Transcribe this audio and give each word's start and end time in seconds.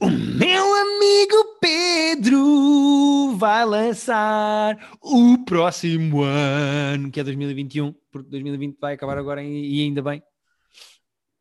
O 0.00 0.08
meu 0.08 0.74
amigo 0.76 1.58
Pedro 1.60 3.36
vai 3.36 3.64
lançar 3.64 4.78
o 5.02 5.44
próximo 5.44 6.22
ano, 6.22 7.10
que 7.10 7.18
é 7.18 7.24
2021, 7.24 7.92
porque 8.12 8.30
2020 8.30 8.78
vai 8.80 8.94
acabar 8.94 9.18
agora 9.18 9.42
e 9.42 9.82
ainda 9.82 10.00
bem. 10.00 10.22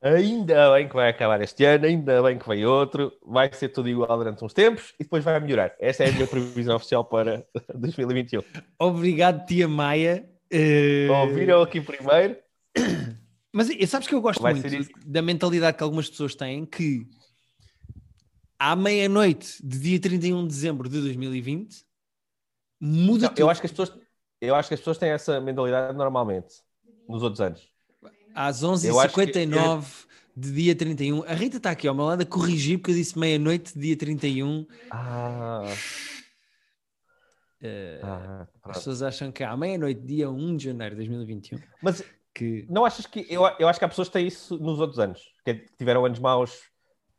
Ainda 0.01 0.73
bem 0.73 0.87
que 0.87 0.95
vai 0.95 1.09
acabar 1.09 1.39
este 1.41 1.65
ano, 1.65 1.85
ainda 1.85 2.23
bem 2.23 2.39
que 2.39 2.47
vem 2.47 2.65
outro, 2.65 3.11
vai 3.23 3.53
ser 3.53 3.69
tudo 3.69 3.89
igual 3.89 4.17
durante 4.17 4.43
uns 4.43 4.53
tempos 4.53 4.95
e 4.99 5.03
depois 5.03 5.23
vai 5.23 5.39
melhorar. 5.39 5.75
Esta 5.79 6.05
é 6.05 6.09
a 6.09 6.11
minha 6.11 6.25
previsão 6.25 6.77
oficial 6.77 7.05
para 7.05 7.45
2021. 7.75 8.41
Obrigado, 8.79 9.45
tia 9.45 9.67
Maia. 9.67 10.27
Uh... 10.51 11.11
Ouviram 11.11 11.61
aqui 11.61 11.79
primeiro. 11.79 12.37
Mas 13.53 13.69
sabes 13.87 14.07
que 14.07 14.15
eu 14.15 14.21
gosto 14.21 14.41
vai 14.41 14.55
muito 14.55 14.67
da 15.05 15.21
mentalidade 15.21 15.77
que 15.77 15.83
algumas 15.83 16.09
pessoas 16.09 16.33
têm 16.33 16.65
que 16.65 17.05
à 18.59 18.75
meia-noite 18.75 19.57
de 19.63 19.79
dia 19.79 19.99
31 19.99 20.43
de 20.43 20.47
dezembro 20.47 20.89
de 20.89 20.99
2020 21.01 21.85
muda 22.79 23.23
Não, 23.23 23.29
tudo. 23.29 23.39
Eu 23.39 23.49
acho, 23.49 23.61
que 23.61 23.67
as 23.67 23.71
pessoas, 23.71 23.93
eu 24.41 24.55
acho 24.55 24.67
que 24.67 24.73
as 24.73 24.79
pessoas 24.79 24.97
têm 24.97 25.09
essa 25.09 25.39
mentalidade 25.39 25.97
normalmente 25.97 26.55
nos 27.07 27.23
outros 27.23 27.41
anos. 27.41 27.67
Às 28.33 28.63
11h59 28.63 29.81
que... 29.81 30.39
de 30.39 30.51
dia 30.53 30.75
31. 30.75 31.23
A 31.23 31.33
Rita 31.33 31.57
está 31.57 31.71
aqui 31.71 31.87
ao 31.87 31.95
meu 31.95 32.05
lado 32.05 32.21
a 32.21 32.25
corrigir 32.25 32.77
porque 32.77 32.91
eu 32.91 32.95
disse 32.95 33.17
meia-noite 33.17 33.73
de 33.73 33.79
dia 33.79 33.97
31. 33.97 34.65
Ah. 34.91 35.63
Uh, 37.59 38.05
ah, 38.05 38.47
as 38.65 38.77
pessoas 38.77 39.01
acham 39.01 39.31
que 39.31 39.43
à 39.43 39.57
meia-noite, 39.57 40.01
dia 40.01 40.29
1 40.29 40.57
de 40.57 40.65
janeiro 40.65 40.95
de 40.95 41.07
2021. 41.07 41.59
Mas 41.81 42.03
que... 42.33 42.67
não 42.69 42.85
achas 42.85 43.07
que. 43.07 43.25
Eu, 43.27 43.41
eu 43.57 43.67
acho 43.67 43.79
que 43.79 43.85
há 43.85 43.89
pessoas 43.89 44.09
que 44.09 44.13
têm 44.13 44.27
isso 44.27 44.57
nos 44.59 44.79
outros 44.79 44.99
anos, 44.99 45.33
que 45.43 45.55
tiveram 45.75 46.05
anos 46.05 46.19
maus, 46.19 46.61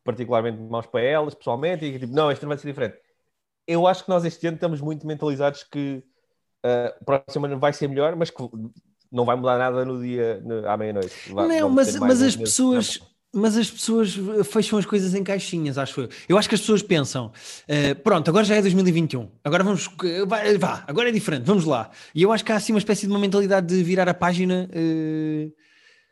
particularmente 0.09 0.59
maus 0.59 0.87
para 0.87 1.03
elas, 1.03 1.35
pessoalmente, 1.35 1.85
e 1.85 1.99
tipo, 1.99 2.15
não, 2.15 2.33
este 2.33 2.43
ano 2.43 2.49
vai 2.49 2.57
ser 2.57 2.67
diferente. 2.67 2.97
Eu 3.67 3.87
acho 3.87 4.05
que 4.05 4.09
nós 4.09 4.25
este 4.25 4.47
ano 4.47 4.55
estamos 4.55 4.81
muito 4.81 5.07
mentalizados 5.07 5.63
que 5.63 6.03
uh, 6.65 6.97
o 6.99 7.05
próximo 7.05 7.45
ano 7.45 7.59
vai 7.59 7.75
ser 7.75 7.89
melhor, 7.89 8.17
mas 8.17 8.31
que 8.31 8.43
não 9.13 9.27
vai 9.27 9.37
mudar 9.37 9.59
nada 9.59 9.85
no 9.85 10.01
dia 10.01 10.41
no, 10.43 10.67
à 10.67 10.79
meia-noite. 10.79 11.15
Não, 11.31 11.69
mas, 11.69 11.95
mas 11.97 12.23
as 12.23 12.35
pessoas. 12.35 13.01
Mas 13.31 13.59
as 13.59 13.71
pessoas 13.71 14.19
fecham 14.51 14.79
as 14.79 14.87
coisas 14.87 15.15
em 15.15 15.23
caixinhas, 15.23 15.77
acho 15.77 16.01
eu. 16.01 16.09
Eu 16.31 16.39
acho 16.39 16.49
que 16.49 16.55
as 16.55 16.63
pessoas 16.63 16.83
pensam: 16.83 17.27
uh, 17.27 18.03
pronto, 18.03 18.31
agora 18.31 18.47
já 18.47 18.57
é 18.57 18.63
2021, 18.63 19.31
agora 19.45 19.63
vamos, 19.63 19.91
vai, 20.27 20.57
vá, 20.57 20.83
agora 20.87 21.11
é 21.11 21.13
diferente, 21.13 21.45
vamos 21.45 21.67
lá. 21.67 21.91
E 22.15 22.23
eu 22.23 22.33
acho 22.33 22.43
que 22.43 22.51
há 22.51 22.57
assim 22.57 22.73
uma 22.73 22.79
espécie 22.79 23.07
de 23.07 23.13
uma 23.13 23.19
mentalidade 23.19 23.67
de 23.67 23.83
virar 23.83 24.09
a 24.09 24.15
página. 24.15 24.71
Uh... 24.73 25.53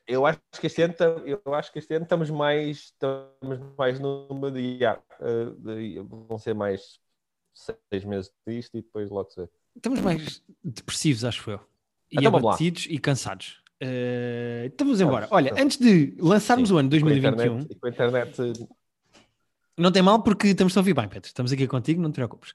Eu 0.07 0.25
acho 0.25 0.41
que 0.61 0.67
este 0.67 0.83
ano, 0.83 0.95
eu 1.25 1.55
acho 1.55 1.73
que 1.73 1.79
este 1.79 1.95
ano 1.95 2.05
estamos 2.05 2.31
mais, 2.31 2.77
estamos 2.77 3.77
mais 3.77 3.99
numa 3.99 4.51
de, 4.51 4.79
uh, 5.21 6.05
vão 6.29 6.39
ser 6.39 6.55
mais 6.55 7.01
seis 7.53 8.05
meses 8.05 8.31
disto 8.47 8.77
e 8.77 8.83
depois 8.83 9.11
logo 9.11 9.31
se 9.31 9.41
vê. 9.41 9.49
Estamos 9.75 10.01
mais 10.01 10.43
depressivos, 10.63 11.25
acho 11.25 11.51
eu 11.51 11.61
e 12.11 12.19
então, 12.19 12.37
abatidos 12.37 12.87
e 12.89 12.99
cansados. 12.99 13.61
Uh, 13.83 14.67
então 14.67 14.87
vamos 14.87 15.01
embora. 15.01 15.29
Olha, 15.31 15.51
então. 15.51 15.65
antes 15.65 15.77
de 15.79 16.15
lançarmos 16.19 16.69
Sim, 16.69 16.75
o 16.75 16.79
ano 16.79 16.89
2021. 16.89 17.65
Com 17.67 17.75
com 17.75 17.87
a 17.87 17.91
internet. 17.91 18.53
Não 19.77 19.93
tem 19.93 20.03
mal 20.03 20.23
porque 20.23 20.49
estamos 20.49 20.75
a 20.77 20.81
ouvir 20.81 20.95
bem, 20.95 21.09
Pedro. 21.09 21.27
Estamos 21.27 21.53
aqui 21.53 21.67
contigo, 21.67 22.01
não 22.01 22.11
te 22.11 22.15
preocupes. 22.15 22.55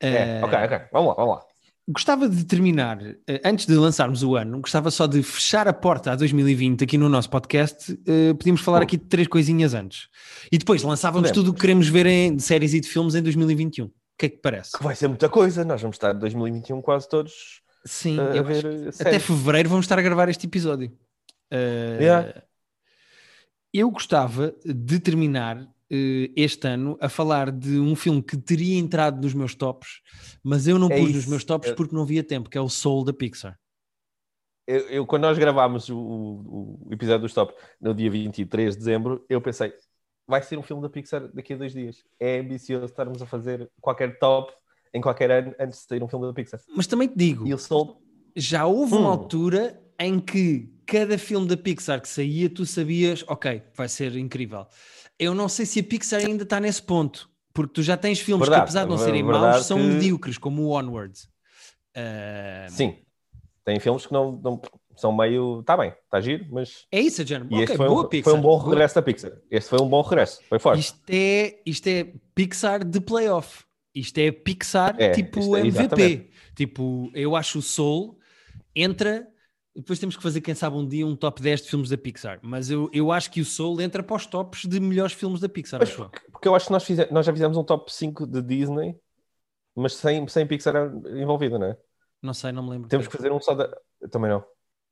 É, 0.00 0.40
uh, 0.40 0.46
ok, 0.46 0.58
ok. 0.64 0.80
Vamos 0.92 1.08
lá, 1.08 1.14
vamos 1.14 1.36
lá. 1.36 1.46
Gostava 1.88 2.28
de 2.28 2.44
terminar, 2.44 3.00
eh, 3.28 3.40
antes 3.44 3.64
de 3.64 3.74
lançarmos 3.74 4.24
o 4.24 4.34
ano, 4.34 4.60
gostava 4.60 4.90
só 4.90 5.06
de 5.06 5.22
fechar 5.22 5.68
a 5.68 5.72
porta 5.72 6.10
a 6.10 6.16
2020 6.16 6.82
aqui 6.82 6.98
no 6.98 7.08
nosso 7.08 7.30
podcast. 7.30 7.92
Uh, 7.92 8.34
podíamos 8.34 8.60
falar 8.60 8.82
aqui 8.82 8.96
de 8.96 9.04
três 9.04 9.28
coisinhas 9.28 9.72
antes. 9.72 10.08
E 10.50 10.58
depois 10.58 10.82
lançávamos 10.82 11.28
Podemos. 11.28 11.46
tudo 11.46 11.52
o 11.52 11.54
que 11.54 11.60
queremos 11.60 11.86
ver 11.86 12.06
em, 12.06 12.34
de 12.34 12.42
séries 12.42 12.74
e 12.74 12.80
de 12.80 12.88
filmes 12.88 13.14
em 13.14 13.22
2021. 13.22 13.86
O 13.86 13.92
que 14.18 14.26
é 14.26 14.28
que 14.28 14.38
parece? 14.38 14.76
Que 14.76 14.82
vai 14.82 14.96
ser 14.96 15.06
muita 15.06 15.28
coisa. 15.28 15.64
Nós 15.64 15.80
vamos 15.80 15.94
estar 15.94 16.12
em 16.12 16.18
2021 16.18 16.82
quase 16.82 17.08
todos 17.08 17.62
Sim, 17.84 18.18
a, 18.18 18.42
ver 18.42 18.90
até 19.00 19.20
fevereiro 19.20 19.68
vamos 19.68 19.84
estar 19.84 19.96
a 19.96 20.02
gravar 20.02 20.28
este 20.28 20.44
episódio. 20.44 20.88
Uh, 21.52 22.02
yeah. 22.02 22.42
Eu 23.72 23.90
gostava 23.92 24.52
de 24.64 24.98
terminar 24.98 25.64
este 25.88 26.66
ano 26.66 26.96
a 27.00 27.08
falar 27.08 27.50
de 27.50 27.78
um 27.78 27.94
filme 27.94 28.22
que 28.22 28.36
teria 28.36 28.78
entrado 28.78 29.22
nos 29.22 29.34
meus 29.34 29.54
tops, 29.54 30.00
mas 30.42 30.66
eu 30.66 30.78
não 30.78 30.88
é 30.88 30.98
pus 30.98 31.10
isso. 31.10 31.16
nos 31.16 31.26
meus 31.26 31.44
tops 31.44 31.72
porque 31.72 31.94
não 31.94 32.02
havia 32.02 32.24
tempo, 32.24 32.50
que 32.50 32.58
é 32.58 32.60
o 32.60 32.68
Soul 32.68 33.04
da 33.04 33.12
Pixar. 33.12 33.58
Eu, 34.66 34.80
eu 34.88 35.06
quando 35.06 35.22
nós 35.22 35.38
gravámos 35.38 35.88
o, 35.88 35.96
o, 35.96 36.88
episódio 36.90 37.22
dos 37.22 37.32
tops 37.32 37.54
no 37.80 37.94
dia 37.94 38.10
23 38.10 38.72
de 38.72 38.78
dezembro, 38.78 39.24
eu 39.28 39.40
pensei, 39.40 39.72
vai 40.26 40.42
ser 40.42 40.58
um 40.58 40.62
filme 40.62 40.82
da 40.82 40.90
Pixar 40.90 41.28
daqui 41.32 41.54
a 41.54 41.56
dois 41.56 41.72
dias. 41.72 42.02
É 42.18 42.40
ambicioso 42.40 42.86
estarmos 42.86 43.22
a 43.22 43.26
fazer 43.26 43.70
qualquer 43.80 44.18
top 44.18 44.52
em 44.92 45.00
qualquer 45.00 45.30
ano 45.30 45.54
antes 45.60 45.80
de 45.80 45.86
sair 45.86 46.02
um 46.02 46.08
filme 46.08 46.26
da 46.26 46.32
Pixar. 46.32 46.60
Mas 46.74 46.86
também 46.86 47.06
te 47.06 47.16
digo, 47.16 47.44
já 48.34 48.66
houve 48.66 48.94
hum. 48.94 49.00
uma 49.00 49.10
altura 49.10 49.80
em 49.98 50.18
que 50.18 50.68
cada 50.84 51.16
filme 51.16 51.46
da 51.46 51.56
Pixar 51.56 52.00
que 52.00 52.08
saía, 52.08 52.48
tu 52.50 52.66
sabias, 52.66 53.24
ok, 53.28 53.62
vai 53.74 53.88
ser 53.88 54.16
incrível. 54.16 54.66
Eu 55.18 55.34
não 55.34 55.48
sei 55.48 55.64
se 55.66 55.80
a 55.80 55.84
Pixar 55.84 56.20
ainda 56.20 56.42
está 56.42 56.60
nesse 56.60 56.82
ponto, 56.82 57.30
porque 57.52 57.72
tu 57.74 57.82
já 57.82 57.96
tens 57.96 58.20
filmes 58.20 58.46
verdade, 58.46 58.60
que, 58.60 58.64
apesar 58.64 58.84
de 58.84 58.90
não 58.90 58.98
serem 58.98 59.22
maus, 59.22 59.64
são 59.64 59.78
que... 59.78 59.84
medíocres, 59.84 60.38
como 60.38 60.62
o 60.62 60.70
Onward. 60.70 61.18
Uh... 61.96 62.70
Sim, 62.70 62.98
tem 63.64 63.80
filmes 63.80 64.06
que 64.06 64.12
não, 64.12 64.32
não 64.32 64.60
são 64.96 65.14
meio. 65.14 65.60
Está 65.60 65.76
bem, 65.76 65.92
está 66.04 66.20
giro, 66.20 66.46
mas. 66.50 66.86
É 66.90 67.00
isso, 67.00 67.24
John. 67.24 67.46
E 67.50 67.62
okay, 67.62 67.76
foi, 67.76 67.88
boa 67.88 68.04
um, 68.04 68.08
Pixar. 68.08 68.30
foi 68.30 68.38
um 68.38 68.42
bom 68.42 68.58
regresso 68.58 68.94
boa. 68.94 69.02
da 69.02 69.12
Pixar. 69.12 69.32
Este 69.50 69.70
foi 69.70 69.80
um 69.80 69.88
bom 69.88 70.02
regresso, 70.02 70.40
foi 70.48 70.58
forte. 70.58 70.80
Isto 70.80 71.00
é, 71.08 71.60
isto 71.64 71.86
é 71.86 72.12
Pixar 72.34 72.84
de 72.84 73.00
playoff. 73.00 73.64
Isto 73.94 74.18
é 74.18 74.30
Pixar 74.30 74.94
é, 74.98 75.10
tipo 75.10 75.56
é, 75.56 75.60
MVP. 75.60 75.78
Exatamente. 75.80 76.30
Tipo, 76.54 77.10
eu 77.14 77.34
acho 77.34 77.58
o 77.58 77.62
Soul 77.62 78.18
entra. 78.74 79.26
Depois 79.76 79.98
temos 79.98 80.16
que 80.16 80.22
fazer, 80.22 80.40
quem 80.40 80.54
sabe, 80.54 80.74
um 80.74 80.88
dia 80.88 81.06
um 81.06 81.14
top 81.14 81.42
10 81.42 81.62
de 81.62 81.68
filmes 81.68 81.90
da 81.90 81.98
Pixar. 81.98 82.38
Mas 82.42 82.70
eu, 82.70 82.88
eu 82.92 83.12
acho 83.12 83.30
que 83.30 83.42
o 83.42 83.44
Soul 83.44 83.80
entra 83.82 84.02
para 84.02 84.16
os 84.16 84.24
tops 84.24 84.64
de 84.64 84.80
melhores 84.80 85.12
filmes 85.12 85.38
da 85.38 85.48
Pixar. 85.48 85.78
Mas, 85.80 85.92
porque, 85.92 86.20
porque, 86.32 86.48
eu 86.48 86.54
acho 86.54 86.66
que 86.66 86.72
nós, 86.72 86.82
fizemos, 86.82 87.12
nós 87.12 87.26
já 87.26 87.32
fizemos 87.32 87.56
um 87.58 87.62
top 87.62 87.92
5 87.92 88.26
de 88.26 88.40
Disney, 88.40 88.96
mas 89.74 89.94
sem, 89.94 90.26
sem 90.28 90.46
Pixar 90.46 90.74
envolvida, 91.14 91.58
não 91.58 91.66
é? 91.66 91.76
Não 92.22 92.32
sei, 92.32 92.52
não 92.52 92.62
me 92.62 92.70
lembro. 92.70 92.88
Temos 92.88 93.06
que 93.06 93.16
fazer 93.16 93.30
um 93.30 93.40
só 93.40 93.54
da. 93.54 93.70
Também 94.10 94.30
não. 94.30 94.42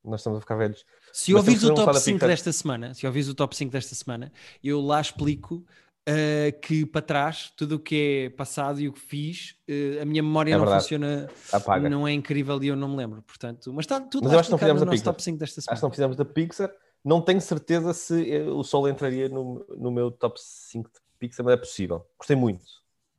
Nós 0.04 0.20
estamos 0.20 0.36
a 0.36 0.40
ficar 0.42 0.56
velhos. 0.56 0.84
Se 1.12 1.34
ouvires 1.34 1.64
o 1.64 1.74
top 1.74 1.90
um 1.90 1.94
5 1.94 2.26
desta 2.26 2.52
semana, 2.52 2.92
se 2.92 3.06
ouvires 3.06 3.28
o 3.28 3.34
top 3.34 3.56
5 3.56 3.72
desta 3.72 3.94
semana, 3.94 4.30
eu 4.62 4.80
lá 4.82 5.00
explico 5.00 5.64
uh, 6.08 6.60
que 6.60 6.86
para 6.86 7.02
trás, 7.02 7.52
tudo 7.56 7.76
o 7.76 7.78
que 7.78 8.26
é 8.26 8.30
passado 8.30 8.80
e 8.80 8.88
o 8.88 8.92
que 8.92 9.00
fiz, 9.00 9.56
uh, 9.68 10.02
a 10.02 10.04
minha 10.04 10.22
memória 10.22 10.52
é 10.52 10.56
não 10.56 10.64
verdade. 10.64 10.82
funciona, 10.82 11.30
Apaga. 11.52 11.88
não 11.88 12.06
é 12.06 12.12
incrível 12.12 12.62
e 12.62 12.68
eu 12.68 12.76
não 12.76 12.88
me 12.88 12.96
lembro. 12.96 13.22
Portanto, 13.22 13.72
mas 13.72 13.84
está 13.84 14.00
tudo 14.00 14.24
mas 14.24 14.32
eu 14.32 14.38
acho 14.38 14.48
que 14.48 14.52
não 14.52 14.58
fizemos 14.58 14.82
no 14.82 14.90
nosso 14.90 15.04
top 15.04 15.22
5 15.22 15.38
desta 15.38 15.60
semana. 15.60 15.72
Acho 15.72 15.80
que 15.80 15.86
não 15.86 15.90
fizemos 15.90 16.16
da 16.16 16.24
Pixar. 16.24 16.70
Não 17.04 17.20
tenho 17.20 17.40
certeza 17.40 17.92
se 17.92 18.30
eh, 18.30 18.44
o 18.44 18.64
Sol 18.64 18.88
entraria 18.88 19.28
no, 19.28 19.64
no 19.76 19.90
meu 19.90 20.10
top 20.10 20.40
5 20.40 20.90
de 20.90 20.98
Pixar, 21.18 21.44
mas 21.44 21.54
é 21.54 21.56
possível. 21.58 22.06
Gostei 22.16 22.36
muito. 22.36 22.64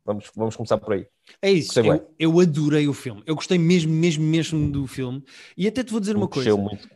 Vamos, 0.04 0.32
vamos 0.36 0.56
começar 0.56 0.78
por 0.78 0.94
aí. 0.94 1.08
É 1.42 1.52
isso, 1.52 1.80
eu, 1.80 2.14
eu, 2.20 2.40
adorei 2.40 2.88
o 2.88 2.94
filme. 2.94 3.24
Eu 3.26 3.34
gostei 3.36 3.58
mesmo, 3.58 3.92
mesmo, 3.92 4.24
mesmo 4.24 4.72
do 4.72 4.86
filme. 4.86 5.24
E 5.58 5.68
até 5.68 5.84
te 5.84 5.92
vou 5.92 6.00
dizer 6.00 6.16
uma 6.16 6.28
coisa. 6.28 6.56
Muito. 6.56 6.88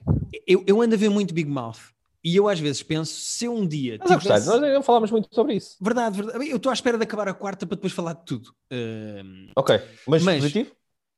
Eu, 0.46 0.64
eu 0.68 0.82
ando 0.82 0.94
a 0.94 0.98
ver 0.98 1.10
muito 1.10 1.34
Big 1.34 1.50
Mouth. 1.50 1.80
E 2.24 2.36
eu 2.36 2.48
às 2.48 2.60
vezes 2.60 2.84
penso, 2.84 3.14
se 3.14 3.48
um 3.48 3.66
dia. 3.66 3.98
Mas 4.00 4.22
tivesse... 4.22 4.48
nós 4.48 4.62
não 4.62 4.84
falámos 4.84 5.10
muito 5.12 5.34
sobre 5.34 5.56
isso. 5.56 5.78
Verdade, 5.80 6.22
verdade. 6.22 6.50
Eu 6.50 6.58
estou 6.58 6.70
à 6.70 6.74
espera 6.74 6.98
de 6.98 7.04
acabar 7.04 7.28
a 7.28 7.34
quarta 7.34 7.66
para 7.66 7.76
depois 7.76 7.94
falar 7.94 8.14
de 8.14 8.26
tudo. 8.26 8.50
Uh... 8.72 9.52
Ok, 9.56 9.80
mas, 10.08 10.24
mas, 10.24 10.42
positivo? 10.42 10.72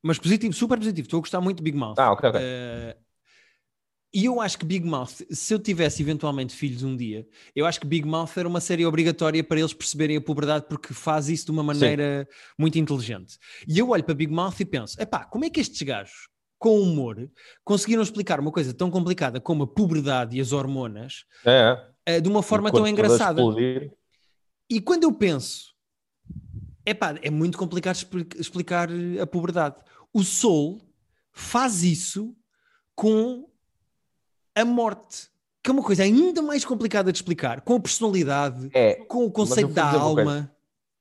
Mas 0.04 0.20
positivo, 0.20 0.54
super 0.54 0.78
positivo. 0.78 1.06
Estou 1.06 1.18
a 1.18 1.22
gostar 1.22 1.42
muito 1.42 1.58
de 1.58 1.64
Big 1.64 1.78
Mouth. 1.78 1.98
Ah, 1.98 2.12
ok, 2.12 2.30
ok. 2.30 2.40
Uh... 2.40 3.12
E 4.14 4.26
eu 4.26 4.42
acho 4.42 4.60
que 4.60 4.66
Big 4.66 4.86
Mouth, 4.86 5.24
se 5.30 5.54
eu 5.54 5.60
tivesse 5.60 6.02
eventualmente 6.02 6.54
filhos 6.54 6.84
um 6.84 6.98
dia, 6.98 7.26
eu 7.56 7.66
acho 7.66 7.80
que 7.80 7.88
Big 7.88 8.06
Mouth 8.06 8.32
era 8.36 8.46
uma 8.48 8.60
série 8.60 8.86
obrigatória 8.86 9.42
para 9.42 9.58
eles 9.58 9.74
perceberem 9.74 10.18
a 10.18 10.22
puberdade 10.22 10.66
porque 10.68 10.94
faz 10.94 11.30
isso 11.30 11.46
de 11.46 11.52
uma 11.52 11.64
maneira 11.64 12.28
Sim. 12.30 12.38
muito 12.60 12.78
inteligente. 12.78 13.38
E 13.66 13.80
eu 13.80 13.90
olho 13.90 14.04
para 14.04 14.14
Big 14.14 14.32
Mouth 14.32 14.60
e 14.60 14.66
penso: 14.66 15.02
epá, 15.02 15.24
como 15.24 15.46
é 15.46 15.50
que 15.50 15.62
estes 15.62 15.82
gajos 15.82 16.28
com 16.62 16.80
humor, 16.80 17.28
conseguiram 17.64 18.04
explicar 18.04 18.40
uma 18.40 18.52
coisa 18.52 18.72
tão 18.72 18.92
complicada 18.92 19.42
como 19.42 19.64
a 19.64 19.68
puberdade 19.68 20.38
e 20.38 20.40
as 20.40 20.52
hormonas 20.52 21.26
é. 21.44 21.88
Eh, 22.06 22.22
de 22.22 22.30
uma 22.30 22.44
forma 22.44 22.72
tão 22.72 22.88
engraçada. 22.88 23.42
E 24.70 24.80
quando 24.80 25.04
eu 25.04 25.12
penso, 25.12 25.74
epá, 26.86 27.18
é 27.24 27.32
muito 27.32 27.58
complicado 27.58 27.98
explicar 28.38 28.90
a 29.20 29.26
puberdade. 29.26 29.78
O 30.14 30.24
Soul 30.24 30.80
faz 31.32 31.82
isso 31.82 32.36
com 32.94 33.50
a 34.54 34.64
morte, 34.64 35.30
que 35.64 35.72
é 35.72 35.74
uma 35.74 35.84
coisa 35.84 36.04
ainda 36.04 36.44
mais 36.44 36.64
complicada 36.64 37.12
de 37.12 37.18
explicar, 37.18 37.62
com 37.62 37.74
a 37.74 37.80
personalidade, 37.80 38.70
é, 38.72 39.04
com 39.06 39.26
o 39.26 39.32
conceito 39.32 39.74
da 39.74 39.94
alma. 39.94 40.56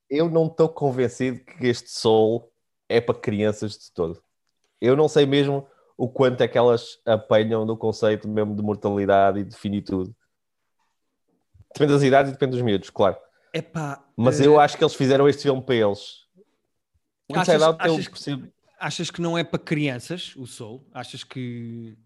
Eu 0.08 0.30
não 0.30 0.46
estou 0.46 0.70
convencido 0.70 1.44
que 1.44 1.66
este 1.66 1.90
Soul 1.90 2.50
é 2.88 2.98
para 2.98 3.14
crianças 3.14 3.72
de 3.72 3.92
todo 3.92 4.22
eu 4.80 4.96
não 4.96 5.08
sei 5.08 5.26
mesmo 5.26 5.66
o 5.96 6.08
quanto 6.08 6.40
é 6.40 6.48
que 6.48 6.56
elas 6.56 6.98
apanham 7.04 7.64
no 7.66 7.76
conceito 7.76 8.26
mesmo 8.28 8.54
de 8.56 8.62
mortalidade 8.62 9.40
e 9.40 9.44
de 9.44 9.54
finitude. 9.56 10.14
Depende 11.72 11.92
das 11.92 12.02
idades 12.02 12.30
e 12.30 12.32
depende 12.34 12.52
dos 12.52 12.62
miúdos, 12.62 12.90
claro. 12.90 13.16
Epá, 13.52 14.02
Mas 14.16 14.40
eh, 14.40 14.46
eu 14.46 14.58
acho 14.58 14.76
que 14.76 14.82
eles 14.84 14.94
fizeram 14.94 15.28
este 15.28 15.42
filme 15.42 15.62
para 15.62 15.74
eles. 15.74 16.26
O 17.28 17.34
Achas- 17.34 17.48
Inside 17.54 17.64
Out 17.64 17.78
eu 17.86 17.92
achas 17.94 18.04
que- 18.06 18.12
percebo. 18.12 18.48
achas 18.78 19.10
que 19.10 19.20
não 19.20 19.38
é 19.38 19.44
para 19.44 19.58
crianças 19.58 20.34
o 20.36 20.46
Soul? 20.46 20.84
Achas 20.92 21.22
que. 21.22 21.96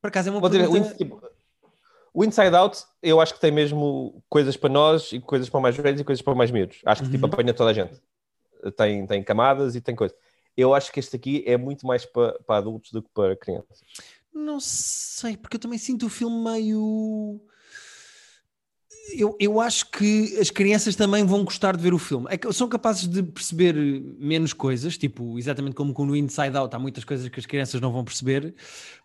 Por 0.00 0.08
acaso 0.08 0.28
é 0.28 0.32
uma 0.32 0.40
Vou 0.40 0.48
dizer, 0.48 0.66
o, 0.66 0.72
pergunta... 0.72 0.94
Tipo, 0.96 1.22
o 2.14 2.24
Inside 2.24 2.56
Out 2.56 2.82
eu 3.02 3.20
acho 3.20 3.34
que 3.34 3.40
tem 3.40 3.52
mesmo 3.52 4.22
coisas 4.28 4.56
para 4.56 4.70
nós 4.70 5.12
e 5.12 5.20
coisas 5.20 5.48
para 5.48 5.60
mais 5.60 5.76
velhos 5.76 6.00
e 6.00 6.04
coisas 6.04 6.22
para 6.22 6.34
mais 6.34 6.50
miúdos. 6.50 6.80
Acho 6.84 7.02
que 7.04 7.10
tipo, 7.10 7.26
Uhum. 7.26 7.32
apanha 7.32 7.52
toda 7.54 7.70
a 7.70 7.74
gente. 7.74 8.00
Tem, 8.76 9.06
tem 9.06 9.22
camadas 9.22 9.74
e 9.76 9.80
tem 9.80 9.94
coisas. 9.94 10.16
Eu 10.60 10.74
acho 10.74 10.92
que 10.92 11.00
este 11.00 11.16
aqui 11.16 11.42
é 11.46 11.56
muito 11.56 11.86
mais 11.86 12.04
para, 12.04 12.38
para 12.46 12.58
adultos 12.58 12.92
do 12.92 13.02
que 13.02 13.08
para 13.14 13.34
crianças. 13.34 13.80
Não 14.32 14.60
sei, 14.60 15.36
porque 15.36 15.56
eu 15.56 15.60
também 15.60 15.78
sinto 15.78 16.04
o 16.06 16.10
filme 16.10 16.44
meio. 16.44 17.40
Eu, 19.16 19.36
eu 19.40 19.60
acho 19.60 19.90
que 19.90 20.36
as 20.38 20.50
crianças 20.50 20.94
também 20.94 21.24
vão 21.24 21.42
gostar 21.44 21.76
de 21.76 21.82
ver 21.82 21.92
o 21.94 21.98
filme. 21.98 22.26
É 22.30 22.52
são 22.52 22.68
capazes 22.68 23.08
de 23.08 23.22
perceber 23.22 23.74
menos 24.18 24.52
coisas, 24.52 24.96
tipo, 24.98 25.36
exatamente 25.38 25.74
como 25.74 25.92
com 25.92 26.04
no 26.04 26.14
Inside 26.14 26.56
Out, 26.56 26.76
há 26.76 26.78
muitas 26.78 27.02
coisas 27.02 27.28
que 27.28 27.40
as 27.40 27.46
crianças 27.46 27.80
não 27.80 27.90
vão 27.90 28.04
perceber, 28.04 28.54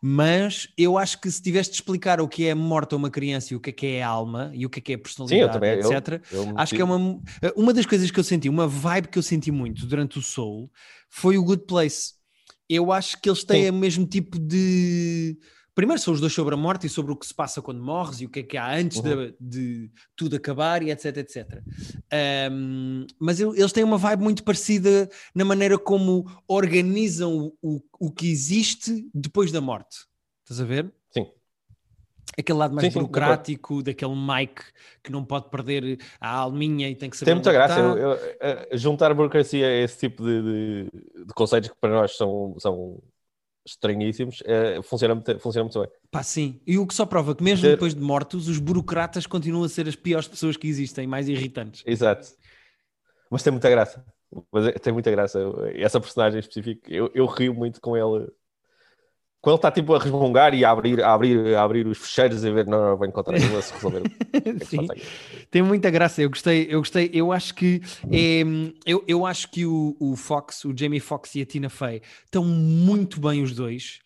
mas 0.01 0.67
eu 0.77 0.97
acho 0.97 1.19
que 1.19 1.31
se 1.31 1.41
tivesse 1.41 1.71
de 1.71 1.77
explicar 1.77 2.19
o 2.21 2.27
que 2.27 2.45
é 2.45 2.53
morte 2.53 2.93
a 2.93 2.97
uma 2.97 3.09
criança 3.09 3.53
e 3.53 3.57
o 3.57 3.59
que 3.59 3.69
é 3.69 3.73
que 3.73 3.85
é 3.87 4.03
a 4.03 4.07
alma 4.07 4.51
e 4.53 4.65
o 4.65 4.69
que 4.69 4.79
é 4.79 4.81
que 4.81 4.91
é 4.91 4.95
a 4.95 4.97
Sim, 4.97 5.01
eu 5.01 5.03
personalidade, 5.03 5.53
também. 5.53 5.71
eu- 5.79 5.91
etc., 5.91 6.21
eu 6.31 6.53
Acho 6.55 6.75
que 6.75 6.81
é 6.81 6.85
uma, 6.85 7.19
uma 7.55 7.73
das 7.73 7.85
coisas 7.85 8.11
que 8.11 8.19
eu 8.19 8.23
senti, 8.23 8.47
uma 8.49 8.67
vibe 8.67 9.07
que 9.07 9.17
eu 9.17 9.23
senti 9.23 9.49
muito 9.51 9.87
durante 9.87 10.19
o 10.19 10.21
Soul 10.21 10.69
foi 11.15 11.38
o 11.38 11.44
Good 11.44 11.63
Place. 11.65 12.13
Eu 12.69 12.91
acho 12.91 13.21
que 13.21 13.29
eles 13.29 13.44
têm 13.44 13.63
Sim. 13.65 13.69
o 13.69 13.73
mesmo 13.73 14.06
tipo 14.06 14.38
de. 14.38 15.38
Primeiro 15.73 16.01
são 16.01 16.13
os 16.13 16.19
dois 16.21 16.31
sobre 16.33 16.53
a 16.53 16.57
morte 16.57 16.88
e 16.88 16.89
sobre 16.89 17.12
o 17.12 17.15
que 17.17 17.25
se 17.27 17.33
passa 17.33 17.62
quando 17.62 17.83
morres 17.83 18.21
e 18.21 18.25
o 18.25 18.29
que 18.29 18.39
é 18.39 18.44
que 18.44 18.57
há 18.57 18.73
antes 18.75 18.97
Uhum. 18.97 19.03
de, 19.03 19.35
de 19.39 19.91
tudo 20.15 20.35
acabar 20.38 20.81
e 20.81 20.89
etc, 20.89 21.17
etc. 21.17 21.62
Um, 22.51 23.06
mas 23.19 23.39
eu- 23.39 23.53
eles 23.56 23.71
têm 23.73 23.83
uma 23.83 23.97
vibe 23.97 24.23
muito 24.23 24.44
parecida 24.44 25.09
na 25.33 25.44
maneira 25.45 25.77
como 25.77 26.25
organizam 26.47 27.53
o, 27.62 27.75
o, 27.75 27.81
o 28.07 28.12
que 28.12 28.27
existe 28.29 29.07
depois 29.13 29.51
da 29.51 29.59
morte. 29.62 29.97
Estás 30.44 30.62
a 30.62 30.65
ver? 30.65 30.91
Aquele 32.37 32.59
lado 32.59 32.75
mais 32.75 32.87
Sim, 32.91 32.99
burocrático, 32.99 33.81
daquele 33.81 34.15
Mike 34.15 34.61
que 35.01 35.11
não 35.11 35.23
pode 35.23 35.49
perder 35.49 35.99
a 36.19 36.29
alminha 36.37 36.89
e 36.89 36.95
tem 36.95 37.09
que 37.09 37.17
saber. 37.17 37.31
Tem 37.31 37.35
muita 37.35 37.49
é 37.49 37.53
graça. 37.53 37.79
Eu- 37.79 37.97
eu- 37.97 38.19
eh, 38.41 38.69
juntar 38.73 39.13
burocracia 39.13 39.67
a 39.67 39.71
esse 39.71 39.99
tipo 39.99 40.23
de, 40.23 40.41
de, 40.41 40.83
de 41.25 41.33
conceitos 41.33 41.69
que 41.69 41.75
para 41.79 41.91
nós 41.91 42.17
são, 42.17 42.55
são 42.59 43.01
estranhíssimos 43.65 44.43
eh, 44.45 44.79
funciona, 44.83 45.15
muito, 45.15 45.39
funciona 45.39 45.63
muito 45.63 45.79
bem. 45.79 45.89
Pá, 46.11 46.21
sim. 46.21 46.59
E 46.67 46.77
o 46.77 46.85
que 46.85 46.93
só 46.93 47.05
prova 47.05 47.33
que 47.33 47.43
mesmo 47.43 47.67
depois 47.67 47.95
de 47.95 48.01
mortos, 48.01 48.47
os 48.47 48.59
burocratas 48.59 49.25
continuam 49.25 49.63
a 49.63 49.69
ser 49.69 49.88
as 49.88 49.95
piores 49.95 50.27
pessoas 50.27 50.55
que 50.55 50.67
existem, 50.67 51.07
mais 51.07 51.27
irritantes. 51.27 51.83
Exato. 51.85 52.27
Mas 53.29 53.41
tem 53.43 53.51
muita 53.51 53.69
graça. 53.69 54.05
Mas 54.51 54.67
é- 54.67 54.73
tem 54.73 54.93
muita 54.93 55.09
graça. 55.09 55.39
Essa 55.73 55.99
personagem 55.99 56.39
específica, 56.39 56.93
eu, 56.93 57.09
eu 57.13 57.25
rio 57.25 57.53
muito 57.53 57.81
com 57.81 57.97
ele. 57.97 58.27
Quando 59.45 59.53
ele 59.53 59.59
está 59.59 59.69
tipo 59.69 59.94
a 59.94 60.00
resmungar 60.00 60.56
e 60.56 60.65
a 60.65 60.71
abrir, 60.71 61.03
a 61.03 61.13
abrir, 61.13 61.53
a 61.53 61.62
abrir 61.62 61.86
os 61.86 62.00
fecheiros 62.00 62.44
e 62.44 62.50
ver, 62.50 62.65
não, 62.65 62.83
não, 62.83 62.97
vou 62.97 63.06
encontrar, 63.06 63.38
vou 63.38 63.62
se 63.62 63.74
resolver. 63.75 64.01
Sim. 64.65 64.88
Tem 65.51 65.62
muita 65.62 65.92
graça, 65.92 66.19
eu 66.19 66.30
gostei, 66.30 66.65
eu 66.68 66.80
gostei, 66.80 67.12
eu 67.13 67.31
acho 67.31 67.53
que 67.53 67.80
é, 68.12 68.42
eu, 68.88 69.03
eu 69.07 69.24
acho 69.24 69.51
que 69.51 69.63
o, 69.63 69.95
o 70.00 70.15
Fox, 70.15 70.65
o 70.65 70.74
Jamie 70.75 71.00
Foxx 71.00 71.36
e 71.36 71.44
a 71.44 71.45
Tina 71.45 71.69
Fey 71.69 72.01
estão 72.24 72.44
muito 72.44 73.21
bem 73.21 73.44
os 73.44 73.53
dois, 73.53 74.00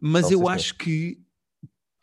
mas 0.00 0.26
Estão, 0.26 0.42
eu 0.42 0.48
acho 0.48 0.76
que 0.76 1.18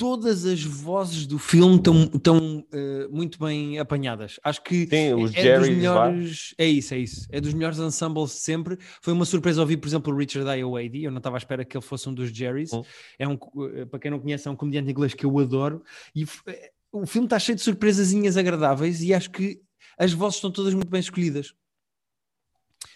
todas 0.02 0.48
as 0.48 0.64
vozes 0.64 1.28
do 1.28 1.38
filme 1.38 1.76
estão, 1.76 2.10
estão 2.12 2.66
eh, 2.72 3.08
muito 3.12 3.38
bem 3.38 3.78
apanhadas. 3.78 4.40
Acho 4.44 4.64
que 4.64 4.88
Sim, 4.88 5.14
os 5.14 5.32
é, 5.36 5.46
é 5.46 5.60
dos 5.60 5.70
melhores, 5.70 6.56
é 6.58 6.66
isso, 6.66 6.96
é 6.96 6.98
isso, 6.98 7.28
é 7.30 7.40
dos 7.40 7.54
melhores 7.54 7.78
ensembles 7.78 8.32
de 8.32 8.38
sempre. 8.38 8.80
Foi 9.00 9.14
uma 9.14 9.26
surpresa 9.26 9.62
ouvir, 9.62 9.78
por 9.78 9.88
exemplo, 9.88 10.12
o 10.12 10.18
Richard 10.18 10.50
Ayoade, 10.50 11.04
eu 11.04 11.12
não 11.12 11.20
estava 11.20 11.36
à 11.36 11.38
espera 11.38 11.64
que 11.64 11.78
ele 11.78 11.86
fosse 11.86 12.10
um 12.10 12.16
dos 12.16 12.32
Jerrys. 12.32 12.74
Hum. 12.74 12.82
É 13.20 13.28
um, 13.28 13.38
eh, 13.76 13.86
para 13.86 14.00
quem 14.00 14.10
não 14.10 14.20
conhece, 14.20 14.48
é 14.48 14.52
um 14.52 14.56
comediante 14.56 14.90
inglês 14.90 15.14
que 15.14 15.24
eu 15.24 15.38
adoro 15.38 15.84
e 16.16 16.26
eh, 16.48 16.72
o 16.92 17.06
filme 17.06 17.28
está 17.28 17.38
cheio 17.38 17.56
de 17.56 17.62
surpresazinhas 17.62 18.38
agradáveis 18.38 19.04
e 19.04 19.14
acho 19.14 19.30
que 19.30 19.62
as 20.00 20.12
vozes 20.14 20.38
estão 20.38 20.50
todas 20.50 20.74
muito 20.74 20.90
bem 20.90 21.00
escolhidas. 21.00 21.54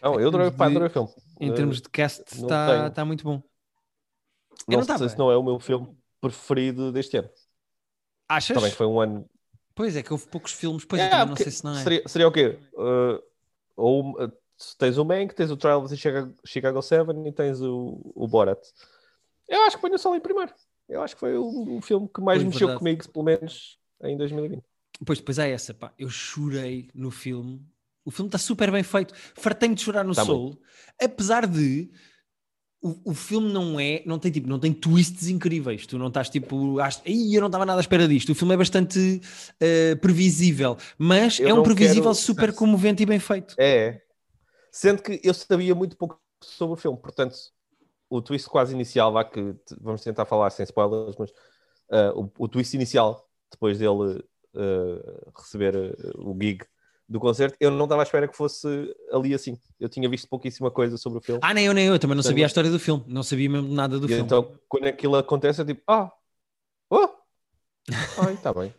Não, 0.01 0.19
eu 0.19 0.29
adorei, 0.29 0.47
termos 0.47 0.57
pá, 0.57 0.65
de- 0.65 0.71
adorei 0.71 0.87
o 0.87 0.91
filme. 0.91 1.09
Em 1.39 1.53
termos 1.53 1.81
de 1.83 1.87
cast, 1.87 2.23
está 2.33 3.05
muito 3.05 3.23
bom. 3.23 3.43
não, 4.67 4.79
não 4.79 4.97
sei 4.97 5.09
se 5.09 5.17
não 5.19 5.29
é 5.29 5.37
o 5.37 5.43
meu 5.43 5.59
filme 5.59 5.95
preferido 6.30 6.92
deste 6.92 7.18
ano. 7.18 7.30
Achas? 8.27 8.56
Também 8.56 8.72
foi 8.72 8.88
um 8.88 9.00
ano. 9.00 9.30
Pois 9.74 9.95
é, 9.95 10.01
que 10.01 10.12
houve 10.12 10.25
poucos 10.27 10.54
filmes, 10.54 10.86
pois 10.86 11.01
É, 11.01 11.10
também 11.10 11.27
não 11.27 11.36
sei 11.36 11.51
se 11.51 11.63
não 11.63 11.77
é. 11.77 11.83
Seria, 11.83 12.04
seria 12.07 12.27
o 12.27 12.31
quê? 12.31 12.57
Uh, 12.74 13.22
ou 13.75 14.12
uh, 14.24 14.31
tens 14.77 14.98
o 14.98 15.06
Mank, 15.06 15.36
tens 15.36 15.51
o 15.51 15.57
Trial 15.57 15.81
of 15.81 15.89
the 15.89 15.95
Chicago, 15.95 16.33
Chicago 16.45 16.81
7 16.81 17.12
e 17.25 17.31
tens 17.31 17.62
o, 17.62 18.12
o 18.16 18.27
Borat. 18.27 18.60
Eu 19.48 19.62
acho 19.63 19.75
que 19.75 19.81
ponho 19.81 20.00
só 20.00 20.16
em 20.16 20.19
primeiro. 20.19 20.54
Eu 20.88 21.04
acho 21.04 21.16
que 21.16 21.19
foi 21.19 21.38
o, 21.38 21.77
o 21.77 21.81
filme 21.81 22.10
que 22.13 22.22
mais 22.22 22.39
Foi 22.39 22.45
mexeu 22.48 22.68
verdade. 22.68 22.80
comigo, 22.80 23.10
pelo 23.10 23.25
menos 23.25 23.80
em 24.01 24.18
2020. 24.18 24.63
Pois, 25.06 25.19
depois 25.19 25.39
há 25.39 25.48
essa, 25.48 25.74
pá. 25.74 25.94
Eu 25.98 26.10
chorei 26.10 26.89
no 26.94 27.12
filme. 27.12 27.62
O 28.04 28.12
filme 28.12 28.30
está 28.30 28.38
super 28.38 28.72
bem 28.72 28.83
feito. 28.83 29.13
Fartei-me 29.36 29.75
de 29.75 29.81
chorar 29.81 30.04
no 30.04 30.13
Tá 30.13 30.24
Soul, 30.24 30.57
apesar 31.01 31.48
de 31.48 31.92
o, 32.85 33.11
o 33.11 33.13
filme 33.15 33.51
não 33.51 33.79
é, 33.79 34.03
não 34.05 34.19
tem 34.19 34.31
tipo, 34.31 34.47
não 34.47 34.59
tem 34.59 34.71
twists 34.71 35.27
incríveis. 35.27 35.87
Tu 35.87 35.97
não 35.97 36.09
estás 36.09 36.29
tipo, 36.29 36.79
ach... 36.79 37.01
Ih, 37.03 37.33
eu 37.33 37.41
não 37.41 37.47
estava 37.47 37.65
nada 37.65 37.79
à 37.79 37.81
espera 37.81 38.07
disto. 38.07 38.31
O 38.31 38.35
filme 38.35 38.53
é 38.53 38.57
bastante 38.57 39.19
eh, 39.59 39.95
previsível, 39.95 40.77
mas 40.95 41.39
Eu 41.39 41.49
é 41.49 41.53
um 41.53 41.63
previsível 41.63 42.03
quero- 42.03 42.13
super 42.15 42.53
comovente 42.53 43.01
e 43.01 43.05
bem 43.07 43.17
feito. 43.17 43.55
É. 43.57 44.01
Sendo 44.71 45.01
que 45.01 45.19
eu 45.23 45.33
sabia 45.33 45.73
muito 45.73 45.97
pouco 45.97 46.21
sobre 46.43 46.73
o 46.75 46.77
filme, 46.77 46.99
portanto, 46.99 47.35
o 48.07 48.21
twist 48.21 48.47
quase 48.47 48.75
inicial, 48.75 49.11
vá 49.11 49.23
que 49.23 49.55
vamos 49.81 50.01
tentar 50.01 50.25
falar 50.25 50.51
sem 50.51 50.63
spoilers, 50.63 51.15
mas 51.17 51.31
uh, 51.31 52.21
o, 52.38 52.45
o 52.45 52.47
twist 52.47 52.75
inicial, 52.75 53.27
depois 53.51 53.79
dele 53.79 53.89
uh, 54.53 55.31
receber 55.35 55.75
uh, 55.75 56.29
o 56.29 56.38
gig 56.39 56.63
do 57.07 57.19
concerto, 57.19 57.55
eu 57.59 57.69
não 57.69 57.85
estava 57.85 58.01
à 58.01 58.03
espera 58.03 58.27
que 58.27 58.35
fosse 58.35 58.67
ali 59.11 59.33
assim. 59.33 59.57
Eu 59.79 59.87
tinha 59.87 60.09
visto 60.09 60.27
pouquíssima 60.27 60.71
coisa 60.71 60.97
sobre 60.97 61.19
o 61.19 61.21
filme. 61.21 61.39
Ah, 61.43 61.53
nem 61.53 61.65
eu, 61.65 61.73
nem 61.73 61.85
eu. 61.87 61.99
Também 61.99 62.15
não 62.15 62.23
Tenho- 62.23 62.31
sabia 62.31 62.45
a 62.45 62.47
história 62.47 62.69
do 62.71 62.79
filme. 62.79 63.03
Não 63.07 63.21
sabia 63.23 63.49
mesmo 63.49 63.71
nada 63.73 63.99
do 63.99 64.07
filme. 64.07 64.23
então, 64.23 64.51
quando 64.67 64.87
aquilo 64.87 65.15
acontece, 65.15 65.61
eu 65.61 65.65
tipo, 65.65 65.81
ah, 65.87 66.11
oh, 66.89 67.07
ai, 68.19 68.33
está 68.33 68.53
bem. 68.53 68.73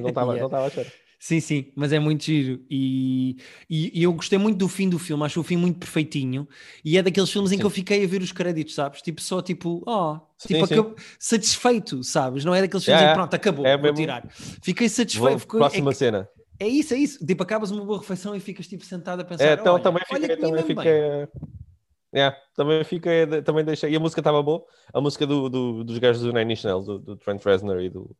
Não 0.00 0.08
estava 0.10 0.34
Yeah. 0.36 0.58
à 0.64 0.66
espera. 0.68 0.92
Sim, 1.18 1.40
sim, 1.40 1.72
mas 1.74 1.94
é 1.94 1.98
muito 1.98 2.24
giro 2.24 2.62
e, 2.70 3.38
e, 3.70 4.00
e 4.00 4.02
eu 4.02 4.12
gostei 4.12 4.38
muito 4.38 4.58
do 4.58 4.68
fim 4.68 4.86
do 4.86 4.98
filme, 4.98 5.24
acho 5.24 5.40
o 5.40 5.42
fim 5.42 5.56
muito 5.56 5.78
perfeitinho 5.78 6.46
e 6.84 6.98
é 6.98 7.02
daqueles 7.02 7.30
filmes 7.32 7.50
em 7.52 7.58
que 7.58 7.64
eu 7.64 7.70
fiquei 7.70 8.04
a 8.04 8.06
ver 8.06 8.20
os 8.20 8.32
créditos, 8.32 8.74
sabes? 8.74 9.00
Tipo, 9.00 9.22
só 9.22 9.40
tipo, 9.40 9.82
oh, 9.86 10.20
Sim, 10.36 10.62
tipo, 10.62 10.66
sim. 10.66 10.94
satisfeito, 11.18 12.04
sabes? 12.04 12.44
Não 12.44 12.54
é 12.54 12.60
daqueles 12.60 12.84
filmes 12.84 13.00
Yeah, 13.00 13.12
em 13.12 13.14
que 13.14 13.18
pronto, 13.18 13.34
acabou, 13.34 13.66
É 13.66 13.72
vou 13.76 13.82
mesmo- 13.84 13.96
tirar. 13.96 14.28
Fiquei 14.62 14.88
Vou, 14.88 14.94
satisfeito. 14.94 15.38
ficou- 15.40 15.58
é, 15.58 15.62
próxima 15.62 15.90
que- 15.90 15.96
cena. 15.96 16.28
É 16.58 16.68
isso, 16.68 16.94
é 16.94 16.96
isso. 16.98 17.24
Tipo, 17.24 17.42
acabas 17.42 17.70
uma 17.70 17.84
boa 17.84 17.98
refeição 17.98 18.34
e 18.34 18.40
ficas 18.40 18.66
tipo 18.66 18.84
sentado 18.84 19.20
a 19.20 19.24
pensar. 19.24 19.44
É, 19.44 19.52
então 19.54 19.74
olha, 19.74 19.82
também 19.82 20.02
fiquei, 20.06 20.36
também 20.36 20.62
fiquei. 20.64 21.28
É, 22.12 22.30
também 22.54 22.84
fiquei, 22.84 23.26
também 23.42 23.64
deixei. 23.64 23.90
E 23.90 23.96
a 23.96 24.00
música 24.00 24.20
estava 24.20 24.42
boa. 24.42 24.64
A 24.92 25.00
música 25.00 25.26
do, 25.26 25.48
do- 25.48 25.84
dos 25.84 25.98
gajos 25.98 26.22
do 26.22 26.32
Nine 26.32 26.52
Inch 26.54 26.64
Nails, 26.64 26.86
do, 26.86 26.98
do 26.98 27.16
Trent 27.16 27.44
Reznor 27.44 27.80
e 27.80 27.90
do 27.90 28.16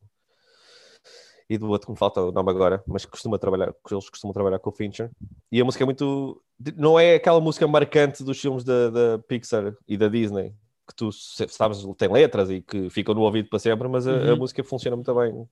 e 1.49 1.57
do 1.57 1.69
outro 1.69 1.87
que 1.87 1.93
me 1.93 1.99
falta 1.99 2.21
o 2.21 2.33
nome 2.33 2.51
agora, 2.51 2.83
mas 2.89 3.05
que 3.05 3.11
costuma 3.13 3.39
trabalhar, 3.39 3.73
eles 3.91 4.11
costumam 4.11 4.35
trabalhar 4.35 4.59
com 4.59 4.69
o 4.69 4.73
Fincher. 4.73 5.11
E 5.51 5.61
a 5.61 5.65
música 5.65 5.85
é 5.85 5.87
muito, 5.87 6.43
não 6.77 6.99
é 6.99 7.15
aquela 7.15 7.41
música 7.41 7.69
marcante 7.69 8.25
dos 8.25 8.41
filmes 8.41 8.65
da, 8.65 8.91
da 8.91 9.19
Pixar 9.21 9.73
e 9.87 9.97
da 9.97 10.09
Disney 10.09 10.53
que 10.89 10.95
tu 10.97 11.11
sabes 11.13 11.85
tem 11.97 12.09
letras 12.11 12.51
e 12.51 12.61
que 12.63 12.91
ficam 12.91 13.15
no 13.15 13.21
ouvido 13.23 13.49
para 13.49 13.59
sempre, 13.61 13.87
mas 13.89 14.07
a, 14.09 14.13
a 14.13 14.15
Uhum. 14.31 14.37
música 14.39 14.63
funciona 14.65 14.97
muito 14.97 15.15
bem. 15.15 15.49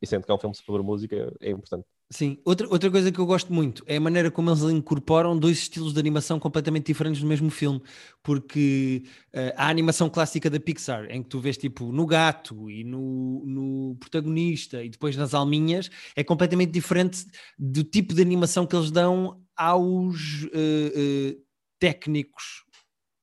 E 0.00 0.06
sendo 0.06 0.24
que 0.24 0.30
é 0.30 0.34
um 0.34 0.38
filme 0.38 0.54
sobre 0.54 0.82
música, 0.82 1.32
é 1.40 1.50
importante. 1.50 1.84
Sim, 2.10 2.38
outra, 2.42 2.66
outra 2.70 2.90
coisa 2.90 3.12
que 3.12 3.18
eu 3.18 3.26
gosto 3.26 3.52
muito 3.52 3.82
é 3.86 3.96
a 3.96 4.00
maneira 4.00 4.30
como 4.30 4.48
eles 4.48 4.62
incorporam 4.62 5.38
dois 5.38 5.58
estilos 5.58 5.92
de 5.92 6.00
animação 6.00 6.40
completamente 6.40 6.86
diferentes 6.86 7.20
no 7.20 7.28
mesmo 7.28 7.50
filme, 7.50 7.82
porque 8.22 9.02
eh, 9.30 9.52
a 9.54 9.68
animação 9.68 10.08
clássica 10.08 10.48
da 10.48 10.58
Pixar, 10.58 11.06
em 11.10 11.22
que 11.22 11.28
tu 11.28 11.38
vês 11.38 11.58
tipo 11.58 11.92
no 11.92 12.06
gato 12.06 12.70
e 12.70 12.82
no, 12.82 13.44
no 13.44 13.96
protagonista 14.00 14.82
e 14.82 14.88
depois 14.88 15.16
nas 15.16 15.34
alminhas, 15.34 15.90
é 16.16 16.24
completamente 16.24 16.70
diferente 16.70 17.26
do 17.58 17.84
tipo 17.84 18.14
de 18.14 18.22
animação 18.22 18.66
que 18.66 18.74
eles 18.74 18.90
dão 18.90 19.42
aos 19.54 20.46
eh, 20.54 20.92
eh, 21.34 21.36
técnicos 21.78 22.64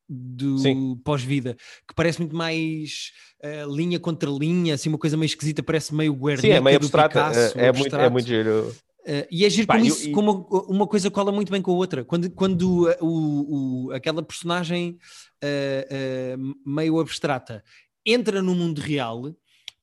do 0.07 0.97
pós-vida, 1.03 1.55
que 1.87 1.95
parece 1.95 2.19
muito 2.19 2.35
mais 2.35 3.11
eh, 3.41 3.65
linha 3.67 3.99
contra 3.99 4.29
linha, 4.29 4.75
assim 4.75 4.89
uma 4.89 4.97
coisa 4.97 5.17
meio 5.17 5.25
esquisita, 5.27 5.63
parece 5.63 5.93
meio 5.93 6.13
Guernica 6.13 6.41
Sim, 6.41 6.51
é 6.51 6.61
meio 6.61 6.77
abstrata, 6.77 7.09
Picasso, 7.09 7.57
é, 7.57 7.67
é 7.67 7.71
muito, 7.71 7.95
é 7.95 8.09
muito 8.09 8.27
giro. 8.27 8.75
Uh, 9.07 9.27
e 9.29 9.45
é 9.45 9.49
giro 9.49 9.67
Pá, 9.67 9.75
como, 9.75 9.85
e- 9.85 9.87
isso, 9.87 10.09
e- 10.09 10.11
como 10.11 10.47
uma 10.67 10.87
coisa 10.87 11.11
cola 11.11 11.31
muito 11.31 11.51
bem 11.51 11.61
com 11.61 11.71
a 11.71 11.75
outra. 11.75 12.03
Quando, 12.03 12.29
quando 12.31 12.87
uh, 12.89 12.95
o, 13.05 13.87
o- 13.87 13.91
aquela 13.91 14.23
personagem 14.23 14.97
uh, 15.43 16.39
uh, 16.39 16.55
meio 16.65 16.99
abstrata 16.99 17.63
entra 18.03 18.41
no 18.41 18.55
mundo 18.55 18.79
real, 18.79 19.31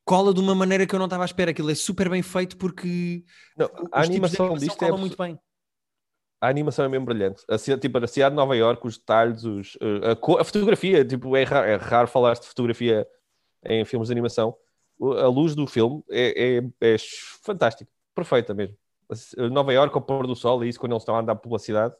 cola 0.05 0.35
de 0.35 0.41
uma 0.41 0.55
maneira 0.57 0.87
que 0.87 0.95
eu 0.95 0.99
não 0.99 1.07
estava 1.07 1.23
à 1.23 1.27
espera. 1.27 1.53
Aquilo 1.53 1.71
é 1.71 1.75
super 1.75 2.09
bem 2.09 2.21
feito 2.23 2.57
porque 2.57 3.23
não, 3.57 3.71
a 3.93 4.03
animação 4.03 4.57
disto 4.59 4.85
é 4.85 4.91
muito 4.91 5.17
bem. 5.17 5.39
A 6.43 6.49
animação 6.49 6.85
é 6.85 6.89
mesmo 6.89 7.07
brilhante. 7.07 7.45
A 7.49 7.57
cidade, 7.57 7.83
tipo, 7.83 7.99
a 7.99 8.07
cidade 8.09 8.33
de 8.33 8.37
Nova 8.37 8.57
York, 8.57 8.85
os 8.85 8.99
detalhes, 8.99 9.45
os, 9.45 9.79
eh, 9.81 10.09
a, 10.09 10.41
a, 10.41 10.45
fotografia, 10.45 11.05
tipo, 11.05 11.37
é 11.37 11.45
raro, 11.45 11.69
é 11.69 11.77
raro 11.77 12.09
falar 12.09 12.35
de 12.35 12.49
fotografia 12.49 13.07
em 13.65 13.85
filmes 13.85 14.09
de 14.09 14.13
animação. 14.13 14.53
A 15.01 15.29
luz 15.29 15.55
do 15.55 15.69
filme 15.69 16.03
é, 16.11 16.57
é, 16.57 16.95
é 16.95 16.97
fantástica, 17.45 17.89
perfeita 18.13 18.53
mesmo. 18.53 18.77
Nova 19.53 19.73
York 19.73 19.95
ao 19.95 20.03
pôr 20.03 20.27
do 20.27 20.35
sol, 20.35 20.65
e 20.65 20.69
isso 20.69 20.81
quando 20.81 20.93
eles 20.93 21.03
estão 21.03 21.15
a 21.15 21.21
andar 21.21 21.37
pela 21.37 21.61
cidade, 21.61 21.95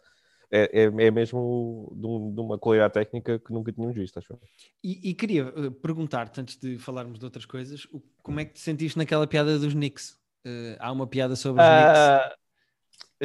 é, 0.51 0.83
é, 0.83 0.85
é 0.87 1.11
mesmo 1.13 1.93
de, 1.95 2.05
um, 2.05 2.35
de, 2.35 2.41
uma 2.41 2.59
qualidade 2.59 2.95
técnica 2.95 3.39
que 3.39 3.53
nunca 3.53 3.71
tínhamos 3.71 3.95
visto, 3.95 4.19
acho. 4.19 4.37
E, 4.83 5.11
e 5.11 5.15
queria 5.15 5.47
uh, 5.49 5.71
perguntar-te, 5.71 6.41
antes 6.41 6.57
de 6.57 6.79
falarmos 6.79 7.21
de 7.21 7.25
outras 7.25 7.47
coisas, 7.47 7.87
como 8.21 8.41
é 8.41 8.45
que 8.45 8.55
te 8.55 8.61
sentiste 8.61 8.99
naquela 8.99 9.25
piada 9.25 9.57
dos 9.57 9.73
Knicks? 9.73 10.21
Uh, 10.45 10.75
há 10.81 10.91
uma 10.91 11.07
piada 11.07 11.37
sobre 11.37 11.63
os 11.63 11.69
uh, 11.69 11.71
Knicks? 11.71 12.42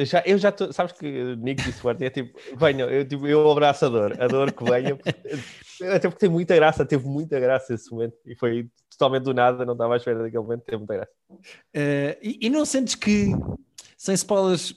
Já, 0.04 0.22
eu 0.24 0.38
já 0.38 0.52
tô, 0.52 0.72
sabes 0.72 0.92
que 0.92 1.36
Knicks 1.36 1.66
e 1.66 1.70
Sport 1.70 2.00
é 2.02 2.10
tipo, 2.10 2.38
venham, 2.56 2.88
eu, 2.88 3.06
tipo, 3.06 3.26
eu 3.26 3.50
abraço 3.50 3.86
a 3.86 3.88
dor, 3.88 4.22
a 4.22 4.28
dor 4.28 4.52
que 4.52 4.62
venha, 4.62 4.96
até 5.92 6.08
porque 6.08 6.20
tem 6.20 6.28
muita 6.28 6.54
graça, 6.54 6.86
teve 6.86 7.04
muita 7.06 7.40
graça 7.40 7.74
esse 7.74 7.90
momento 7.90 8.16
e 8.24 8.36
foi 8.36 8.68
totalmente 8.90 9.24
do 9.24 9.34
nada, 9.34 9.64
não 9.64 9.72
estava 9.72 9.94
à 9.94 9.96
espera 9.96 10.22
daquele 10.22 10.42
momento, 10.42 10.62
teve 10.62 10.78
muita 10.78 10.94
graça. 10.94 11.12
Uh, 11.30 12.14
e, 12.22 12.38
e, 12.42 12.48
não 12.48 12.64
sentes 12.64 12.94
que, 12.94 13.32
sem 13.96 14.14
spoilers, 14.14 14.74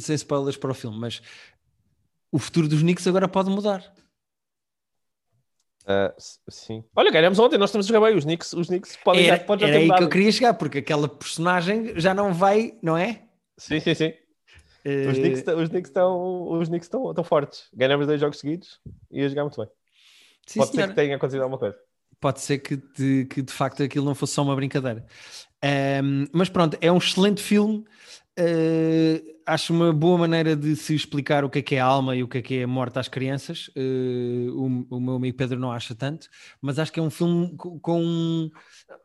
sem 0.00 0.16
spoilers 0.16 0.56
para 0.56 0.72
o 0.72 0.74
filme, 0.74 0.98
mas 0.98 1.22
o 2.32 2.38
futuro 2.38 2.68
dos 2.68 2.80
Knicks 2.80 3.06
agora 3.06 3.28
pode 3.28 3.50
mudar. 3.50 3.94
Uh, 5.82 6.12
sim. 6.48 6.82
Olha, 6.96 7.12
ganhamos 7.12 7.38
ontem, 7.38 7.56
nós 7.56 7.70
estamos 7.70 7.86
a 7.86 7.88
jogar 7.88 8.04
bem. 8.08 8.16
Os 8.16 8.24
Knicks, 8.24 8.52
os 8.52 8.66
Knicks 8.66 8.96
podem 8.96 9.26
era, 9.26 9.36
já, 9.36 9.44
pode 9.44 9.62
já 9.62 9.68
era 9.68 9.76
aí 9.76 9.84
mudado. 9.84 9.98
que 9.98 10.04
eu 10.04 10.08
queria 10.08 10.32
chegar, 10.32 10.54
porque 10.54 10.78
aquela 10.78 11.08
personagem 11.08 11.92
já 11.98 12.12
não 12.12 12.34
vai, 12.34 12.76
não 12.82 12.96
é? 12.96 13.22
Sim, 13.56 13.78
sim, 13.78 13.94
sim. 13.94 14.12
Uh... 14.86 15.10
Os 15.10 15.18
Knicks, 15.18 15.44
os 15.46 15.68
Knicks, 15.68 15.90
estão, 15.90 16.48
os 16.52 16.68
Knicks 16.68 16.86
estão, 16.86 17.10
estão 17.10 17.24
fortes. 17.24 17.68
Ganhamos 17.74 18.06
dois 18.06 18.20
jogos 18.20 18.38
seguidos 18.38 18.80
e 19.10 19.22
a 19.22 19.28
jogar 19.28 19.42
muito 19.42 19.60
bem. 19.60 19.68
Sim, 20.46 20.60
pode 20.60 20.70
senhora. 20.70 20.88
ser 20.88 20.94
que 20.94 21.00
tenha 21.02 21.16
acontecido 21.16 21.42
alguma 21.42 21.58
coisa. 21.58 21.76
Pode 22.20 22.40
ser 22.40 22.58
que 22.58 22.76
de, 22.76 23.26
que 23.26 23.42
de 23.42 23.52
facto 23.52 23.82
aquilo 23.82 24.04
não 24.04 24.14
fosse 24.14 24.34
só 24.34 24.42
uma 24.42 24.54
brincadeira. 24.54 25.04
Um, 26.02 26.26
mas 26.32 26.48
pronto, 26.48 26.78
é 26.80 26.90
um 26.90 26.98
excelente 26.98 27.42
filme. 27.42 27.84
Uh, 28.38 29.36
acho 29.46 29.72
uma 29.72 29.92
boa 29.92 30.18
maneira 30.18 30.54
de 30.54 30.76
se 30.76 30.94
explicar 30.94 31.44
o 31.44 31.50
que 31.50 31.58
é 31.60 31.62
que 31.62 31.74
é 31.74 31.80
alma 31.80 32.14
e 32.14 32.22
o 32.22 32.28
que 32.28 32.38
é 32.38 32.42
que 32.42 32.58
é 32.58 32.66
morte 32.66 32.98
às 32.98 33.08
crianças. 33.08 33.68
Uh, 33.68 34.50
o, 34.54 34.96
o, 34.96 35.00
meu 35.00 35.14
amigo 35.16 35.36
Pedro 35.36 35.58
não 35.58 35.72
acha 35.72 35.94
tanto, 35.94 36.28
mas 36.60 36.78
acho 36.78 36.92
que 36.92 37.00
é 37.00 37.02
um 37.02 37.10
filme 37.10 37.54
com. 37.56 38.50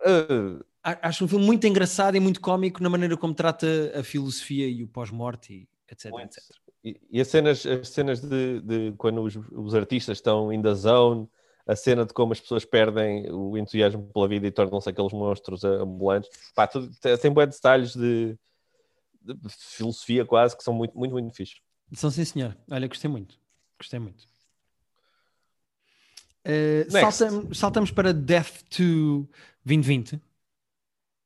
Uh, 0.06 0.64
acho 0.84 1.26
um 1.26 1.28
filme 1.28 1.46
muito 1.46 1.66
engraçado 1.66 2.16
e 2.16 2.20
muito 2.20 2.42
cómico 2.42 2.82
na 2.84 2.90
maneira 2.90 3.16
como 3.18 3.34
trata 3.34 3.68
a 3.96 4.04
filosofia 4.04 4.68
e 4.68 4.84
o 4.84 4.88
pós-morte, 4.88 5.68
etc, 5.92 6.12
etc. 6.24 6.44
E, 6.84 7.00
e, 7.12 7.22
as 7.22 7.28
cenas, 7.28 7.66
as 7.66 7.90
cenas 7.90 8.22
de, 8.22 8.62
de 8.62 8.94
quando 8.98 9.22
os, 9.22 9.36
os, 9.36 9.76
artistas 9.76 10.18
estão 10.18 10.52
in 10.52 10.62
the 10.62 10.74
zone, 10.74 11.28
a 11.68 11.76
cena 11.76 12.06
de 12.06 12.14
como 12.14 12.34
as 12.34 12.40
pessoas 12.40 12.66
perdem 12.66 13.30
o 13.32 13.58
entusiasmo 13.58 14.10
pela 14.12 14.28
vida 14.28 14.48
e 14.48 14.52
tornam-se 14.52 14.90
aqueles 14.90 15.14
monstros 15.14 15.64
ambulantes. 15.64 16.30
Pá, 16.56 16.66
tudo, 16.66 16.90
tem 17.20 17.32
bons 17.32 17.48
detalhes 17.48 17.96
de 17.96 18.38
de 19.22 19.36
filosofia 19.50 20.26
quase 20.26 20.58
que 20.58 20.64
são 20.64 20.74
muito, 20.74 20.98
muito, 20.98 21.12
muito 21.12 21.36
fixe. 21.36 21.56
São 21.94 22.10
sim, 22.10 22.26
senhor. 22.26 22.58
Olha, 22.70 22.88
gostei 22.88 23.10
muito. 23.10 23.40
Gostei 23.78 24.00
muito. 24.00 24.26
Uh, 26.46 26.90
saltamos, 26.90 27.58
saltamos 27.58 27.92
para 27.92 28.14
Death 28.14 28.64
to 28.70 29.30
2020. 29.64 30.20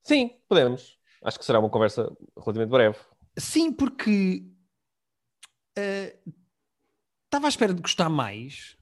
Sim, 0.03 0.37
podemos. 0.47 0.97
Acho 1.23 1.39
que 1.39 1.45
será 1.45 1.59
uma 1.59 1.69
conversa 1.69 2.11
relativamente 2.35 2.69
breve. 2.69 2.97
Sim, 3.37 3.71
porque 3.71 4.43
uh, 5.77 6.33
estava 7.25 7.47
à 7.47 7.49
espera 7.49 7.73
de 7.73 7.81
gostar 7.81 8.09
mais, 8.09 8.77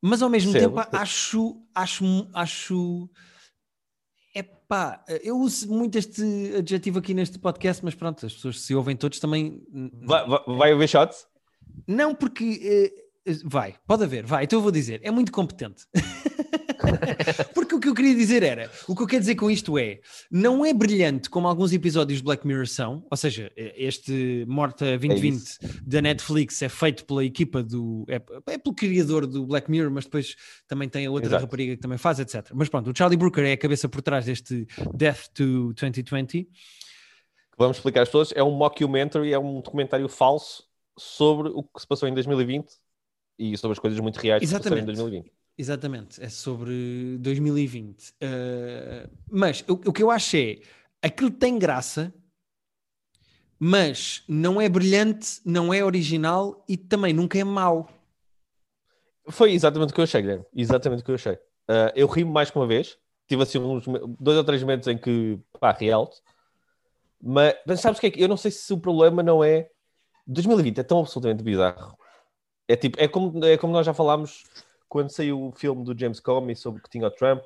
mas 0.00 0.22
ao 0.22 0.28
mesmo 0.28 0.52
tempo 0.52 0.76
acho, 0.92 1.62
acho, 1.74 2.28
acho 2.34 3.10
Pá, 4.68 5.04
eu 5.22 5.38
uso 5.38 5.70
muito 5.70 5.96
este 5.98 6.22
adjetivo 6.56 6.98
aqui 6.98 7.12
neste 7.12 7.38
podcast, 7.38 7.84
mas 7.84 7.94
pronto, 7.94 8.24
as 8.24 8.32
pessoas 8.32 8.60
se 8.60 8.74
ouvem 8.74 8.96
todos 8.96 9.20
também. 9.20 9.62
Vai, 10.02 10.26
vai, 10.26 10.40
vai 10.46 10.72
haver 10.72 10.88
shots? 10.88 11.26
Não, 11.86 12.14
porque. 12.14 12.92
Eh, 13.26 13.34
vai, 13.44 13.74
pode 13.86 14.04
haver, 14.04 14.24
vai, 14.24 14.44
então 14.44 14.58
eu 14.58 14.62
vou 14.62 14.72
dizer, 14.72 15.00
é 15.04 15.10
muito 15.10 15.30
competente. 15.30 15.86
Porque 17.54 17.74
o 17.74 17.80
que 17.80 17.88
eu 17.88 17.94
queria 17.94 18.14
dizer 18.14 18.42
era, 18.42 18.70
o 18.88 18.94
que 18.94 19.02
eu 19.02 19.06
quero 19.06 19.20
dizer 19.20 19.34
com 19.34 19.50
isto 19.50 19.78
é, 19.78 20.00
não 20.30 20.64
é 20.64 20.72
brilhante 20.72 21.28
como 21.30 21.48
alguns 21.48 21.72
episódios 21.72 22.18
de 22.18 22.24
Black 22.24 22.46
Mirror 22.46 22.66
são, 22.66 23.04
ou 23.10 23.16
seja, 23.16 23.50
este 23.56 24.44
Morta 24.48 24.84
2020 24.84 25.58
é 25.62 25.68
da 25.82 26.02
Netflix 26.02 26.62
é 26.62 26.68
feito 26.68 27.04
pela 27.04 27.24
equipa 27.24 27.62
do, 27.62 28.04
é, 28.08 28.16
é, 28.46 28.58
pelo 28.58 28.74
criador 28.74 29.26
do 29.26 29.46
Black 29.46 29.70
Mirror, 29.70 29.90
mas 29.90 30.04
depois 30.04 30.36
também 30.66 30.88
tem 30.88 31.06
a 31.06 31.10
outra 31.10 31.28
Exato. 31.28 31.44
rapariga 31.44 31.76
que 31.76 31.82
também 31.82 31.98
faz, 31.98 32.18
etc. 32.18 32.50
Mas 32.54 32.68
pronto, 32.68 32.90
o 32.90 32.96
Charlie 32.96 33.16
Brooker 33.16 33.44
é 33.44 33.52
a 33.52 33.58
cabeça 33.58 33.88
por 33.88 34.02
trás 34.02 34.26
deste 34.26 34.66
Death 34.94 35.28
to 35.34 35.72
2020. 35.74 36.48
Vamos 37.56 37.76
explicar 37.76 38.02
as 38.02 38.08
pessoas, 38.08 38.32
é 38.34 38.42
um 38.42 38.50
mockumentary, 38.50 39.32
é 39.32 39.38
um 39.38 39.60
documentário 39.60 40.08
falso 40.08 40.64
sobre 40.98 41.48
o 41.48 41.62
que 41.62 41.80
se 41.80 41.86
passou 41.86 42.08
em 42.08 42.14
2020 42.14 42.68
e 43.38 43.56
sobre 43.56 43.72
as 43.72 43.78
coisas 43.78 43.98
muito 44.00 44.16
reais 44.16 44.40
que 44.40 44.44
Exatamente. 44.44 44.80
se 44.80 44.86
passaram 44.86 45.08
em 45.08 45.12
2020. 45.20 45.43
Exatamente, 45.56 46.22
é 46.22 46.28
sobre 46.28 47.16
2020. 47.20 48.00
Uh, 48.00 48.14
eh, 48.20 49.10
mas 49.30 49.64
o, 49.68 49.74
o, 49.74 49.92
que 49.92 50.02
eu 50.02 50.10
acho 50.10 50.36
é 50.36 50.58
aquilo 51.00 51.30
tem 51.30 51.58
graça, 51.58 52.12
mas 53.58 54.24
não 54.26 54.60
é 54.60 54.68
brilhante, 54.68 55.40
não 55.44 55.72
é 55.72 55.84
original 55.84 56.64
e 56.68 56.76
também 56.76 57.12
nunca 57.12 57.38
é 57.38 57.44
mau. 57.44 57.88
Foi 59.28 59.52
exatamente 59.52 59.90
o 59.90 59.94
que 59.94 60.00
eu 60.00 60.04
achei, 60.04 60.20
Guilherme. 60.20 60.44
Exatamente 60.54 61.02
o 61.02 61.04
que 61.04 61.10
eu 61.12 61.14
achei. 61.14 61.34
Uh, 61.34 61.90
eu 61.94 62.06
ri 62.08 62.24
mais 62.24 62.50
que 62.50 62.58
uma 62.58 62.66
vez. 62.66 62.98
Tive 63.26 63.42
assim 63.42 63.58
uns 63.58 63.84
dois 64.18 64.36
ou 64.36 64.44
três 64.44 64.60
momentos 64.60 64.88
em 64.88 64.98
que 64.98 65.38
pá, 65.58 65.72
realto. 65.72 66.20
Mas, 67.22 67.54
mas 67.66 67.80
sabes 67.80 67.98
o 67.98 68.00
que 68.00 68.08
é 68.08 68.10
que 68.10 68.22
eu 68.22 68.28
não 68.28 68.36
sei 68.36 68.50
se 68.50 68.70
o 68.72 68.78
problema 68.78 69.22
não 69.22 69.42
é 69.42 69.70
2020 70.26 70.78
é 70.78 70.82
tão 70.82 71.00
absolutamente 71.00 71.42
bizarro. 71.42 71.96
É 72.68 72.76
tipo, 72.76 73.00
é 73.00 73.08
como, 73.08 73.44
é 73.44 73.56
como 73.56 73.72
nós 73.72 73.86
já 73.86 73.94
falámos 73.94 74.44
quando 74.94 75.10
saiu 75.10 75.48
o 75.48 75.50
filme 75.50 75.82
do 75.82 75.98
James 75.98 76.20
Comey 76.20 76.54
sobre 76.54 76.80
que 76.80 76.88
tinha 76.88 77.08
o 77.08 77.10
Trump, 77.10 77.44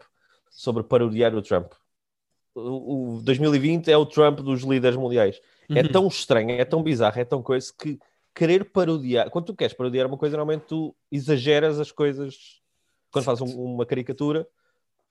sobre 0.50 0.82
parodiar 0.82 1.34
o 1.34 1.40
Trump. 1.40 1.72
O, 2.54 3.14
o 3.14 3.22
2020 3.22 3.90
é 3.90 3.96
o 3.96 4.04
Trump 4.04 4.40
dos 4.40 4.60
líderes 4.60 4.98
mundiais. 4.98 5.40
É 5.66 5.72
uhum. 5.72 5.78
É 5.78 5.88
tão 5.88 6.06
estranho, 6.08 6.50
é 6.50 6.64
tão 6.66 6.82
bizarro, 6.82 7.18
é 7.18 7.24
tão 7.24 7.42
coisa 7.42 7.72
que 7.72 7.98
querer 8.34 8.66
parodiar. 8.66 9.30
Quando 9.30 9.46
tu 9.46 9.56
queres 9.56 9.72
parodiar 9.74 10.06
uma 10.06 10.18
coisa, 10.18 10.36
normalmente 10.36 10.66
tu 10.66 10.94
exageras 11.10 11.80
as 11.80 11.90
coisas. 11.90 12.60
Quando 13.10 13.24
fazes 13.24 13.40
um, 13.40 13.58
uma 13.64 13.86
caricatura, 13.86 14.46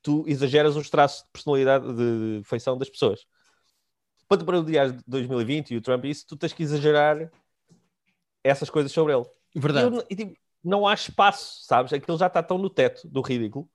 tu 0.04 0.24
exageras 0.28 0.76
os 0.76 0.92
traços 0.92 1.24
de 1.24 1.32
personalidade, 1.32 1.88
de 1.92 2.42
feição 2.44 2.78
das 2.78 2.88
pessoas. 2.88 3.26
Para 4.28 4.38
tu 4.38 4.46
parodiar 4.46 4.96
2020 5.08 5.72
e 5.72 5.78
o 5.78 5.82
Trump, 5.82 6.06
isso 6.06 6.28
tu 6.28 6.38
tens 6.38 6.54
que 6.54 6.62
exagerar 6.62 7.32
essas 8.44 8.70
coisas 8.70 8.92
sobre 8.92 9.16
ele. 9.16 9.26
Verdade. 9.56 9.92
E, 9.92 9.98
eu, 9.98 10.06
e, 10.08 10.16
tipo, 10.16 10.47
não 10.64 10.88
há 10.88 10.94
espaço, 10.94 11.66
sabes? 11.66 11.94
Aquilo 11.94 12.18
já 12.18 12.28
está 12.28 12.42
tão 12.44 12.58
no 12.58 12.70
teto 12.70 13.08
do 13.08 13.22
ridículo, 13.22 13.70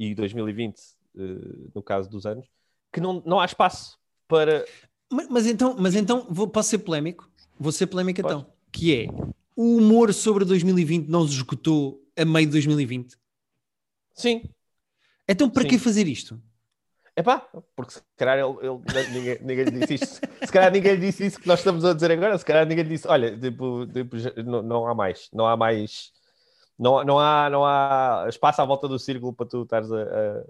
e 0.00 0.14
2020, 0.14 0.78
uh, 0.78 0.80
eh, 1.18 1.70
no 1.74 1.82
caso 1.82 2.08
dos 2.08 2.24
anos, 2.24 2.46
que 2.90 3.00
não, 3.00 3.22
não 3.26 3.38
há 3.38 3.44
espaço 3.44 3.98
para. 4.26 4.64
Mas, 5.10 5.28
mas 5.28 5.46
então, 5.46 5.76
mas 5.78 5.94
então 5.94 6.26
vou, 6.30 6.48
posso 6.48 6.70
ser 6.70 6.78
polémico? 6.78 7.30
Vou 7.58 7.70
ser 7.70 7.86
polémico 7.86 8.22
Pode. 8.22 8.34
então. 8.34 8.52
Que 8.72 8.94
é 8.94 9.06
o 9.54 9.76
humor 9.76 10.14
sobre 10.14 10.44
2020 10.44 11.08
não 11.08 11.26
se 11.26 11.34
esgotou 11.34 12.02
a 12.16 12.24
meio 12.24 12.46
de 12.46 12.52
2020? 12.52 13.16
Sim. 14.14 14.42
Então 15.28 15.50
para 15.50 15.64
Sim. 15.64 15.68
que 15.68 15.78
fazer 15.78 16.08
isto? 16.08 16.40
É 17.14 17.22
pá, 17.22 17.46
porque 17.76 17.92
se 17.92 18.02
calhar 18.16 18.38
ele, 18.38 18.56
ele 18.66 19.10
ninguém, 19.12 19.38
ninguém 19.42 19.64
lhe 19.64 19.80
disse 19.80 19.94
isto. 19.94 20.20
Se 20.46 20.52
calhar 20.52 20.72
ninguém 20.72 20.94
lhe 20.94 21.06
disse 21.06 21.26
isso 21.26 21.38
que 21.38 21.46
nós 21.46 21.58
estamos 21.58 21.84
a 21.84 21.92
dizer 21.92 22.10
agora. 22.12 22.38
Se 22.38 22.44
calhar 22.44 22.64
ninguém 22.64 22.84
lhe 22.84 22.90
disse: 22.90 23.06
olha, 23.06 23.36
tipo, 23.38 23.86
tipo 23.86 24.16
não, 24.42 24.62
não 24.62 24.86
há 24.86 24.94
mais, 24.94 25.28
não 25.32 25.46
há 25.46 25.56
mais 25.56 26.12
não, 26.80 27.04
não, 27.04 27.18
há, 27.18 27.50
não 27.50 27.64
há 27.64 28.24
espaço 28.26 28.62
à 28.62 28.64
volta 28.64 28.88
do 28.88 28.98
círculo 28.98 29.34
para 29.34 29.46
tu 29.46 29.62
estares 29.62 29.92
a, 29.92 30.02
a, 30.02 30.44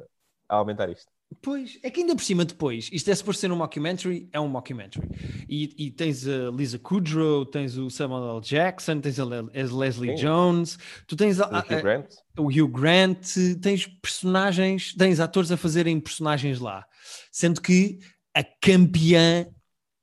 a 0.49 0.56
aumentar 0.56 0.88
isto. 0.88 1.10
Pois, 1.42 1.78
é 1.82 1.90
que 1.90 2.00
ainda 2.00 2.14
por 2.14 2.22
cima 2.22 2.44
depois, 2.44 2.88
isto 2.92 3.08
é 3.10 3.14
suposto 3.14 3.40
ser 3.40 3.52
um 3.52 3.56
mockumentary, 3.56 4.28
é 4.32 4.38
um 4.38 4.49
mockumentary. 4.49 5.08
E, 5.49 5.87
e 5.87 5.90
tens 5.90 6.26
a 6.26 6.50
Lisa 6.50 6.78
Kudrow, 6.78 7.44
tens 7.44 7.76
o 7.76 7.90
Samuel 7.90 8.37
L. 8.37 8.40
Jackson, 8.40 9.00
tens 9.00 9.18
a, 9.18 9.25
Leslie 9.25 10.16
Sim. 10.16 10.22
Jones, 10.25 10.78
tu 11.06 11.16
tens 11.16 11.40
a, 11.40 11.49
o, 11.49 11.58
Hugh 11.58 11.82
Grant. 11.82 12.06
o 12.38 12.46
Hugh 12.46 12.68
Grant, 12.68 13.26
tens 13.60 13.87
personagens, 13.87 14.94
tens 14.94 15.20
atores 15.20 15.50
a 15.50 15.56
fazerem 15.56 16.00
personagens 16.00 16.58
lá. 16.58 16.84
Sendo 17.30 17.60
que 17.60 17.99
a 18.34 18.44
campeã 18.44 19.46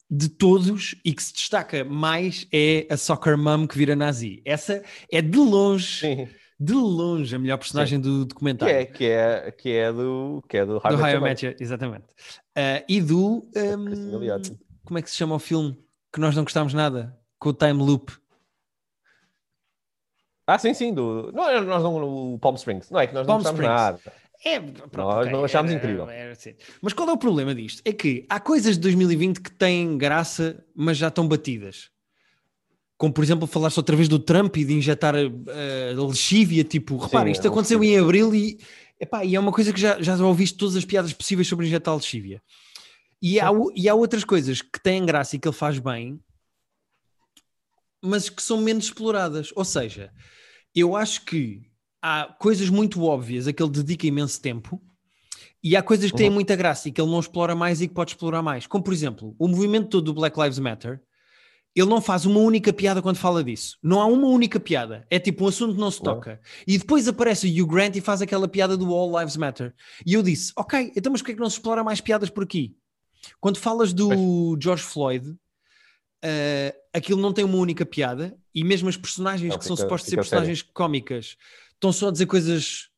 de 0.10 0.30
todos 0.30 0.96
e 1.04 1.14
que 1.14 1.22
se 1.22 1.34
destaca 1.34 1.84
mais 1.84 2.48
é 2.54 2.88
a 2.90 2.98
soccer 2.98 3.38
mom 3.38 3.68
que 3.68 3.78
vira 3.78 3.96
nazi. 3.96 4.42
Essa 4.46 4.84
é 5.12 5.22
de 5.22 5.38
longe, 5.38 6.00
Sim. 6.00 6.30
de 6.60 6.74
longe 6.74 7.36
a 7.36 7.40
melhor 7.40 7.58
personagem 7.58 7.98
Sim. 7.98 8.02
do 8.02 8.26
documentário. 8.26 8.74
Que 8.74 8.82
é, 8.82 8.86
que 8.86 9.06
é, 9.06 9.52
que 9.52 9.70
é 9.70 9.92
do, 9.92 10.44
que 10.48 10.58
é 10.58 10.66
do, 10.66 10.80
do 10.80 10.80
High 10.80 11.20
Match, 11.20 11.44
exatamente. 11.60 12.06
Uh, 12.58 12.84
e 12.88 13.02
do. 13.02 13.50
Um, 13.56 14.58
como 14.86 14.98
é 14.98 15.02
que 15.02 15.10
se 15.10 15.18
chama 15.18 15.36
o 15.36 15.40
filme 15.40 15.78
que 16.14 16.20
nós 16.20 16.36
não 16.36 16.44
gostámos 16.44 16.74
nada? 16.74 17.18
Com 17.38 17.50
o 17.50 17.54
Time 17.54 17.84
Loop. 17.84 18.12
Ah, 20.48 20.58
sim, 20.58 20.74
sim. 20.74 20.94
Do... 20.94 21.30
Não, 21.34 21.50
é, 21.50 21.60
nós 21.60 21.84
não. 21.84 22.34
O 22.34 22.40
Palm 22.40 22.56
Springs. 22.56 22.90
Não 22.90 23.00
é 23.02 23.06
que 23.06 23.14
nós 23.14 23.28
Palm 23.28 23.44
não 23.44 23.52
gostámos 23.52 23.70
nada. 23.70 24.00
É, 24.44 24.60
pronto, 24.60 24.98
Nós 24.98 25.22
okay, 25.22 25.32
não 25.32 25.44
achámos 25.44 25.72
era, 25.72 25.80
incrível. 25.80 26.10
Era, 26.10 26.32
assim. 26.32 26.54
Mas 26.82 26.94
qual 26.94 27.10
é 27.10 27.12
o 27.12 27.18
problema 27.18 27.56
disto? 27.56 27.82
É 27.84 27.92
que 27.92 28.26
há 28.30 28.40
coisas 28.40 28.76
de 28.76 28.82
2020 28.82 29.42
que 29.42 29.52
têm 29.52 29.98
graça, 29.98 30.64
mas 30.76 30.98
já 30.98 31.08
estão 31.08 31.28
batidas. 31.28 31.90
Como, 32.98 33.14
por 33.14 33.24
exemplo, 33.24 33.48
falar-se 33.48 33.80
outra 33.80 33.96
vez 33.96 34.08
do 34.08 34.20
Trump 34.20 34.58
e 34.58 34.66
de 34.66 34.74
injetar 34.74 35.16
a 35.16 36.02
lexívia. 36.02 36.64
Tipo, 36.64 36.98
repare, 36.98 37.32
isto 37.32 37.46
é 37.46 37.50
aconteceu 37.50 37.84
em 37.84 37.98
abril 37.98 38.34
e, 38.34 38.60
epá, 39.00 39.24
e 39.24 39.36
é 39.36 39.40
uma 39.40 39.52
coisa 39.52 39.72
que 39.74 39.80
já, 39.80 40.02
já 40.02 40.16
ouviste 40.18 40.58
todas 40.58 40.76
as 40.76 40.86
piadas 40.86 41.14
possíveis 41.14 41.48
sobre 41.48 41.66
injetar 41.66 41.96
lexívia. 41.96 42.42
E 43.22 43.40
há, 43.40 43.50
e 43.76 43.90
há 43.90 43.96
outras 43.96 44.24
coisas 44.24 44.62
que 44.62 44.82
têm 44.82 45.06
graça 45.06 45.36
e 45.36 45.40
que 45.40 45.48
ele 45.48 45.56
faz 45.56 45.80
bem, 45.80 46.20
mas 48.02 48.30
que 48.30 48.42
são 48.42 48.62
menos 48.62 48.86
exploradas. 48.86 49.52
Ou 49.56 49.66
seja, 49.66 50.12
eu 50.74 50.96
acho 50.96 51.26
que 51.26 51.62
há 52.08 52.34
coisas 52.40 52.70
muito 52.70 53.04
óbvias 53.04 53.48
a 53.48 53.54
que 53.54 53.62
ele 53.62 53.72
dedica 53.72 54.08
imenso 54.08 54.42
tempo 54.42 54.82
e 55.62 55.76
há 55.76 55.84
coisas 55.84 56.10
que 56.10 56.18
têm 56.18 56.30
uhum. 56.30 56.36
muita 56.36 56.56
graça 56.56 56.88
e 56.88 56.92
que 56.92 57.02
ele 57.02 57.12
não 57.12 57.20
explora 57.20 57.54
mais 57.54 57.82
e 57.82 57.88
que 57.88 57.94
pode 57.94 58.12
explorar 58.12 58.42
mais. 58.42 58.66
Como, 58.66 58.84
por 58.84 58.94
exemplo, 58.94 59.36
o 59.38 59.48
movimento 59.48 59.90
todo 59.90 60.06
do 60.06 60.14
Black 60.14 60.40
Lives 60.40 60.60
Matter, 60.60 61.02
ele 61.76 61.90
não 61.90 62.02
faz 62.02 62.26
uma 62.26 62.40
única 62.40 62.72
piada 62.72 63.02
quando 63.02 63.18
fala 63.18 63.44
disso. 63.44 63.78
Não 63.84 64.00
há 64.00 64.06
uma 64.06 64.28
única 64.28 64.60
piada. 64.60 65.06
É 65.10 65.20
tipo 65.20 65.44
um 65.44 65.48
assunto 65.48 65.74
que 65.74 65.80
não 65.80 65.92
se 65.92 66.02
toca. 66.02 66.32
Uhum. 66.32 66.64
E 66.68 66.78
depois 66.78 67.08
aparece 67.08 67.48
o 67.48 67.64
Hugh 67.64 67.68
Grant 67.68 67.96
e 67.96 68.02
faz 68.02 68.22
aquela 68.22 68.48
piada 68.48 68.78
do 68.78 68.94
All 68.94 69.20
Lives 69.20 69.36
Matter. 69.36 69.76
E 70.06 70.14
eu 70.14 70.24
disse, 70.24 70.54
ok, 70.56 70.94
então 70.96 71.12
mas 71.12 71.22
porquê 71.22 71.34
é 71.34 71.36
que 71.36 71.42
não 71.42 71.50
se 71.50 71.58
explora 71.58 71.84
mais 71.84 72.00
piadas 72.00 72.30
por 72.30 72.44
aqui? 72.44 72.76
Quando 73.42 73.58
falas 73.58 73.92
do. 73.92 74.58
George 74.62 74.84
Floyd, 74.84 75.28
uh, 75.28 75.38
aquilo 76.94 77.22
não 77.22 77.34
tem 77.34 77.44
uma 77.44 77.58
única 77.58 77.86
piada 77.86 78.38
e 78.56 78.64
mesmo 78.64 78.88
as 78.88 78.96
personagens 78.96 79.50
não, 79.50 79.58
que 79.58 79.64
fica, 79.64 79.76
são 79.76 79.84
supostas 79.84 80.10
ser 80.10 80.16
personagens 80.16 80.60
sério. 80.60 80.72
cómicas 80.74 81.36
estão 81.78 81.92
só 81.92 82.10
a 82.10 82.12
dizer 82.12 82.26
coisas 82.26 82.90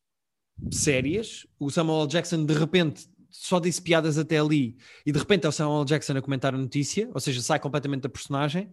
sérias. 0.70 1.46
O 1.58 1.70
Samuel 1.70 2.02
L. 2.02 2.08
Jackson 2.08 2.44
de 2.44 2.54
repente 2.54 3.08
só 3.30 3.60
disse 3.60 3.80
piadas 3.80 4.18
até 4.18 4.38
ali 4.38 4.76
e 5.06 5.12
de 5.12 5.18
repente 5.18 5.46
é 5.46 5.48
o 5.48 5.52
Samuel. 5.52 5.84
Jackson 5.84 6.16
a 6.16 6.22
comentar 6.22 6.54
a 6.54 6.58
notícia, 6.58 7.08
ou 7.14 7.20
seja, 7.20 7.40
sai 7.40 7.60
completamente 7.60 8.02
da 8.02 8.08
personagem. 8.08 8.72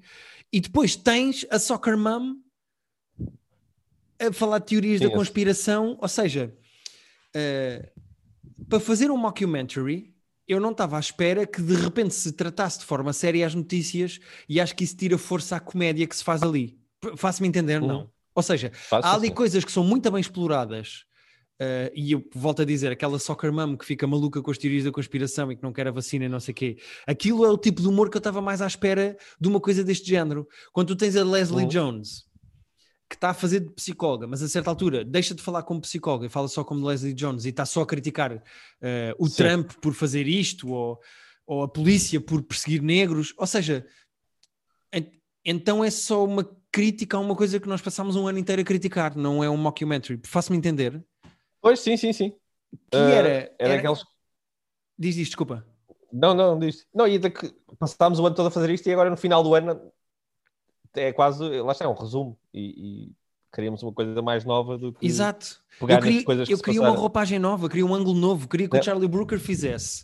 E 0.52 0.60
depois 0.60 0.96
tens 0.96 1.46
a 1.50 1.60
Soccer 1.60 1.98
Mom 1.98 2.36
a 4.20 4.34
falar 4.34 4.60
de 4.60 4.66
teorias 4.66 5.00
Sim, 5.00 5.08
da 5.08 5.14
conspiração, 5.14 5.98
ou 6.02 6.08
seja, 6.08 6.56
uh, 7.36 8.02
para 8.68 8.80
fazer 8.80 9.12
um 9.12 9.18
mockumentary, 9.18 10.16
eu 10.48 10.60
não 10.60 10.72
estava 10.72 10.98
à 10.98 11.00
espera 11.00 11.46
que 11.46 11.62
de 11.62 11.76
repente 11.76 12.16
se 12.16 12.32
tratasse 12.32 12.80
de 12.80 12.86
forma 12.86 13.14
séria 13.14 13.46
as 13.46 13.54
notícias 13.54 14.20
e 14.50 14.60
acho 14.60 14.76
que 14.76 14.84
isso 14.84 14.96
tira 14.96 15.18
força 15.18 15.58
à 15.58 15.60
comédia 15.60 16.08
que 16.08 16.16
se 16.16 16.24
faz 16.24 16.42
ali. 16.42 16.80
Faço-me 17.16 17.48
entender, 17.48 17.82
uhum. 17.82 17.88
não? 17.88 18.12
Ou 18.38 18.44
seja, 18.44 18.72
há 18.92 19.16
ali 19.16 19.32
coisas 19.32 19.66
que 19.66 19.72
são 19.72 19.84
muito 19.84 20.12
bem 20.12 20.22
exploradas. 20.22 21.06
Uh, 21.60 21.90
e 21.96 22.12
eu 22.12 22.24
volto 22.36 22.62
a 22.62 22.66
dizer, 22.66 22.92
aquela 22.92 23.18
soccer 23.18 23.52
mom 23.52 23.76
que 23.76 23.84
fica 23.84 24.06
maluca 24.06 24.44
com 24.44 24.52
as 24.52 24.60
teorias 24.60 24.84
da 24.84 24.92
conspiração 24.92 25.52
e 25.52 25.56
que 25.56 25.64
não 25.64 25.74
quer 25.74 25.88
a 25.88 25.92
vacina 25.92 26.26
e 26.26 26.30
não 26.30 26.40
sei 26.40 26.52
o 26.52 26.56
quê, 26.56 26.78
aquilo 27.08 27.44
é 27.44 27.50
o 27.50 27.58
tipo 27.58 27.82
de 27.82 27.88
humor 27.88 28.12
que 28.12 28.16
eu 28.16 28.20
estava 28.20 28.40
mais 28.40 28.62
à 28.62 28.68
espera 28.68 29.18
de 29.42 29.48
uma 29.48 29.60
coisa 29.60 29.84
deste 29.84 30.08
género. 30.08 30.48
Quando 30.72 30.90
tu 30.90 30.96
tens 30.96 31.16
a 31.16 31.24
Leslie 31.24 31.64
uhum. 31.64 31.68
Jones, 31.68 32.26
que 33.10 33.16
está 33.16 33.32
a 33.32 33.34
fazer 33.34 33.62
de 33.62 33.74
psicóloga, 33.74 34.28
mas 34.28 34.44
a 34.44 34.48
certa 34.48 34.70
altura 34.70 35.04
deixa 35.04 35.34
de 35.34 35.42
falar 35.42 35.64
como 35.64 35.82
psicóloga 35.82 36.28
e 36.28 36.30
fala 36.30 36.48
só 36.48 36.64
como 36.64 36.86
Leslie 36.86 37.16
Jones 37.16 37.44
e 37.46 37.50
está 37.50 37.66
só 37.66 37.82
a 37.82 37.88
criticar 37.88 38.34
uh, 38.34 38.42
o 39.18 39.28
Sim. 39.28 39.38
Trump 39.38 39.72
por 39.82 39.96
fazer 39.96 40.28
isto 40.28 40.70
ou, 40.70 41.00
ou 41.48 41.64
a 41.64 41.68
polícia 41.68 42.22
por 42.22 42.44
perseguir 42.44 42.84
negros, 42.84 43.34
ou 43.36 43.48
seja, 43.48 43.84
então 45.44 45.84
é 45.84 45.90
só 45.90 46.24
uma 46.24 46.44
crítica 46.78 47.18
a 47.18 47.20
uma 47.20 47.36
coisa 47.36 47.60
que 47.60 47.68
nós 47.68 47.82
passámos 47.82 48.16
um 48.16 48.28
ano 48.28 48.38
inteiro 48.38 48.62
a 48.62 48.66
criticar, 48.66 49.18
não 49.18 49.44
é 49.44 49.50
um 49.50 49.58
mockumentary. 49.58 50.22
Faço-me 50.24 50.60
entender? 50.60 51.04
Pois, 51.60 51.80
sim, 51.80 51.98
sim, 51.98 52.14
sim. 52.14 52.30
Que 52.92 52.98
uh, 52.98 53.02
era, 53.02 53.30
era, 53.30 53.56
era 53.58 53.74
aqueles... 53.80 54.06
Diz 54.96 55.18
isto, 55.18 55.32
desculpa. 55.32 55.66
Não, 56.14 56.36
não, 56.36 56.60
diz. 56.60 56.86
Não, 56.94 57.08
e 57.08 57.20
que 57.20 57.52
passámos 57.80 58.20
o 58.20 58.28
ano 58.28 58.36
todo 58.36 58.46
a 58.46 58.52
fazer 58.52 58.70
isto 58.70 58.88
e 58.88 58.94
agora 58.94 59.10
no 59.10 59.18
final 59.18 59.42
do 59.42 59.56
ano 59.56 59.92
é 60.94 61.12
quase, 61.12 61.44
lá 61.62 61.72
está, 61.72 61.86
é 61.86 61.88
um 61.88 61.96
resumo 61.96 62.38
e, 62.54 63.08
e 63.08 63.12
queríamos 63.52 63.82
uma 63.82 63.92
coisa 63.92 64.22
mais 64.22 64.46
nova 64.46 64.78
do 64.78 64.94
que 64.94 65.04
Exato. 65.04 65.60
eu 65.82 65.88
queria, 66.00 66.24
eu 66.48 66.60
queria 66.60 66.82
uma 66.82 66.92
roupagem 66.92 67.40
nova, 67.40 67.68
queria 67.68 67.88
um 67.88 67.96
ângulo 67.96 68.20
novo, 68.20 68.48
queria 68.48 68.70
que 68.70 68.78
é. 68.78 68.80
o 68.80 68.84
Charlie 68.84 69.08
Brooker 69.08 69.40
fizesse 69.40 70.04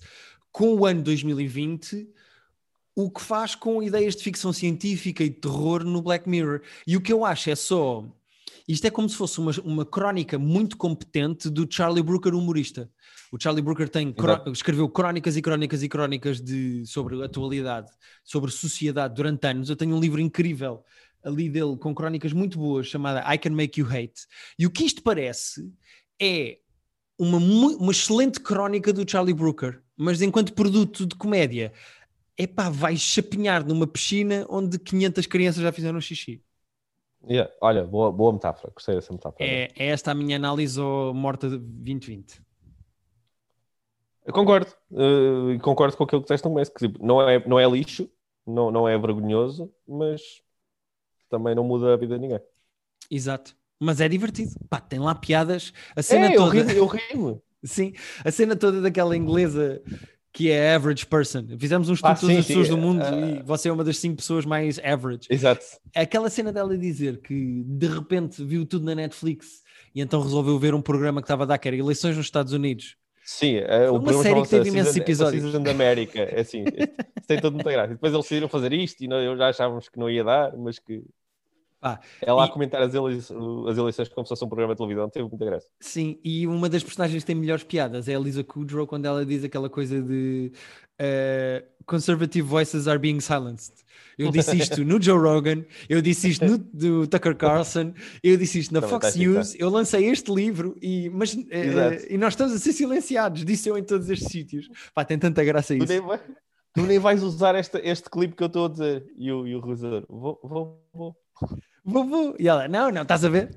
com 0.51 0.73
o 0.73 0.87
ano 0.87 1.03
2020 1.03 2.09
o 2.95 3.09
que 3.09 3.21
faz 3.21 3.55
com 3.55 3.81
ideias 3.81 4.15
de 4.15 4.23
ficção 4.23 4.53
científica 4.53 5.23
e 5.23 5.29
de 5.29 5.35
terror 5.35 5.83
no 5.83 6.01
Black 6.01 6.29
Mirror. 6.29 6.61
E 6.85 6.95
o 6.95 7.01
que 7.01 7.11
eu 7.11 7.25
acho 7.25 7.49
é 7.49 7.55
só. 7.55 8.05
Isto 8.67 8.87
é 8.87 8.89
como 8.89 9.09
se 9.09 9.15
fosse 9.15 9.39
uma, 9.39 9.51
uma 9.63 9.85
crónica 9.85 10.39
muito 10.39 10.77
competente 10.77 11.49
do 11.49 11.67
Charlie 11.69 12.03
Brooker, 12.03 12.33
humorista. 12.33 12.89
O 13.31 13.41
Charlie 13.41 13.63
Brooker 13.63 13.89
tem, 13.89 14.13
escreveu 14.51 14.87
crónicas 14.87 15.35
e 15.35 15.41
crónicas 15.41 15.83
e 15.83 15.89
crónicas 15.89 16.39
de, 16.39 16.85
sobre 16.85 17.21
atualidade, 17.23 17.91
sobre 18.23 18.51
sociedade 18.51 19.15
durante 19.15 19.47
anos. 19.47 19.69
Eu 19.69 19.75
tenho 19.75 19.95
um 19.95 19.99
livro 19.99 20.21
incrível 20.21 20.83
ali 21.23 21.49
dele 21.49 21.75
com 21.77 21.95
crónicas 21.95 22.31
muito 22.31 22.57
boas 22.57 22.87
chamada 22.87 23.23
I 23.33 23.37
Can 23.37 23.51
Make 23.51 23.79
You 23.79 23.87
Hate. 23.87 24.27
E 24.57 24.65
o 24.65 24.69
que 24.69 24.83
isto 24.83 25.01
parece 25.01 25.67
é 26.21 26.59
uma, 27.17 27.37
uma 27.37 27.91
excelente 27.91 28.39
crónica 28.39 28.93
do 28.93 29.09
Charlie 29.09 29.33
Brooker, 29.33 29.81
mas 29.95 30.21
enquanto 30.21 30.53
produto 30.53 31.05
de 31.05 31.15
comédia 31.15 31.73
epá, 32.37 32.69
vais 32.69 32.99
chapinhar 32.99 33.65
numa 33.65 33.87
piscina 33.87 34.45
onde 34.49 34.79
500 34.79 35.25
crianças 35.27 35.61
já 35.61 35.71
fizeram 35.71 35.99
xixi. 36.01 36.43
Yeah. 37.29 37.51
Olha, 37.61 37.85
boa, 37.85 38.11
boa 38.11 38.33
metáfora, 38.33 38.71
gostei 38.73 38.95
dessa 38.95 39.13
metáfora. 39.13 39.45
É, 39.45 39.69
é 39.77 39.87
esta 39.87 40.11
a 40.11 40.13
minha 40.13 40.35
análise 40.35 40.79
ao 40.79 41.13
Morta 41.13 41.49
de 41.49 41.57
2020. 41.57 42.41
Eu 44.25 44.33
concordo, 44.33 44.71
uh, 44.91 45.59
concordo 45.61 45.97
com 45.97 46.03
aquilo 46.03 46.21
que 46.21 46.25
disseste 46.25 46.45
no 46.45 46.51
começo, 46.51 46.73
que 46.73 46.87
tipo, 46.87 47.05
não, 47.05 47.21
é, 47.21 47.45
não 47.45 47.59
é 47.59 47.69
lixo, 47.69 48.09
não, 48.45 48.71
não 48.71 48.87
é 48.87 48.97
vergonhoso, 48.97 49.73
mas 49.87 50.21
também 51.29 51.53
não 51.53 51.63
muda 51.63 51.93
a 51.93 51.97
vida 51.97 52.15
de 52.15 52.21
ninguém. 52.21 52.39
Exato, 53.11 53.55
mas 53.79 53.99
é 53.99 54.07
divertido. 54.07 54.51
Pá, 54.69 54.79
tem 54.79 54.99
lá 54.99 55.13
piadas, 55.13 55.73
a 55.95 56.01
cena 56.01 56.27
é, 56.27 56.35
toda. 56.35 56.73
Eu 56.73 56.85
ri-me. 56.85 57.41
Sim, 57.65 57.93
a 58.25 58.29
cena 58.29 58.57
toda 58.57 58.81
daquela 58.81 59.15
inglesa 59.15 59.81
que 60.33 60.49
é 60.49 60.73
average 60.73 61.05
person. 61.05 61.45
Fizemos 61.59 61.87
um 61.89 61.93
estudo 61.93 62.09
ah, 62.09 62.13
de 62.15 62.21
todas 62.21 62.37
as 62.37 62.47
pessoas 62.47 62.67
do 62.67 62.77
mundo 62.77 63.03
uh, 63.03 63.37
e 63.37 63.43
você 63.43 63.69
é 63.69 63.71
uma 63.71 63.83
das 63.83 63.97
cinco 63.97 64.17
pessoas 64.17 64.45
mais 64.45 64.79
average. 64.79 65.27
Exato. 65.29 65.63
Aquela 65.95 66.27
cena 66.27 66.51
dela 66.51 66.75
dizer 66.75 67.19
que 67.21 67.63
de 67.63 67.87
repente 67.87 68.43
viu 68.43 68.65
tudo 68.65 68.83
na 68.83 68.95
Netflix 68.95 69.61
e 69.93 70.01
então 70.01 70.21
resolveu 70.21 70.57
ver 70.57 70.73
um 70.73 70.81
programa 70.81 71.21
que 71.21 71.25
estava 71.25 71.43
a 71.43 71.45
dar, 71.45 71.59
que 71.59 71.67
era 71.67 71.77
eleições 71.77 72.17
nos 72.17 72.25
Estados 72.25 72.51
Unidos. 72.51 72.97
Sim, 73.23 73.57
é, 73.57 73.89
o 73.89 73.97
uma 73.97 74.11
série 74.21 74.41
que 74.41 74.49
teve 74.49 74.69
imensos 74.69 74.97
episódios. 74.97 75.43
Season 75.43 75.61
da 75.61 75.71
América, 75.71 76.19
é 76.19 76.41
assim, 76.41 76.65
tem 77.25 77.39
todo 77.39 77.53
muita 77.53 77.71
graça. 77.71 77.93
depois 77.93 78.11
eles 78.11 78.25
decidiram 78.25 78.49
fazer 78.49 78.73
isto 78.73 79.01
e 79.01 79.07
nós 79.07 79.37
já 79.37 79.47
achávamos 79.47 79.87
que 79.87 79.97
não 79.97 80.09
ia 80.09 80.23
dar, 80.23 80.57
mas 80.57 80.77
que 80.77 81.03
ah, 81.83 81.99
Ela 82.21 82.45
e... 82.45 82.45
a 82.45 82.51
comentar 82.51 82.81
as, 82.81 82.93
eleições, 82.93 83.37
as 83.69 83.77
eleições 83.77 84.07
como 84.07 84.25
se 84.25 84.29
fosse 84.29 84.45
um 84.45 84.47
programa 84.47 84.73
de 84.73 84.77
televisão 84.77 85.09
teve 85.09 85.27
muita 85.27 85.43
graça. 85.45 85.67
Sim, 85.81 86.17
e 86.23 86.47
uma 86.47 86.69
das 86.69 86.81
personagens 86.81 87.23
que 87.23 87.27
tem 87.27 87.35
melhores 87.35 87.63
piadas 87.63 88.07
é 88.07 88.15
a 88.15 88.19
Lisa 88.19 88.43
Kudrow 88.43 88.87
quando 88.87 89.05
ela 89.05 89.25
diz 89.25 89.43
aquela 89.43 89.69
coisa 89.69 90.01
de 90.01 90.51
uh, 91.01 91.65
conservative 91.85 92.47
voices 92.47 92.87
are 92.87 92.97
being 92.97 93.19
silenced. 93.19 93.73
Eu 94.17 94.31
disse 94.31 94.55
isto 94.55 94.85
no 94.85 95.01
Joe 95.01 95.17
Rogan, 95.17 95.65
eu 95.89 96.01
disse 96.01 96.29
isto 96.29 96.45
no 96.45 97.07
Tucker 97.07 97.35
Carlson, 97.35 97.93
eu 98.23 98.37
disse 98.37 98.59
isto 98.59 98.73
na 98.73 98.79
Também 98.79 98.99
Fox 98.99 99.15
News, 99.15 99.55
eu 99.59 99.69
lancei 99.69 100.05
este 100.05 100.31
livro 100.31 100.77
e, 100.81 101.09
mas, 101.09 101.33
uh, 101.33 101.39
e 102.09 102.17
nós 102.17 102.33
estamos 102.33 102.53
a 102.53 102.59
ser 102.59 102.73
silenciados, 102.73 103.43
disse 103.43 103.67
eu 103.67 103.77
em 103.77 103.83
todos 103.83 104.09
estes 104.09 104.31
sítios. 104.31 104.69
Pá, 104.93 105.03
tem 105.03 105.17
tanta 105.17 105.43
graça 105.43 105.75
isso. 105.75 105.87
Tu 106.75 106.81
nem, 106.81 106.97
vais 106.97 107.21
usar 107.21 107.53
este, 107.55 107.77
este 107.83 108.09
clipe 108.09 108.35
que 108.35 108.41
eu 108.41 108.47
estou 108.47 108.65
a 108.65 108.69
dizer. 108.69 109.05
E 109.15 109.31
o, 109.31 109.45
e 109.45 109.55
o 109.55 109.59
Rosador, 109.59 110.05
vou, 110.09 110.39
vou, 110.41 110.83
vou 110.91 111.15
vou, 111.83 112.35
E 112.39 112.47
ela, 112.47 112.67
não, 112.67 112.91
não, 112.91 113.01
estás 113.01 113.25
a 113.25 113.29
ver? 113.29 113.55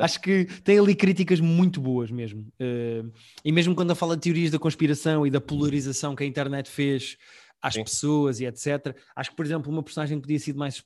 Acho 0.00 0.20
que 0.20 0.46
tem 0.64 0.78
ali 0.78 0.94
críticas 0.94 1.40
muito 1.40 1.80
boas 1.80 2.10
mesmo. 2.10 2.42
Uh, 2.60 3.12
e 3.44 3.52
mesmo 3.52 3.74
quando 3.74 3.90
ela 3.90 3.94
fala 3.94 4.16
de 4.16 4.22
teorias 4.22 4.50
da 4.50 4.58
conspiração 4.58 5.26
e 5.26 5.30
da 5.30 5.40
polarização 5.40 6.14
que 6.16 6.24
a 6.24 6.26
internet 6.26 6.70
fez 6.70 7.16
às 7.62 7.74
Sim. 7.74 7.84
pessoas 7.84 8.40
e 8.40 8.46
etc. 8.46 8.96
Acho 9.14 9.30
que, 9.30 9.36
por 9.36 9.46
exemplo, 9.46 9.70
uma 9.70 9.82
personagem 9.82 10.18
que 10.18 10.22
podia 10.22 10.38
ser 10.38 10.54
mais 10.54 10.82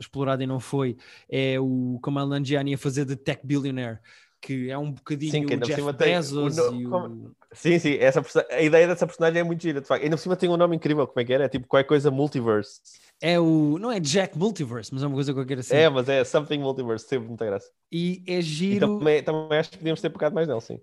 explorada 0.00 0.42
e 0.42 0.46
não 0.46 0.58
foi 0.58 0.96
é 1.28 1.60
o 1.60 2.00
Kamal 2.02 2.26
Nanjiani 2.26 2.74
a 2.74 2.78
fazer 2.78 3.04
de 3.04 3.14
Tech 3.14 3.46
Billionaire, 3.46 3.98
que 4.44 4.70
é 4.70 4.78
um 4.78 4.92
bocadinho 4.92 5.30
Sim, 5.30 5.40
que 5.40 5.46
o 5.46 5.50
ainda 5.54 5.66
por 5.68 5.74
Jeff 5.76 5.92
Bezos 5.92 6.58
o 6.58 6.72
no- 6.72 6.74
e 6.74 6.86
o... 6.86 6.90
como- 6.90 7.34
Sim, 7.52 7.78
sim, 7.78 7.94
essa 7.98 8.20
a 8.50 8.62
ideia 8.62 8.86
dessa 8.86 9.06
personagem 9.06 9.40
é 9.40 9.44
muito 9.44 9.62
gira, 9.62 9.80
de 9.80 9.86
facto. 9.86 10.02
Ainda 10.02 10.16
por 10.16 10.22
cima 10.22 10.36
tem 10.36 10.48
um 10.50 10.56
nome 10.56 10.76
incrível, 10.76 11.06
como 11.06 11.20
é 11.20 11.24
que 11.24 11.32
era? 11.32 11.44
É 11.44 11.48
tipo 11.48 11.66
qualquer 11.68 11.86
coisa 11.86 12.10
multiverse. 12.10 12.80
É 13.20 13.38
o... 13.40 13.78
Não 13.78 13.90
é 13.92 14.00
Jack 14.00 14.36
Multiverse, 14.36 14.92
mas 14.92 15.02
é 15.02 15.06
uma 15.06 15.14
coisa 15.14 15.32
qualquer 15.32 15.58
assim. 15.60 15.74
É, 15.76 15.88
mas 15.88 16.08
é 16.08 16.24
something 16.24 16.58
multiverse, 16.58 17.06
teve 17.08 17.26
muita 17.26 17.46
graça. 17.46 17.70
E 17.90 18.22
é 18.26 18.40
E 18.40 18.42
giro... 18.42 18.98
também, 18.98 19.22
também 19.22 19.58
acho 19.58 19.70
que 19.70 19.78
podíamos 19.78 20.00
ter 20.00 20.10
pegado 20.10 20.34
mais 20.34 20.48
nele, 20.48 20.60
sim. 20.60 20.80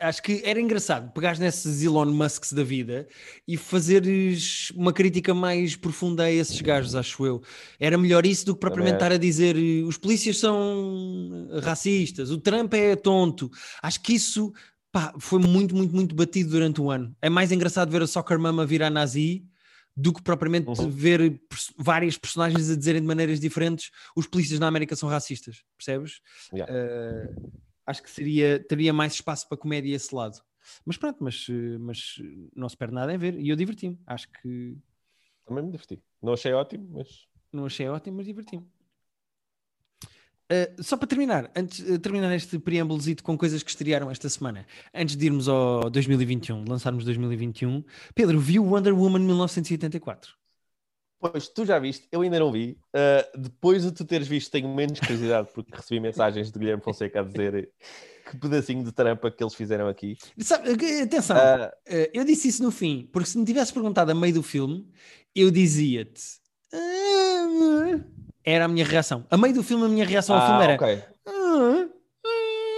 Acho 0.00 0.22
que 0.22 0.42
era 0.44 0.60
engraçado 0.60 1.12
pegares 1.12 1.38
nesses 1.38 1.82
Elon 1.82 2.06
Musks 2.06 2.52
da 2.52 2.62
vida 2.64 3.06
e 3.46 3.56
fazeres 3.56 4.70
uma 4.74 4.92
crítica 4.92 5.32
mais 5.32 5.76
profunda 5.76 6.24
a 6.24 6.30
esses 6.32 6.60
gajos, 6.60 6.94
acho 6.94 7.24
eu. 7.24 7.42
Era 7.78 7.96
melhor 7.96 8.26
isso 8.26 8.46
do 8.46 8.54
que 8.54 8.60
propriamente 8.60 8.98
Também 8.98 9.06
estar 9.06 9.14
a 9.14 9.18
dizer 9.18 9.56
eh, 9.56 9.82
os 9.84 9.96
polícias 9.96 10.38
são 10.38 11.48
racistas, 11.62 12.30
o 12.30 12.38
Trump 12.38 12.74
é 12.74 12.96
tonto. 12.96 13.50
Acho 13.82 14.00
que 14.00 14.14
isso 14.14 14.52
pá, 14.90 15.14
foi 15.18 15.38
muito, 15.40 15.74
muito, 15.74 15.94
muito 15.94 16.14
batido 16.14 16.50
durante 16.50 16.80
o 16.80 16.90
ano. 16.90 17.14
É 17.22 17.28
mais 17.30 17.52
engraçado 17.52 17.90
ver 17.90 18.02
a 18.02 18.06
Soccer 18.06 18.38
Mama 18.38 18.66
virar 18.66 18.90
nazi 18.90 19.44
do 19.96 20.12
que 20.12 20.22
propriamente 20.22 20.68
Uhum. 20.68 20.90
ver 20.90 21.40
pers- 21.48 21.72
várias 21.78 22.18
personagens 22.18 22.68
a 22.70 22.76
dizerem 22.76 23.00
de 23.00 23.06
maneiras 23.06 23.40
diferentes 23.40 23.90
os 24.14 24.26
polícias 24.26 24.58
na 24.60 24.66
América 24.66 24.94
são 24.94 25.08
racistas, 25.08 25.62
percebes? 25.78 26.20
Yeah. 26.52 26.70
Eh, 26.74 27.28
acho 27.86 28.02
que 28.02 28.10
seria, 28.10 28.58
teria 28.58 28.92
mais 28.92 29.14
espaço 29.14 29.48
para 29.48 29.56
comédia 29.56 29.94
esse 29.94 30.14
lado. 30.14 30.40
Mas 30.84 30.96
pronto, 30.96 31.22
mas, 31.22 31.46
eh, 31.48 31.78
mas 31.78 32.16
eh, 32.20 32.48
não 32.54 32.68
se 32.68 32.76
perde 32.76 32.94
nada 32.94 33.14
em 33.14 33.18
ver 33.18 33.38
e 33.38 33.48
eu 33.48 33.56
diverti-me. 33.56 33.98
Acho 34.06 34.28
que 34.42 34.76
Também 35.44 35.64
me 35.64 35.70
diverti. 35.70 36.02
Não 36.20 36.32
achei 36.32 36.52
ótimo, 36.52 36.88
mas. 36.90 37.28
não 37.52 37.66
achei 37.66 37.88
ótimo, 37.88 38.16
mas 38.16 38.26
diverti-me. 38.26 38.66
Eh, 40.48 40.72
só 40.78 40.96
para 40.96 41.08
terminar, 41.08 41.50
antes 41.56 41.84
de 41.84 41.98
terminar 41.98 42.34
este 42.34 42.58
preâmbulozito 42.58 43.22
com 43.22 43.36
coisas 43.36 43.62
que 43.62 43.70
estrearam 43.70 44.10
esta 44.10 44.28
semana, 44.28 44.64
antes 44.94 45.16
de 45.16 45.26
irmos 45.26 45.48
ao 45.48 45.90
2021, 45.90 46.64
de 46.64 46.70
lançarmos 46.70 47.04
2021, 47.04 47.82
Pedro 48.14 48.38
viu 48.38 48.64
Wonder 48.64 48.94
Woman 48.94 49.20
1984. 49.20 50.36
Pois, 51.18 51.48
tu 51.48 51.64
já 51.64 51.78
viste, 51.78 52.06
eu 52.12 52.20
ainda 52.20 52.38
não 52.38 52.52
vi. 52.52 52.78
Uh, 52.94 53.38
depois 53.40 53.82
de 53.82 53.92
tu 53.92 54.04
teres 54.04 54.28
visto, 54.28 54.50
tenho 54.50 54.68
menos 54.68 55.00
curiosidade, 55.00 55.48
porque 55.54 55.74
recebi 55.74 55.98
mensagens 55.98 56.50
de 56.52 56.58
Guilherme 56.58 56.82
Fonseca 56.82 57.20
a 57.20 57.22
dizer 57.22 57.70
que 58.30 58.36
pedacinho 58.36 58.84
de 58.84 58.92
trampa 58.92 59.30
que 59.30 59.42
eles 59.42 59.54
fizeram 59.54 59.88
aqui. 59.88 60.16
Sabe, 60.40 60.70
eh, 60.84 61.02
atenção, 61.02 61.36
Uh, 61.36 61.70
eu 62.12 62.24
disse 62.24 62.48
isso 62.48 62.62
no 62.62 62.70
fim, 62.70 63.08
porque 63.12 63.28
se 63.28 63.38
me 63.38 63.44
tivesse 63.44 63.72
perguntado 63.72 64.10
a 64.10 64.14
meio 64.14 64.34
do 64.34 64.42
filme, 64.42 64.86
eu 65.34 65.50
dizia-te. 65.50 66.38
"Ah", 66.72 67.98
Era 68.44 68.66
a 68.66 68.68
minha 68.68 68.84
reação. 68.84 69.24
A 69.30 69.36
meio 69.36 69.54
do 69.54 69.62
filme, 69.62 69.84
a 69.86 69.88
minha 69.88 70.04
reação 70.04 70.36
ao 70.36 70.42
ah, 70.42 70.46
filme 70.46 70.64
era. 70.64 70.74
ok. 70.74 71.02
"Ah, 71.26 71.88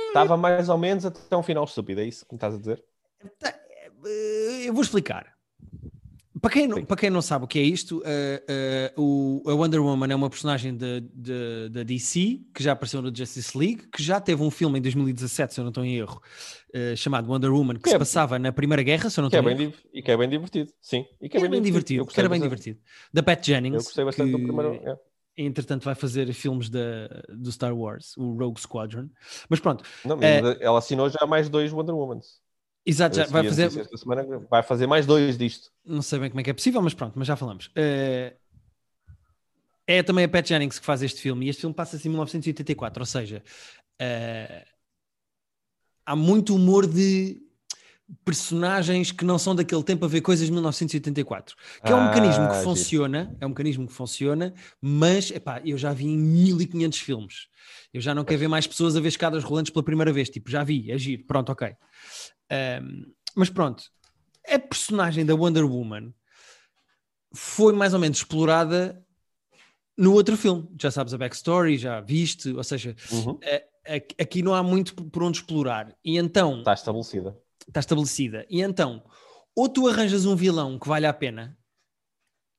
Estava 0.09 0.37
mais 0.37 0.69
ou 0.69 0.79
menos 0.79 1.05
até 1.05 1.37
um 1.37 1.43
final 1.43 1.65
estúpido, 1.65 2.01
é 2.01 2.05
isso 2.05 2.25
que 2.25 2.33
me 2.33 2.37
estás 2.37 2.55
a 2.55 2.59
dizer? 2.59 2.83
Eh, 3.45 4.67
Eu 4.67 4.73
vou 4.73 4.83
explicar. 4.83 5.38
Para 6.41 6.51
quem, 6.51 6.67
não, 6.69 6.85
para 6.85 6.97
quem 6.97 7.11
não 7.11 7.23
sabe 7.23 7.45
o 7.45 7.49
que 7.49 7.59
é 7.59 7.63
isto, 7.63 8.03
eh, 8.05 8.43
eh, 8.49 8.93
o, 8.97 9.43
a 9.47 9.55
Wonder 9.55 9.83
Woman 9.83 10.07
é 10.11 10.15
uma 10.15 10.29
personagem 10.31 10.77
da 10.77 11.83
DC 11.85 12.41
que 12.55 12.63
já 12.63 12.73
apareceu 12.73 13.01
no 13.03 13.15
Justice 13.15 13.57
League, 13.57 13.89
que 13.93 14.03
já 14.03 14.21
teve 14.21 14.43
um 14.43 14.51
filme 14.51 14.79
em 14.79 14.83
2017, 14.83 15.55
se 15.55 15.61
eu 15.61 15.65
não 15.65 15.71
estou 15.71 15.85
em 15.85 15.97
erro, 15.97 16.21
eh, 16.73 16.95
chamado 16.97 17.31
Wonder 17.31 17.53
Woman, 17.53 17.75
que 17.75 17.81
Que 17.83 17.91
se 17.91 17.97
é- 17.97 17.99
passava 17.99 18.39
na 18.39 18.53
Primeira 18.53 18.83
Guerra, 18.83 19.09
se 19.11 19.19
eu 19.19 19.23
não 19.23 19.29
é 19.33 19.37
estou 19.37 19.51
em 19.53 19.57
bem, 19.57 19.67
erro. 19.67 19.75
e 19.93 20.03
que 20.03 20.11
é 20.11 20.17
bem 20.17 20.29
divertido, 20.29 20.73
sim. 20.81 21.05
E 21.21 21.29
Que 21.29 21.37
era 21.39 21.49
bem 21.49 21.63
divertido, 21.63 22.03
Eu 22.03 22.07
que 22.07 22.19
era 22.21 22.29
bem 22.29 22.41
divertido. 22.41 22.79
Da 23.13 23.23
Pat 23.23 23.45
Jennings, 23.45 23.75
Eu 23.77 23.85
gostei 23.85 24.05
bastante 24.05 24.31
do 24.33 24.39
que, 24.39 24.45
primeiro. 24.45 24.75
é. 24.75 24.97
entretanto 25.41 25.85
vai 25.85 25.95
fazer 25.95 26.33
filmes 26.33 26.69
da, 26.69 27.09
do 27.29 27.51
Star 27.53 27.73
Wars, 27.77 28.17
o 28.17 28.33
Rogue 28.37 28.61
Squadron. 28.61 29.09
Mas 29.49 29.61
pronto, 29.61 29.85
Não, 30.05 30.19
É. 30.21 30.43
mas 30.43 30.61
ela 30.61 30.79
assinou 30.79 31.09
já 31.09 31.25
mais 31.27 31.49
dois 31.49 31.73
Wonder 31.73 31.95
Womans. 31.95 32.41
Exato, 32.89 33.17
já 33.17 33.27
vai 33.27 33.45
fazer, 33.45 33.71
semana, 33.97 34.25
vai 34.51 34.63
fazer 34.63 34.87
mais 34.87 35.07
dois 35.07 35.37
disto. 35.37 35.71
não 35.85 36.03
sei 36.03 36.19
bem 36.19 36.31
como 36.31 36.41
é 36.41 36.45
que 36.45 36.51
é 36.51 36.55
possível, 36.55 36.81
mas 36.83 36.95
pronto, 36.95 37.15
mas 37.17 37.27
já 37.27 37.37
falamos. 37.37 37.71
Eh, 37.77 38.35
é 39.87 40.03
também 40.03 40.25
a 40.25 40.29
Pat 40.29 40.47
Jennings 40.47 40.79
que 40.79 40.85
faz 40.85 41.03
este 41.03 41.21
filme, 41.21 41.47
e 41.47 41.49
este 41.49 41.61
filme 41.61 41.75
passa-se 41.75 42.07
em 42.07 42.11
1984, 42.11 43.01
ou 43.01 43.07
seja, 43.07 43.43
eh, 43.99 44.67
há 46.05 46.17
muito 46.17 46.55
humor 46.55 46.87
de 46.87 47.48
personagens 48.25 49.11
que 49.13 49.25
não 49.25 49.39
são 49.39 49.55
daquele 49.55 49.83
tempo 49.83 50.05
a 50.05 50.09
ver 50.09 50.21
coisas 50.23 50.47
de 50.47 50.53
1984, 50.53 51.55
que 51.85 51.93
é 51.93 51.95
um 51.95 52.01
Ah, 52.01 52.05
mecanismo 52.05 52.49
que 52.49 52.57
funciona, 52.63 53.37
é 53.41 53.45
um 53.47 53.51
mecanismo 53.51 53.87
que 53.87 53.93
funciona, 53.93 54.55
mas 54.81 55.31
epá, 55.31 55.61
eu 55.65 55.77
já 55.77 55.93
vi 55.93 56.07
em 56.07 56.17
1500 56.17 56.99
filmes. 57.01 57.49
Eu 57.93 58.01
já 58.01 58.15
não 58.15 58.25
quero 58.25 58.41
ver 58.41 58.49
mais 58.49 58.67
pessoas 58.67 58.97
a 58.97 59.01
ver 59.01 59.09
escadas 59.09 59.45
rolantes 59.45 59.71
pela 59.73 59.83
primeira 59.85 60.13
vez, 60.13 60.31
tipo, 60.31 60.51
já 60.51 60.65
vi, 60.65 60.91
é 60.91 60.97
giro, 60.99 61.25
pronto, 61.27 61.53
ok. 61.53 61.75
Ahm, 62.51 63.13
mas 63.37 63.51
pronto, 63.51 63.85
a 64.49 64.59
personagem 64.59 65.25
da 65.27 65.35
Wonder 65.35 65.65
Woman 65.65 66.13
foi 67.35 67.73
mais 67.75 67.93
ou 67.93 68.01
menos 68.01 68.19
explorada 68.19 69.05
no 69.97 70.13
outro 70.15 70.37
filme. 70.37 70.67
Já 70.81 70.91
sabes 70.91 71.13
a 71.13 71.19
backstory, 71.19 71.77
já 71.77 72.01
viste, 72.01 72.51
ou 72.53 72.65
seja, 72.65 72.97
Uhum. 73.13 73.39
a- 73.45 73.93
a- 73.95 74.23
aqui 74.23 74.43
não 74.43 74.55
há 74.55 74.63
muito 74.63 74.95
por 74.95 75.23
onde 75.23 75.39
explorar. 75.39 75.95
E 76.05 76.17
então 76.17 76.61
Está 76.61 76.73
estabelecida. 76.73 77.37
Está 77.69 77.81
estabelecida. 77.81 78.47
E 78.51 78.61
então, 78.63 79.03
ou 79.55 79.69
tu 79.69 79.87
arranjas 79.89 80.27
um 80.27 80.35
vilão 80.37 80.79
que 80.79 80.89
vale 80.89 81.07
a 81.07 81.13
pena 81.13 81.57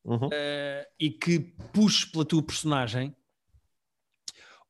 Uhum. 0.05 0.29
eh, 0.31 0.87
e 0.99 1.11
que 1.11 1.39
puxe 1.73 2.09
pela 2.09 2.25
tua 2.25 2.41
personagem, 2.41 3.15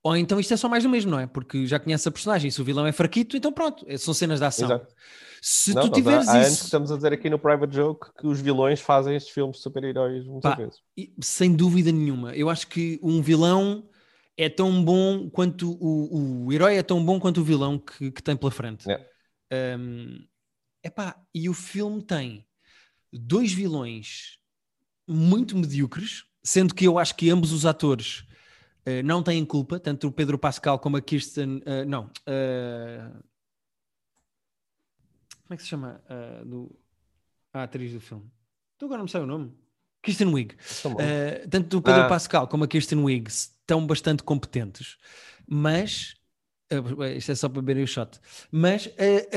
ou 0.01 0.15
então 0.15 0.39
isto 0.39 0.53
é 0.53 0.57
só 0.57 0.69
mais 0.69 0.83
do 0.83 0.89
mesmo, 0.89 1.11
não 1.11 1.19
é? 1.19 1.27
Porque 1.27 1.67
já 1.67 1.79
conheces 1.79 2.07
a 2.07 2.11
personagem, 2.11 2.49
se 2.49 2.61
o 2.61 2.65
vilão 2.65 2.85
é 2.85 2.91
fraquito, 2.91 3.35
então 3.35 3.51
pronto, 3.51 3.85
é- 3.87 3.97
são 3.97 4.13
cenas 4.13 4.39
de 4.39 4.45
ação. 4.45 4.67
Exato. 4.67 4.93
Se 5.41 5.73
Não, 5.73 5.83
tu 5.83 5.91
tiveres 5.91 6.27
há, 6.27 6.31
há 6.33 6.35
anos 6.35 6.47
que 6.47 6.53
isso, 6.53 6.63
estamos 6.65 6.91
a 6.91 6.95
dizer 6.95 7.13
aqui 7.13 7.29
no 7.29 7.39
Private 7.39 7.73
Joke 7.75 8.07
que 8.19 8.27
os 8.27 8.41
vilões 8.41 8.81
fazem 8.81 9.15
estes 9.15 9.33
filmes 9.33 9.57
de 9.57 9.63
super-heróis 9.63 10.25
muitas 10.25 10.51
Pá, 10.51 10.57
vezes. 10.57 10.79
sem 11.21 11.55
dúvida 11.55 11.91
nenhuma, 11.91 12.35
eu 12.35 12.49
acho 12.49 12.67
que 12.67 12.99
um 13.01 13.21
vilão 13.21 13.89
é 14.37 14.49
tão 14.49 14.83
bom 14.83 15.29
quanto 15.29 15.71
o, 15.81 16.45
o 16.45 16.53
herói 16.53 16.77
é 16.77 16.83
tão 16.83 17.03
bom 17.03 17.19
quanto 17.19 17.41
o 17.41 17.43
vilão 17.43 17.77
que, 17.77 18.11
que 18.11 18.23
tem 18.23 18.35
pela 18.35 18.51
frente. 18.51 18.89
É. 18.89 19.77
Um, 19.77 20.17
epá, 20.83 21.21
e 21.33 21.49
o 21.49 21.53
filme 21.53 22.01
tem 22.01 22.45
dois 23.11 23.51
vilões 23.51 24.39
muito 25.07 25.57
medíocres, 25.57 26.25
sendo 26.43 26.73
que 26.75 26.85
eu 26.85 26.97
acho 26.99 27.15
que 27.15 27.29
ambos 27.29 27.51
os 27.51 27.65
atores 27.65 28.23
eh, 28.85 29.01
não 29.03 29.21
têm 29.23 29.43
culpa, 29.45 29.79
tanto 29.79 30.07
o 30.07 30.11
Pedro 30.11 30.37
Pascal 30.37 30.79
como 30.79 30.97
a 30.97 31.01
Kirsten. 31.01 31.61
eh, 31.65 31.85
não. 31.85 32.09
eh, 32.25 33.09
como 35.43 35.53
é 35.53 35.57
que 35.57 35.63
se 35.63 35.69
chama 35.69 35.99
do, 36.45 36.79
a 37.51 37.63
atriz 37.63 37.91
do 37.91 37.99
filme? 37.99 38.29
Tu 38.77 38.85
agora 38.85 38.99
não 38.99 39.05
me 39.05 39.09
sei 39.09 39.21
o 39.21 39.25
nome. 39.25 39.51
Estão 40.59 40.93
bom. 40.93 40.99
Uh, 41.01 41.49
tanto 41.49 41.77
o 41.79 41.81
Pedro 41.81 42.01
Ah. 42.03 42.07
Pascal 42.07 42.47
como 42.47 42.63
a 42.63 42.67
Kirsten 42.67 42.99
Wiig 42.99 43.27
estão 43.29 43.85
bastante 43.85 44.23
competentes, 44.23 44.97
mas 45.47 46.13
uh, 46.13 46.18
isto 47.15 47.31
é 47.31 47.35
só 47.35 47.49
para 47.49 47.61
beber 47.61 47.83
o 47.83 47.87
shot. 47.87 48.19
Mas 48.51 48.85
uh, 48.87 48.89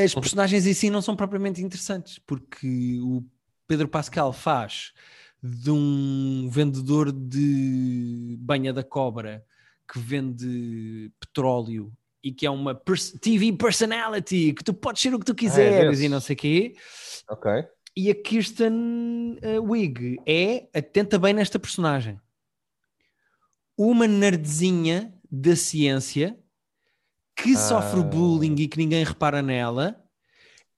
as 0.02 0.14
personagens 0.14 0.66
em 0.66 0.74
si 0.74 0.90
não 0.90 1.00
são 1.02 1.16
propriamente 1.16 1.62
interessantes, 1.62 2.18
porque 2.18 2.98
o 3.00 3.24
Pedro 3.66 3.88
Pascal 3.88 4.32
faz 4.32 4.92
de 5.42 5.70
um 5.70 6.48
vendedor 6.50 7.10
de 7.10 8.36
banha 8.38 8.72
da 8.72 8.82
cobra 8.84 9.44
que 9.90 9.98
vende 9.98 11.10
petróleo 11.18 11.92
e 12.22 12.30
que 12.32 12.46
é 12.46 12.50
uma 12.50 12.74
pers- 12.74 13.10
TV 13.20 13.52
personality, 13.52 14.52
que 14.52 14.62
tu 14.62 14.72
podes 14.72 15.02
ser 15.02 15.12
o 15.14 15.18
que 15.18 15.24
tu 15.24 15.34
quiseres 15.34 15.88
desses. 15.90 16.04
e 16.04 16.08
não 16.08 16.20
sei 16.20 16.34
o 16.34 16.38
quê. 16.38 16.74
Ok. 17.28 17.50
E 17.96 18.10
a 18.10 18.14
Kirsten 18.14 18.72
uh, 19.42 19.62
Wiig 19.62 20.18
é 20.26 20.68
atenta 20.72 21.18
bem 21.18 21.34
nesta 21.34 21.58
personagem. 21.58 22.18
Uma 23.76 24.06
nerdzinha 24.06 25.12
da 25.30 25.56
ciência 25.56 26.38
que 27.42 27.54
Ah. 27.54 27.58
sofre 27.58 28.02
bullying 28.02 28.54
e 28.58 28.68
que 28.68 28.78
ninguém 28.78 29.04
repara 29.04 29.42
nela 29.42 29.96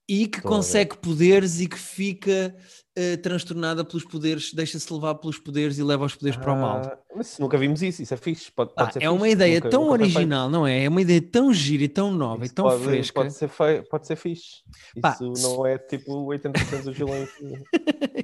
e 0.07 0.27
que 0.27 0.37
Estou 0.37 0.51
consegue 0.51 0.97
poderes 0.97 1.59
e 1.59 1.67
que 1.67 1.79
fica 1.79 2.55
uh, 2.97 3.17
transtornada 3.23 3.83
pelos 3.83 4.03
poderes, 4.05 4.53
deixa-se 4.53 4.93
levar 4.93 5.15
pelos 5.15 5.39
poderes 5.39 5.79
e 5.79 5.83
leva 5.83 6.05
os 6.05 6.13
poderes 6.15 6.37
para 6.39 6.53
o 6.53 6.55
mal. 6.61 6.81
Ah, 6.85 6.97
Mas 7.15 7.39
nunca 7.39 7.57
vimos 7.57 7.81
isso, 7.81 8.03
isso 8.03 8.13
é 8.13 8.17
fixe. 8.17 8.51
Pode, 8.51 8.75
pode 8.75 8.93
ser 8.93 9.01
é 9.03 9.09
uma 9.09 9.21
fixe. 9.21 9.31
ideia 9.31 9.55
Nunca- 9.55 9.69
tão 9.69 9.81
nunca 9.81 9.93
original, 9.93 10.47
não 10.49 10.67
é? 10.67 10.83
É 10.83 10.89
uma 10.89 11.01
ideia 11.01 11.19
tão 11.21 11.51
gira 11.51 11.83
e 11.85 11.89
tão 11.89 12.11
nova 12.13 12.45
Isso 12.45 12.53
e 12.53 12.55
tão 12.55 12.65
pode, 12.65 12.83
fresca. 12.83 13.13
Pode 13.21 13.33
ser, 13.33 13.49
fei- 13.49 13.81
pode 13.81 14.05
ser 14.07 14.15
fixe. 14.15 14.61
Pá, 15.01 15.13
Isso 15.19 15.33
não 15.41 15.65
é 15.65 15.77
tipo 15.79 16.11
80% 16.27 16.83
dos 16.83 16.95
vilões. 16.97 17.29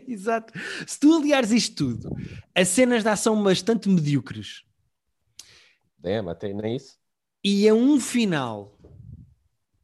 Exato. 0.07 0.53
Se 0.85 0.99
tu 0.99 1.15
aliares 1.15 1.49
isto 1.51 1.75
tudo 1.97 2.15
a 2.55 2.63
cenas 2.63 3.01
de 3.01 3.09
ação 3.09 3.41
bastante 3.41 3.89
medíocres 3.89 4.61
é, 6.03 6.21
mas 6.21 6.37
tem 6.37 6.53
nem 6.53 6.75
isso. 6.75 7.00
E 7.43 7.67
a 7.67 7.73
um 7.73 7.99
final 7.99 8.77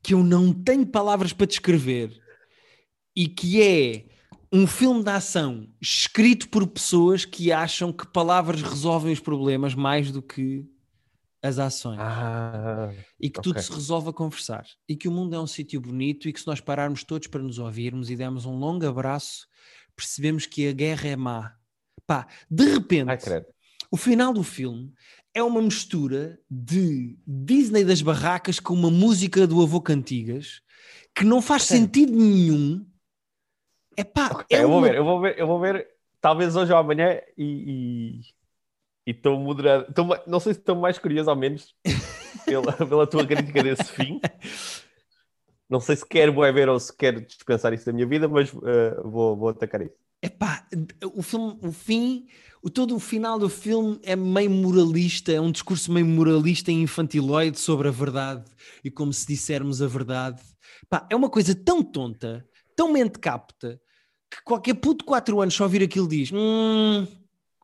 que 0.01 0.13
eu 0.13 0.23
não 0.23 0.53
tenho 0.53 0.85
palavras 0.85 1.33
para 1.33 1.47
descrever 1.47 2.21
e 3.15 3.27
que 3.27 3.61
é 3.61 4.05
um 4.51 4.65
filme 4.65 5.03
de 5.03 5.09
ação 5.09 5.67
escrito 5.81 6.49
por 6.49 6.65
pessoas 6.67 7.25
que 7.25 7.51
acham 7.51 7.91
que 7.91 8.07
palavras 8.07 8.61
resolvem 8.61 9.11
os 9.11 9.19
problemas 9.19 9.75
mais 9.75 10.11
do 10.11 10.21
que 10.21 10.65
as 11.41 11.59
ações. 11.59 11.99
Ah, 11.99 12.91
e 13.19 13.29
que 13.29 13.39
ok. 13.39 13.51
tudo 13.51 13.61
se 13.61 13.71
resolve 13.71 14.09
a 14.09 14.13
conversar. 14.13 14.65
E 14.87 14.95
que 14.95 15.07
o 15.07 15.11
mundo 15.11 15.35
é 15.35 15.39
um 15.39 15.47
sítio 15.47 15.79
bonito 15.79 16.27
e 16.27 16.33
que 16.33 16.39
se 16.39 16.47
nós 16.47 16.61
pararmos 16.61 17.03
todos 17.03 17.27
para 17.27 17.41
nos 17.41 17.59
ouvirmos 17.59 18.09
e 18.09 18.15
dermos 18.15 18.45
um 18.45 18.57
longo 18.57 18.87
abraço, 18.87 19.47
percebemos 19.95 20.45
que 20.45 20.67
a 20.67 20.71
guerra 20.71 21.09
é 21.09 21.15
má. 21.15 21.55
Pá, 22.05 22.27
de 22.49 22.63
repente, 22.65 23.29
ai, 23.29 23.45
o 23.91 23.97
final 23.97 24.33
do 24.33 24.43
filme 24.43 24.93
é 25.37 25.43
uma 25.43 25.61
mistura 25.61 26.39
de 26.49 27.15
Disney 27.27 27.83
das 27.85 28.01
barracas 28.01 28.59
com 28.59 28.73
uma 28.73 28.89
música 28.89 29.45
do 29.45 29.61
Avô 29.61 29.79
Cantigas 29.79 30.63
que 31.13 31.23
não 31.23 31.43
faz 31.43 31.63
Sério? 31.63 31.83
sentido 31.85 32.11
nenhum. 32.11 32.83
É 33.95 34.03
pá, 34.03 34.29
Ok, 34.31 34.45
é 34.57 34.63
eu 34.63 34.67
vou 34.67 34.79
uma- 34.79 34.87
ver, 34.87 34.97
eu 34.97 35.03
vou 35.05 35.21
ver, 35.21 35.37
eu 35.39 35.45
vou 35.47 35.59
ver, 35.59 35.87
talvez 36.19 36.55
hoje 36.55 36.71
ou 36.71 36.77
amanhã 36.79 37.19
e 37.37 38.19
estou 39.05 39.39
moderado. 39.39 39.93
Ma- 40.05 40.21
não 40.25 40.39
sei 40.39 40.55
se 40.55 40.59
estou 40.59 40.75
mais 40.75 40.97
curioso 40.97 41.29
ou 41.29 41.35
menos 41.35 41.75
pela, 42.43 42.73
pela 42.73 43.05
tua 43.05 43.25
crítica 43.27 43.61
desse 43.61 43.91
fim. 43.91 44.19
Não 45.69 45.79
sei 45.79 45.97
se 45.97 46.05
quero 46.07 46.33
bué 46.33 46.51
ver 46.51 46.67
ou 46.67 46.79
se 46.79 46.95
quero 46.95 47.21
dispensar 47.21 47.73
isso 47.73 47.85
da 47.85 47.93
minha 47.93 48.07
vida, 48.07 48.27
mas 48.27 48.49
eh, 48.51 49.01
vou, 49.03 49.35
vou 49.37 49.49
atacar 49.49 49.81
isso. 49.83 49.93
Epá, 50.19 50.65
o 51.13 51.21
filme, 51.21 51.59
o 51.61 51.71
fim, 51.71 52.25
o, 52.67 52.69
todo 52.69 52.95
o 52.95 52.99
final 52.99 53.39
do 53.39 53.49
filme 53.49 53.97
é 54.03 54.13
meio 54.13 54.51
moralista, 54.51 55.31
é 55.31 55.39
um 55.39 55.51
discurso 55.51 55.89
meio 55.89 56.05
moralista 56.05 56.69
e 56.69 56.75
infantiloide 56.75 57.57
sobre 57.57 57.87
a 57.87 57.91
verdade 57.91 58.43
e 58.83 58.91
como 58.91 59.13
se 59.13 59.25
dissermos 59.25 59.81
a 59.81 59.87
verdade. 59.87 60.41
Pá, 60.89 61.07
é 61.09 61.15
uma 61.15 61.29
coisa 61.29 61.55
tão 61.55 61.81
tonta, 61.81 62.45
tão 62.75 62.91
mente 62.91 63.19
capta, 63.19 63.79
que 64.29 64.43
qualquer 64.43 64.73
puto 64.73 65.05
de 65.05 65.05
4 65.05 65.39
anos 65.41 65.53
só 65.53 65.63
ouvir 65.63 65.81
aquilo 65.81 66.09
diz: 66.09 66.29
Hum, 66.33 67.07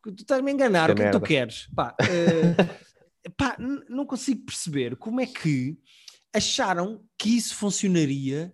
tu 0.04 0.16
estás-me 0.18 0.50
a 0.50 0.54
enganar, 0.54 0.88
Que 0.88 0.94
o 0.94 0.96
que 0.96 1.02
é 1.02 1.06
que 1.06 1.12
tu 1.12 1.16
merda." 1.16 1.28
queres? 1.28 1.68
Pá, 1.76 1.96
eh, 2.10 3.30
pá, 3.36 3.58
não 3.90 4.06
consigo 4.06 4.46
perceber 4.46 4.96
como 4.96 5.20
é 5.20 5.26
que 5.26 5.78
acharam 6.34 7.04
que 7.18 7.30
isso 7.36 7.56
funcionaria 7.56 8.54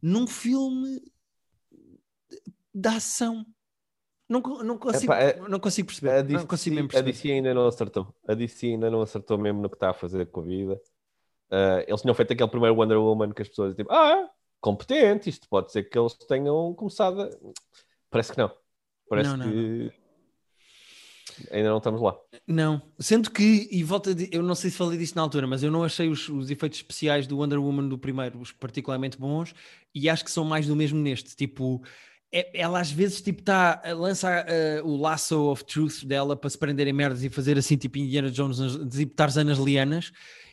num 0.00 0.26
filme 0.26 1.02
de 2.74 2.88
ação. 2.88 3.44
Não, 4.30 4.40
não, 4.40 4.78
consigo, 4.78 5.12
Epá, 5.12 5.20
é- 5.20 5.40
não 5.48 5.58
consigo 5.58 5.88
perceber. 5.88 6.10
A 6.10 6.22
não 6.22 6.46
consigo 6.46 6.76
mesmo 6.76 6.88
DC, 6.88 6.98
a 6.98 7.02
perceber. 7.02 7.12
DC 7.12 7.32
ainda 7.32 7.52
não 7.52 7.66
acertou. 7.66 8.14
A 8.28 8.34
DC 8.34 8.66
ainda 8.68 8.88
não 8.88 9.02
acertou 9.02 9.36
mesmo 9.36 9.60
no 9.60 9.68
que 9.68 9.74
está 9.74 9.90
a 9.90 9.94
fazer 9.94 10.24
com 10.26 10.40
a 10.40 10.44
vida. 10.44 10.80
Eh, 11.50 11.86
eles 11.88 12.00
tinham 12.00 12.14
feito 12.14 12.32
aquele 12.32 12.48
primeiro 12.48 12.76
Wonder 12.76 12.98
Woman 12.98 13.32
que 13.32 13.42
as 13.42 13.48
pessoas 13.48 13.74
tipo, 13.74 13.92
ah, 13.92 14.30
competente, 14.60 15.28
isto 15.28 15.48
pode 15.48 15.72
ser 15.72 15.82
que 15.82 15.98
eles 15.98 16.14
tenham 16.14 16.72
começado 16.74 17.22
a... 17.22 17.30
Parece 18.08 18.30
que 18.30 18.38
não. 18.38 18.52
Parece 19.08 19.36
Não, 19.36 19.50
que 19.50 19.92
ainda 21.50 21.70
não 21.70 21.78
estamos 21.78 22.00
lá. 22.00 22.16
Não, 22.46 22.82
sendo 22.98 23.30
que, 23.30 23.68
e 23.70 23.82
volta 23.82 24.14
de, 24.14 24.28
eu 24.32 24.42
não 24.42 24.54
sei 24.54 24.70
se 24.70 24.76
falei 24.76 24.98
disso 24.98 25.16
na 25.16 25.22
altura, 25.22 25.46
mas 25.46 25.62
eu 25.62 25.70
não 25.70 25.82
achei 25.82 26.08
os, 26.08 26.28
os 26.28 26.50
efeitos 26.50 26.78
especiais 26.78 27.26
do 27.26 27.38
Wonder 27.38 27.60
Woman 27.60 27.88
do 27.88 27.98
primeiro 27.98 28.40
os 28.40 28.52
particularmente 28.52 29.18
bons 29.18 29.54
e 29.94 30.08
acho 30.08 30.24
que 30.24 30.30
são 30.30 30.44
mais 30.44 30.66
do 30.66 30.76
mesmo 30.76 31.00
neste. 31.00 31.34
Tipo, 31.34 31.82
é- 31.84 31.88
ela 32.32 32.80
às 32.80 32.90
vezes 32.90 33.20
tipo, 33.20 33.42
tá, 33.42 33.80
a 33.84 33.92
lança 33.92 34.28
eh, 34.48 34.80
o 34.84 34.96
laço 34.96 35.50
of 35.50 35.64
truth 35.64 36.04
dela 36.04 36.36
para 36.36 36.48
se 36.48 36.56
prenderem 36.58 36.92
merdas 36.92 37.24
e 37.24 37.28
fazer 37.30 37.58
assim, 37.58 37.76
tipo 37.76 37.98
Indiana 37.98 38.30
Jones, 38.30 38.58
de 38.88 39.06
Tarzan 39.06 39.44
nas 39.44 39.58
lianas. 39.58 40.12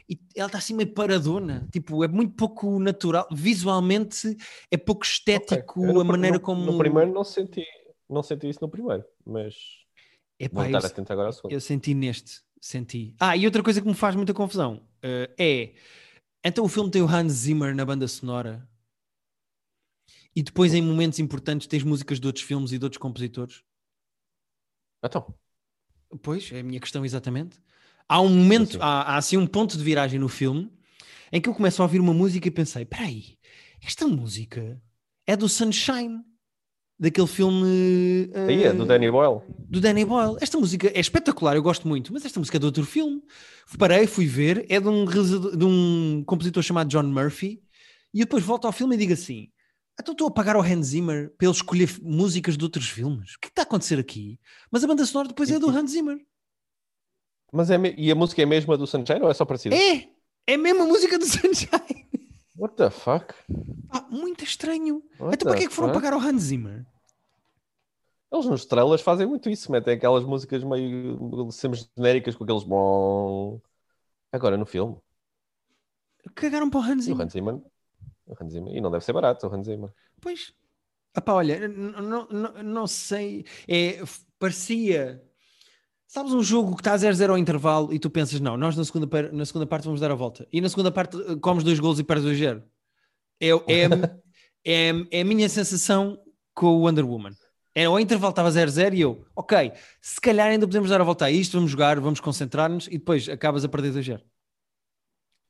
E 0.10 0.18
ela 0.36 0.48
está 0.48 0.58
assim 0.58 0.74
meio 0.74 0.92
paradona, 0.94 1.68
tipo, 1.72 2.02
é 2.04 2.08
muito 2.08 2.34
pouco 2.34 2.80
natural, 2.80 3.28
visualmente 3.32 4.38
é 4.72 4.78
pouco 4.78 5.06
estético 5.06 5.82
Ok. 5.82 5.90
Eu 5.90 5.94
no 5.96 6.00
a 6.00 6.04
maneira 6.04 6.38
no- 6.38 6.42
como. 6.42 6.66
No 6.66 6.78
primeiro 6.78 7.12
não 7.12 7.24
senti, 7.26 7.64
não 8.10 8.24
senti 8.24 8.50
isso 8.50 8.60
no 8.62 8.70
primeiro, 8.70 9.04
mas 9.26 9.54
Epá, 10.40 10.62
vou 10.62 10.72
eu- 10.72 10.78
estar 10.78 10.88
atento 10.88 11.12
agora 11.12 11.28
ao 11.28 11.34
segundo. 11.34 11.52
Eu 11.52 11.60
senti 11.60 11.94
neste, 11.94 12.40
senti. 12.62 13.14
Ah, 13.20 13.36
e 13.36 13.46
outra 13.46 13.62
coisa 13.62 13.82
que 13.82 13.88
me 13.88 13.94
faz 13.94 14.16
muita 14.16 14.34
confusão 14.34 14.82
eh, 15.04 15.30
é. 15.38 15.74
Então 16.44 16.64
o 16.64 16.70
filme 16.70 16.90
tem 16.90 17.02
o 17.02 17.08
Hans 17.08 17.34
Zimmer 17.34 17.76
na 17.76 17.84
banda 17.84 18.08
sonora 18.08 18.66
e 20.36 20.44
depois 20.44 20.74
em 20.74 20.82
momentos 20.82 21.20
importantes 21.20 21.68
tens 21.68 21.84
músicas 21.84 22.20
de 22.20 22.28
outros 22.28 22.46
filmes 22.46 22.72
e 22.72 22.78
de 22.78 22.86
outros 22.86 23.00
compositores? 23.00 23.64
Então, 25.04 25.34
Pois, 26.22 26.52
é 26.52 26.60
a 26.60 26.64
minha 26.64 26.80
questão 26.80 27.04
exatamente. 27.04 27.60
Há 28.08 28.22
um 28.22 28.30
momento, 28.30 28.78
há, 28.82 29.14
há 29.14 29.18
assim 29.18 29.36
um 29.38 29.46
ponto 29.46 29.78
de 29.78 29.84
viragem 29.84 30.20
no 30.20 30.30
filme 30.30 30.72
em 31.32 31.42
que 31.42 31.50
eu 31.50 31.54
começo 31.54 31.82
a 31.82 31.86
ouvir 31.86 32.00
uma 32.00 32.14
música 32.14 32.48
e 32.48 32.52
pensei: 32.52 32.86
peraí, 32.86 33.38
esta 33.84 34.08
música 34.08 34.82
é 35.26 35.36
do 35.36 35.50
Sunshine, 35.50 36.22
daquele 36.98 37.28
filme. 37.28 38.32
aí 38.48 38.64
é 38.64 38.74
do 38.74 38.86
Danny 38.86 39.12
Boyle. 39.12 39.42
do 39.60 39.82
Danny 39.82 40.06
Boyle. 40.06 40.38
Esta 40.40 40.58
música 40.58 40.88
é 40.88 41.00
espetacular, 41.00 41.56
eu 41.56 41.62
gosto 41.64 41.88
muito, 41.88 42.14
mas 42.14 42.24
esta 42.24 42.40
música 42.40 42.58
é 42.58 42.60
de 42.60 42.66
outro 42.66 42.86
filme. 42.86 43.22
Parei, 43.78 44.08
fui 44.08 44.26
ver, 44.26 44.66
é 44.70 44.80
de 44.80 44.88
um, 44.88 45.06
de 45.06 45.66
um 45.66 46.24
compositor 46.26 46.64
chamado 46.64 46.88
John 46.88 47.04
Murphy, 47.04 47.62
e 48.14 48.22
eu 48.22 48.26
depois 48.26 48.44
volto 48.44 48.66
ao 48.66 48.72
filme 48.72 48.96
e 48.96 49.00
digo 49.00 49.12
assim: 49.12 49.50
então 50.00 50.12
estou 50.14 50.28
a 50.28 50.32
pagar 50.32 50.56
ao 50.56 50.62
Hans 50.62 50.88
Zimmer 50.88 51.30
para 51.38 51.48
ele 51.48 51.56
escolher 51.56 51.90
músicas 52.02 52.58
de 52.58 52.64
outros 52.64 52.88
filmes. 52.90 53.36
O 53.36 53.40
que 53.40 53.48
está 53.48 53.62
a 53.62 53.64
acontecer 53.64 53.98
aqui? 54.00 54.40
Mas 54.72 54.84
a 54.84 54.88
banda 54.88 55.06
sonora 55.06 55.28
depois 55.30 55.50
é 55.50 55.58
do 55.60 55.70
Hans 55.70 55.92
Zimmer. 55.92 56.18
Mas 57.52 57.70
é 57.70 57.78
me- 57.78 57.96
e 57.98 58.12
a 58.12 58.16
música 58.16 58.42
é 58.42 58.46
a 58.46 58.48
mesma 58.48 58.78
do 58.78 58.86
Sunshine 58.86 59.22
ou 59.22 59.30
é 59.30 59.34
só 59.34 59.46
parecida? 59.46 59.76
É! 59.76 60.10
É 60.46 60.54
a 60.54 60.58
música 60.86 61.18
do 61.18 61.26
Sunshine. 61.28 62.08
What 62.56 62.76
the 62.76 62.90
fuck? 62.90 63.34
Ah, 63.90 64.02
muito 64.10 64.44
estranho. 64.44 65.04
What 65.20 65.36
então 65.36 65.48
para 65.50 65.58
que 65.58 65.66
é 65.66 65.68
que 65.68 65.74
foram 65.74 65.90
fuck? 65.90 66.02
pagar 66.02 66.14
ao 66.14 66.20
Hans 66.20 66.44
Zimmer? 66.44 66.86
Eles 68.32 68.46
nos 68.46 68.66
trailers 68.66 69.02
fazem 69.02 69.26
muito 69.26 69.50
isso, 69.50 69.72
metem 69.72 69.94
aquelas 69.94 70.24
músicas 70.26 70.62
meio 70.64 71.50
sempre 71.52 71.80
genéricas 71.96 72.36
com 72.36 72.44
aqueles. 72.44 72.64
Agora 74.32 74.58
no 74.58 74.66
filme, 74.66 74.98
Cagaram 76.36 76.70
para 76.70 76.80
o 76.82 76.84
Hans 76.84 77.08
e 77.08 77.12
o 77.12 77.16
Zimmer. 77.16 77.26
Hans 77.26 77.32
Zimmer, 77.34 77.62
o 78.28 78.36
Hans 78.40 78.54
Zimmer, 78.54 78.76
e 78.76 78.82
não 78.82 78.92
deve 78.92 79.04
ser 79.04 79.14
barato 79.14 79.48
o 79.48 79.54
Hans 79.54 79.66
Zimmer. 79.66 79.90
Pois. 80.22 80.54
Epá, 81.16 81.34
olha, 81.34 81.68
não, 82.64 82.86
sei. 82.86 83.46
É, 83.68 84.04
parecia. 84.38 85.24
Sabes 86.06 86.32
um 86.32 86.44
jogo 86.44 86.76
que 86.76 86.82
está 86.82 86.94
a 86.94 86.98
0-0 86.98 87.32
ao 87.32 87.38
intervalo 87.38 87.94
e 87.94 88.00
tu 88.00 88.10
pensas, 88.10 88.40
não, 88.40 88.56
nós 88.56 88.78
na 88.78 88.86
segunda, 88.86 89.32
na 89.32 89.46
segunda 89.46 89.66
parte 89.66 89.86
vamos 89.86 90.00
dar 90.00 90.12
a 90.12 90.16
volta. 90.16 90.48
E 90.54 90.62
na 90.62 90.70
segunda 90.70 90.92
parte 90.92 91.18
eh, 91.18 91.36
comes 91.42 91.64
dois 91.64 91.80
golos 91.80 92.00
e 92.00 92.04
perdes 92.04 92.40
2-0. 92.40 92.64
É, 93.42 93.50
é, 93.50 93.86
a- 93.86 94.18
é, 94.66 94.92
é 95.12 95.22
a 95.22 95.26
minha 95.26 95.50
sensação 95.50 96.18
com 96.54 96.68
o 96.68 96.82
Wonder 96.86 97.06
Woman. 97.06 97.34
É, 97.76 97.86
ao 97.86 98.00
intervalo 98.00 98.30
estava 98.32 98.50
0-0 98.50 98.94
e 98.96 99.02
eu, 99.02 99.26
ok, 99.36 99.72
se 100.02 100.20
calhar 100.22 100.48
ainda 100.48 100.66
podemos 100.66 100.90
dar 100.90 101.02
a 101.02 101.04
volta 101.04 101.26
a 101.26 101.32
isto, 101.32 101.54
vamos 101.58 101.70
jogar, 101.70 102.00
vamos 102.00 102.20
concentrar-nos 102.20 102.88
e 102.88 102.92
depois 102.98 103.28
acabas 103.28 103.64
a 103.66 103.70
perder 103.70 103.92
2-0. 103.94 104.22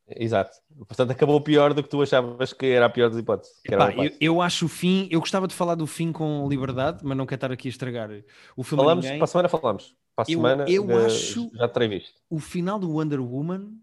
Exato. 0.09 0.57
Portanto, 0.87 1.11
acabou 1.11 1.41
pior 1.41 1.73
do 1.73 1.83
que 1.83 1.89
tu 1.89 2.01
achavas 2.01 2.53
que 2.53 2.65
era 2.67 2.85
a 2.85 2.89
pior 2.89 3.09
das 3.09 3.19
hipóteses. 3.19 3.53
Epá, 3.65 3.91
eu, 3.93 4.11
eu 4.21 4.41
acho 4.41 4.65
o 4.65 4.69
fim, 4.69 5.07
eu 5.11 5.19
gostava 5.19 5.47
de 5.47 5.53
falar 5.53 5.75
do 5.75 5.85
fim 5.85 6.11
com 6.13 6.47
liberdade, 6.47 6.99
mas 7.03 7.17
não 7.17 7.25
quero 7.25 7.37
estar 7.37 7.51
aqui 7.51 7.67
a 7.67 7.71
estragar 7.71 8.09
o 8.55 8.63
filme 8.63 8.83
Falamos, 8.83 9.05
para 9.05 9.23
a 9.23 9.27
semana 9.27 9.49
falamos. 9.49 9.95
Para 10.15 10.23
a 10.25 10.31
Eu- 10.31 10.37
semana 10.37 10.65
eu 10.69 10.89
eh, 10.91 11.05
acho- 11.07 11.51
já 11.53 11.67
terei 11.67 11.89
visto. 11.89 12.13
o 12.29 12.39
final 12.39 12.79
do 12.79 12.89
Wonder 12.91 13.19
Woman 13.21 13.73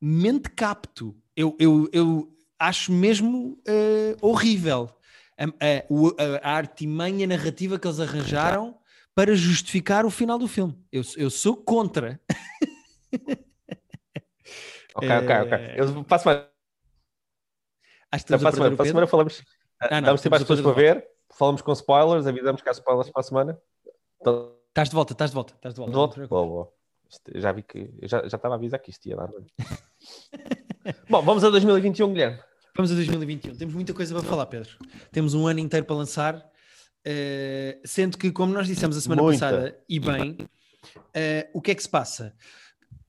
mente 0.00 0.50
capto. 0.50 1.16
Eu, 1.36 1.56
eu, 1.60 1.88
eu 1.92 2.28
acho 2.58 2.90
mesmo 2.92 3.56
eh, 3.66 4.16
horrível 4.20 4.90
a, 5.38 5.44
a, 5.44 6.48
a, 6.48 6.50
a 6.50 6.56
artimanha 6.56 7.26
narrativa 7.28 7.78
que 7.78 7.86
eles 7.86 8.00
arranjaram 8.00 8.76
para 9.14 9.34
justificar 9.36 10.04
o 10.04 10.10
final 10.10 10.36
do 10.38 10.48
filme. 10.48 10.76
Eu, 10.90 11.02
eu 11.16 11.30
sou 11.30 11.56
contra. 11.56 12.20
Ok, 14.98 15.08
ok, 15.08 15.36
ok. 15.42 15.52
Eh, 15.52 15.74
Eu, 15.78 16.04
para 16.04 16.16
a 16.16 16.18
semana, 16.18 16.48
Acho 18.10 18.24
que 18.24 18.38
para 18.38 18.48
a 18.48 18.52
semana, 18.52 18.76
para 18.76 18.84
a 18.84 18.88
semana 18.88 19.06
falamos. 19.06 19.44
Ah, 19.80 20.00
não, 20.00 20.06
damos 20.08 20.20
tempo 20.22 20.34
às 20.34 20.42
pessoas 20.42 20.60
para 20.60 20.72
ver. 20.72 21.06
Falamos 21.30 21.62
com 21.62 21.72
spoilers, 21.72 22.26
avisamos 22.26 22.62
que 22.62 22.68
há 22.68 22.72
spoilers 22.72 23.10
para 23.10 23.20
a 23.20 23.22
semana. 23.24 23.58
Então, 24.20 24.56
Estás 24.68 24.90
de 24.90 24.94
volta, 24.94 25.12
estás 25.12 25.30
de 25.30 25.34
volta, 25.34 25.54
estás 25.54 25.74
de 25.74 25.78
volta. 25.80 25.90
de 25.92 25.96
volta? 25.96 26.26
Boa, 26.28 26.46
boa. 26.46 26.72
Já 27.34 27.52
vi 27.52 27.62
que. 27.62 27.90
Já, 28.02 28.20
já 28.28 28.36
estava 28.36 28.54
a 28.54 28.56
avisar 28.56 28.80
que 28.80 28.90
isto 28.90 29.06
ia 29.08 29.16
dar. 29.16 29.28
Bom, 31.08 31.22
vamos 31.22 31.42
a 31.42 31.50
2021, 31.50 32.12
Guilherme. 32.12 32.38
Vamos 32.76 32.92
a 32.92 32.94
2021. 32.94 33.56
Temos 33.56 33.74
muita 33.74 33.92
coisa 33.92 34.14
para 34.14 34.22
falar, 34.24 34.46
Pedro. 34.46 34.70
Temos 35.10 35.34
um 35.34 35.46
ano 35.46 35.58
inteiro 35.58 35.84
para 35.84 35.96
lançar, 35.96 36.48
eh, 37.04 37.80
sendo 37.84 38.16
que, 38.16 38.30
como 38.30 38.52
nós 38.52 38.66
dissemos 38.66 38.96
a 38.96 39.00
semana 39.00 39.22
Muita. 39.22 39.40
passada, 39.46 39.84
e 39.88 39.98
bem, 39.98 40.38
eh, 41.12 41.50
o 41.52 41.60
que 41.60 41.72
é 41.72 41.74
que 41.74 41.82
se 41.82 41.88
passa? 41.88 42.34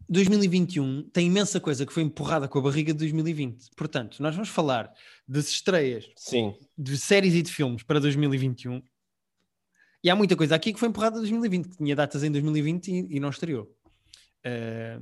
2021 0.09 1.03
tem 1.13 1.27
imensa 1.27 1.59
coisa 1.59 1.85
que 1.85 1.93
foi 1.93 2.01
empurrada 2.01 2.47
com 2.47 2.57
a 2.57 2.61
barriga 2.61 2.91
de 2.91 2.99
2020. 2.99 3.69
Portanto, 3.75 4.21
nós 4.21 4.33
vamos 4.33 4.49
falar 4.49 4.91
das 5.27 5.47
estreias 5.49 6.09
Sim. 6.15 6.55
de 6.75 6.97
séries 6.97 7.35
e 7.35 7.43
de 7.43 7.51
filmes 7.51 7.83
para 7.83 7.99
2021. 7.99 8.81
E 10.03 10.09
há 10.09 10.15
muita 10.15 10.35
coisa 10.35 10.55
aqui 10.55 10.73
que 10.73 10.79
foi 10.79 10.89
empurrada 10.89 11.17
em 11.17 11.19
2020, 11.19 11.69
que 11.69 11.77
tinha 11.77 11.95
datas 11.95 12.23
em 12.23 12.31
2020 12.31 12.87
e, 12.87 13.17
e 13.17 13.19
não 13.19 13.29
estreou. 13.29 13.71
Eh, 14.43 14.97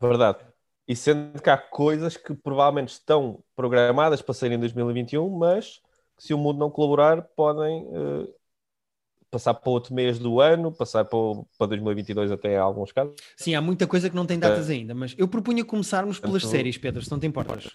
Verdade. 0.00 0.38
E 0.86 0.94
sendo 0.94 1.40
que 1.40 1.48
há 1.48 1.56
coisas 1.56 2.16
que 2.16 2.34
provavelmente 2.34 2.90
estão 2.90 3.42
programadas 3.54 4.20
para 4.20 4.34
sair 4.34 4.52
em 4.52 4.58
2021, 4.58 5.28
mas 5.30 5.80
que 6.16 6.24
se 6.24 6.34
o 6.34 6.38
mundo 6.38 6.58
não 6.58 6.70
colaborar, 6.70 7.22
podem 7.22 7.88
eh, 7.90 8.28
passar 9.30 9.54
para 9.54 9.70
outro 9.70 9.94
mês 9.94 10.18
do 10.18 10.40
ano, 10.40 10.70
passar 10.72 11.04
para, 11.04 11.18
para 11.58 11.66
2022 11.68 12.30
até 12.30 12.54
em 12.54 12.56
alguns 12.58 12.92
casos. 12.92 13.14
Sim, 13.36 13.54
há 13.54 13.60
muita 13.60 13.86
coisa 13.86 14.08
que 14.08 14.16
não 14.16 14.24
tem 14.26 14.38
datas 14.38 14.70
ainda, 14.70 14.94
mas 14.94 15.14
eu 15.18 15.26
propunha 15.28 15.64
começarmos 15.64 16.18
pelas 16.18 16.42
Então- 16.42 16.50
séries, 16.50 16.78
Pedro, 16.78 17.02
se 17.02 17.10
não 17.10 17.18
te 17.18 17.26
importas. 17.26 17.68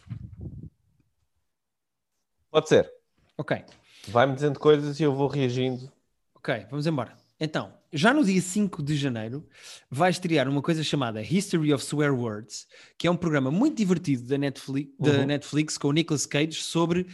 Pode 2.50 2.68
ser. 2.68 2.92
Ok, 3.38 3.64
Vai-me 4.08 4.34
dizendo 4.34 4.60
coisas 4.60 5.00
e 5.00 5.04
eu 5.04 5.14
vou 5.14 5.28
reagindo. 5.28 5.92
ok, 6.36 6.66
vamos 6.70 6.86
embora. 6.88 7.16
Então, 7.40 7.74
já 7.94 8.14
no 8.14 8.24
dia 8.24 8.42
5 8.42 8.82
de 8.84 8.96
janeiro 8.96 9.48
vai 9.90 10.10
estrear 10.12 10.48
uma 10.48 10.62
coisa 10.62 10.84
chamada 10.84 11.22
History 11.22 11.74
of 11.74 11.84
Swear 11.84 12.14
Words, 12.14 12.68
que 12.98 13.08
é 13.08 13.12
um 13.12 13.16
programa 13.16 13.50
muito 13.52 13.78
divertido 13.78 14.28
da 14.28 14.38
Netflix, 14.38 14.92
da 15.00 15.12
Uhum. 15.12 15.26
Netflix 15.26 15.78
com 15.78 15.88
o 15.88 15.92
Nicolas 15.92 16.26
Cage 16.26 16.54
sobre 16.62 17.08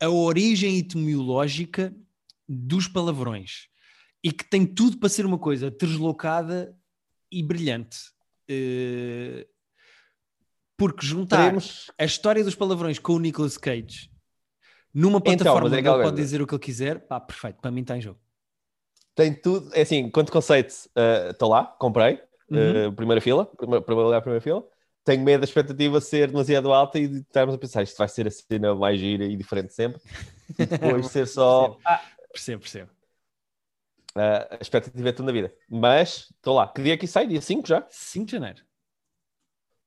a 0.00 0.08
origem 0.10 0.76
etimológica 0.78 1.94
dos 2.48 2.86
palavrões 2.88 3.68
e 4.22 4.32
que 4.32 4.44
tem 4.44 4.64
tudo 4.66 4.98
para 4.98 5.08
ser 5.08 5.26
uma 5.26 5.38
coisa 5.38 5.70
deslocada 5.70 6.76
e 7.30 7.42
brilhante. 7.42 7.98
Eh, 8.48 9.46
Porque 10.76 11.04
juntar 11.06 11.38
Teremos 11.38 11.90
a 11.98 12.04
história 12.04 12.44
dos 12.44 12.54
palavrões 12.54 12.98
com 12.98 13.14
o 13.14 13.18
Nicolas 13.18 13.56
Cage 13.56 14.10
numa 14.94 15.18
Então, 15.18 15.36
plataforma 15.36 15.70
mas 15.70 15.72
é 15.72 15.80
onde 15.80 15.88
ele 15.88 16.02
pode 16.02 16.16
dizer 16.16 16.42
o 16.42 16.46
que 16.46 16.54
ele 16.54 16.62
quiser, 16.62 17.06
pá, 17.06 17.18
perfeito, 17.18 17.60
para 17.60 17.70
mim 17.70 17.80
está 17.80 17.96
em 17.96 18.00
jogo. 18.00 18.20
tem 19.14 19.34
tudo. 19.34 19.70
É 19.74 19.82
assim, 19.82 20.10
quanto 20.10 20.30
conceito, 20.30 20.74
estou 21.30 21.48
lá, 21.48 21.64
comprei. 21.78 22.20
Uhum. 22.50 22.88
uh, 22.88 22.92
primeira 22.92 23.20
fila, 23.20 23.46
primeira, 23.46 23.82
primeiro 23.82 24.06
lugar, 24.08 24.20
primeira 24.20 24.42
fila. 24.42 24.62
Tenho 25.04 25.24
medo 25.24 25.40
da 25.40 25.44
expectativa 25.44 26.00
ser 26.00 26.28
demasiado 26.28 26.72
alta 26.72 26.98
e 26.98 27.08
de 27.08 27.20
estarmos 27.20 27.54
a 27.54 27.58
pensar 27.58 27.82
isto 27.82 27.96
vai 27.96 28.08
ser 28.08 28.26
a 28.28 28.30
cena 28.30 28.74
mais 28.74 29.00
gira 29.00 29.24
e 29.24 29.34
diferente 29.36 29.72
sempre. 29.72 30.00
E 30.58 30.66
depois 30.66 31.06
ser 31.10 31.26
só. 31.26 31.76
Percebo, 32.30 32.60
percebo. 32.60 32.90
Ah, 34.14 34.48
a 34.50 34.58
expectativa 34.60 35.08
é 35.08 35.12
tudo 35.12 35.26
na 35.26 35.32
vida. 35.32 35.52
Mas 35.68 36.28
estou 36.36 36.54
lá. 36.54 36.68
Que 36.68 36.82
dia 36.82 36.94
é 36.94 36.96
que 36.96 37.06
sai? 37.06 37.26
Dia 37.26 37.40
5 37.40 37.66
já? 37.66 37.86
5 37.88 38.26
de 38.26 38.32
janeiro. 38.32 38.62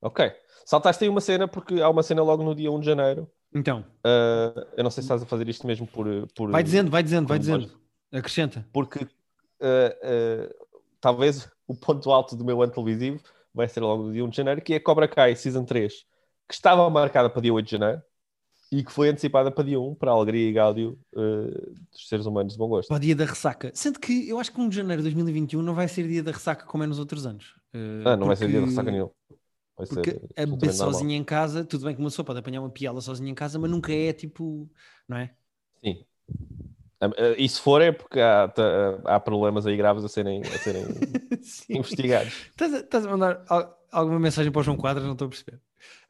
Ok. 0.01 0.31
Saltaste 0.65 1.03
aí 1.03 1.09
uma 1.09 1.21
cena 1.21 1.47
porque 1.47 1.81
há 1.81 1.89
uma 1.89 2.03
cena 2.03 2.23
logo 2.23 2.43
no 2.43 2.55
dia 2.55 2.71
1 2.71 2.79
de 2.79 2.85
janeiro. 2.85 3.29
Então, 3.53 3.85
Uh, 4.05 4.67
eu 4.75 4.83
não 4.83 4.91
sei 4.91 5.01
se 5.01 5.05
estás 5.05 5.23
a 5.23 5.25
fazer 5.25 5.47
isto 5.47 5.65
mesmo 5.65 5.87
por. 5.87 6.05
por 6.35 6.51
vai 6.51 6.61
dizendo, 6.61 6.91
vai 6.91 7.01
dizendo, 7.01 7.27
vai 7.27 7.39
dizendo. 7.39 7.71
Acrescenta. 8.11 8.67
Porque 8.71 9.03
uh, 9.03 9.07
uh, 9.07 10.67
talvez 10.99 11.49
o 11.65 11.73
ponto 11.73 12.11
alto 12.11 12.35
do 12.35 12.45
meu 12.45 12.61
ano 12.61 12.71
televisivo 12.71 13.19
vai 13.53 13.67
ser 13.67 13.79
logo 13.79 14.03
no 14.03 14.13
dia 14.13 14.23
1 14.23 14.29
de 14.29 14.37
janeiro, 14.37 14.61
que 14.61 14.73
é 14.73 14.79
Cobra 14.79 15.07
Kai 15.07 15.35
Season 15.35 15.63
3, 15.63 16.05
que 16.47 16.53
estava 16.53 16.87
marcada 16.89 17.29
para 17.29 17.41
dia 17.41 17.53
8 17.53 17.65
de 17.65 17.71
janeiro 17.71 18.03
e 18.77 18.83
que 18.83 18.91
foi 18.91 19.09
antecipada 19.09 19.51
para 19.51 19.63
dia 19.63 19.79
1, 19.79 19.95
para 19.95 20.11
a 20.11 20.13
alegria 20.13 20.49
e 20.49 20.51
gáudio 20.51 20.99
uh, 21.13 21.73
dos 21.91 22.07
seres 22.09 22.25
humanos 22.25 22.53
de 22.53 22.59
bom 22.59 22.67
gosto. 22.67 22.87
Para 22.89 22.97
o 22.97 22.99
dia 22.99 23.15
da 23.15 23.25
ressaca. 23.25 23.71
Sendo 23.73 23.99
que 23.99 24.27
eu 24.27 24.39
acho 24.39 24.51
que 24.51 24.59
1 24.59 24.69
de 24.69 24.75
janeiro 24.75 25.01
de 25.01 25.09
2021 25.09 25.61
não 25.61 25.73
vai 25.73 25.87
ser 25.87 26.07
dia 26.07 26.21
da 26.23 26.31
ressaca 26.31 26.65
como 26.65 26.83
é 26.83 26.87
nos 26.87 26.99
outros 26.99 27.25
anos. 27.25 27.53
Uh, 27.73 28.07
Ah, 28.07 28.17
não 28.17 28.27
vai 28.27 28.35
ser 28.35 28.47
dia 28.47 28.59
porque- 28.59 28.69
ressaca 28.71 28.91
nenhum. 28.91 29.09
Vai 29.77 29.87
Porque 29.87 30.11
ser 30.11 30.21
a 30.37 30.45
beber 30.45 30.71
sozinha 30.73 31.17
em 31.17 31.23
casa, 31.23 31.65
tudo 31.65 31.83
bem 31.85 31.93
que 31.93 31.99
uma 32.01 32.09
pessoa 32.09 32.25
pode 32.25 32.39
apanhar 32.39 32.61
uma 32.61 32.69
piala 32.69 33.01
sozinha 33.01 33.29
em 33.29 33.35
casa, 33.35 33.59
mas 33.59 33.69
nunca 33.69 33.91
é 33.93 34.13
tipo, 34.13 34.69
não 35.07 35.17
é? 35.17 35.33
Sim. 35.83 36.05
Ah, 37.01 37.07
ah, 37.17 37.35
E 37.37 37.47
se 37.49 37.59
for 37.59 37.81
é 37.81 37.91
porque 37.91 38.21
há, 38.21 38.51
há 39.03 39.19
problemas 39.19 39.67
aí 39.67 39.75
graves 39.75 40.03
a 40.05 40.07
serem, 40.07 40.41
a 40.43 40.57
serem 40.59 40.83
investigados. 41.69 42.33
Estás 42.51 42.73
a, 42.73 42.77
estás 42.79 43.05
a 43.05 43.09
mandar 43.09 43.43
al- 43.49 43.77
alguma 43.91 44.17
mensagem 44.17 44.49
para 44.49 44.61
o 44.61 44.63
João 44.63 44.77
Quadras? 44.77 45.05
Não 45.05 45.11
estou 45.11 45.25
a 45.25 45.29
perceber. 45.29 45.59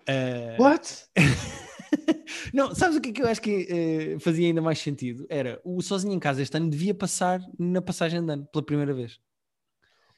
Uh, 0.08 0.62
What? 0.62 1.08
não, 2.53 2.73
sabes 2.75 2.97
o 2.97 3.01
que 3.01 3.10
é 3.10 3.12
que 3.13 3.21
eu 3.21 3.27
acho 3.27 3.41
que 3.41 3.67
eh, 3.69 4.19
fazia 4.19 4.47
ainda 4.47 4.62
mais 4.62 4.79
sentido? 4.79 5.25
Era 5.29 5.60
o 5.63 5.81
Sozinho 5.81 6.13
em 6.13 6.19
Casa 6.19 6.41
este 6.41 6.55
ano 6.58 6.69
devia 6.69 6.93
passar 6.93 7.39
na 7.60 7.81
passagem 7.81 8.23
de 8.25 8.31
ano, 8.31 8.45
pela 8.51 8.63
primeira 8.65 8.93
vez. 8.93 9.19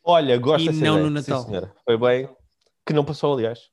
Olha, 0.03 0.37
gosto 0.37 0.63
E 0.65 0.67
dessa 0.69 0.85
não 0.85 0.93
ideia. 0.99 1.09
no 1.09 1.21
Sim, 1.21 1.29
Natal. 1.31 1.45
senhora. 1.45 1.75
Foi 1.83 1.97
bem. 1.97 2.29
Que 2.85 2.93
não 2.93 3.03
passou, 3.03 3.33
aliás. 3.33 3.69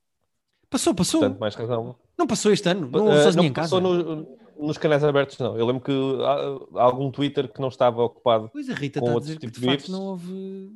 Passou, 0.69 0.95
passou. 0.95 1.21
Portanto, 1.21 1.39
mais 1.39 1.55
razão. 1.55 1.97
não 2.19 2.27
passou 2.27 2.53
este 2.53 2.69
ano. 2.69 2.89
Não 2.91 3.07
Uh, 3.09 3.23
Sozinho 3.23 3.43
não 3.45 3.45
em 3.45 3.53
Casa. 3.53 3.81
no- 3.81 4.45
nos 4.59 4.79
canais 4.79 5.03
abertos, 5.05 5.37
não. 5.39 5.57
Eu 5.59 5.67
lembro 5.67 5.83
que 5.83 5.93
há, 6.23 6.81
há 6.81 6.85
algum 6.85 7.11
Twitter 7.11 7.53
que 7.53 7.61
não 7.61 7.69
estava 7.69 8.03
ocupado 8.03 8.49
Pois 8.53 8.69
a 8.71 8.75
Rita 8.75 9.01
com 9.01 9.07
está 9.07 9.17
a 9.17 9.21
dizer 9.21 9.39
que 9.39 9.47
de 9.47 9.61
de 9.61 9.67
facto 9.67 9.91
não 9.91 10.01
houve. 10.03 10.71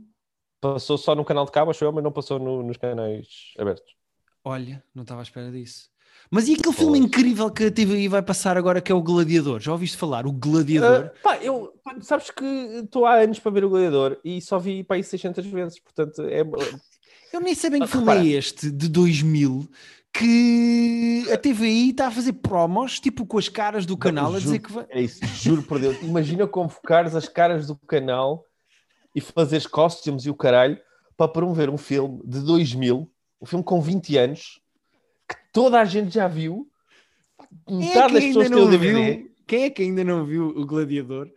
passou 0.60 0.98
só 0.98 1.14
no 1.14 1.24
canal 1.24 1.44
de 1.44 1.52
cabo, 1.52 1.70
acho 1.70 1.84
eu, 1.84 1.92
mas 1.92 2.02
não 2.02 2.10
passou 2.12 2.38
no- 2.40 2.62
nos 2.62 2.76
canais 2.76 3.26
abertos. 3.58 3.94
Olha, 4.44 4.82
não 4.94 5.02
estava 5.02 5.20
à 5.20 5.22
espera 5.22 5.50
disso. 5.52 5.88
Mas 6.30 6.46
e 6.48 6.54
aquele 6.54 6.74
filme 6.74 6.98
Pois. 6.98 7.04
incrível 7.04 7.50
que 7.50 7.64
a 7.64 7.70
TVI 7.70 8.08
vai 8.08 8.22
passar 8.22 8.56
agora 8.58 8.80
que 8.80 8.92
é 8.92 8.94
o 8.94 9.02
Gladiador? 9.02 9.60
Já 9.60 9.72
ouviste 9.72 9.96
falar? 9.96 10.26
O 10.26 10.32
Gladiador? 10.32 11.06
Uh, 11.06 11.22
pá, 11.22 11.36
eu, 11.38 11.72
sabes 12.02 12.30
que 12.30 12.44
estou 12.84 13.06
há 13.06 13.14
anos 13.14 13.38
para 13.38 13.50
ver 13.52 13.64
o 13.64 13.70
Gladiador 13.70 14.18
e 14.22 14.40
só 14.42 14.58
vi 14.58 14.84
para 14.84 14.96
aí 14.96 15.04
600 15.04 15.46
vezes, 15.46 15.80
portanto 15.80 16.22
é. 16.22 16.42
Eu 17.32 17.40
nem 17.40 17.54
sei 17.54 17.70
bem 17.70 17.80
que 17.80 17.84
Ah, 17.84 17.88
filme 17.88 18.06
repara. 18.06 18.26
é 18.26 18.30
este, 18.30 18.70
de 18.70 18.88
2000, 18.88 19.68
que 20.12 21.24
a 21.32 21.36
TVI 21.36 21.90
está 21.90 22.08
a 22.08 22.10
fazer 22.10 22.32
promos, 22.34 23.00
tipo 23.00 23.24
com 23.26 23.38
as 23.38 23.48
caras 23.48 23.86
do 23.86 23.96
canal, 23.96 24.34
a 24.34 24.38
dizer 24.38 24.58
que 24.58 24.72
vai. 24.72 24.86
É 24.90 25.00
isso, 25.00 25.20
juro 25.34 25.62
por 25.62 25.78
Deus. 25.78 25.96
Imagina 26.02 26.46
convocares 26.46 27.14
as 27.14 27.28
caras 27.28 27.66
do 27.66 27.76
canal 27.76 28.44
e 29.14 29.20
fazeres 29.20 29.66
costumes 29.66 30.24
e 30.26 30.30
o 30.30 30.34
caralho 30.34 30.78
para 31.16 31.28
promover 31.28 31.70
um 31.70 31.78
filme 31.78 32.20
de 32.24 32.40
2000, 32.40 33.10
um 33.40 33.46
filme 33.46 33.64
com 33.64 33.80
20 33.80 34.16
anos, 34.16 34.60
que 35.28 35.36
toda 35.52 35.80
a 35.80 35.84
gente 35.84 36.12
já 36.14 36.26
viu. 36.28 36.68
Quem 37.66 37.76
é 37.76 37.94
Metade 37.94 38.06
que 38.08 38.14
das 38.14 38.22
ainda 38.24 38.38
pessoas 38.40 38.48
têm 38.48 38.56
o 38.56 38.64
não 38.64 38.70
DVD. 38.70 39.12
viu? 39.16 39.30
Quem 39.46 39.62
é 39.64 39.70
que 39.70 39.82
ainda 39.82 40.04
não 40.04 40.24
viu 40.24 40.48
o 40.48 40.66
Gladiador? 40.66 41.30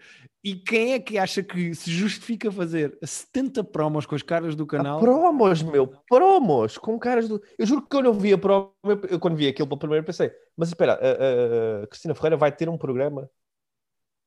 E 0.43 0.56
quem 0.56 0.93
é 0.93 0.99
que 0.99 1.17
acha 1.19 1.43
que 1.43 1.73
se 1.75 1.91
justifica 1.91 2.51
fazer 2.51 2.97
70 3.04 3.63
promos 3.63 4.06
com 4.08 4.15
as 4.15 4.23
caras 4.23 4.56
do 4.56 4.65
canal? 4.65 4.99
promos, 4.99 5.62
meu, 5.62 5.88
promos 6.10 6.77
com 6.80 6.97
caras 6.97 7.30
do. 7.30 7.39
Eu 7.60 7.65
juro 7.65 7.84
que 7.88 7.95
eu 7.95 8.01
não 8.01 8.13
vi 8.13 8.34
a 8.34 8.38
promo, 8.39 8.71
eu 9.10 9.19
quando 9.19 9.36
vi 9.36 9.47
aquilo 9.47 9.67
pela 9.67 9.77
primeira 9.80 10.04
pensei, 10.04 10.32
mas 10.58 10.69
espera, 10.69 10.93
a, 10.93 10.97
a- 10.97 11.84
a 11.84 11.88
Cristina 11.88 12.15
Ferreira 12.15 12.38
vai 12.38 12.51
ter 12.51 12.67
um 12.67 12.77
programa. 12.77 13.30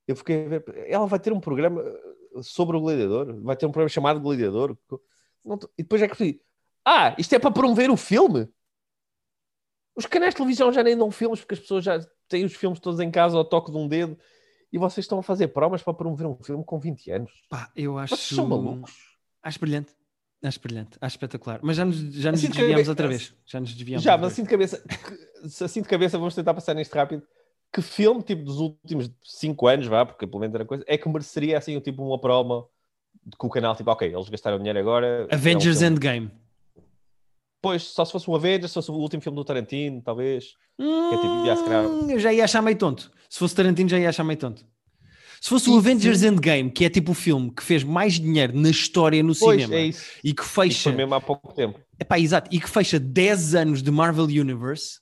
Eu 0.06 0.14
fiquei 0.14 0.46
a 0.46 0.48
ver, 0.48 0.64
ela 0.86 1.06
vai 1.06 1.18
ter 1.18 1.32
um 1.32 1.40
programa 1.40 1.82
sobre 2.42 2.76
o 2.76 2.80
Gladiador, 2.80 3.40
vai 3.42 3.56
ter 3.56 3.66
um 3.66 3.72
programa 3.72 3.88
chamado 3.88 4.20
Gladiador. 4.20 4.76
Tô- 4.86 5.00
E 5.76 5.82
depois 5.82 6.00
é 6.00 6.06
que 6.08 6.16
percebi, 6.16 6.40
ah, 6.86 7.14
isto 7.18 7.34
é 7.34 7.38
para 7.40 7.50
promover 7.50 7.90
o 7.90 7.96
filme? 7.96 8.48
Os 9.96 10.06
canais 10.06 10.32
de 10.34 10.36
televisão 10.38 10.72
já 10.72 10.82
nem 10.82 10.96
dão 10.96 11.10
filmes 11.10 11.40
porque 11.40 11.54
as 11.54 11.60
pessoas 11.60 11.84
já 11.84 12.00
têm 12.28 12.44
os 12.44 12.54
filmes 12.54 12.80
todos 12.80 12.98
em 13.00 13.10
casa 13.10 13.36
ao 13.36 13.44
toque 13.44 13.70
de 13.70 13.76
um 13.76 13.86
dedo 13.86 14.18
e 14.72 14.78
vocês 14.78 15.04
estão 15.04 15.18
a 15.18 15.22
fazer 15.22 15.48
promos 15.48 15.82
para 15.82 15.94
promover 15.94 16.26
um 16.26 16.34
filme 16.42 16.64
com 16.64 16.78
20 16.80 17.10
anos. 17.12 17.30
Pá, 17.48 17.70
eu 17.76 17.96
acho. 17.98 18.16
Vocês 18.16 18.34
são 18.36 18.46
malucos. 18.46 18.92
Acho 19.42 19.60
brilhante. 19.60 19.92
Acho 20.42 20.60
brilhante. 20.60 20.98
Acho 21.00 21.14
espetacular. 21.16 21.60
Mas 21.62 21.76
já 21.76 21.84
nos, 21.84 21.96
já 21.96 22.30
nos 22.32 22.40
Assim 22.40 22.50
de 22.50 22.56
desviamos 22.58 22.72
cabeça- 22.74 22.90
outra 22.90 23.08
vez. 23.08 23.34
Já 23.46 23.60
nos 23.60 23.72
desviamos. 23.74 24.02
Já, 24.02 24.18
mas 24.18 24.32
assim 24.32 24.42
de 24.42 24.48
cabeça, 24.48 24.82
que- 24.82 25.64
assim 25.64 25.80
de 25.82 25.88
cabeça 25.88 26.18
vamos 26.18 26.34
tentar 26.34 26.52
passar 26.54 26.74
nisto 26.74 26.92
rápido. 26.94 27.22
Que 27.72 27.80
filme, 27.80 28.22
tipo, 28.22 28.42
dos 28.44 28.58
últimos 28.58 29.10
5 29.22 29.66
anos, 29.66 29.86
vá, 29.86 30.04
porque 30.04 30.26
pelo 30.26 30.40
menos 30.40 30.54
era 30.54 30.64
coisa, 30.64 30.84
é 30.86 30.96
que 30.98 31.08
mereceria 31.08 31.56
assim, 31.58 31.78
tipo, 31.80 32.04
uma 32.04 32.20
promo 32.20 32.68
com 33.38 33.46
o 33.46 33.50
canal, 33.50 33.74
tipo, 33.74 33.90
ok, 33.90 34.12
eles 34.14 34.28
gastaram 34.28 34.58
dinheiro 34.58 34.78
agora. 34.78 35.06
é 35.30 35.34
um 35.34 35.34
Avengers. 35.34 35.82
Endgame. 35.82 36.30
Pois, 37.64 37.82
só 37.82 38.04
se 38.04 38.12
fosse 38.12 38.30
um 38.30 38.34
Avengers, 38.34 38.70
se 38.70 38.74
fosse 38.74 38.90
o 38.90 38.94
último 38.94 39.22
filme 39.22 39.36
do 39.36 39.44
Tarantino, 39.44 40.00
talvez. 40.02 40.54
é 40.78 41.16
tipo, 41.16 41.44
já 41.46 41.56
calhar- 41.64 41.86
Hum, 41.86 42.10
eu 42.10 42.18
já 42.18 42.32
ia 42.32 42.44
achar 42.44 42.60
meio 42.62 42.76
tonto. 42.78 43.10
Se 43.28 43.38
fosse 43.38 43.54
Tarantino, 43.54 43.88
já 43.88 43.98
ia 43.98 44.08
achar 44.08 44.22
meio 44.24 44.38
tonto. 44.38 44.64
Se 45.40 45.48
fosse 45.48 45.68
o. 45.70 45.76
Avengers 45.76 46.22
Endgame, 46.22 46.70
que 46.70 46.84
é 46.84 46.88
tipo 46.90 47.12
o 47.12 47.14
filme 47.14 47.50
que 47.50 47.62
fez 47.62 47.82
mais 47.84 48.14
dinheiro 48.14 48.58
na 48.58 48.70
história 48.70 49.22
no 49.22 49.34
Pois, 49.34 49.62
cinema 49.62 49.74
é 49.74 49.90
e 50.22 50.32
que 50.34 50.44
fecha, 50.44 50.90
foi 50.90 50.92
mesmo 50.92 51.14
há 51.14 51.20
pouco 51.20 51.52
tempo. 51.52 51.78
epá, 52.00 52.18
exato, 52.18 52.48
e 52.54 52.58
que 52.60 52.68
fecha 52.68 52.98
10 53.00 53.54
anos 53.54 53.82
de 53.82 53.90
Marvel 53.90 54.24
Universe, 54.24 55.00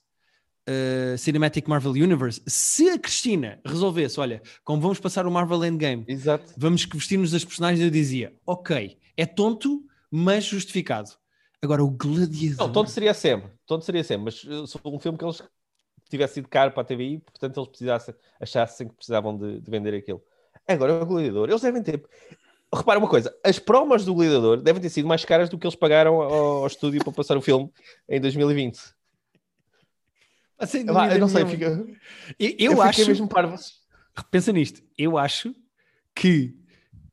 uh, 0.69 1.17
Cinematic 1.17 1.67
Marvel 1.67 1.91
Universe, 1.93 2.41
se 2.47 2.89
a 2.89 2.99
Cristina 2.99 3.59
resolvesse, 3.65 4.19
olha, 4.19 4.41
como 4.63 4.81
vamos 4.81 4.99
passar 4.99 5.25
o 5.25 5.31
Marvel 5.31 5.63
Endgame, 5.65 6.03
Exato. 6.07 6.53
vamos 6.57 6.85
vestir-nos 6.85 7.31
das 7.31 7.43
personagens, 7.45 7.81
eu 7.83 7.89
dizia, 7.89 8.33
ok, 8.45 8.97
é 9.15 9.25
tonto, 9.25 9.81
mas 10.11 10.43
justificado. 10.45 11.09
Agora, 11.63 11.81
o 11.81 11.89
Gladiador... 11.89 12.67
Não, 12.67 12.73
tonto 12.73 12.89
seria 12.89 13.13
sempre. 13.13 13.49
Tonto 13.65 13.85
seria 13.85 14.03
sempre, 14.03 14.25
mas 14.25 14.43
uh, 14.43 14.67
se 14.67 14.77
um 14.83 14.99
filme 14.99 15.17
que 15.17 15.23
eles 15.23 15.41
tivesse 16.09 16.33
sido 16.33 16.49
caro 16.49 16.71
para 16.71 16.81
a 16.81 16.85
TVI, 16.85 17.19
portanto 17.19 17.57
eles 17.57 17.69
precisassem, 17.69 18.13
achassem 18.37 18.89
que 18.89 18.95
precisavam 18.95 19.37
de, 19.37 19.61
de 19.61 19.71
vender 19.71 19.95
aquilo. 19.95 20.21
Agora, 20.67 21.01
o 21.01 21.05
Gladiador, 21.05 21.47
eles 21.49 21.61
devem 21.61 21.81
ter. 21.81 22.03
Repara 22.75 22.99
uma 22.99 23.07
coisa, 23.07 23.33
as 23.45 23.59
promos 23.59 24.03
do 24.03 24.13
Gladiador 24.13 24.61
devem 24.61 24.81
ter 24.81 24.89
sido 24.89 25.07
mais 25.07 25.23
caras 25.23 25.47
do 25.47 25.57
que 25.57 25.65
eles 25.65 25.75
pagaram 25.75 26.21
ao, 26.21 26.33
ao 26.33 26.67
estúdio 26.67 27.01
para 27.01 27.13
passar 27.13 27.37
o 27.37 27.41
filme 27.41 27.71
em 28.09 28.19
2020. 28.19 28.81
Ah, 30.57 30.67
sem 30.67 30.85
Vá, 30.85 30.93
dúvida 30.93 31.15
eu 31.15 31.19
não 31.19 31.29
sei, 31.29 31.45
fica, 31.45 31.65
Eu, 31.65 32.49
eu, 32.59 32.71
eu 32.73 32.81
acho... 32.81 33.07
mesmo 33.07 33.27
parvo. 33.29 33.55
pensa 34.29 34.51
nisto. 34.51 34.83
Eu 34.97 35.17
acho 35.17 35.55
que, 36.13 36.57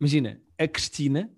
imagina, 0.01 0.40
a 0.59 0.66
Cristina 0.66 1.30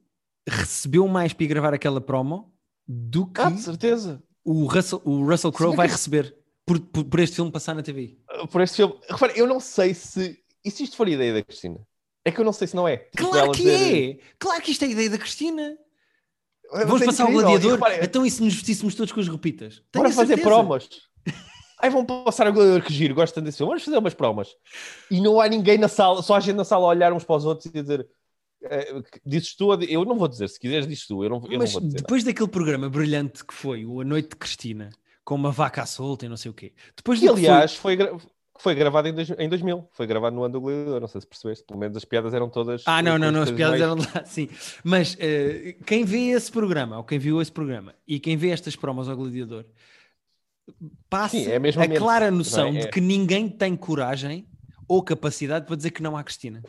recebeu 0.48 1.06
mais 1.06 1.34
para 1.34 1.44
ir 1.44 1.48
gravar 1.48 1.74
aquela 1.74 2.00
promo 2.00 2.51
do 2.86 3.26
que 3.26 3.40
Ah, 3.40 3.50
de 3.50 3.60
certeza. 3.60 4.22
o 4.44 4.66
Russell, 4.66 5.00
o 5.04 5.24
Russell 5.24 5.52
Crowe 5.52 5.76
vai 5.76 5.86
que- 5.86 5.92
receber 5.92 6.36
por, 6.66 6.78
por, 6.80 7.04
por 7.04 7.20
este 7.20 7.36
filme 7.36 7.50
passar 7.50 7.74
na 7.74 7.82
TV. 7.82 8.18
Por 8.50 8.60
este 8.60 8.76
filme. 8.76 8.94
Repara, 9.08 9.32
eu 9.36 9.46
não 9.46 9.60
sei 9.60 9.94
se. 9.94 10.38
E 10.64 10.70
se 10.70 10.84
isto 10.84 10.96
for 10.96 11.08
ideia 11.08 11.34
da 11.34 11.42
Cristina? 11.42 11.80
É 12.24 12.30
que 12.30 12.40
eu 12.40 12.44
não 12.44 12.52
sei 12.52 12.68
se 12.68 12.76
não 12.76 12.86
é. 12.86 12.98
Tipo, 12.98 13.30
Claro 13.30 13.50
que 13.52 13.62
dizer- 13.62 14.10
é! 14.10 14.18
Claro 14.38 14.62
que 14.62 14.70
isto 14.70 14.82
é 14.84 14.86
a 14.86 14.90
ideia 14.90 15.10
da 15.10 15.18
Cristina. 15.18 15.76
Vamos 16.86 17.04
passar 17.04 17.24
o 17.24 17.28
incrível. 17.30 17.40
E 17.40 17.52
gladiador. 17.52 17.72
repara, 17.72 18.04
Então 18.04 18.24
e 18.24 18.30
se 18.30 18.42
nos 18.42 18.54
vestíssemos 18.54 18.94
todos 18.94 19.12
com 19.12 19.20
as 19.20 19.28
roupitas? 19.28 19.82
Tenho 19.90 20.02
Bora 20.04 20.08
a 20.08 20.12
fazer 20.12 20.36
promos. 20.38 20.88
Aí 21.80 21.90
vão 21.90 22.06
passar 22.06 22.46
o 22.46 22.52
gladiador 22.52 22.82
que 22.82 22.92
giro, 22.94 23.12
gosto 23.14 23.34
tanto 23.34 23.46
desse 23.46 23.58
filme. 23.58 23.70
Vamos 23.70 23.84
fazer 23.84 23.98
umas 23.98 24.14
promos. 24.14 24.48
E 25.10 25.20
não 25.20 25.40
há 25.40 25.48
ninguém 25.48 25.76
na 25.78 25.88
sala, 25.88 26.22
só 26.22 26.36
a 26.36 26.40
gente 26.40 26.54
na 26.56 26.64
sala 26.64 26.84
a 26.84 26.88
olhar 26.88 27.12
uns 27.12 27.24
para 27.24 27.36
os 27.36 27.44
outros 27.44 27.66
e 27.74 27.76
a 27.78 27.82
dizer. 27.82 28.08
Eh, 28.64 29.02
dizes 29.24 29.54
tu, 29.54 29.72
eu 29.84 30.04
não 30.04 30.16
vou 30.18 30.28
dizer, 30.28 30.48
se 30.48 30.58
quiseres, 30.58 30.86
dizes 30.86 31.06
tu, 31.06 31.22
eu 31.24 31.30
não, 31.30 31.36
eu 31.50 31.58
Mas 31.58 31.72
não 31.74 31.80
vou 31.80 31.88
dizer. 31.88 31.98
depois 31.98 32.24
daquele 32.24 32.48
programa 32.48 32.88
brilhante 32.88 33.44
que 33.44 33.54
foi 33.54 33.84
o 33.84 34.00
A 34.00 34.04
Noite 34.04 34.30
de 34.30 34.36
Cristina, 34.36 34.90
com 35.24 35.34
uma 35.34 35.50
vaca 35.52 35.84
solta 35.86 36.26
e 36.26 36.28
não 36.28 36.36
sei 36.36 36.50
o 36.50 36.54
quê. 36.54 36.72
Depois 36.96 37.18
Que 37.20 37.26
foi- 37.28 37.36
aliás 37.36 37.74
foi, 37.74 37.96
gra- 37.96 38.16
foi 38.58 38.74
gravado 38.74 39.08
em, 39.08 39.14
dois- 39.14 39.30
em 39.38 39.48
2000, 39.48 39.88
foi 39.92 40.06
gravado 40.06 40.34
no 40.36 40.44
ano 40.44 40.52
do 40.52 40.60
gladiador, 40.60 41.00
não 41.00 41.08
sei 41.08 41.20
se 41.20 41.26
percebeste, 41.26 41.64
pelo 41.64 41.78
menos 41.80 41.96
as 41.96 42.04
piadas 42.04 42.32
eram 42.34 42.48
todas. 42.48 42.82
Ah, 42.86 43.02
não, 43.02 43.18
não, 43.18 43.30
não, 43.32 43.42
as 43.42 43.50
piadas 43.50 43.80
mais- 43.80 43.82
eram 43.82 43.96
lá, 43.96 44.24
sim. 44.26 44.48
Mas 44.84 45.16
eh, 45.18 45.76
quem 45.86 46.04
vê 46.04 46.28
esse 46.30 46.50
programa, 46.50 46.98
ou 46.98 47.04
quem 47.04 47.18
viu 47.18 47.40
esse 47.42 47.50
programa, 47.52 47.94
e 48.06 48.18
quem 48.20 48.36
vê 48.36 48.50
estas 48.50 48.76
promos 48.76 49.08
ao 49.08 49.16
Gladiador, 49.16 49.64
passa 51.10 51.36
Sim, 51.36 51.46
é 51.50 51.56
a 51.56 51.60
mente, 51.60 51.76
clara 51.98 52.26
é? 52.26 52.30
noção 52.30 52.68
É. 52.68 52.80
de 52.80 52.88
que 52.88 53.00
ninguém 53.00 53.48
tem 53.48 53.74
coragem 53.76 54.46
ou 54.86 55.02
capacidade 55.02 55.66
para 55.66 55.76
dizer 55.76 55.90
que 55.90 56.02
não 56.02 56.16
há 56.16 56.22
Cristina. 56.22 56.62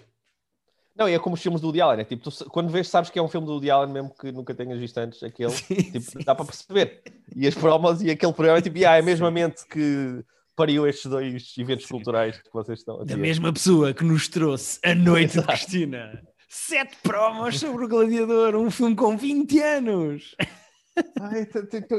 Não, 0.96 1.10
e 1.10 1.14
é 1.14 1.20
como 1.20 1.34
os 1.36 1.42
filmes 1.42 1.60
do 1.60 1.68
Woody 1.68 1.82
Allen, 1.82 2.02
é 2.02 2.04
tipo, 2.04 2.30
tu 2.30 2.46
quando 2.52 2.70
vês, 2.70 2.88
sabes 2.88 3.10
que 3.10 3.18
é 3.18 3.22
um 3.22 3.28
filme 3.28 3.48
do 3.48 3.54
Woody 3.54 3.72
Allen, 3.72 3.92
mesmo 3.92 4.14
que 4.16 4.32
nunca 4.32 4.54
tenhas 4.54 4.80
visto 4.80 4.98
antes 5.00 5.24
aquele, 5.24 5.50
Sim, 5.58 5.76
tipo, 5.76 6.00
sim. 6.02 6.20
dá 6.24 6.36
para 6.36 6.46
perceber. 6.46 7.02
E 7.36 7.48
as 7.48 7.56
promos 7.56 8.02
e 8.02 8.12
aquele 8.12 8.32
programa 8.34 8.60
é 8.60 8.62
tipo, 8.62 8.78
ah, 8.80 8.96
é 8.96 9.00
a 9.00 9.04
mesma 9.04 9.32
mente 9.32 9.66
que 9.68 10.24
pariu 10.56 10.88
estes 10.88 11.10
dois 11.10 11.54
eventos 11.58 11.88
culturais 11.88 12.38
que 12.40 12.50
vocês 12.54 12.78
estão 12.80 13.02
a 13.02 13.04
Da 13.06 13.18
mesma 13.18 13.52
pessoa 13.52 13.92
que 13.92 14.04
nos 14.04 14.28
trouxe 14.28 14.80
A 14.86 14.94
Noite 14.94 15.32
de 15.32 15.38
Exato. 15.40 15.48
Cristina. 15.48 16.22
Sete 16.48 16.96
promos 17.02 17.60
sobre 17.60 17.86
o 17.86 17.88
Gladiador, 17.88 18.56
um 18.56 18.70
filme 18.70 18.96
com 18.96 19.18
20 19.18 19.60
anos. 19.60 20.36
Ai, 21.20 21.48
t- 21.48 21.66
t- 21.66 21.82
t- 21.82 21.96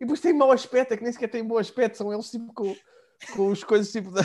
E 0.00 0.04
depois 0.04 0.20
tem 0.20 0.32
mau 0.32 0.52
aspecto, 0.52 0.92
é 0.94 0.96
que 0.96 1.02
nem 1.02 1.12
sequer 1.12 1.26
tem 1.28 1.42
bom 1.44 1.58
aspecto, 1.58 1.96
são 1.98 2.12
eles 2.12 2.30
tipo 2.30 2.52
com, 2.54 2.76
com 3.34 3.50
as 3.50 3.64
coisas 3.64 3.90
tipo 3.90 4.12
da- 4.12 4.24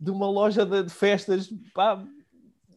de 0.00 0.10
uma 0.10 0.28
loja 0.28 0.66
de, 0.66 0.82
de 0.82 0.90
festas, 0.92 1.48
pá, 1.72 2.04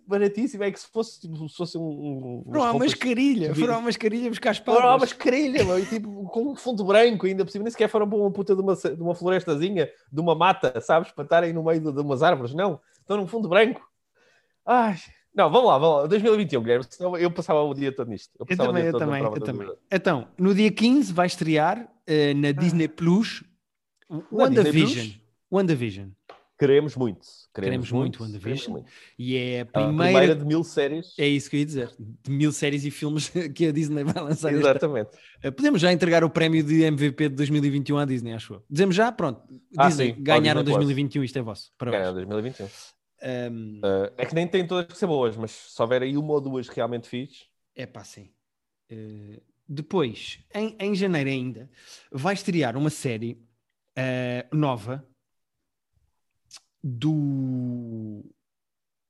baratíssima, 0.10 0.66
é 0.66 0.72
que 0.72 0.80
se 0.80 0.88
fosse, 0.88 1.22
tipo, 1.22 1.48
se 1.48 1.56
fosse 1.56 1.78
um... 1.78 1.82
um 1.82 2.44
Foram 2.46 2.64
à 2.64 2.74
mascarilha, 2.74 3.56
foram 3.56 3.76
à 3.76 3.82
mascarilha 3.82 4.30
buscar 4.30 4.50
as 4.50 4.58
Foram 4.58 4.80
à 4.80 4.82
palmas. 4.82 5.02
mascarilha, 5.10 5.64
meu, 5.64 5.80
e 5.80 5.86
tipo, 5.86 6.24
com 6.30 6.52
um 6.52 6.56
fundo 6.56 6.84
branco 6.84 7.26
ainda 7.26 7.46
por 7.46 7.52
cima, 7.52 7.64
nem 7.64 7.72
sequer 7.72 7.88
foram 7.88 8.10
para 8.10 8.18
uma 8.18 8.32
puta 8.32 8.56
de 8.56 8.62
uma, 8.62 8.76
de 8.76 9.02
uma 9.02 9.16
florestazinha, 9.16 9.90
de 10.12 10.20
uma 10.20 10.36
mata, 10.36 10.80
sabes, 10.82 11.12
para 11.12 11.24
estarem 11.24 11.54
no 11.54 11.64
meio 11.64 11.80
de, 11.80 11.92
de 11.92 12.02
umas 12.02 12.24
árvores, 12.24 12.54
não, 12.54 12.80
estão 13.00 13.18
num 13.18 13.28
fundo 13.28 13.48
branco. 13.48 13.88
Ai, 14.66 14.98
não, 15.34 15.50
vamos 15.50 15.68
lá, 15.68 15.78
vamos 15.78 16.02
lá, 16.02 16.08
2021, 16.08 16.62
Guilherme, 16.62 16.86
senão 16.90 17.18
eu 17.18 17.32
passava 17.32 17.62
o 17.62 17.74
dia 17.74 17.92
todo 17.92 18.10
nisto. 18.10 18.32
Eu 18.40 18.44
o 18.44 18.58
também, 18.58 18.86
eu 18.86 18.98
também, 18.98 19.24
eu 19.24 19.40
também. 19.40 19.70
Então, 19.92 20.28
no 20.38 20.54
dia 20.54 20.72
15 20.72 21.14
vai 21.14 21.28
estrear 21.28 21.88
eh, 22.06 22.34
na 22.34 22.52
Disney 22.52 22.88
Plus 22.88 23.44
o 24.10 24.24
WandaVision. 24.32 25.12
WandaVision. 25.52 26.10
Queremos 26.60 26.96
muito. 26.96 27.26
Queremos 27.56 27.90
muito 27.92 28.20
queremos 28.20 28.42
WandaVision. 28.42 28.72
muito. 28.74 28.92
E 29.18 29.36
é 29.38 29.62
a 29.62 29.64
A 29.64 29.66
primeira. 29.66 30.04
primeira 30.04 30.36
de 30.36 30.46
mil 30.46 30.64
séries. 30.64 31.14
É 31.18 31.26
isso 31.28 31.50
que 31.50 31.56
eu 31.56 31.60
ia 31.62 31.66
dizer. 31.66 31.90
De 31.98 32.30
mil 32.32 32.52
séries 32.52 32.84
e 32.86 32.92
filmes 32.92 33.30
que 33.56 33.68
a 33.68 33.72
Disney 33.72 34.04
vai 34.04 34.22
lançar. 34.24 34.52
Exatamente. 34.54 35.12
Eh, 35.42 35.50
Podemos 35.52 35.80
já 35.82 35.92
entregar 35.94 36.24
o 36.24 36.30
prémio 36.30 36.62
de 36.64 36.84
MVP 36.84 37.30
de 37.30 37.36
2021 37.36 37.98
à 37.98 38.06
Disney, 38.06 38.34
acho 38.34 38.56
eu. 38.56 38.64
Dizemos 38.70 38.96
já? 38.96 39.12
Pronto. 39.12 39.42
Ah, 39.78 39.88
Disney, 39.88 40.14
sim, 40.14 40.22
ganharam 40.24 40.60
ao 40.60 40.64
Disney 40.64 40.76
Plus. 40.80 40.86
2021, 40.88 41.24
isto 41.24 41.40
é 41.40 41.42
vosso. 41.42 41.72
Parabéns. 41.78 42.14
2021. 42.14 42.66
Um, 43.22 43.80
Uh, 43.84 44.12
é 44.18 44.26
que 44.26 44.34
nem 44.36 44.48
tem 44.48 44.66
todas 44.66 44.86
que 44.86 44.98
ser 44.98 45.08
boas, 45.08 45.36
mas 45.36 45.52
se 45.52 45.82
houver 45.82 46.02
aí 46.04 46.16
uma 46.18 46.34
ou 46.34 46.42
duas 46.42 46.68
realmente 46.70 47.08
fixe, 47.10 47.46
É 47.76 47.86
pá, 47.86 48.04
sim. 48.04 48.30
Eh, 48.90 49.42
depois, 49.68 50.40
em, 50.56 50.76
em 50.80 50.96
janeiro 50.96 51.30
ainda, 51.30 51.70
vai 52.12 52.34
estrear 52.34 52.76
uma 52.78 52.90
série 52.90 53.38
eh, 53.96 54.46
nova 54.54 55.06
do 56.84 58.24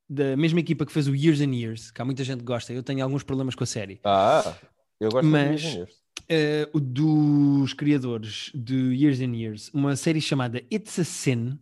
da 0.09 0.36
mesma 0.36 0.59
equipa 0.59 0.86
que 0.86 0.91
fez 0.91 1.07
o 1.07 1.15
Years 1.15 1.39
and 1.41 1.53
Years, 1.53 1.91
que 1.91 2.01
há 2.01 2.05
muita 2.05 2.24
gente 2.24 2.39
que 2.39 2.45
gosta. 2.45 2.74
Eu 2.74 2.82
tenho 2.82 3.03
alguns 3.03 3.22
problemas 3.24 3.53
com 3.55 3.63
a 3.63 3.67
série. 3.67 3.99
ah, 4.03 4.57
eu 4.99 5.09
gosto 5.11 5.26
Mas- 5.28 5.61
de 5.61 5.67
Engineers. 5.67 5.99
Eh, 6.32 6.70
o 6.74 6.80
dos 6.80 7.74
criadores 7.74 8.51
de 8.53 8.76
Years 8.93 9.20
and 9.22 9.36
Years, 9.36 9.70
uma 9.74 9.95
série 9.95 10.22
chamada 10.22 10.63
It's 10.72 10.99
a 10.99 11.03
Sin, 11.03 11.59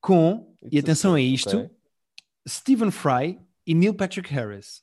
com, 0.00 0.56
e 0.70 0.78
atenção 0.78 1.14
a 1.14 1.20
isto, 1.20 1.56
Ok. 1.58 1.70
Stephen 2.48 2.90
Fry 2.90 3.38
e 3.66 3.74
Neil 3.74 3.94
Patrick 3.94 4.32
Harris. 4.32 4.82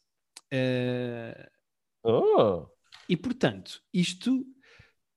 Eh, 0.52 1.50
Oh, 2.04 2.68
E 3.10 3.18
portanto, 3.18 3.82
isto 3.94 4.46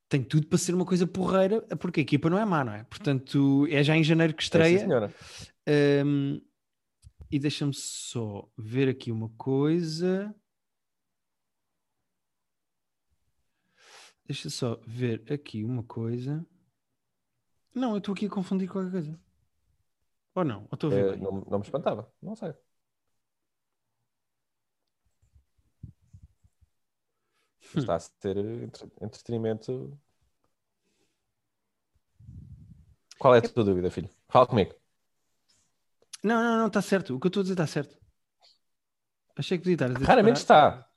tem 0.09 0.22
tudo 0.22 0.46
para 0.46 0.59
ser 0.59 0.74
uma 0.74 0.86
coisa 0.86 1.06
porreira, 1.06 1.61
porque 1.76 2.00
a 2.00 2.02
equipa 2.02 2.30
não 2.30 2.38
é 2.38 2.44
má, 2.44 2.64
não 2.64 2.72
é? 2.72 2.84
Portanto, 2.84 3.66
é 3.70 3.82
já 3.82 3.96
em 3.96 4.02
janeiro 4.02 4.34
que 4.34 4.40
é, 4.40 4.42
sim, 4.42 4.46
estreia. 4.46 4.78
senhora. 4.78 5.14
Um, 6.06 6.40
e 7.30 7.38
deixa-me 7.38 7.74
só 7.74 8.48
ver 8.56 8.88
aqui 8.88 9.12
uma 9.12 9.28
coisa. 9.30 10.34
Deixa 14.24 14.48
só 14.48 14.80
ver 14.86 15.30
aqui 15.30 15.62
uma 15.62 15.82
coisa. 15.82 16.44
Não, 17.74 17.92
eu 17.92 17.98
estou 17.98 18.14
aqui 18.14 18.26
a 18.26 18.30
confundir 18.30 18.68
qualquer 18.68 18.90
coisa. 18.90 19.20
Ou 20.34 20.44
não? 20.44 20.62
Ou 20.62 20.68
estou 20.72 20.90
a 20.90 20.94
ver 20.94 21.11
bem? 21.12 21.20
não, 21.20 21.44
não 21.50 21.59
me 21.59 21.64
espantava, 21.64 22.11
não 22.22 22.34
sei. 22.34 22.54
Hum. 27.74 27.80
Está 27.80 27.96
a 27.96 28.00
ser 28.00 28.36
entre- 28.36 28.88
entretenimento. 29.00 29.98
Qual 33.18 33.34
é 33.34 33.38
a 33.38 33.42
tua 33.42 33.64
dúvida, 33.64 33.90
filho? 33.90 34.08
Fala 34.28 34.46
comigo. 34.46 34.74
Não, 36.22 36.42
não, 36.42 36.58
não, 36.58 36.66
está 36.68 36.82
certo. 36.82 37.14
O 37.14 37.20
que 37.20 37.26
eu 37.26 37.28
estou 37.28 37.40
a 37.40 37.44
dizer 37.44 37.54
está 37.54 37.66
certo. 37.66 37.96
Achei 39.36 39.56
que 39.56 39.62
podia 39.62 39.74
estar 39.74 39.86
a 39.86 39.94
dizer 39.94 40.04
Raramente 40.04 40.36
está. 40.38 40.88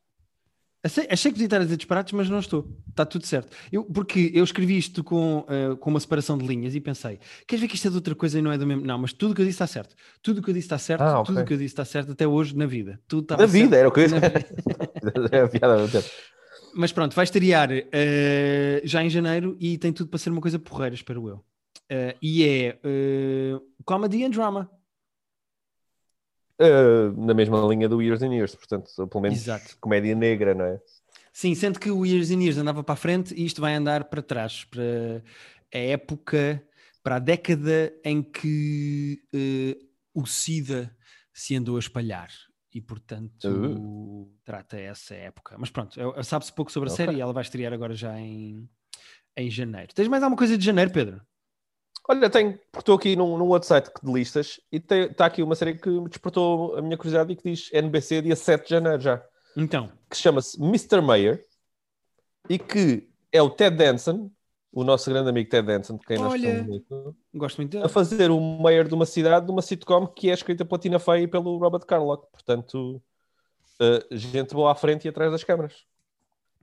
Achei, 0.84 1.07
achei 1.11 1.32
que 1.32 1.36
podia 1.36 1.45
estar 1.45 1.57
a 1.57 1.63
dizer 1.63 1.78
disparates, 1.78 2.11
mas 2.11 2.28
não 2.28 2.39
estou. 2.39 2.67
Está 2.89 3.05
tudo 3.05 3.24
certo. 3.28 3.55
Eu, 3.72 3.84
porque 3.86 4.32
eu 4.34 4.43
escrevi 4.43 4.76
isto 4.80 5.03
com, 5.03 5.45
eh, 5.47 5.76
com 5.76 5.91
uma 5.91 5.99
separação 5.99 6.36
de 6.36 6.47
linhas 6.47 6.74
e 6.74 6.82
pensei: 6.82 7.19
queres 7.47 7.61
ver 7.61 7.67
que 7.67 7.76
isto 7.76 7.88
é 7.88 7.91
de 7.91 7.97
outra 7.97 8.15
coisa 8.15 8.39
e 8.39 8.41
não 8.41 8.51
é 8.51 8.57
do 8.57 8.65
mesmo? 8.65 8.84
Não, 8.84 8.97
mas 8.97 9.13
tudo 9.13 9.32
o 9.32 9.36
que 9.36 9.41
eu 9.41 9.45
disse 9.45 9.57
está 9.57 9.67
certo. 9.67 9.95
Tudo 10.24 10.39
o 10.39 10.43
que 10.43 10.49
eu 10.49 10.53
disse 10.55 10.65
está 10.65 10.80
certo. 10.80 11.01
Ah, 11.01 11.19
ok. 11.19 11.28
Tudo 11.28 11.43
o 11.43 11.45
que 11.45 11.53
eu 11.53 11.57
disse 11.57 11.74
está 11.74 11.86
certo 11.86 12.13
até 12.13 12.26
hoje 12.28 12.57
na 12.57 12.65
vida. 12.65 12.99
Tudo 13.07 13.22
estava 13.22 13.43
Da 13.43 13.45
vida, 13.45 13.69
certo 13.69 13.76
era 13.76 13.89
o 13.89 13.91
que 13.91 13.99
eu 13.99 14.09
na 14.09 14.19
disse. 15.97 16.22
Mas 16.74 16.91
pronto, 16.91 17.15
vai 17.15 17.24
estrear 17.24 17.69
eh, 17.72 18.82
já 18.84 19.03
em 19.03 19.09
janeiro 19.09 19.57
e 19.59 19.78
tem 19.78 19.91
tudo 19.91 20.09
para 20.09 20.19
ser 20.19 20.30
uma 20.30 20.41
coisa 20.41 20.59
porreira, 20.59 20.95
espero 20.95 21.28
eu. 21.28 21.43
Eh, 21.89 22.15
e 22.22 22.43
é 22.43 22.80
eh, 22.84 23.59
comedy 23.86 24.24
and 24.24 24.30
drama. 24.30 24.69
Uh, 26.59 27.11
na 27.26 27.34
mesma 27.34 27.59
linha 27.67 27.89
do 27.89 28.01
Years 28.01 28.22
and 28.22 28.34
Years, 28.34 28.53
portanto, 28.53 28.91
pelo 29.07 29.22
menos 29.22 29.39
Exato. 29.39 29.76
comédia 29.80 30.13
negra, 30.13 30.53
não 30.53 30.65
é? 30.65 30.80
Sim, 31.34 31.55
sendo 31.55 31.80
que 31.80 31.89
o 31.89 32.05
Years 32.05 32.30
and 32.30 32.41
Years 32.41 32.57
andava 32.57 32.84
para 32.84 32.93
a 32.93 32.97
frente 32.97 33.34
e 33.34 33.45
isto 33.45 33.61
vai 33.61 33.74
andar 33.74 34.05
para 34.05 34.22
trás, 34.22 34.63
para 34.65 35.24
a 35.74 35.78
época, 35.78 36.63
para 37.01 37.15
a 37.15 37.19
década 37.19 37.91
em 38.05 38.22
que 38.22 39.19
o 40.13 40.26
SIDA 40.28 40.95
se 41.34 41.55
andou 41.55 41.78
a 41.78 41.80
espalhar. 41.80 42.30
E, 42.74 42.80
portanto, 42.80 44.30
trata 44.45 44.78
essa 44.80 45.13
época. 45.13 45.55
Mas 45.57 45.69
pronto, 45.69 45.99
é- 45.99 46.24
sabe-se 46.24 46.53
pouco 46.53 46.72
sobre 46.72 46.89
a 46.89 46.93
Ok. 46.93 47.05
série 47.05 47.17
e 47.17 47.22
ela 47.22 47.34
vai 47.34 47.41
estrear 47.43 47.74
agora 47.74 47.93
já 47.93 48.17
em, 48.17 48.69
em 49.36 49.49
janeiro. 49.49 49.93
Tens 49.93 50.07
mais 50.07 50.24
alguma 50.24 50.38
coisa 50.38 50.57
de 50.57 50.63
janeiro, 50.65 50.91
Pedro? 50.91 51.22
Olha, 52.09 52.30
tenho, 52.30 52.53
porque 52.72 52.80
estou 52.80 52.95
aqui 52.95 53.15
num, 53.15 53.38
num 53.38 53.47
outro 53.47 53.67
site 53.67 53.91
de 54.01 54.11
listas 54.11 54.59
e 54.72 54.78
está 54.78 55.26
aqui 55.26 55.43
uma 55.43 55.53
série 55.55 55.76
que 55.78 55.89
me 55.89 56.09
despertou 56.09 56.76
a 56.78 56.82
minha 56.82 56.97
curiosidade 56.97 57.32
e 57.32 57.36
que 57.36 57.43
diz 57.51 57.69
NBC 57.74 58.22
dia 58.22 58.36
7 58.36 58.63
de 58.63 58.69
janeiro 58.72 59.01
já, 59.01 59.24
Então, 59.55 59.91
que 60.09 60.15
chama-se 60.17 60.57
Mr. 60.61 60.99
Mayor 61.01 61.39
e 62.49 62.57
que 62.57 63.07
é 63.32 63.41
o 63.41 63.49
Ted 63.49 63.76
Danson, 63.78 64.32
o 64.72 64.84
nosso 64.84 65.09
grande 65.09 65.30
amigo 65.30 65.49
Ted 65.49 65.67
Danson, 65.67 65.97
de 65.97 66.05
quem 66.05 66.17
nós 66.17 66.32
Olha. 66.32 66.63
gostamos 66.63 66.67
muito, 66.67 67.15
gosto 67.34 67.57
muito 67.57 67.78
a 67.80 67.89
fazer 67.89 68.32
o 68.32 68.39
mayor 68.39 68.88
de 68.88 68.93
uma 68.93 69.05
cidade, 69.05 69.45
de 69.45 69.51
uma 69.51 69.61
sitcom 69.61 70.07
que 70.07 70.30
é 70.30 70.34
escrita 70.34 70.63
pela 70.63 70.80
Tina 70.80 70.99
Fey 70.99 71.24
e 71.24 71.28
pelo 71.28 71.57
Robert 71.57 71.86
Carlock. 71.86 72.28
Portanto, 72.32 73.01
uh, 73.82 74.15
gente 74.15 74.53
boa 74.53 74.72
à 74.72 74.76
frente 74.76 75.05
e 75.05 75.09
atrás 75.09 75.32
das 75.32 75.43
câmaras. 75.43 75.86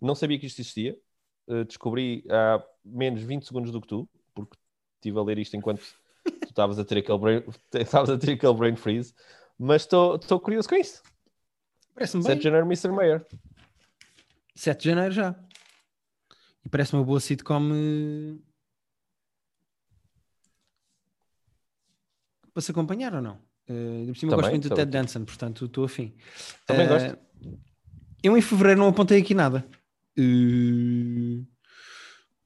Não 0.01 0.15
sabia 0.15 0.39
que 0.39 0.47
isto 0.47 0.61
existia. 0.61 0.97
Uh, 1.47 1.65
descobri 1.65 2.25
há 2.31 2.63
menos 2.85 3.23
20 3.23 3.47
segundos 3.47 3.71
do 3.71 3.81
que 3.81 3.89
tu, 3.89 4.09
porque 4.35 4.57
estive 4.97 5.19
a 5.19 5.23
ler 5.23 5.39
isto 5.39 5.57
enquanto 5.57 5.83
tu 6.25 6.49
estavas 6.49 6.79
a 6.79 6.85
ter 6.85 6.99
aquele 6.99 7.19
brain, 7.19 7.45
estavas 7.75 8.09
a 8.09 8.17
ter 8.17 8.33
aquele 8.33 8.55
brain 8.55 8.77
freeze. 8.77 9.13
Mas 9.59 9.83
estou 9.83 10.41
curioso 10.41 10.69
com 10.69 10.77
isso. 10.77 11.03
Parece-me 11.95 12.23
7 12.23 12.31
bem. 12.31 12.39
de 12.39 12.45
janeiro, 12.45 12.67
Mr. 12.67 12.89
Mayor. 12.91 13.27
7 14.55 14.81
de 14.81 14.89
janeiro 14.89 15.13
já. 15.13 15.35
E 16.69 16.71
parece 16.71 16.93
uma 16.93 17.03
boa 17.03 17.19
sitcom 17.19 17.71
eh, 17.73 18.37
para 22.53 22.61
se 22.61 22.71
acompanhar 22.71 23.15
ou 23.15 23.23
não? 23.23 23.39
Uh, 23.71 24.07
por 24.09 24.17
cima 24.19 24.37
gosto 24.37 24.51
muito 24.51 24.69
do 24.69 24.75
Ted 24.75 24.91
Danson, 24.91 25.25
portanto 25.25 25.65
estou 25.65 25.85
afim. 25.85 26.15
Também 26.67 26.85
uh, 26.85 26.89
gosto. 26.91 27.19
Eu 28.23 28.37
em 28.37 28.43
fevereiro 28.43 28.81
não 28.81 28.89
apontei 28.89 29.19
aqui 29.19 29.33
nada. 29.33 29.67
Uh... 30.19 31.43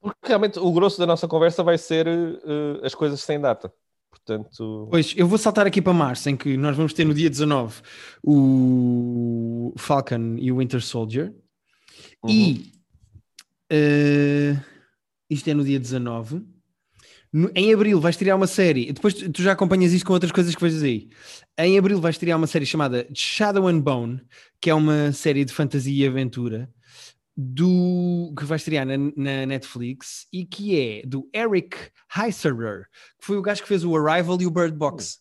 Porque 0.01 0.29
realmente 0.29 0.61
o 0.61 0.73
grosso 0.73 1.01
da 1.01 1.07
nossa 1.07 1.27
conversa 1.27 1.65
vai 1.65 1.77
ser 1.77 2.07
uh, 2.07 2.85
as 2.85 2.95
coisas 2.95 3.21
sem 3.23 3.41
data. 3.41 3.73
Portanto... 4.09 4.87
Pois, 4.89 5.15
eu 5.17 5.27
vou 5.27 5.37
saltar 5.37 5.67
aqui 5.67 5.83
para 5.83 5.93
março, 5.93 6.31
em 6.31 6.37
que 6.37 6.57
nós 6.57 6.77
vamos 6.77 6.93
ter 6.93 7.05
no 7.05 7.13
dia 7.13 7.29
19 7.29 7.83
o 8.23 9.75
Falcon 9.77 10.37
e 10.39 10.53
o 10.53 10.59
Winter 10.59 10.81
Soldier. 10.81 11.35
Uhum. 12.23 12.31
E 12.31 12.82
uh, 13.73 14.61
isto 15.31 15.49
é 15.49 15.55
no 15.55 15.65
dia 15.65 15.81
19. 15.81 16.45
No, 17.33 17.51
em 17.55 17.73
abril 17.73 17.99
vais 17.99 18.17
tirar 18.17 18.37
uma 18.37 18.47
série, 18.47 18.93
depois 18.93 19.15
tu, 19.15 19.33
tu, 19.33 19.43
já 19.43 19.53
acompanhas 19.53 19.93
isto 19.93 20.05
com 20.05 20.13
outras 20.13 20.33
coisas 20.33 20.55
que 20.55 20.61
vais 20.61 20.83
aí. 20.83 21.09
Em 21.59 21.79
abril 21.79 21.99
vais 22.01 22.19
tirar 22.19 22.37
uma 22.37 22.47
série 22.47 22.67
chamada 22.67 23.07
Shadow 23.15 23.69
and 23.69 23.81
Bone, 23.81 24.21
que 24.61 24.69
é 24.69 24.75
uma 24.75 25.13
série 25.13 25.45
de 25.45 25.53
fantasia 25.53 26.05
e 26.05 26.07
aventura 26.07 26.71
do 27.35 28.35
que 28.37 28.45
vai 28.45 28.57
estrear 28.57 28.85
na, 28.85 28.99
na, 28.99 29.47
Netflix 29.47 30.27
e 30.31 30.45
que 30.45 30.79
é 30.79 31.07
do 31.07 31.29
Eric 31.35 31.77
Heiserer, 32.15 32.85
que 33.19 33.27
foi 33.27 33.39
o 33.39 33.43
gajo 33.43 33.63
que 33.63 33.69
fez 33.69 33.85
o 33.85 33.97
Arrival 33.97 34.41
e 34.43 34.47
o 34.47 34.51
Bird 34.51 34.77
Box. 34.77 35.19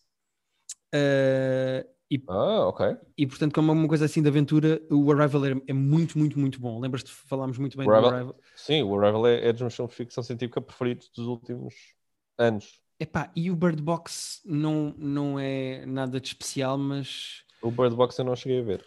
Uh, 0.94 1.88
e, 2.12 2.22
ah, 2.28 2.66
ok. 2.68 2.94
E 3.16 3.26
portanto, 3.26 3.54
como 3.54 3.70
é 3.70 3.74
uma 3.74 3.88
coisa 3.88 4.04
assim 4.04 4.20
de 4.20 4.28
aventura, 4.28 4.82
o 4.90 5.10
Arrival 5.10 5.46
é, 5.46 5.62
é 5.68 5.72
muito, 5.72 6.18
muito, 6.18 6.38
muito 6.38 6.60
bom. 6.60 6.78
Lembras-te 6.78 7.06
de 7.06 7.12
falarmos 7.12 7.56
muito 7.56 7.74
bem 7.78 7.88
Arrival, 7.88 8.10
do 8.10 8.14
Arrival? 8.14 8.36
Sim, 8.54 8.82
o 8.82 9.00
Arrival 9.00 9.26
é, 9.28 9.48
é 9.48 9.52
dos 9.52 9.62
meus 9.62 9.74
filmes 9.74 9.92
de 9.92 9.96
ficção 9.96 10.22
científica 10.22 10.60
preferidos 10.60 11.10
dos 11.16 11.26
últimos 11.26 11.74
anos. 12.36 12.82
Epá, 13.00 13.32
e 13.34 13.50
o 13.50 13.56
Bird 13.56 13.80
Box 13.80 14.42
não, 14.44 14.94
não 14.98 15.40
é 15.40 15.86
nada 15.86 16.20
de 16.20 16.28
especial, 16.28 16.76
mas. 16.76 17.44
O 17.62 17.70
Bird 17.70 17.96
Box 17.96 18.18
eu 18.18 18.26
não 18.26 18.36
cheguei 18.36 18.60
a 18.60 18.62
ver. 18.62 18.86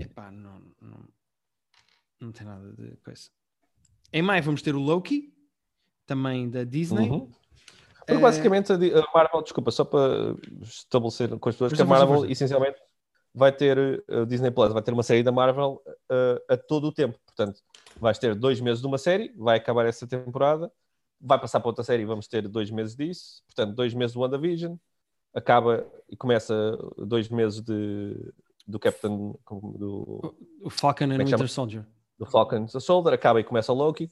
Epá, 0.00 0.30
não, 0.30 0.62
não, 0.80 1.04
não 2.18 2.32
tem 2.32 2.46
nada 2.46 2.72
de 2.72 2.96
coisa. 2.96 3.28
Em 4.10 4.22
maio 4.22 4.42
vamos 4.42 4.62
ter 4.62 4.74
o 4.74 4.80
Loki, 4.80 5.34
também 6.06 6.48
da 6.48 6.64
Disney. 6.64 7.10
Uhum. 7.10 7.30
Porque 8.06 8.20
basicamente 8.20 8.72
a 8.72 8.78
Marvel, 9.14 9.42
desculpa, 9.42 9.70
só 9.70 9.84
para 9.84 10.34
estabelecer 10.62 11.28
com 11.38 11.48
as 11.48 11.54
pessoas, 11.54 11.72
que 11.72 11.82
a 11.82 11.84
Marvel 11.84 12.24
essencialmente 12.26 12.78
vai 13.34 13.50
ter, 13.50 14.04
a 14.08 14.24
Disney 14.24 14.50
Plus 14.50 14.72
vai 14.72 14.82
ter 14.82 14.92
uma 14.92 15.02
série 15.02 15.22
da 15.22 15.32
Marvel 15.32 15.82
uh, 15.86 16.40
a 16.48 16.56
todo 16.56 16.86
o 16.88 16.92
tempo. 16.92 17.18
Portanto, 17.26 17.60
vais 17.98 18.18
ter 18.18 18.34
dois 18.34 18.60
meses 18.60 18.80
de 18.80 18.86
uma 18.86 18.98
série, 18.98 19.32
vai 19.36 19.56
acabar 19.56 19.86
essa 19.86 20.06
temporada, 20.06 20.70
vai 21.20 21.40
passar 21.40 21.60
para 21.60 21.68
outra 21.68 21.82
série 21.82 22.02
e 22.02 22.06
vamos 22.06 22.28
ter 22.28 22.46
dois 22.46 22.70
meses 22.70 22.94
disso. 22.94 23.42
Portanto, 23.46 23.74
dois 23.74 23.92
meses 23.94 24.14
do 24.14 24.20
WandaVision, 24.20 24.76
acaba 25.34 25.84
e 26.08 26.16
começa 26.16 26.78
dois 26.98 27.28
meses 27.28 27.60
de, 27.60 28.32
do 28.66 28.78
Captain. 28.78 29.34
Do, 29.50 30.36
o 30.62 30.70
Falcon 30.70 31.06
and 31.06 31.14
é 31.14 31.24
Winter 31.24 31.48
Soldier. 31.48 31.84
Do 32.18 32.26
Falcon 32.26 32.56
and 32.56 32.68
Soldier, 32.68 33.12
acaba 33.12 33.40
e 33.40 33.44
começa 33.44 33.72
o 33.72 33.74
Loki 33.74 34.10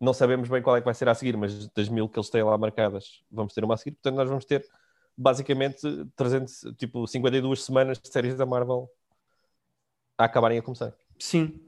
não 0.00 0.12
sabemos 0.12 0.48
bem 0.48 0.62
qual 0.62 0.76
é 0.76 0.80
que 0.80 0.84
vai 0.84 0.94
ser 0.94 1.08
a 1.08 1.14
seguir, 1.14 1.36
mas 1.36 1.68
das 1.68 1.88
mil 1.88 2.08
que 2.08 2.18
eles 2.18 2.30
têm 2.30 2.42
lá 2.42 2.56
marcadas, 2.58 3.22
vamos 3.30 3.54
ter 3.54 3.64
uma 3.64 3.74
a 3.74 3.76
seguir. 3.76 3.92
Portanto, 3.92 4.16
nós 4.16 4.28
vamos 4.28 4.44
ter 4.44 4.64
basicamente 5.16 5.80
300, 6.16 6.74
tipo 6.76 7.06
52 7.06 7.62
semanas 7.62 7.98
de 7.98 8.08
séries 8.08 8.36
da 8.36 8.44
Marvel 8.44 8.88
a 10.18 10.24
acabarem 10.24 10.58
a 10.58 10.62
começar. 10.62 10.92
Sim. 11.18 11.60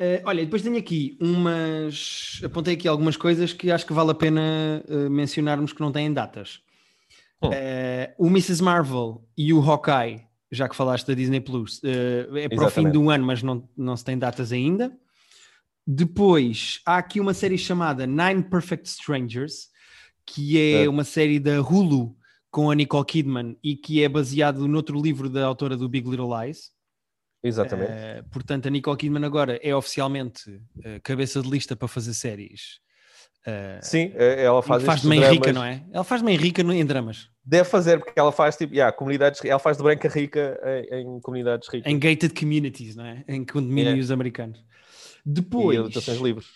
Uh, 0.00 0.20
olha, 0.24 0.44
depois 0.44 0.62
tenho 0.62 0.78
aqui 0.78 1.18
umas. 1.20 2.40
Apontei 2.42 2.74
aqui 2.74 2.88
algumas 2.88 3.16
coisas 3.16 3.52
que 3.52 3.70
acho 3.70 3.86
que 3.86 3.92
vale 3.92 4.10
a 4.10 4.14
pena 4.14 4.82
uh, 4.88 5.10
mencionarmos 5.10 5.74
que 5.74 5.80
não 5.80 5.92
têm 5.92 6.10
datas. 6.12 6.62
Hum. 7.42 7.48
Uh, 7.48 8.26
o 8.26 8.26
Mrs. 8.28 8.62
Marvel 8.62 9.22
e 9.36 9.52
o 9.52 9.60
Hawkeye, 9.60 10.22
já 10.50 10.68
que 10.68 10.76
falaste 10.76 11.06
da 11.06 11.14
Disney 11.14 11.40
Plus, 11.40 11.82
é 11.84 12.24
para 12.24 12.38
Exatamente. 12.40 12.66
o 12.66 12.70
fim 12.70 12.90
do 12.90 13.10
ano, 13.10 13.26
mas 13.26 13.42
não, 13.42 13.68
não 13.76 13.94
se 13.94 14.04
tem 14.04 14.18
datas 14.18 14.52
ainda. 14.52 14.90
Depois, 15.86 16.80
há 16.86 16.98
aqui 16.98 17.20
uma 17.20 17.34
série 17.34 17.58
chamada 17.58 18.06
Nine 18.06 18.42
Perfect 18.44 18.88
Strangers, 18.88 19.68
que 20.26 20.58
é, 20.58 20.84
é. 20.84 20.88
uma 20.88 21.04
série 21.04 21.38
da 21.38 21.60
Hulu 21.60 22.16
com 22.50 22.70
a 22.70 22.74
Nicole 22.74 23.04
Kidman 23.04 23.56
e 23.62 23.76
que 23.76 24.02
é 24.02 24.08
baseado 24.08 24.66
noutro 24.66 25.00
livro 25.00 25.28
da 25.28 25.44
autora 25.44 25.76
do 25.76 25.88
Big 25.88 26.08
Little 26.08 26.28
Lies. 26.40 26.70
Exatamente. 27.42 27.90
Uh, 27.90 28.28
portanto, 28.30 28.66
a 28.66 28.70
Nicole 28.70 28.98
Kidman 28.98 29.24
agora 29.24 29.58
é 29.62 29.74
oficialmente 29.74 30.50
uh, 30.50 31.00
cabeça 31.02 31.40
de 31.40 31.48
lista 31.48 31.74
para 31.74 31.88
fazer 31.88 32.12
séries. 32.12 32.80
Uh, 33.46 33.80
Sim, 33.80 34.12
ela 34.14 34.62
faz 34.62 34.82
faz 34.82 35.00
de 35.00 35.08
mãe 35.08 35.18
dramas. 35.18 35.34
rica, 35.34 35.52
não 35.52 35.64
é? 35.64 35.82
Ela 35.90 36.04
faz 36.04 36.20
de 36.20 36.24
mãe 36.26 36.36
rica 36.36 36.60
em 36.60 36.84
dramas. 36.84 37.30
Deve 37.42 37.66
fazer, 37.66 37.98
porque 37.98 38.12
ela 38.20 38.30
faz 38.30 38.56
tipo, 38.56 38.74
yeah, 38.74 38.94
comunidades, 38.94 39.42
ela 39.42 39.58
faz 39.58 39.78
de 39.78 39.82
branca 39.82 40.08
rica 40.08 40.60
em, 40.90 41.00
em 41.00 41.20
comunidades 41.20 41.66
ricas. 41.66 41.90
Em 41.90 41.98
gated 41.98 42.38
communities, 42.38 42.94
não 42.96 43.06
é? 43.06 43.24
Em 43.26 43.42
condomínios 43.42 44.08
yeah. 44.08 44.12
americanos. 44.12 44.62
Depois, 45.24 45.76
e 45.76 45.80
adaptações 45.80 46.18
livres. 46.20 46.46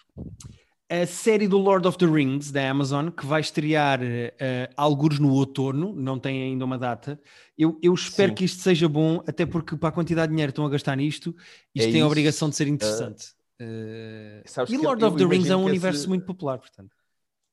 A 0.89 1.07
série 1.07 1.49
do 1.49 1.59
Lord 1.59 1.89
of 1.89 1.97
the 1.97 2.07
Rings 2.07 2.53
da 2.53 2.71
Amazon, 2.71 3.09
que 3.09 3.25
vai 3.25 3.41
estrear 3.41 4.01
uh, 4.01 4.73
alguns 4.77 5.19
no 5.19 5.33
outono, 5.33 5.95
não 5.95 6.19
tem 6.19 6.43
ainda 6.43 6.65
uma 6.65 6.79
data. 6.79 7.19
Eu, 7.57 7.79
eu 7.83 7.95
espero 7.95 8.31
Sim. 8.31 8.35
que 8.35 8.45
isto 8.45 8.63
seja 8.63 8.89
bom, 8.89 9.23
até 9.27 9.47
porque 9.47 9.77
para 9.77 9.89
a 9.89 9.93
quantidade 9.93 10.29
de 10.29 10.35
dinheiro 10.35 10.53
que 10.53 10.55
estão 10.55 10.67
a 10.67 10.71
gastar 10.71 10.95
nisto, 10.97 11.35
isto 11.75 11.89
é 11.89 11.91
tem 11.91 11.97
isso. 11.97 12.05
a 12.05 12.07
obrigação 12.07 12.51
de 12.51 12.57
ser 12.57 12.69
interessante. 12.69 13.33
Uh, 13.61 14.43
e 14.69 14.77
Lord 14.77 15.05
of 15.05 15.17
the 15.17 15.25
Rings 15.25 15.49
é 15.49 15.57
um 15.57 15.65
universo 15.65 16.01
esse... 16.01 16.09
muito 16.09 16.27
popular, 16.27 16.59
portanto. 16.59 16.95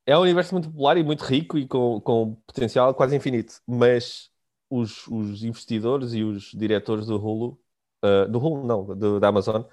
É 0.06 0.18
um 0.18 0.22
universo 0.22 0.54
muito 0.54 0.70
popular 0.70 0.98
e 0.98 1.04
muito 1.04 1.24
rico 1.24 1.58
e 1.58 1.68
com, 1.68 2.02
com 2.02 2.36
potencial 2.46 2.94
quase 2.94 3.16
infinito, 3.16 3.62
mas 3.68 4.30
os, 4.70 5.08
os 5.08 5.44
investidores 5.44 6.14
e 6.14 6.24
os 6.24 6.52
diretores 6.52 7.06
do 7.06 7.16
Hulu, 7.16 7.60
uh, 8.04 8.30
do 8.30 8.40
Hulu 8.40 8.66
não, 8.66 8.86
do, 8.86 9.20
da 9.20 9.28
Amazon, 9.28 9.64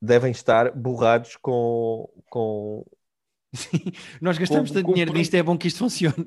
devem 0.00 0.30
estar 0.30 0.72
borrados 0.72 1.36
com. 1.36 2.08
com... 2.30 2.84
Sim, 3.54 3.80
nós 4.20 4.36
gastamos 4.38 4.70
com, 4.70 4.74
tanto 4.74 4.86
com, 4.86 4.92
dinheiro 4.92 5.12
nisto, 5.12 5.34
é 5.34 5.42
bom 5.42 5.56
que 5.56 5.68
isto 5.68 5.78
funcione. 5.78 6.26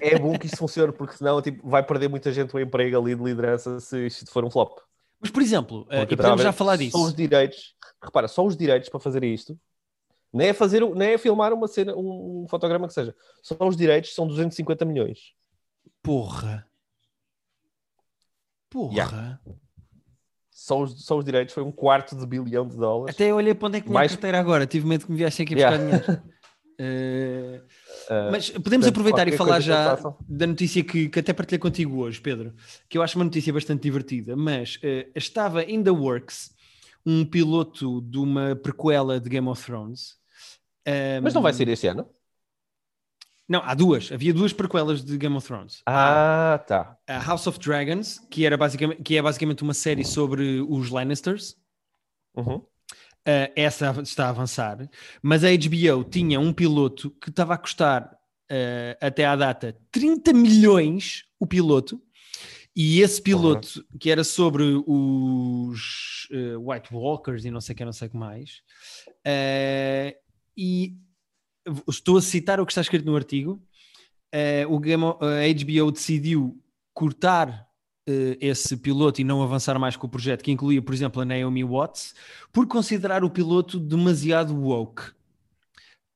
É 0.00 0.18
bom 0.18 0.38
que 0.38 0.46
isto 0.46 0.58
funcione, 0.58 0.92
porque 0.92 1.16
senão 1.16 1.42
tipo, 1.42 1.68
vai 1.68 1.82
perder 1.82 2.08
muita 2.08 2.30
gente 2.32 2.54
o 2.54 2.60
emprego 2.60 3.00
ali 3.00 3.14
de 3.14 3.22
liderança 3.22 3.80
se 3.80 4.06
isto 4.06 4.30
for 4.30 4.44
um 4.44 4.50
flop. 4.50 4.78
Mas, 5.20 5.30
por 5.30 5.42
exemplo, 5.42 5.88
uh, 5.90 6.04
e 6.08 6.16
podemos 6.16 6.42
já 6.42 6.52
falar 6.52 6.76
disso. 6.76 6.96
Só 6.96 7.04
os 7.04 7.14
direitos, 7.14 7.74
repara, 8.00 8.28
só 8.28 8.46
os 8.46 8.56
direitos 8.56 8.88
para 8.88 9.00
fazer 9.00 9.24
isto, 9.24 9.58
nem 10.32 10.48
é, 10.48 10.52
fazer, 10.52 10.84
nem 10.94 11.14
é 11.14 11.18
filmar 11.18 11.52
uma 11.52 11.66
cena, 11.66 11.96
um, 11.96 12.44
um 12.44 12.48
fotograma 12.48 12.86
que 12.86 12.94
seja, 12.94 13.12
só 13.42 13.56
os 13.66 13.76
direitos 13.76 14.14
são 14.14 14.28
250 14.28 14.84
milhões. 14.84 15.32
Porra. 16.02 16.64
Porra. 18.70 18.94
Yeah 18.94 19.40
só 20.58 20.82
os, 20.82 21.04
só 21.04 21.16
os 21.16 21.24
direitos 21.24 21.54
foi 21.54 21.62
um 21.62 21.70
quarto 21.70 22.16
de 22.16 22.26
bilhão 22.26 22.66
de 22.66 22.76
dólares. 22.76 23.14
Até 23.14 23.32
olhei 23.32 23.54
para 23.54 23.68
onde 23.68 23.76
é 23.78 23.80
que 23.80 23.86
tinha 23.86 23.94
Mais... 23.94 24.10
a 24.10 24.14
carteira 24.16 24.40
agora, 24.40 24.66
tive 24.66 24.88
medo 24.88 25.06
que 25.06 25.12
me 25.12 25.16
viessem 25.16 25.44
aqui 25.44 25.54
buscar 25.54 25.78
yeah. 25.78 25.98
dinheiro. 25.98 26.22
Uh, 26.80 27.62
uh, 28.10 28.32
mas 28.32 28.50
podemos 28.50 28.62
portanto, 28.62 28.88
aproveitar 28.88 29.28
e 29.28 29.36
falar 29.36 29.60
já 29.60 29.96
da 30.28 30.48
notícia 30.48 30.82
que, 30.82 31.08
que 31.08 31.20
até 31.20 31.32
partilhei 31.32 31.60
contigo 31.60 31.98
hoje, 32.00 32.20
Pedro, 32.20 32.52
que 32.88 32.98
eu 32.98 33.02
acho 33.02 33.16
uma 33.16 33.24
notícia 33.24 33.52
bastante 33.52 33.82
divertida, 33.82 34.34
mas 34.34 34.76
uh, 34.78 35.08
estava 35.14 35.62
in 35.62 35.84
the 35.84 35.90
works 35.90 36.50
um 37.06 37.24
piloto 37.24 38.00
de 38.00 38.18
uma 38.18 38.56
prequela 38.56 39.20
de 39.20 39.30
Game 39.30 39.46
of 39.46 39.64
Thrones. 39.64 40.16
Um, 40.88 41.22
mas 41.22 41.34
não 41.34 41.40
vai 41.40 41.52
ser 41.52 41.68
este 41.68 41.86
ano? 41.86 42.04
Não, 43.48 43.62
há 43.64 43.74
duas. 43.74 44.12
Havia 44.12 44.34
duas 44.34 44.52
prequelas 44.52 45.02
de 45.02 45.16
Game 45.16 45.34
of 45.34 45.46
Thrones. 45.46 45.80
Ah, 45.86 46.62
tá. 46.66 46.98
A 47.06 47.18
House 47.18 47.46
of 47.46 47.58
Dragons, 47.58 48.18
que, 48.30 48.44
era 48.44 48.58
basicamente, 48.58 49.02
que 49.02 49.16
é 49.16 49.22
basicamente 49.22 49.62
uma 49.62 49.72
série 49.72 50.04
sobre 50.04 50.60
os 50.68 50.90
Lannisters. 50.90 51.56
Uhum. 52.36 52.56
Uh, 52.56 53.50
essa 53.56 53.98
está 54.02 54.26
a 54.26 54.28
avançar. 54.28 54.88
Mas 55.22 55.44
a 55.44 55.48
HBO 55.48 56.04
tinha 56.04 56.38
um 56.38 56.52
piloto 56.52 57.10
que 57.22 57.30
estava 57.30 57.54
a 57.54 57.58
custar, 57.58 58.04
uh, 58.04 58.96
até 59.00 59.24
à 59.24 59.34
data, 59.34 59.74
30 59.90 60.34
milhões 60.34 61.24
o 61.40 61.46
piloto. 61.46 62.02
E 62.76 63.00
esse 63.00 63.20
piloto, 63.20 63.78
uhum. 63.78 63.98
que 63.98 64.10
era 64.10 64.22
sobre 64.22 64.62
os 64.86 66.28
uh, 66.30 66.70
White 66.70 66.94
Walkers 66.94 67.46
e 67.46 67.50
não 67.50 67.62
sei 67.62 67.74
o 67.74 67.76
que, 67.76 67.84
não 67.84 67.92
sei 67.92 68.08
o 68.08 68.10
que 68.10 68.16
mais. 68.16 68.62
e 70.56 70.94
estou 71.88 72.16
a 72.18 72.22
citar 72.22 72.60
o 72.60 72.66
que 72.66 72.72
está 72.72 72.80
escrito 72.80 73.06
no 73.06 73.16
artigo. 73.16 73.62
Uh, 74.34 74.72
o 74.72 74.78
Game, 74.78 75.04
a 75.04 75.14
HBO 75.54 75.90
decidiu 75.90 76.62
cortar 76.92 77.66
uh, 78.08 78.36
esse 78.40 78.76
piloto 78.76 79.20
e 79.20 79.24
não 79.24 79.42
avançar 79.42 79.78
mais 79.78 79.96
com 79.96 80.06
o 80.06 80.10
projeto, 80.10 80.42
que 80.42 80.50
incluía, 80.50 80.82
por 80.82 80.94
exemplo, 80.94 81.22
a 81.22 81.24
Naomi 81.24 81.64
Watts, 81.64 82.14
por 82.52 82.66
considerar 82.66 83.24
o 83.24 83.30
piloto 83.30 83.78
demasiado 83.78 84.54
woke. 84.54 85.10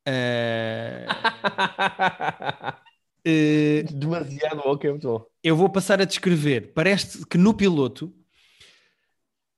Uh, 0.06 1.06
demasiado 3.94 4.62
woke 4.66 4.86
é 4.86 4.90
muito 4.90 5.08
bom. 5.08 5.24
Eu 5.42 5.56
vou 5.56 5.68
passar 5.68 6.00
a 6.00 6.04
descrever. 6.04 6.72
Parece 6.74 7.24
que 7.26 7.38
no 7.38 7.54
piloto 7.54 8.12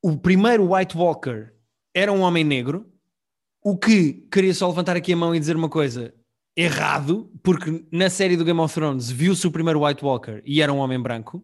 o 0.03 0.17
primeiro 0.19 0.75
White 0.75 0.97
Walker 0.97 1.51
era 1.95 2.13
um 2.13 2.21
homem 2.21 2.45
negro 2.45 2.94
o 3.65 3.79
que 3.79 4.27
queria 4.31 4.53
só 4.53 4.69
levantar 4.69 4.95
aqui 4.95 5.15
a 5.15 5.17
mão 5.17 5.35
e 5.35 5.41
dizer 5.41 5.57
uma 5.57 5.71
coisa 5.71 6.15
errado, 6.55 7.33
porque 7.43 7.85
na 7.91 8.11
série 8.11 8.37
do 8.37 8.45
Game 8.45 8.61
of 8.61 8.73
Thrones 8.73 9.11
viu-se 9.11 9.47
o 9.47 9.51
primeiro 9.51 9.85
White 9.85 10.05
Walker 10.05 10.43
e 10.45 10.61
era 10.61 10.73
um 10.73 10.79
homem 10.79 11.01
branco. 11.01 11.43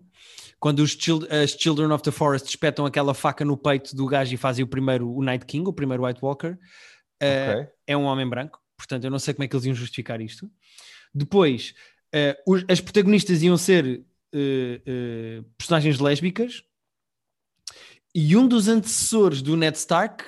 quando 0.60 0.80
os 0.80 0.90
chil 0.90 1.26
as 1.30 1.52
Children 1.52 1.90
of 1.90 2.02
the 2.04 2.10
Forest 2.10 2.46
espetam 2.46 2.84
aquela 2.84 3.14
faca 3.14 3.44
no 3.46 3.56
peito 3.56 3.96
do 3.96 4.06
gajo 4.06 4.34
e 4.34 4.36
fazem 4.36 4.62
o 4.62 4.68
primeiro, 4.68 5.10
o 5.10 5.22
Night 5.22 5.46
King, 5.46 5.66
o 5.66 5.72
primeiro 5.72 6.04
White 6.04 6.20
Walker, 6.22 6.50
uh, 6.50 6.56
okay. 7.16 7.68
é 7.86 7.96
um 7.96 8.04
homem 8.04 8.28
branco. 8.28 8.60
Portanto, 8.76 9.04
eu 9.04 9.10
não 9.10 9.18
sei 9.18 9.32
como 9.32 9.44
é 9.44 9.48
que 9.48 9.56
eles 9.56 9.64
iam 9.64 9.74
justificar 9.74 10.20
isto. 10.20 10.50
Depois, 11.14 11.74
uh, 12.14 12.52
os, 12.52 12.64
as 12.68 12.80
protagonistas 12.80 13.42
iam 13.42 13.56
ser 13.56 14.04
uh, 14.34 15.42
personagens 15.56 15.98
lésbicas 15.98 16.62
e 18.14 18.36
um 18.36 18.46
dos 18.46 18.68
antecessores 18.68 19.40
do 19.40 19.56
Ned 19.56 19.78
Stark 19.78 20.24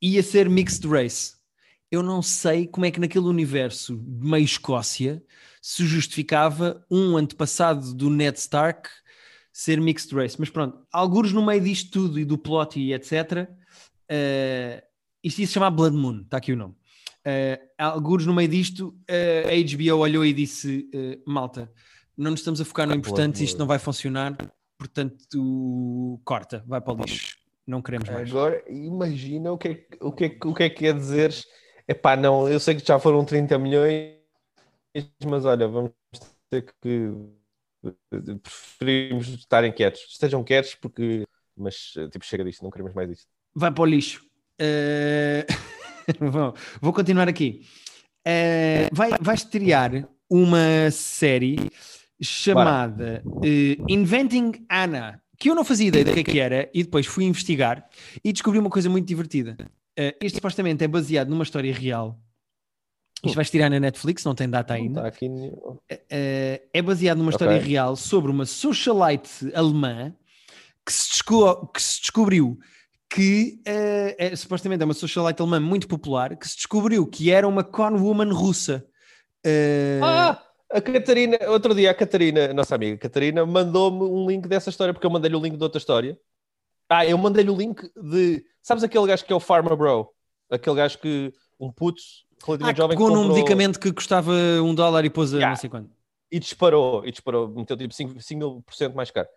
ia 0.00 0.22
ser 0.22 0.48
Mixed 0.48 0.86
Race. 0.86 1.34
Eu 1.90 2.02
não 2.02 2.22
sei 2.22 2.66
como 2.66 2.86
é 2.86 2.90
que 2.90 3.00
naquele 3.00 3.26
universo 3.26 4.00
meio 4.06 4.44
Escócia 4.44 5.22
se 5.60 5.84
justificava 5.84 6.84
um 6.90 7.16
antepassado 7.16 7.92
do 7.92 8.08
Ned 8.08 8.38
Stark 8.38 8.88
ser 9.52 9.80
Mixed 9.80 10.14
Race. 10.14 10.36
Mas 10.38 10.48
pronto, 10.48 10.86
alguns 10.92 11.32
no 11.32 11.44
meio 11.44 11.60
disto 11.60 11.90
tudo 11.90 12.18
e 12.18 12.24
do 12.24 12.38
plot 12.38 12.78
e 12.78 12.94
etc. 12.94 13.48
Uh, 14.10 14.80
isto 15.22 15.40
ia 15.40 15.46
se 15.46 15.52
chamar 15.52 15.70
Blood 15.70 15.96
Moon, 15.96 16.22
está 16.22 16.38
aqui 16.38 16.52
o 16.52 16.56
nome. 16.56 16.74
Uh, 17.20 17.60
alguns 17.76 18.24
no 18.24 18.32
meio 18.32 18.48
disto, 18.48 18.96
uh, 19.10 19.48
a 19.48 19.76
HBO 19.76 19.98
olhou 19.98 20.24
e 20.24 20.32
disse: 20.32 20.88
uh, 20.94 21.30
Malta, 21.30 21.70
não 22.16 22.30
nos 22.30 22.40
estamos 22.40 22.60
a 22.60 22.64
focar 22.64 22.86
no 22.86 22.94
importante, 22.94 23.44
isto 23.44 23.58
não 23.58 23.66
vai 23.66 23.78
funcionar, 23.78 24.36
portanto, 24.78 26.20
corta, 26.24 26.64
vai 26.66 26.80
para 26.80 26.94
o 26.94 26.96
lixo. 26.96 27.39
Não 27.70 27.80
queremos 27.80 28.08
mais. 28.08 28.28
Agora, 28.28 28.64
imagina 28.68 29.52
o 29.52 29.56
que 29.56 29.68
é, 29.68 29.86
o 30.00 30.10
que, 30.10 30.24
é, 30.24 30.38
o 30.44 30.52
que, 30.52 30.62
é 30.64 30.70
que 30.70 30.86
é 30.88 30.92
dizeres. 30.92 31.46
Epá, 31.86 32.16
não, 32.16 32.48
eu 32.48 32.58
sei 32.58 32.74
que 32.74 32.84
já 32.84 32.98
foram 32.98 33.24
30 33.24 33.56
milhões, 33.58 34.16
mas 35.24 35.44
olha, 35.44 35.68
vamos 35.68 35.92
ter 36.50 36.62
que 36.82 37.12
preferimos 38.42 39.28
estarem 39.28 39.72
quietos. 39.72 40.04
Estejam 40.10 40.42
quietos 40.42 40.74
porque, 40.74 41.24
mas 41.56 41.94
tipo, 42.10 42.24
chega 42.24 42.44
disto, 42.44 42.62
não 42.64 42.70
queremos 42.70 42.92
mais 42.92 43.08
isto. 43.08 43.28
Vai 43.54 43.70
para 43.70 43.82
o 43.82 43.86
lixo. 43.86 44.24
Uh... 44.60 46.30
Bom, 46.30 46.52
vou 46.82 46.92
continuar 46.92 47.28
aqui. 47.28 47.62
Uh, 48.26 48.92
vai, 48.92 49.12
vai 49.18 49.34
estrear 49.34 50.06
uma 50.28 50.90
série 50.90 51.70
chamada 52.20 53.22
uh, 53.24 53.84
Inventing 53.88 54.66
Anna, 54.68 55.22
que 55.40 55.48
eu 55.48 55.54
não 55.54 55.64
fazia 55.64 55.88
ideia 55.88 56.04
do 56.04 56.12
que, 56.12 56.20
é 56.20 56.22
que 56.22 56.38
era, 56.38 56.70
e 56.72 56.84
depois 56.84 57.06
fui 57.06 57.24
investigar 57.24 57.88
e 58.22 58.30
descobri 58.30 58.58
uma 58.58 58.68
coisa 58.68 58.90
muito 58.90 59.08
divertida. 59.08 59.56
Uh, 59.98 60.12
este 60.20 60.36
supostamente 60.36 60.84
é 60.84 60.88
baseado 60.88 61.30
numa 61.30 61.42
história 61.42 61.72
real. 61.72 62.20
Isto 63.24 63.34
vai 63.34 63.42
estirar 63.42 63.70
na 63.70 63.80
Netflix, 63.80 64.22
não 64.24 64.34
tem 64.34 64.48
data 64.48 64.74
ainda. 64.74 65.06
Aqui... 65.06 65.26
Uh, 65.26 65.80
é 66.72 66.82
baseado 66.82 67.18
numa 67.18 67.30
história 67.30 67.56
okay. 67.56 67.68
real 67.68 67.96
sobre 67.96 68.30
uma 68.30 68.44
socialite 68.44 69.50
alemã 69.54 70.14
que 70.86 70.92
se, 70.92 71.08
desco 71.08 71.66
que 71.68 71.82
se 71.82 72.00
descobriu 72.00 72.58
que 73.08 73.60
uh, 73.66 74.14
é, 74.18 74.36
supostamente 74.36 74.82
é 74.82 74.84
uma 74.84 74.94
socialite 74.94 75.40
alemã 75.40 75.58
muito 75.58 75.88
popular 75.88 76.36
que 76.36 76.46
se 76.46 76.56
descobriu 76.56 77.06
que 77.06 77.30
era 77.30 77.48
uma 77.48 77.64
con 77.64 77.98
woman 77.98 78.30
russa. 78.30 78.86
Uh... 79.44 80.04
Ah! 80.04 80.49
A 80.72 80.80
Catarina, 80.80 81.36
outro 81.48 81.74
dia 81.74 81.90
a 81.90 81.94
Catarina, 81.94 82.52
nossa 82.54 82.76
amiga 82.76 82.96
Catarina, 82.96 83.44
mandou-me 83.44 84.04
um 84.04 84.28
link 84.28 84.46
dessa 84.46 84.70
história, 84.70 84.94
porque 84.94 85.04
eu 85.04 85.10
mandei-lhe 85.10 85.36
o 85.36 85.40
link 85.40 85.56
de 85.56 85.62
outra 85.62 85.78
história. 85.78 86.18
Ah, 86.88 87.04
eu 87.04 87.18
mandei-lhe 87.18 87.50
o 87.50 87.56
link 87.56 87.90
de. 87.96 88.44
Sabes 88.62 88.84
aquele 88.84 89.06
gajo 89.06 89.24
que 89.24 89.32
é 89.32 89.36
o 89.36 89.40
Farmer 89.40 89.76
Bro? 89.76 90.12
Aquele 90.48 90.76
gajo 90.76 90.98
que. 90.98 91.32
Um 91.58 91.70
puto 91.70 92.00
relativamente 92.46 92.76
ah, 92.76 92.82
jovem. 92.82 92.96
Pegou 92.96 93.08
comprou... 93.08 93.28
num 93.28 93.34
medicamento 93.34 93.78
que 93.78 93.92
custava 93.92 94.32
um 94.62 94.74
dólar 94.74 95.04
e 95.04 95.10
pôs 95.10 95.34
a 95.34 95.36
yeah. 95.36 95.50
não 95.50 95.60
sei 95.60 95.68
quanto. 95.68 95.90
E 96.30 96.38
disparou, 96.38 97.04
e 97.04 97.10
disparou, 97.10 97.48
meteu 97.48 97.76
tipo 97.76 97.92
5, 97.92 98.20
5 98.20 98.38
mil 98.38 98.62
por 98.62 98.74
cento 98.74 98.94
mais 98.94 99.10
caro. 99.10 99.28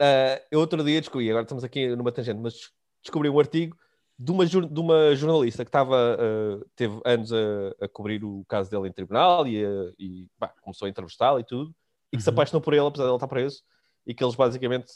Uh, 0.00 0.40
eu 0.50 0.58
outro 0.58 0.82
dia 0.82 1.00
descobri, 1.00 1.28
agora 1.30 1.44
estamos 1.44 1.62
aqui 1.62 1.94
numa 1.94 2.10
tangente, 2.10 2.40
mas 2.40 2.70
descobri 3.02 3.28
um 3.28 3.38
artigo 3.38 3.76
de 4.18 4.32
uma, 4.32 4.46
de 4.46 4.80
uma 4.80 5.14
jornalista 5.14 5.64
que 5.64 5.68
estava, 5.68 6.16
uh, 6.16 6.64
teve 6.74 7.00
anos 7.04 7.32
a, 7.32 7.36
a, 7.82 7.88
cobrir 7.88 8.24
o 8.24 8.44
caso 8.48 8.70
dele 8.70 8.88
em 8.88 8.92
tribunal 8.92 9.46
e, 9.46 9.64
uh, 9.64 9.94
e 9.98 10.26
bah, 10.38 10.54
começou 10.62 10.86
a 10.86 10.88
entrevistá-lo 10.88 11.38
e 11.38 11.44
tudo, 11.44 11.74
e 12.10 12.16
que 12.16 12.16
uhum. 12.16 12.20
se 12.22 12.30
apaixonou 12.30 12.62
por 12.62 12.72
ele, 12.72 12.86
apesar 12.86 13.04
de 13.04 13.10
ele 13.10 13.16
estar 13.16 13.28
preso, 13.28 13.62
e 14.06 14.14
que 14.14 14.24
eles 14.24 14.34
basicamente 14.34 14.90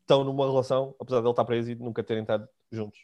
estão 0.00 0.24
numa 0.24 0.46
relação, 0.46 0.94
apesar 0.98 1.20
de 1.20 1.26
ele 1.26 1.32
estar 1.32 1.44
preso 1.44 1.70
e 1.70 1.74
nunca 1.74 2.02
terem 2.02 2.22
estado 2.22 2.48
juntos. 2.70 2.98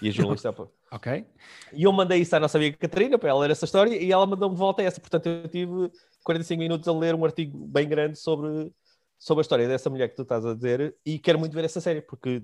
E 0.00 0.08
a 0.08 0.12
jornalista. 0.12 0.54
Ok. 0.92 1.26
E 1.72 1.84
eu 1.84 1.90
mandei 1.90 2.20
isso 2.20 2.36
à 2.36 2.40
nossa 2.40 2.58
amiga 2.58 2.76
Catarina 2.76 3.18
para 3.18 3.30
ela 3.30 3.40
ler 3.40 3.50
essa 3.50 3.64
história 3.64 3.96
e 3.96 4.12
ela 4.12 4.26
mandou-me 4.26 4.54
de 4.54 4.58
volta 4.58 4.82
essa. 4.82 5.00
Portanto, 5.00 5.26
eu 5.26 5.48
tive 5.48 5.90
45 6.22 6.58
minutos 6.60 6.86
a 6.86 6.92
ler 6.92 7.14
um 7.14 7.24
artigo 7.24 7.66
bem 7.66 7.88
grande 7.88 8.18
sobre, 8.18 8.70
sobre 9.18 9.40
a 9.40 9.42
história 9.42 9.66
dessa 9.66 9.88
mulher 9.88 10.10
que 10.10 10.16
tu 10.16 10.20
estás 10.20 10.44
a 10.44 10.54
dizer 10.54 10.94
e 11.02 11.18
quero 11.18 11.38
muito 11.38 11.54
ver 11.54 11.64
essa 11.64 11.80
série 11.80 12.02
porque 12.02 12.42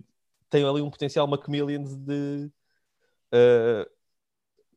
tem 0.51 0.64
ali 0.64 0.80
um 0.80 0.90
potencial 0.90 1.26
Macmillions 1.26 1.96
de 1.96 2.51
uh, 3.32 3.90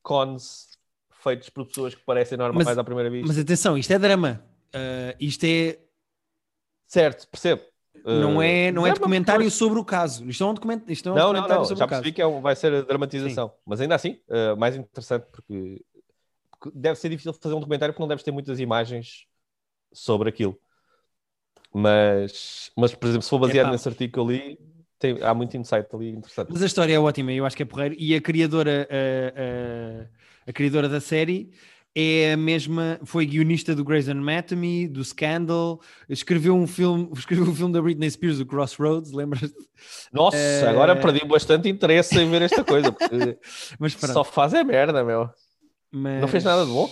cons 0.01 0.69
feitos 1.09 1.49
por 1.49 1.65
pessoas 1.65 1.95
que 1.95 2.03
parecem 2.03 2.38
normais 2.38 2.65
mas, 2.65 2.78
à 2.78 2.84
primeira 2.84 3.09
vista. 3.09 3.28
Mas 3.28 3.38
atenção, 3.38 3.78
isto 3.78 3.91
é 3.91 3.99
drama. 3.99 4.43
Uh, 4.76 5.15
isto 5.19 5.43
é. 5.45 5.80
Certo, 6.88 7.28
percebo. 7.30 7.61
Não 8.03 8.41
é, 8.41 8.72
não 8.72 8.88
é 8.88 8.93
documentário 8.93 9.49
sobre 9.51 9.78
o 9.78 9.86
caso. 9.86 10.28
Isto 10.28 10.43
é 10.43 10.47
um, 10.47 10.53
document... 10.53 10.82
Isto 10.88 11.09
é 11.09 11.11
um 11.11 11.15
não, 11.15 11.22
documentário 11.28 11.53
não, 11.53 11.61
não. 11.61 11.65
sobre 11.65 11.80
Já 11.80 11.86
o 11.86 11.88
caso. 11.88 12.01
percebi 12.01 12.15
que 12.15 12.22
é 12.22 12.41
vai 12.41 12.55
ser 12.55 12.74
a 12.74 12.82
dramatização. 12.82 13.49
Sim. 13.49 13.55
Mas 13.65 13.82
ainda 13.82 13.95
assim, 13.95 14.19
uh, 14.28 14.57
mais 14.57 14.76
interessante 14.76 15.28
porque... 15.32 15.86
porque 16.49 16.72
deve 16.74 16.99
ser 16.99 17.09
difícil 17.09 17.34
fazer 17.34 17.53
um 17.53 17.59
documentário 17.59 17.93
porque 17.93 18.01
não 18.01 18.07
deves 18.07 18.24
ter 18.24 18.32
muitas 18.32 18.59
imagens 18.59 19.28
sobre 19.93 20.30
aquilo. 20.30 20.57
Mas, 21.74 22.72
mas 22.76 22.95
por 22.95 23.07
exemplo, 23.07 23.24
se 23.24 23.30
for 23.30 23.39
baseado 23.39 23.72
nesse 23.72 23.88
artigo 23.88 24.13
que 24.13 24.19
eu 24.19 24.28
li, 24.28 24.57
tem, 25.02 25.18
há 25.22 25.34
muito 25.34 25.58
insight 25.58 25.88
ali 25.93 26.12
interessante. 26.12 26.49
Mas 26.52 26.62
a 26.62 26.66
história 26.66 26.93
é 26.93 26.99
ótima, 26.99 27.34
eu 27.34 27.45
acho 27.45 27.58
que 27.58 27.64
é 27.64 27.66
porreiro. 27.66 27.95
E 27.97 28.16
a 28.16 28.22
criadora, 28.22 28.88
a, 28.89 30.47
a, 30.47 30.49
a 30.49 30.54
criadora 30.54 30.88
da 30.88 31.02
série 31.02 31.52
é 31.93 32.34
a 32.34 32.38
mesma, 32.38 32.99
foi 33.04 33.26
guionista 33.26 33.76
do 33.76 33.84
Grey's 33.84 34.08
Anatomy, 34.08 34.88
do 34.88 35.04
Scandal, 35.04 35.82
escreveu 36.08 36.56
um 36.56 36.66
filme, 36.66 37.10
escreveu 37.18 37.45
um 37.45 37.56
filme 37.56 37.74
da 37.74 37.82
Britney 37.82 38.10
Spears, 38.10 38.39
o 38.39 38.45
Crossroads, 38.45 39.12
lembras-te? 39.12 39.54
Nossa, 40.14 40.38
uh... 40.38 40.70
agora 40.70 40.95
perdi 40.95 41.26
bastante 41.26 41.68
interesse 41.68 42.18
em 42.18 42.30
ver 42.30 42.43
esta 42.43 42.64
coisa, 42.64 42.91
porque 42.91 43.38
Mas 43.80 43.93
só 43.93 44.24
faz 44.24 44.54
é 44.54 44.64
merda, 44.64 45.04
meu. 45.04 45.30
Mas... 45.91 46.22
Não 46.22 46.28
fez 46.28 46.43
nada 46.43 46.66
de 46.66 46.72
bom? 46.72 46.89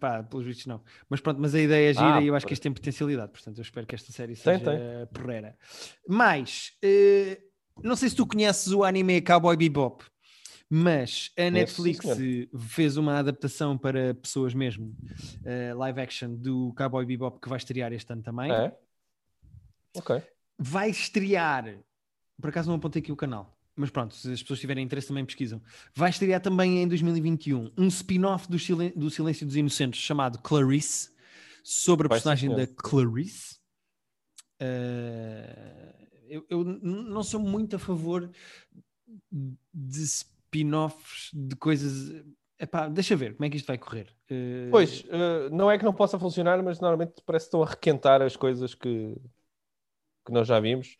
Pá, 0.00 0.22
pelos 0.22 0.44
vistos 0.44 0.66
não. 0.66 0.82
Mas 1.08 1.20
pronto, 1.20 1.40
mas 1.40 1.54
a 1.54 1.60
ideia 1.60 1.90
é 1.90 1.94
gira 1.94 2.16
ah, 2.16 2.22
e 2.22 2.26
eu 2.26 2.34
acho 2.34 2.46
que 2.46 2.52
isto 2.52 2.62
tem 2.62 2.72
potencialidade, 2.72 3.32
portanto 3.32 3.58
eu 3.58 3.62
espero 3.62 3.86
que 3.86 3.94
esta 3.94 4.12
série 4.12 4.34
seja 4.34 4.58
tem, 4.58 4.78
tem. 4.78 5.06
porreira. 5.12 5.56
Mas, 6.06 6.72
uh, 6.84 7.82
não 7.82 7.94
sei 7.94 8.08
se 8.08 8.16
tu 8.16 8.26
conheces 8.26 8.72
o 8.72 8.82
anime 8.82 9.20
Cowboy 9.20 9.56
Bebop, 9.56 10.04
mas 10.68 11.30
a 11.38 11.50
Netflix 11.50 12.04
fez 12.68 12.96
uma 12.96 13.18
adaptação 13.18 13.78
para 13.78 14.14
pessoas 14.14 14.52
mesmo, 14.52 14.94
uh, 15.42 15.78
live 15.78 16.00
action 16.00 16.34
do 16.34 16.74
Cowboy 16.76 17.06
Bebop 17.06 17.40
que 17.40 17.48
vai 17.48 17.58
estrear 17.58 17.92
este 17.92 18.12
ano 18.12 18.22
também. 18.22 18.52
É? 18.52 18.76
Ok. 19.96 20.22
Vai 20.58 20.90
estrear, 20.90 21.78
por 22.40 22.50
acaso 22.50 22.68
não 22.68 22.76
apontei 22.76 23.00
aqui 23.00 23.12
o 23.12 23.16
canal, 23.16 23.57
mas 23.78 23.90
pronto, 23.90 24.14
se 24.14 24.32
as 24.32 24.42
pessoas 24.42 24.60
tiverem 24.60 24.84
interesse 24.84 25.08
também 25.08 25.24
pesquisam. 25.24 25.62
Vai 25.94 26.10
estrear 26.10 26.40
também 26.40 26.82
em 26.82 26.88
2021 26.88 27.70
um 27.76 27.86
spin-off 27.88 28.50
do, 28.50 28.58
Silen 28.58 28.92
do 28.94 29.10
Silêncio 29.10 29.46
dos 29.46 29.56
Inocentes 29.56 30.00
chamado 30.00 30.38
Clarice, 30.38 31.10
sobre 31.62 32.06
a 32.06 32.10
personagem 32.10 32.54
da 32.54 32.66
Clarice. 32.66 33.56
Uh, 34.60 35.94
eu, 36.28 36.46
eu, 36.48 36.64
não 36.64 37.22
sou 37.22 37.38
muito 37.38 37.76
a 37.76 37.78
favor 37.78 38.30
de 39.30 40.02
spin-offs 40.02 41.30
de 41.32 41.54
coisas. 41.56 42.24
Epá, 42.58 42.88
deixa 42.88 43.14
ver 43.14 43.34
como 43.34 43.44
é 43.44 43.50
que 43.50 43.56
isto 43.56 43.66
vai 43.66 43.78
correr. 43.78 44.08
Uh... 44.30 44.70
Pois, 44.70 45.04
uh, 45.04 45.48
não 45.52 45.70
é 45.70 45.78
que 45.78 45.84
não 45.84 45.92
possa 45.92 46.18
funcionar, 46.18 46.62
mas 46.62 46.80
normalmente 46.80 47.22
parece 47.24 47.44
que 47.44 47.48
estão 47.48 47.62
a 47.62 47.66
requentar 47.66 48.20
as 48.20 48.34
coisas 48.34 48.74
que, 48.74 49.14
que 50.26 50.32
nós 50.32 50.48
já 50.48 50.58
vimos. 50.58 50.96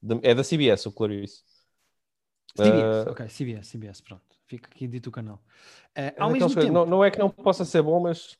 De, 0.00 0.18
é 0.22 0.34
da 0.34 0.42
CBS, 0.42 0.86
o 0.86 0.92
Clarice. 0.92 1.42
CBS, 2.56 3.06
uh, 3.06 3.10
ok, 3.10 3.26
CBS, 3.28 3.70
CBS, 3.70 4.00
pronto. 4.02 4.22
Fica 4.46 4.68
aqui 4.70 4.86
dito 4.86 5.08
o 5.08 5.12
canal. 5.12 5.42
Uh, 5.96 6.12
ao 6.18 6.30
mesmo 6.30 6.54
tempo... 6.54 6.72
não, 6.72 6.84
não, 6.84 7.04
é 7.04 7.10
que 7.10 7.18
não 7.18 7.30
possa 7.30 7.64
ser 7.64 7.82
bom, 7.82 8.00
mas. 8.00 8.36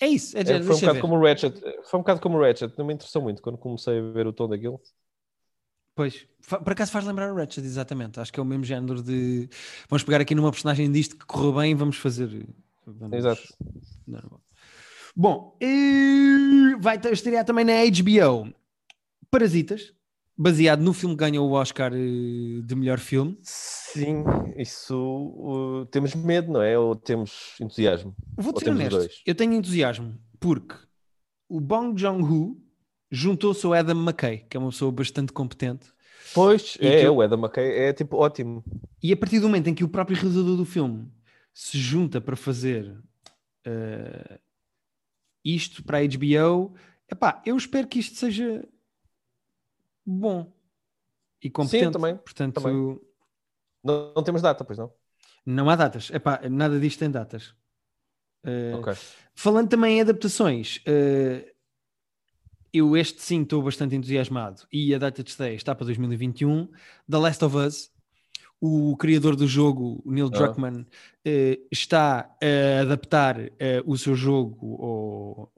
É 0.00 0.08
isso, 0.08 0.36
é, 0.36 0.40
é 0.40 0.44
foi 0.44 0.74
um 0.74 0.80
bocado 0.80 0.94
ver. 0.94 1.00
como 1.00 1.16
o 1.16 1.22
Ratchet. 1.22 1.60
Foi 1.84 2.00
um 2.00 2.02
bocado 2.02 2.20
como 2.20 2.38
o 2.38 2.40
Ratchet, 2.40 2.76
não 2.76 2.84
me 2.84 2.94
interessou 2.94 3.22
muito 3.22 3.40
quando 3.40 3.56
comecei 3.56 3.98
a 3.98 4.02
ver 4.02 4.26
o 4.26 4.32
tom 4.32 4.48
daquilo. 4.48 4.80
Pois, 5.94 6.26
por 6.48 6.72
acaso 6.72 6.90
faz 6.90 7.04
lembrar 7.04 7.32
o 7.32 7.36
Ratchet, 7.36 7.64
exatamente. 7.64 8.18
Acho 8.18 8.32
que 8.32 8.40
é 8.40 8.42
o 8.42 8.46
mesmo 8.46 8.64
género 8.64 9.00
de. 9.00 9.48
Vamos 9.88 10.02
pegar 10.02 10.20
aqui 10.20 10.34
numa 10.34 10.50
personagem 10.50 10.90
disto 10.90 11.16
que 11.16 11.24
correu 11.24 11.52
bem 11.52 11.70
e 11.70 11.74
vamos 11.74 11.96
fazer. 11.96 12.46
Vamos... 12.84 13.16
Exato. 13.16 13.42
Bom, 15.14 15.56
e... 15.60 16.74
vai 16.80 17.00
estrear 17.12 17.44
também 17.44 17.64
na 17.64 17.74
HBO 17.84 18.52
Parasitas, 19.30 19.92
baseado 20.36 20.80
no 20.80 20.92
filme 20.92 21.14
que 21.14 21.20
ganhou 21.20 21.48
o 21.48 21.52
Oscar 21.52 21.92
eh, 21.94 22.60
de 22.62 22.74
melhor 22.74 22.98
filme. 22.98 23.38
Sim, 23.42 24.24
isso 24.56 24.96
uh, 24.96 25.86
temos 25.86 26.14
medo, 26.14 26.52
não 26.52 26.62
é? 26.62 26.78
Ou 26.78 26.94
temos 26.96 27.54
entusiasmo? 27.60 28.14
Vou 28.36 28.58
ser 28.58 28.70
honesto, 28.70 29.08
eu 29.24 29.34
tenho 29.34 29.52
entusiasmo 29.52 30.18
porque 30.40 30.74
o 31.48 31.60
Bong 31.60 31.98
Joon-ho 32.00 32.60
juntou-se 33.10 33.64
ao 33.64 33.72
Adam 33.72 33.96
McKay, 34.02 34.38
que 34.48 34.56
é 34.56 34.60
uma 34.60 34.70
pessoa 34.70 34.90
bastante 34.90 35.32
competente. 35.32 35.92
Pois, 36.34 36.76
é, 36.80 37.00
que- 37.02 37.08
o 37.08 37.20
Adam 37.22 37.38
McKay 37.38 37.70
é 37.70 37.92
tipo 37.92 38.16
ótimo. 38.16 38.64
E 39.02 39.12
a 39.12 39.16
partir 39.16 39.38
do 39.38 39.46
momento 39.46 39.68
em 39.68 39.74
que 39.74 39.84
o 39.84 39.88
próprio 39.88 40.16
realizador 40.16 40.56
do 40.56 40.64
filme 40.64 41.06
se 41.52 41.78
junta 41.78 42.20
para 42.20 42.34
fazer 42.34 42.92
eh, 43.64 44.40
isto 45.44 45.84
para 45.84 45.98
a 45.98 46.02
HBO, 46.02 46.74
epá, 47.10 47.42
eu 47.46 47.56
espero 47.56 47.86
que 47.86 47.98
isto 48.00 48.16
seja 48.16 48.66
bom 50.04 50.52
e 51.42 51.50
competente. 51.50 51.92
também, 51.92 52.16
Portanto, 52.16 52.60
também. 52.60 52.98
Não, 53.82 54.12
não 54.14 54.22
temos 54.22 54.40
data, 54.42 54.64
pois 54.64 54.78
não? 54.78 54.92
não 55.44 55.68
há 55.68 55.76
datas. 55.76 56.10
Epá, 56.10 56.40
nada 56.50 56.78
disto 56.80 57.00
tem 57.00 57.10
datas. 57.10 57.54
Eh, 58.44 58.72
Ok. 58.76 58.94
Falando 59.34 59.68
também 59.68 59.98
em 59.98 60.00
adaptações, 60.00 60.80
eh, 60.86 61.52
eu 62.72 62.96
este 62.96 63.20
sim 63.22 63.42
estou 63.42 63.62
bastante 63.62 63.94
entusiasmado 63.94 64.62
e 64.72 64.94
a 64.94 64.98
data 64.98 65.22
de 65.22 65.30
estreia 65.30 65.54
está 65.54 65.74
para 65.74 65.84
2021. 65.86 66.66
The 67.10 67.18
Last 67.18 67.44
of 67.44 67.56
Us, 67.56 67.90
o 68.60 68.96
criador 68.96 69.36
do 69.36 69.46
jogo, 69.46 70.02
o 70.04 70.10
Neil 70.10 70.26
Ah. 70.26 70.30
Druckmann, 70.38 70.86
eh, 71.24 71.60
está 71.70 72.34
a 72.42 72.80
adaptar 72.82 73.36
o 73.84 73.96
seu 73.98 74.14
jogo 74.14 74.82
ao... 74.82 75.53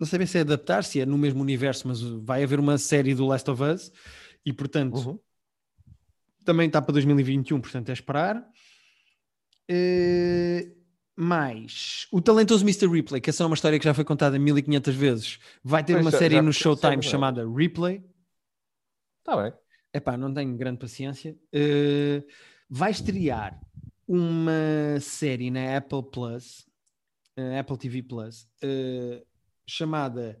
Não 0.00 0.06
sei 0.06 0.18
bem 0.18 0.26
se 0.26 0.38
é 0.38 0.40
adaptar, 0.40 0.82
se 0.82 0.98
é 1.00 1.04
no 1.06 1.18
mesmo 1.18 1.42
universo, 1.42 1.86
mas 1.86 2.00
vai 2.00 2.42
haver 2.42 2.58
uma 2.58 2.78
série 2.78 3.14
do 3.14 3.26
Last 3.26 3.48
of 3.50 3.62
Us 3.62 3.92
e, 4.46 4.50
portanto, 4.52 4.96
Uhum. 4.96 5.18
também 6.44 6.66
está 6.68 6.80
para 6.80 6.92
2021, 6.94 7.60
portanto 7.60 7.90
é 7.90 7.92
esperar. 7.92 8.42
Eh, 9.68 10.72
mais 11.16 12.06
o 12.10 12.20
talentoso 12.20 12.64
Mr. 12.64 12.88
Ripley, 12.88 13.20
que 13.20 13.28
essa 13.30 13.42
é 13.42 13.46
uma 13.46 13.54
história 13.54 13.78
que 13.78 13.84
já 13.84 13.92
foi 13.92 14.04
contada 14.04 14.38
1500 14.38 14.94
vezes, 14.94 15.38
vai 15.62 15.84
ter 15.84 15.96
uma 15.96 16.10
já- 16.10 16.18
série 16.18 16.34
já 16.36 16.42
no 16.42 16.52
Showtime 16.52 16.96
é? 16.98 17.02
chamada 17.02 17.46
Ripley. 17.46 18.02
Está 19.18 19.40
bem. 19.42 19.52
Epá, 19.92 20.16
não 20.16 20.32
tenho 20.32 20.56
grande 20.56 20.78
paciência. 20.78 21.36
Eh, 21.52 22.24
vai 22.68 22.90
estrear 22.90 23.60
uma 24.08 24.98
série 25.00 25.50
na 25.50 25.76
Apple 25.76 26.02
Plus, 26.10 26.66
eh, 27.36 27.58
Apple 27.58 27.76
TV 27.76 28.02
Plus, 28.02 28.48
eh, 28.62 29.22
chamada 29.70 30.38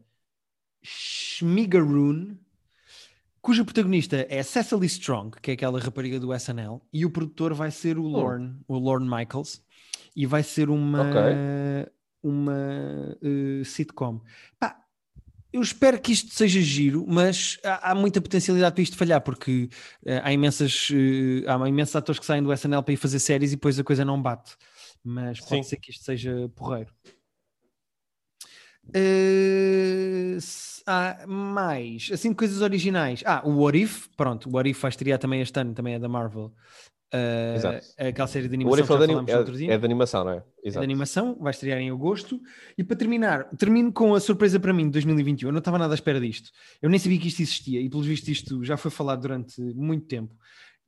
Schmigaroon, 0.82 2.36
cujo 3.40 3.64
protagonista 3.64 4.26
é 4.28 4.42
Cecily 4.42 4.86
Strong, 4.86 5.40
que 5.40 5.52
é 5.52 5.54
aquela 5.54 5.78
rapariga 5.78 6.18
do 6.18 6.34
SNL, 6.34 6.80
e 6.92 7.06
o 7.06 7.10
produtor 7.10 7.54
vai 7.54 7.70
ser 7.70 7.96
o 7.96 8.02
Lorne, 8.02 8.58
o 8.66 8.76
Lorne 8.76 9.08
Michaels, 9.08 9.62
e 10.16 10.26
vai 10.26 10.42
ser 10.42 10.68
uma, 10.68 11.10
uma 12.22 13.16
eh, 13.22 13.64
sitcom. 13.64 14.20
Pá, 14.58 14.76
eu 15.52 15.62
espero 15.62 16.00
que 16.00 16.12
isto 16.12 16.34
seja 16.34 16.60
giro, 16.60 17.06
mas 17.08 17.58
há, 17.64 17.92
há 17.92 17.94
muita 17.94 18.20
potencialidade 18.20 18.74
para 18.74 18.82
isto 18.82 18.96
falhar, 18.96 19.20
porque 19.20 19.68
eh, 20.04 20.20
há 20.24 20.32
imensas 20.32 20.88
eh, 20.92 21.48
há 21.48 21.68
imensos 21.68 21.94
atores 21.94 22.18
que 22.18 22.26
saem 22.26 22.42
do 22.42 22.52
SNL 22.52 22.82
para 22.82 22.94
ir 22.94 22.96
fazer 22.96 23.20
séries 23.20 23.52
e 23.52 23.56
depois 23.56 23.78
a 23.78 23.84
coisa 23.84 24.04
não 24.04 24.20
bate. 24.20 24.56
Mas 25.04 25.40
pode 25.40 25.62
Sim. 25.62 25.70
ser 25.70 25.76
que 25.76 25.92
isto 25.92 26.04
seja 26.04 26.50
porreiro. 26.54 26.92
Eh, 28.94 30.34
s- 30.36 30.82
há 30.86 31.24
mais, 31.26 32.08
assim, 32.12 32.32
coisas 32.32 32.60
originais. 32.62 33.22
Ah, 33.26 33.42
o 33.44 33.62
What 33.62 33.78
If, 33.80 34.08
pronto, 34.16 34.48
o 34.48 34.52
What 34.54 34.68
If 34.70 34.80
vai 34.80 34.88
estrear 34.90 35.18
também 35.18 35.40
este 35.40 35.58
ano, 35.60 35.74
também 35.74 35.94
é 35.94 35.98
da 35.98 36.08
Marvel. 36.08 36.52
Eh, 37.12 37.54
Exato. 37.56 37.86
aquela 37.98 38.28
série 38.28 38.46
de 38.48 38.54
O 38.54 38.54
animação 38.54 38.70
What 38.70 38.82
If 38.82 38.86
que 38.86 38.92
é 38.92 38.96
de 38.98 39.02
anim- 39.04 39.12
falámos 39.14 39.32
no 39.32 39.38
outro 39.40 39.56
dia 39.56 39.70
é, 39.70 39.74
é 39.74 39.78
de 39.78 39.84
animação, 39.84 40.24
não 40.24 40.30
é? 40.32 40.36
é 40.36 40.40
de 40.40 40.68
Exato. 40.68 40.84
animação, 40.84 41.36
vai 41.40 41.50
estrear 41.50 41.78
em 41.80 41.90
agosto. 41.90 42.40
E 42.78 42.84
para 42.84 42.96
terminar, 42.96 43.44
termino 43.56 43.92
com 43.92 44.14
a 44.14 44.20
surpresa 44.20 44.60
para 44.60 44.72
mim 44.72 44.84
de 44.86 44.90
2021. 44.92 45.48
Eu 45.48 45.52
não 45.52 45.58
estava 45.58 45.76
nada 45.78 45.92
à 45.92 45.96
espera 45.96 46.20
disto. 46.20 46.50
Eu 46.80 46.88
nem 46.88 46.98
sabia 47.00 47.18
que 47.18 47.26
isto 47.28 47.42
existia 47.42 47.80
e, 47.80 47.88
pelos 47.90 48.06
vistos, 48.06 48.28
isto 48.28 48.62
já 48.64 48.76
foi 48.76 48.90
falado 48.92 49.22
durante 49.22 49.60
muito 49.74 50.06
tempo. 50.06 50.32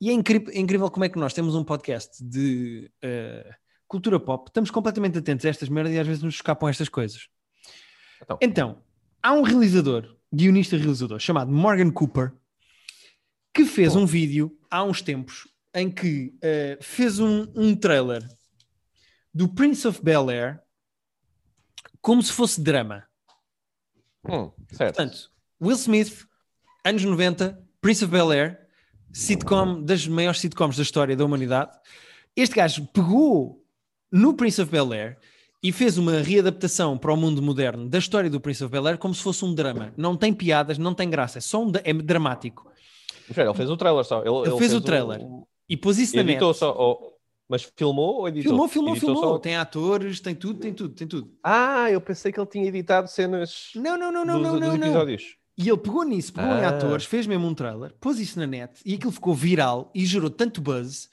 E 0.01 0.11
é 0.11 0.13
incrível, 0.13 0.53
é 0.53 0.59
incrível 0.59 0.91
como 0.91 1.05
é 1.05 1.09
que 1.09 1.19
nós 1.19 1.33
temos 1.35 1.55
um 1.57 1.65
podcast 1.65 2.25
de 2.25 2.91
eh, 3.03 3.51
cultura 3.89 4.19
pop, 4.19 4.49
estamos 4.49 4.71
completamente 4.71 5.19
atentos 5.19 5.45
a 5.45 5.49
estas 5.49 5.69
merdas 5.69 5.93
e 5.93 5.99
às 5.99 6.07
vezes 6.07 6.23
nos 6.23 6.35
escapam 6.37 6.69
estas 6.69 6.89
coisas. 6.89 7.29
Então. 8.23 8.39
Então, 8.41 8.83
há 9.23 9.33
um 9.33 9.43
realizador, 9.43 10.16
guionista 10.33 10.77
realizador, 10.77 11.18
chamado 11.18 11.51
Morgan 11.51 11.91
Cooper, 11.91 12.33
que 13.53 13.64
fez 13.64 13.95
um 13.97 14.07
vídeo 14.07 14.57
há 14.70 14.83
uns 14.83 15.03
tempos 15.03 15.49
em 15.75 15.91
que 15.91 16.35
eh, 16.41 16.79
fez 16.81 17.18
um, 17.18 17.51
um 17.55 17.75
trailer 17.75 18.27
do 19.35 19.49
Prince 19.49 19.87
of 19.87 20.03
Bel 20.03 20.31
Air 20.31 20.61
como 22.01 22.23
se 22.23 22.33
fosse 22.33 22.61
drama. 22.61 23.07
Hum, 24.29 24.51
certo. 24.70 24.97
Portanto, 24.97 25.31
Will 25.61 25.77
Smith, 25.77 26.27
anos 26.85 27.05
90, 27.05 27.59
Prince 27.81 28.05
of 28.05 28.12
Bel 28.12 28.33
Air, 28.33 28.68
sitcom 29.12 29.83
das 29.83 30.07
maiores 30.07 30.41
sitcoms 30.41 30.77
da 30.77 30.83
história 30.83 31.16
da 31.16 31.25
humanidade. 31.25 31.79
Este 32.35 32.57
gajo 32.57 32.87
pegou 32.93 33.64
no 34.11 34.35
Prince 34.35 34.61
of 34.61 34.70
Bel 34.70 34.93
Air 34.93 35.18
e 35.63 35.71
fez 35.73 35.97
uma 35.99 36.19
readaptação 36.21 36.99
para 36.99 37.13
o 37.13 37.17
mundo 37.17 37.41
moderno 37.41 37.89
da 37.89 37.99
história 37.99 38.29
do 38.29 38.41
Prince 38.41 38.65
of 38.65 38.71
Bel 38.73 38.87
Air 38.87 38.99
como 38.99 39.15
se 39.15 39.23
fosse 39.23 39.45
um 39.45 39.55
drama. 39.55 39.93
Não 39.97 40.17
tem 40.17 40.33
piadas, 40.33 40.77
não 40.79 40.93
tem 40.95 41.09
graça, 41.09 41.39
é 41.39 41.41
só 41.41 41.63
um 41.63 41.71
é 41.85 41.93
dramático. 41.93 42.71
Ele 43.29 43.55
fez 43.55 43.71
o 43.71 43.77
trailer 43.77 44.05
só. 44.05 44.21
Ele, 44.25 44.49
Ele 44.51 44.59
fez 44.59 44.75
o 44.75 44.81
trailer. 44.81 45.21
E 45.69 45.77
pôs 45.77 45.99
isso 45.99 46.17
na 46.17 46.23
net. 46.23 46.33
Editou 46.33 46.53
só. 46.53 46.75
ou- 46.77 47.13
mas 47.49 47.71
filmou 47.77 48.21
ou 48.21 48.29
editou? 48.29 48.51
Filmou, 48.51 48.69
filmou, 48.69 48.93
Editou 48.93 49.15
filmou. 49.15 49.35
só- 49.35 49.39
Tem 49.39 49.57
atores, 49.57 50.21
tem 50.21 50.35
tudo, 50.35 50.59
tem 50.59 50.73
tudo, 50.73 50.95
tem 50.95 51.07
tudo. 51.07 51.31
Ah, 51.45 51.91
eu 51.91 52.01
pensei 52.01 52.33
que 52.33 52.41
ele 52.41 52.47
tinha 52.47 52.67
editado 52.67 53.09
cenas 53.09 53.71
Não, 53.75 53.97
não, 53.99 54.11
não, 54.11 54.25
não, 54.25 54.35
dos, 54.41 54.43
não, 54.45 54.53
dos 54.53 54.61
não, 54.61 54.77
não. 54.79 54.87
episódios. 54.87 55.37
E 55.59 55.69
ele 55.69 55.77
pegou 55.79 56.03
nisso, 56.03 56.33
pegou 56.33 56.51
em 56.51 56.65
Ah. 56.65 56.71
atores, 56.71 57.05
fez 57.05 57.27
mesmo 57.27 57.47
um 57.47 57.55
trailer, 57.55 57.95
pôs 58.01 58.19
isso 58.19 58.39
na 58.39 58.47
net 58.47 58.81
e 58.87 58.95
aquilo 58.95 59.13
ficou 59.13 59.35
viral 59.35 59.91
e 59.95 60.05
gerou 60.07 60.31
tanto 60.31 60.61
buzz 60.63 61.11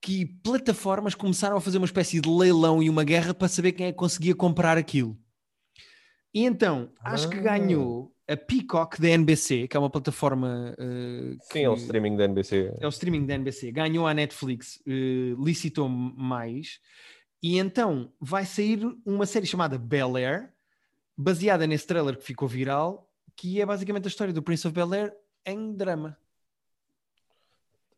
que 0.00 0.24
plataformas 0.24 1.14
começaram 1.14 1.56
a 1.56 1.60
fazer 1.60 1.76
uma 1.78 1.84
espécie 1.86 2.20
de 2.20 2.28
leilão 2.28 2.82
e 2.82 2.88
uma 2.88 3.04
guerra 3.04 3.34
para 3.34 3.48
saber 3.48 3.72
quem 3.72 3.86
é 3.86 3.92
que 3.92 3.98
conseguia 3.98 4.34
comprar 4.34 4.78
aquilo. 4.78 5.16
E 6.32 6.44
então, 6.44 6.90
acho 7.00 7.28
que 7.28 7.38
Ah. 7.38 7.42
ganhou 7.42 8.14
a 8.28 8.36
Peacock 8.36 9.00
da 9.00 9.08
NBC, 9.08 9.66
que 9.68 9.76
é 9.76 9.80
uma 9.80 9.90
plataforma. 9.90 10.74
eh, 10.78 11.36
que 11.48 11.52
Sim, 11.54 11.64
é 11.64 11.68
o 11.70 11.74
streaming 11.74 12.16
da 12.16 12.24
NBC. 12.24 12.72
é 12.80 12.86
o 12.86 12.88
streaming 12.88 13.26
da 13.26 13.34
NBC, 13.34 13.72
ganhou 13.72 14.06
a 14.06 14.14
Netflix, 14.14 14.80
eh, 14.86 15.34
licitou 15.38 15.88
mais, 15.88 16.80
e 17.42 17.58
então 17.58 18.12
vai 18.20 18.46
sair 18.46 18.80
uma 19.04 19.26
série 19.26 19.46
chamada 19.46 19.76
Bel 19.76 20.16
Air, 20.16 20.52
baseada 21.16 21.66
nesse 21.66 21.86
trailer 21.86 22.16
que 22.16 22.24
ficou 22.24 22.46
viral, 22.48 23.10
que 23.36 23.60
é 23.60 23.66
basicamente 23.66 24.04
a 24.04 24.08
história 24.08 24.32
do 24.32 24.42
Prince 24.42 24.66
of 24.66 24.74
Bel 24.74 24.92
Air 24.94 25.12
em 25.44 25.74
drama. 25.74 26.16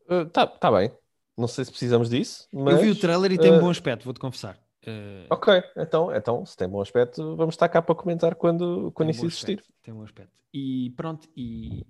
Uh, 0.09 0.25
tá, 0.25 0.45
tá 0.47 0.71
bem. 0.71 0.91
Não 1.37 1.47
sei 1.47 1.65
se 1.65 1.71
precisamos 1.71 2.09
disso, 2.09 2.47
mas... 2.51 2.75
Eu 2.75 2.81
vi 2.81 2.91
o 2.91 2.95
trailer 2.99 3.31
e 3.31 3.37
tem 3.37 3.51
um 3.51 3.55
eh, 3.55 3.59
bom 3.59 3.69
aspecto, 3.69 4.03
vou-te 4.03 4.19
confessar. 4.19 4.57
Eh, 4.85 5.25
Ok, 5.29 5.63
então, 5.77 6.13
então, 6.15 6.45
se 6.45 6.55
tem 6.55 6.67
bom 6.67 6.81
aspecto, 6.81 7.35
vamos 7.35 7.55
estar 7.55 7.69
cá 7.69 7.81
para 7.81 7.95
comentar 7.95 8.35
quando, 8.35 8.91
quando 8.91 9.07
tem 9.07 9.07
um 9.07 9.11
isso 9.11 9.21
bom 9.21 9.27
existir. 9.27 9.59
aspecto, 9.59 9.73
Tem 9.81 9.93
um 9.93 9.97
bom 9.97 10.03
aspecto. 10.03 10.31
E 10.53 10.91
pronto, 10.95 11.27
e, 11.35 11.85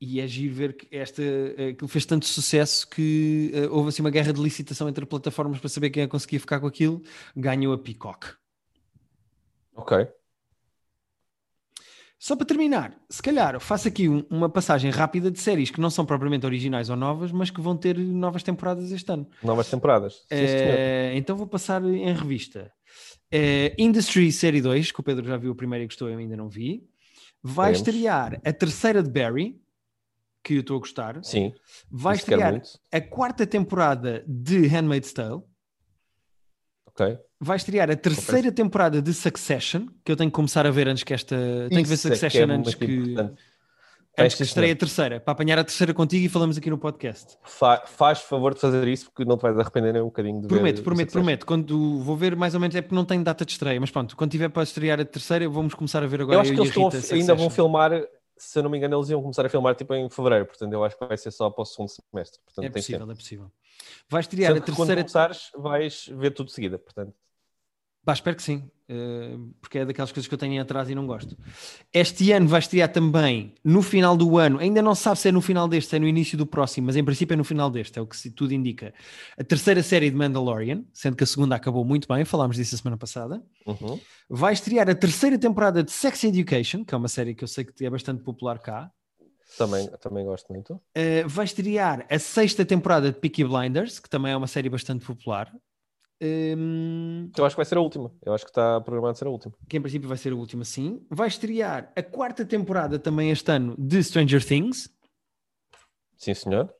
e 0.00 0.20
é 0.20 0.26
giro 0.26 0.54
ver 0.54 0.74
que 0.74 0.88
esta, 0.96 1.22
eh, 1.22 1.70
aquilo 1.70 1.88
fez 1.88 2.06
tanto 2.06 2.24
sucesso 2.26 2.88
que 2.88 3.50
eh, 3.54 3.68
houve 3.68 3.90
assim 3.90 4.02
uma 4.02 4.10
guerra 4.10 4.32
de 4.32 4.40
licitação 4.40 4.88
entre 4.88 5.04
plataformas 5.04 5.58
para 5.58 5.68
saber 5.68 5.90
quem 5.90 6.02
é 6.04 6.06
que 6.06 6.10
conseguia 6.10 6.40
ficar 6.40 6.60
com 6.60 6.66
aquilo, 6.66 7.02
ganhou 7.36 7.74
a 7.74 7.78
Peacock. 7.78 8.26
Ok. 9.74 10.08
Só 12.18 12.34
para 12.34 12.46
terminar, 12.46 12.96
se 13.10 13.22
calhar 13.22 13.54
eu 13.54 13.60
faço 13.60 13.88
aqui 13.88 14.08
um- 14.08 14.24
uma 14.30 14.48
passagem 14.48 14.90
rápida 14.90 15.30
de 15.30 15.38
séries 15.38 15.70
que 15.70 15.80
não 15.80 15.90
são 15.90 16.04
propriamente 16.06 16.46
originais 16.46 16.88
ou 16.88 16.96
novas, 16.96 17.30
mas 17.30 17.50
que 17.50 17.60
vão 17.60 17.76
ter 17.76 17.98
novas 17.98 18.42
temporadas 18.42 18.90
este 18.90 19.10
ano. 19.12 19.28
Novas 19.42 19.68
temporadas. 19.68 20.24
Eh, 20.30 21.12
então 21.16 21.36
vou 21.36 21.46
passar 21.46 21.84
em 21.84 22.12
revista. 22.14 22.72
Eh, 23.30 23.74
Industry 23.78 24.32
Série 24.32 24.62
2, 24.62 24.90
que 24.92 25.00
o 25.00 25.02
Pedro 25.02 25.26
já 25.26 25.36
viu 25.36 25.52
o 25.52 25.54
primeiro 25.54 25.84
e 25.84 25.86
gostou, 25.86 26.08
eu 26.08 26.18
ainda 26.18 26.36
não 26.36 26.48
vi. 26.48 26.88
Vai 27.42 27.72
Veremos. 27.72 27.88
estrear 27.88 28.40
a 28.44 28.52
terceira 28.52 29.02
de 29.02 29.10
Barry, 29.10 29.60
que 30.42 30.54
eu 30.54 30.60
estou 30.60 30.76
a 30.76 30.80
gostar. 30.80 31.22
Sim, 31.22 31.52
Vai 31.90 32.16
estrear 32.16 32.62
a 32.92 33.00
quarta 33.00 33.46
temporada 33.46 34.24
de 34.26 34.66
Handmaid's 34.68 35.12
Tale. 35.12 35.42
Ok. 36.98 37.18
Vai 37.38 37.56
estrear 37.58 37.90
a 37.90 37.96
terceira 37.96 38.50
temporada 38.50 39.02
de 39.02 39.12
Succession, 39.12 39.86
que 40.04 40.10
eu 40.10 40.16
tenho 40.16 40.30
que 40.30 40.34
começar 40.34 40.66
a 40.66 40.70
ver 40.70 40.88
antes 40.88 41.04
que 41.04 41.12
esta. 41.12 41.36
Tenho 41.68 41.82
que 41.82 41.88
ver 41.88 41.94
Isso 41.94 42.08
é 42.08 42.10
que 42.10 42.16
Succession 42.16 42.50
é 42.50 42.54
antes 42.54 42.74
que. 42.74 42.84
importante. 42.86 43.34
Antes 44.18 44.34
que 44.34 44.44
sim, 44.46 44.48
estreie 44.48 44.72
a 44.72 44.76
terceira, 44.76 45.20
para 45.20 45.32
apanhar 45.32 45.58
a 45.58 45.64
terceira 45.64 45.92
contigo 45.92 46.24
e 46.24 46.28
falamos 46.30 46.56
aqui 46.56 46.70
no 46.70 46.78
podcast. 46.78 47.36
Fa- 47.44 47.82
faz 47.84 48.20
favor 48.20 48.54
de 48.54 48.60
fazer 48.60 48.88
isso 48.88 49.10
porque 49.10 49.26
não 49.26 49.36
te 49.36 49.42
vais 49.42 49.58
arrepender 49.58 49.92
nem 49.92 50.00
um 50.00 50.06
bocadinho 50.06 50.40
de 50.40 50.48
Prometo, 50.48 50.76
ver 50.78 50.82
prometo, 50.82 51.08
Succession. 51.10 51.22
prometo. 51.22 51.44
Quando 51.44 52.00
vou 52.02 52.16
ver 52.16 52.34
mais 52.34 52.54
ou 52.54 52.60
menos 52.60 52.74
é 52.74 52.80
porque 52.80 52.94
não 52.94 53.04
tenho 53.04 53.22
data 53.22 53.44
de 53.44 53.52
estreia, 53.52 53.78
mas 53.78 53.90
pronto, 53.90 54.16
quando 54.16 54.30
tiver 54.30 54.48
para 54.48 54.62
estrear 54.62 54.98
a 54.98 55.04
terceira, 55.04 55.46
vamos 55.50 55.74
começar 55.74 56.02
a 56.02 56.06
ver 56.06 56.22
agora. 56.22 56.36
Eu 56.38 56.40
acho 56.40 56.50
que 56.50 56.56
e 56.56 56.60
a 56.60 56.62
eles 56.62 56.68
estão 56.70 56.86
a- 56.86 56.90
Rita, 56.90 57.14
ainda 57.14 57.34
vão 57.34 57.44
Succession. 57.44 57.50
filmar, 57.50 57.92
se 58.36 58.58
eu 58.58 58.62
não 58.62 58.70
me 58.70 58.78
engano, 58.78 58.96
eles 58.96 59.08
iam 59.10 59.20
começar 59.22 59.44
a 59.44 59.48
filmar 59.48 59.74
tipo 59.74 59.94
em 59.94 60.08
fevereiro, 60.10 60.46
portanto 60.46 60.72
eu 60.72 60.84
acho 60.84 60.96
que 60.98 61.06
vai 61.06 61.16
ser 61.16 61.30
só 61.30 61.48
para 61.50 61.62
o 61.62 61.64
segundo 61.64 61.88
semestre. 61.88 62.40
Portanto, 62.44 62.64
É 62.64 62.70
possível, 62.70 63.00
tempo. 63.00 63.12
é 63.12 63.14
possível. 63.14 63.52
Vai 64.08 64.20
estrear 64.20 64.52
Sendo 64.52 64.62
a 64.62 64.64
que 64.66 64.72
quando 64.72 64.88
terceira. 64.88 65.02
começares, 65.02 65.50
vais 65.54 66.06
ver 66.08 66.30
tudo 66.32 66.46
de 66.46 66.52
seguida, 66.52 66.78
portanto. 66.78 67.14
Pá, 68.04 68.12
espero 68.12 68.36
que 68.36 68.42
sim, 68.42 68.70
porque 69.60 69.78
é 69.78 69.84
daquelas 69.84 70.12
coisas 70.12 70.28
que 70.28 70.34
eu 70.34 70.38
tenho 70.38 70.60
atrás 70.62 70.88
e 70.88 70.94
não 70.94 71.06
gosto. 71.06 71.36
Este 71.92 72.30
ano 72.32 72.46
vai 72.46 72.60
estrear 72.60 72.90
também, 72.90 73.54
no 73.64 73.82
final 73.82 74.16
do 74.16 74.38
ano, 74.38 74.58
ainda 74.58 74.80
não 74.80 74.94
se 74.94 75.02
sabe 75.02 75.18
se 75.18 75.28
é 75.28 75.32
no 75.32 75.40
final 75.40 75.66
deste, 75.66 75.90
se 75.90 75.96
é 75.96 75.98
no 75.98 76.06
início 76.06 76.38
do 76.38 76.46
próximo, 76.46 76.86
mas 76.86 76.96
em 76.96 77.04
princípio 77.04 77.34
é 77.34 77.36
no 77.36 77.44
final 77.44 77.70
deste, 77.70 77.98
é 77.98 78.02
o 78.02 78.06
que 78.06 78.30
tudo 78.30 78.52
indica. 78.52 78.94
A 79.36 79.42
terceira 79.42 79.82
série 79.82 80.10
de 80.10 80.16
Mandalorian, 80.16 80.84
sendo 80.92 81.16
que 81.16 81.24
a 81.24 81.26
segunda 81.26 81.56
acabou 81.56 81.84
muito 81.84 82.06
bem, 82.06 82.24
falámos 82.24 82.56
disso 82.56 82.74
a 82.74 82.78
semana 82.78 82.96
passada. 82.96 83.42
Uhum. 83.66 83.98
Vai 84.28 84.52
estrear 84.52 84.88
a 84.88 84.94
terceira 84.94 85.38
temporada 85.38 85.82
de 85.82 85.90
Sex 85.90 86.24
Education, 86.24 86.84
que 86.84 86.94
é 86.94 86.98
uma 86.98 87.08
série 87.08 87.34
que 87.34 87.42
eu 87.42 87.48
sei 87.48 87.64
que 87.64 87.84
é 87.84 87.90
bastante 87.90 88.22
popular 88.22 88.58
cá. 88.58 88.90
Também, 89.56 89.88
também 90.00 90.24
gosto 90.24 90.52
muito. 90.52 90.74
Uh, 90.74 91.26
vai 91.26 91.44
estrear 91.44 92.04
a 92.10 92.18
sexta 92.18 92.64
temporada 92.64 93.12
de 93.12 93.18
Peaky 93.18 93.44
Blinders, 93.44 93.98
que 93.98 94.08
também 94.08 94.32
é 94.32 94.36
uma 94.36 94.48
série 94.48 94.68
bastante 94.68 95.04
popular. 95.04 95.52
Um... 96.20 97.30
Eu 97.36 97.44
acho 97.44 97.54
que 97.54 97.58
vai 97.58 97.66
ser 97.66 97.76
a 97.76 97.80
última. 97.80 98.10
Eu 98.24 98.32
acho 98.32 98.44
que 98.44 98.50
está 98.50 98.80
programado 98.80 99.18
ser 99.18 99.26
a 99.26 99.30
última. 99.30 99.54
Que 99.68 99.76
em 99.76 99.80
princípio 99.80 100.08
vai 100.08 100.16
ser 100.16 100.32
a 100.32 100.36
última, 100.36 100.64
sim. 100.64 101.04
Vai 101.10 101.28
estrear 101.28 101.92
a 101.94 102.02
quarta 102.02 102.44
temporada 102.44 102.98
também 102.98 103.30
este 103.30 103.50
ano 103.50 103.74
de 103.78 104.02
Stranger 104.02 104.44
Things. 104.44 104.88
Sim, 106.16 106.34
senhor. 106.34 106.72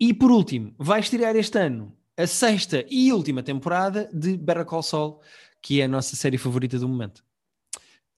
E 0.00 0.14
por 0.14 0.30
último, 0.30 0.74
vai 0.78 1.00
estrear 1.00 1.36
este 1.36 1.58
ano 1.58 1.94
a 2.16 2.26
sexta 2.26 2.84
e 2.88 3.12
última 3.12 3.42
temporada 3.42 4.08
de 4.12 4.36
Better 4.36 4.64
Call 4.64 4.82
Saul, 4.82 5.20
que 5.60 5.80
é 5.80 5.84
a 5.84 5.88
nossa 5.88 6.16
série 6.16 6.38
favorita 6.38 6.78
do 6.78 6.88
momento. 6.88 7.22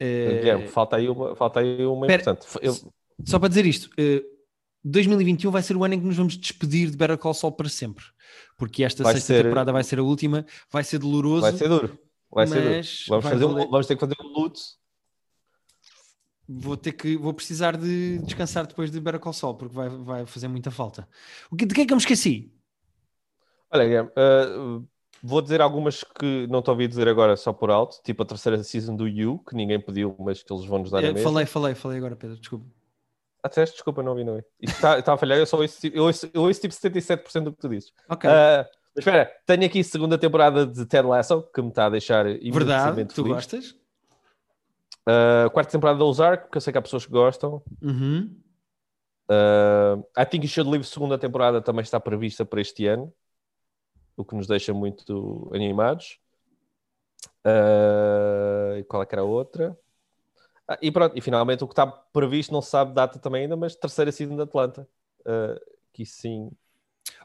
Uh... 0.01 0.39
Guilherme, 0.39 0.69
falta 0.69 0.97
aí 0.97 1.09
uma, 1.09 1.35
falta 1.35 1.61
aí 1.61 1.85
uma 1.85 2.07
Pera, 2.07 2.23
importante. 2.23 2.47
Eu... 2.63 2.75
Só 3.25 3.39
para 3.39 3.49
dizer 3.49 3.65
isto, 3.65 3.91
uh, 3.99 4.36
2021 4.89 5.51
vai 5.51 5.63
ser 5.63 5.77
o 5.77 5.83
ano 5.83 5.95
em 5.95 6.01
que 6.01 6.07
nos 6.07 6.17
vamos 6.17 6.37
despedir 6.37 6.91
de 6.91 6.97
Better 6.97 7.19
Call 7.19 7.35
Saul 7.35 7.53
para 7.53 7.69
sempre. 7.69 8.05
Porque 8.57 8.85
esta 8.85 9.03
vai 9.03 9.15
sexta 9.15 9.35
ser... 9.35 9.43
temporada 9.43 9.73
vai 9.73 9.83
ser 9.83 9.99
a 9.99 10.03
última, 10.03 10.47
vai 10.71 10.85
ser 10.85 10.99
doloroso. 10.99 11.43
Vai 11.43 11.53
ser 11.53 11.69
duro. 11.69 11.99
Vai 12.31 12.47
ser 12.47 12.63
duro. 12.63 12.85
Vamos, 13.09 13.25
fazer 13.25 13.45
valer... 13.45 13.67
um, 13.67 13.71
vamos 13.71 13.87
ter 13.87 13.95
que 13.97 14.01
fazer 14.01 14.17
um 14.23 14.29
luto. 14.29 14.61
Vou 16.49 16.77
ter 16.77 16.93
que 16.93 17.17
vou 17.17 17.35
precisar 17.35 17.77
de 17.77 18.19
descansar 18.19 18.65
depois 18.69 18.91
de 18.93 19.01
Better 19.01 19.19
Call 19.19 19.33
Saul, 19.33 19.57
porque 19.57 19.75
vai, 19.75 19.89
vai 19.89 20.27
fazer 20.27 20.47
muita 20.47 20.71
falta. 20.71 21.09
O 21.51 21.57
que, 21.57 21.67
de 21.67 21.75
que 21.75 21.81
é 21.81 21.87
que 21.87 21.93
eu 21.93 21.97
me 21.97 22.03
esqueci? 22.03 22.53
Olha, 23.73 24.05
uh, 24.05 24.87
vou 25.21 25.43
dizer 25.43 25.61
algumas 25.61 26.05
que 26.05 26.47
não 26.47 26.63
te 26.63 26.71
ouvi 26.71 26.87
dizer 26.87 27.09
agora 27.09 27.37
só 27.37 27.53
por 27.53 27.73
alto, 27.73 28.01
tipo 28.05 28.23
a 28.23 28.27
terceira 28.27 28.63
season 28.63 28.95
do 28.95 29.09
You, 29.09 29.41
que 29.41 29.57
ninguém 29.57 29.81
pediu, 29.81 30.15
mas 30.21 30.45
que 30.45 30.53
eles 30.53 30.65
vão 30.65 30.79
nos 30.79 30.93
dar 30.93 31.05
a 31.05 31.11
uh, 31.11 31.19
Falei, 31.19 31.47
falei, 31.47 31.75
falei 31.75 31.99
agora, 31.99 32.15
Pedro, 32.15 32.39
desculpa. 32.39 32.67
Ah, 33.47 33.49
disseste? 33.49 33.77
Desculpa, 33.77 34.03
não 34.03 34.11
ouvi, 34.11 34.25
não 34.25 34.33
ouvi. 34.35 34.45
está, 34.61 34.99
está 34.99 35.13
a 35.13 35.17
falhar, 35.17 35.39
eu 35.39 35.47
só 35.47 35.57
ouço, 35.57 35.87
eu 35.87 36.05
ouço, 36.05 36.29
eu 36.35 36.43
ouço 36.43 36.61
tipo 36.61 36.75
77% 36.75 37.45
do 37.45 37.53
que 37.53 37.59
tu 37.59 37.69
dizes. 37.69 37.93
Ok. 38.09 38.29
Uh, 38.29 38.33
mas 38.95 38.99
espera, 38.99 39.33
tenho 39.47 39.65
aqui 39.65 39.85
segunda 39.85 40.19
temporada 40.19 40.67
de 40.67 40.85
Ted 40.85 41.07
Lasso, 41.07 41.43
que 41.55 41.63
me 41.63 41.69
está 41.69 41.87
a 41.87 41.91
deixar 41.91 42.25
Verdade, 42.25 43.05
tu 43.05 43.15
feliz. 43.23 43.33
gostas? 43.33 43.71
Uh, 45.09 45.49
quarta 45.53 45.71
temporada 45.71 45.97
de 45.97 46.03
Ozark, 46.03 46.45
porque 46.45 46.57
eu 46.57 46.61
sei 46.61 46.73
que 46.73 46.79
há 46.79 46.83
pessoas 46.83 47.07
que 47.07 47.13
gostam. 47.13 47.63
Uhum. 47.81 48.37
Uh, 49.31 50.03
I 50.19 50.27
Think 50.27 50.47
You 50.47 50.51
Should 50.51 50.71
Live, 50.71 50.85
segunda 50.85 51.17
temporada, 51.17 51.61
também 51.61 51.83
está 51.83 52.01
prevista 52.01 52.45
para 52.45 52.61
este 52.61 52.87
ano, 52.87 53.13
o 54.17 54.25
que 54.25 54.35
nos 54.35 54.49
deixa 54.49 54.75
muito 54.75 55.49
animados. 55.55 56.19
Uh, 57.47 58.83
qual 58.89 59.03
é 59.03 59.07
que 59.07 59.15
era 59.15 59.23
a 59.23 59.27
outra? 59.27 59.79
Ah, 60.69 60.79
e 60.83 60.91
pronto, 60.91 61.17
e 61.17 61.21
finalmente 61.21 61.63
o 61.63 61.67
que 61.67 61.73
está 61.73 61.87
previsto, 61.87 62.53
não 62.53 62.61
se 62.61 62.71
sabe 62.71 62.93
data 62.93 63.19
também 63.19 63.43
ainda, 63.43 63.57
mas 63.57 63.77
terceira 63.77 64.11
season 64.11 64.35
de 64.35 64.43
Atlanta. 64.43 64.89
Uh, 65.21 65.61
que 65.93 66.05
sim. 66.05 66.51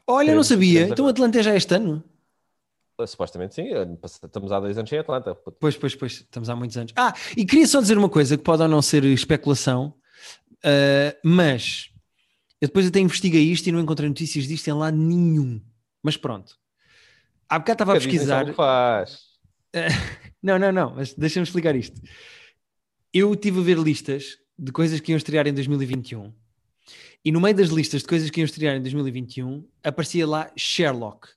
Olha, 0.06 0.34
não 0.34 0.44
sabia. 0.44 0.82
Então 0.82 1.08
Atlanta 1.08 1.42
já 1.42 1.52
é 1.52 1.56
este 1.56 1.74
ano? 1.74 2.04
Uh, 2.98 3.06
supostamente 3.06 3.54
sim, 3.54 3.68
estamos 4.04 4.52
há 4.52 4.60
dois 4.60 4.78
anos 4.78 4.92
em 4.92 4.98
Atlanta. 4.98 5.34
Pois, 5.34 5.76
pois, 5.76 5.94
pois, 5.94 6.12
estamos 6.12 6.48
há 6.48 6.54
muitos 6.54 6.76
anos. 6.76 6.92
Ah, 6.96 7.12
e 7.36 7.44
queria 7.44 7.66
só 7.66 7.80
dizer 7.80 7.98
uma 7.98 8.08
coisa 8.08 8.36
que 8.36 8.44
pode 8.44 8.62
ou 8.62 8.68
não 8.68 8.80
ser 8.80 9.04
especulação, 9.04 9.94
uh, 10.64 11.18
mas 11.24 11.90
eu 12.60 12.68
depois 12.68 12.86
até 12.86 13.00
investiguei 13.00 13.42
isto 13.42 13.66
e 13.66 13.72
não 13.72 13.80
encontrei 13.80 14.08
notícias 14.08 14.46
disto 14.46 14.68
em 14.68 14.72
lado 14.72 14.96
nenhum. 14.96 15.60
Mas 16.00 16.16
pronto. 16.16 16.56
Há 17.48 17.58
bocado 17.58 17.74
estava 17.74 17.92
a 17.92 17.94
pesquisar. 17.96 18.54
Faz. 18.54 19.32
não, 20.40 20.58
não, 20.58 20.70
não, 20.70 20.94
mas 20.94 21.12
deixa-me 21.14 21.44
explicar 21.44 21.74
isto 21.74 22.00
eu 23.12 23.32
estive 23.34 23.60
a 23.60 23.62
ver 23.62 23.78
listas 23.78 24.38
de 24.58 24.72
coisas 24.72 25.00
que 25.00 25.12
iam 25.12 25.16
estrear 25.16 25.46
em 25.46 25.52
2021 25.52 26.32
e 27.24 27.30
no 27.30 27.40
meio 27.40 27.54
das 27.54 27.68
listas 27.68 28.02
de 28.02 28.08
coisas 28.08 28.30
que 28.30 28.40
iam 28.40 28.44
estrear 28.44 28.76
em 28.76 28.80
2021 28.80 29.66
aparecia 29.84 30.26
lá 30.26 30.50
Sherlock. 30.56 31.28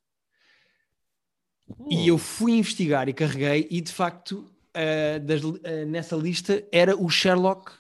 E 1.90 2.08
eu 2.08 2.18
fui 2.18 2.54
investigar 2.54 3.10
e 3.10 3.14
carreguei 3.14 3.68
e 3.70 3.82
de 3.82 3.92
facto 3.92 4.50
uh, 4.76 5.20
das, 5.20 5.44
uh, 5.44 5.60
nessa 5.88 6.16
lista 6.16 6.64
era 6.72 6.96
o 6.96 7.10
Sherlock 7.10 7.72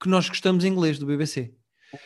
que 0.00 0.08
nós 0.08 0.28
gostamos 0.28 0.64
em 0.64 0.68
inglês 0.68 0.98
do 0.98 1.06
BBC. 1.06 1.52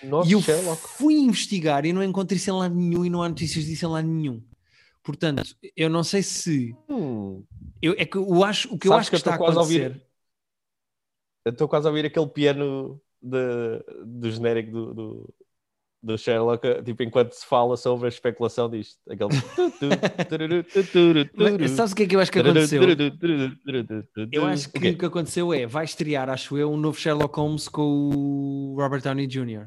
Nosso 0.03 0.29
e 0.29 0.33
eu 0.33 0.43
Sherlock. 0.43 0.83
fui 0.83 1.15
investigar 1.15 1.87
e 1.87 1.93
não 1.93 2.03
encontrei 2.03 2.37
isso 2.37 2.51
em 2.51 2.55
lado 2.55 2.75
nenhum 2.75 3.05
e 3.05 3.11
não 3.11 3.23
há 3.23 3.29
notícias 3.29 3.67
disso 3.67 3.87
em 3.87 3.89
lado 3.89 4.09
nenhum. 4.09 4.43
Portanto, 5.03 5.45
eu 5.77 5.89
não 5.89 6.03
sei 6.03 6.23
se. 6.23 6.75
Hum. 6.89 7.45
Eu, 7.81 7.95
é 7.97 8.05
que 8.05 8.17
eu 8.17 8.43
acho, 8.43 8.75
o 8.75 8.79
que 8.79 8.89
Sabes 8.89 8.97
eu 8.97 9.01
acho 9.01 9.11
que, 9.11 9.17
que 9.17 9.21
está 9.21 9.33
a 9.33 9.35
acontecer. 9.37 9.59
Ouvir 9.61 10.06
estou 11.53 11.69
quase 11.69 11.87
a 11.87 11.91
ouvir 11.91 12.07
aquele 12.07 12.27
piano 12.27 13.01
de, 13.23 13.85
do 14.05 14.31
genérico 14.31 14.71
do, 14.71 14.95
do, 14.95 15.35
do, 16.03 16.19
Sherlock, 16.19 16.83
tipo, 16.85 17.03
enquanto 17.03 17.33
se 17.33 17.47
fala 17.47 17.77
sobre 17.77 18.07
a 18.07 18.09
especulação 18.09 18.71
disto. 18.71 18.99
Aquele... 19.11 19.31
Mas, 21.61 21.71
sabes 21.73 21.93
o 21.93 21.97
que 21.97 22.05
é 22.05 22.07
que 22.07 22.17
eu 22.17 22.21
acho 22.21 22.33
que 22.33 22.39
aconteceu? 22.39 22.83
Eu 24.33 24.45
acho 24.45 24.71
que 24.71 24.79
okay. 24.79 24.91
o 24.93 24.99
que 24.99 25.07
aconteceu 25.07 25.53
é, 25.53 25.67
vai 25.67 25.85
estrear, 25.85 26.31
acho 26.31 26.57
eu, 26.57 26.71
um 26.71 26.77
novo 26.77 26.99
Sherlock 26.99 27.37
Holmes 27.39 27.69
com 27.69 27.83
o 27.83 28.77
Robert 28.79 29.03
Downey 29.03 29.27
Jr. 29.27 29.67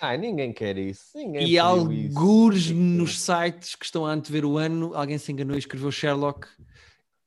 Ah, 0.00 0.16
ninguém 0.16 0.52
quer 0.52 0.76
isso. 0.76 1.16
Ninguém 1.16 1.48
e 1.48 1.58
alguns 1.58 2.70
nos 2.70 3.20
sites 3.20 3.74
que 3.74 3.86
estão 3.86 4.04
a 4.04 4.12
antever 4.12 4.44
o 4.44 4.58
ano, 4.58 4.92
alguém 4.94 5.16
se 5.16 5.32
enganou 5.32 5.56
e 5.56 5.58
escreveu 5.58 5.90
Sherlock. 5.90 6.46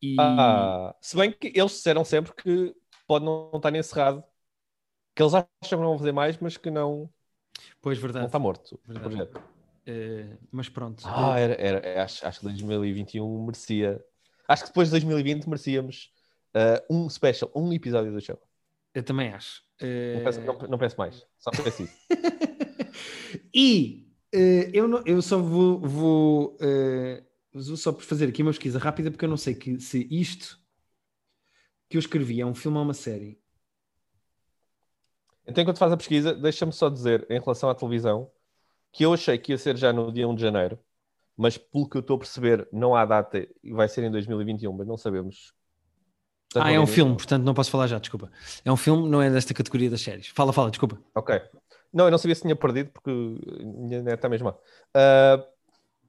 E... 0.01 0.15
Ah, 0.20 0.95
se 1.01 1.18
bem 1.18 1.32
que 1.32 1.51
eles 1.55 1.72
disseram 1.72 2.05
sempre 2.05 2.32
que 2.36 2.76
pode 3.07 3.25
não 3.25 3.51
estar 3.55 3.73
encerrado. 3.73 4.23
Que 5.15 5.23
eles 5.23 5.33
acham 5.33 5.49
que 5.61 5.75
não 5.75 5.89
vão 5.89 5.97
fazer 5.97 6.11
mais, 6.11 6.37
mas 6.37 6.57
que 6.57 6.69
não. 6.69 7.09
Pois, 7.81 7.97
verdade. 7.97 8.19
Não 8.19 8.27
está 8.27 8.37
morto 8.37 8.79
verdade. 8.85 9.07
o 9.07 9.09
projeto. 9.09 9.37
Uh, 9.87 10.37
mas 10.51 10.69
pronto. 10.69 11.01
Ah, 11.07 11.39
era, 11.39 11.53
era, 11.53 12.03
acho, 12.03 12.27
acho 12.27 12.39
que 12.39 12.45
2021 12.45 13.45
merecia. 13.45 14.03
Acho 14.47 14.63
que 14.63 14.69
depois 14.69 14.89
de 14.89 14.91
2020 14.91 15.47
merecíamos 15.47 16.11
uh, 16.53 16.93
um 16.93 17.09
special, 17.09 17.49
um 17.55 17.71
episódio 17.73 18.11
do 18.11 18.21
show. 18.21 18.39
Eu 18.93 19.01
também 19.01 19.29
acho. 19.29 19.63
Uh... 19.81 20.17
Não, 20.17 20.23
peço, 20.23 20.41
não, 20.41 20.57
não, 20.69 20.77
peço, 20.77 20.97
mais, 20.97 21.25
só 21.37 21.51
peço 21.51 21.83
isso. 21.83 21.97
e 23.53 24.07
eu, 24.73 24.87
não, 24.87 25.01
eu 25.05 25.21
só 25.21 25.39
vou, 25.39 25.79
vou, 25.79 26.57
vou 27.53 27.77
só 27.77 27.93
fazer 27.93 28.27
aqui 28.27 28.41
uma 28.41 28.51
pesquisa 28.51 28.77
rápida 28.77 29.09
porque 29.09 29.25
eu 29.25 29.29
não 29.29 29.37
sei 29.37 29.55
que, 29.55 29.79
se 29.79 30.07
isto 30.11 30.59
que 31.89 31.97
eu 31.97 31.99
escrevi 31.99 32.41
é 32.41 32.45
um 32.45 32.55
filme 32.55 32.77
ou 32.77 32.83
uma 32.83 32.93
série? 32.93 33.39
Então, 35.47 35.61
enquanto 35.61 35.77
faz 35.77 35.91
a 35.91 35.97
pesquisa, 35.97 36.33
deixa-me 36.33 36.73
só 36.73 36.89
dizer, 36.89 37.25
em 37.29 37.39
relação 37.39 37.69
à 37.69 37.75
televisão, 37.75 38.29
que 38.91 39.05
eu 39.05 39.13
achei 39.13 39.38
que 39.38 39.53
ia 39.53 39.57
ser 39.57 39.77
já 39.77 39.93
no 39.93 40.11
dia 40.11 40.27
1 40.27 40.35
de 40.35 40.41
janeiro, 40.41 40.77
mas 41.38 41.57
pelo 41.57 41.88
que 41.88 41.95
eu 41.95 42.01
estou 42.01 42.15
a 42.17 42.19
perceber, 42.19 42.67
não 42.71 42.95
há 42.95 43.05
data 43.05 43.47
e 43.63 43.71
vai 43.71 43.88
ser 43.88 44.03
em 44.03 44.11
2021, 44.11 44.73
mas 44.73 44.88
não 44.88 44.97
sabemos. 44.97 45.53
Portanto, 46.49 46.69
ah, 46.69 46.71
é 46.71 46.79
um 46.79 46.88
filme, 46.88 47.15
portanto 47.15 47.43
não 47.43 47.53
posso 47.53 47.69
falar 47.69 47.88
já, 47.88 47.99
desculpa. 47.99 48.31
É 48.63 48.71
um 48.71 48.77
filme, 48.77 49.07
não 49.07 49.21
é 49.21 49.29
desta 49.29 49.53
categoria 49.53 49.89
das 49.89 50.01
séries. 50.01 50.27
Fala, 50.27 50.51
fala, 50.51 50.71
desculpa. 50.71 50.97
Ok. 51.13 51.41
Não, 51.93 52.05
eu 52.05 52.11
não 52.11 52.17
sabia 52.17 52.35
se 52.35 52.41
tinha 52.41 52.55
perdido, 52.55 52.89
porque 52.91 53.11
minha 53.11 54.01
net 54.01 54.15
está 54.15 54.27
mesmo 54.27 54.47
lá. 54.47 54.55
Uh, 54.95 55.56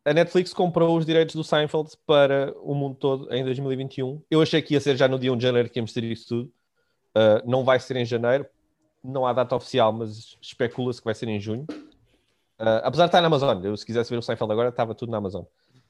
a 0.04 0.14
Netflix 0.14 0.52
comprou 0.52 0.96
os 0.96 1.04
direitos 1.04 1.34
do 1.34 1.44
Seinfeld 1.44 1.90
para 2.06 2.54
o 2.62 2.74
mundo 2.74 2.96
todo 2.96 3.32
em 3.32 3.44
2021. 3.44 4.22
Eu 4.30 4.40
achei 4.40 4.62
que 4.62 4.74
ia 4.74 4.80
ser 4.80 4.96
já 4.96 5.08
no 5.08 5.18
dia 5.18 5.32
1 5.32 5.36
de 5.36 5.42
janeiro 5.42 5.68
que 5.68 5.78
íamos 5.78 5.92
ter 5.92 6.04
isso 6.04 6.28
tudo. 6.28 6.52
Uh, 7.16 7.48
não 7.48 7.64
vai 7.64 7.80
ser 7.80 7.96
em 7.96 8.04
janeiro, 8.04 8.46
não 9.02 9.26
há 9.26 9.32
data 9.32 9.56
oficial, 9.56 9.92
mas 9.92 10.36
especula-se 10.40 11.00
que 11.00 11.04
vai 11.04 11.14
ser 11.14 11.28
em 11.28 11.40
junho. 11.40 11.66
Uh, 12.58 12.82
apesar 12.82 13.04
de 13.04 13.08
estar 13.08 13.20
na 13.20 13.26
Amazon, 13.26 13.64
eu 13.64 13.76
se 13.76 13.84
quisesse 13.84 14.10
ver 14.10 14.18
o 14.18 14.22
Seinfeld 14.22 14.52
agora, 14.52 14.68
estava 14.68 14.94
tudo 14.94 15.10
na 15.10 15.18
Amazon. 15.18 15.44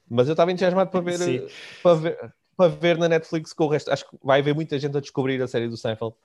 Mas 0.09 0.27
eu 0.27 0.33
estava 0.33 0.51
entusiasmado 0.51 0.89
para 0.89 1.01
ver, 1.01 1.51
para 1.83 1.95
ver, 1.95 2.33
para 2.57 2.67
ver 2.69 2.97
na 2.97 3.07
Netflix 3.07 3.53
com 3.53 3.65
o 3.65 3.67
resto. 3.67 3.91
Acho 3.91 4.09
que 4.09 4.17
vai 4.23 4.39
haver 4.39 4.55
muita 4.55 4.77
gente 4.79 4.97
a 4.97 5.01
descobrir 5.01 5.41
a 5.41 5.47
série 5.47 5.67
do 5.67 5.77
Seinfeld 5.77 6.15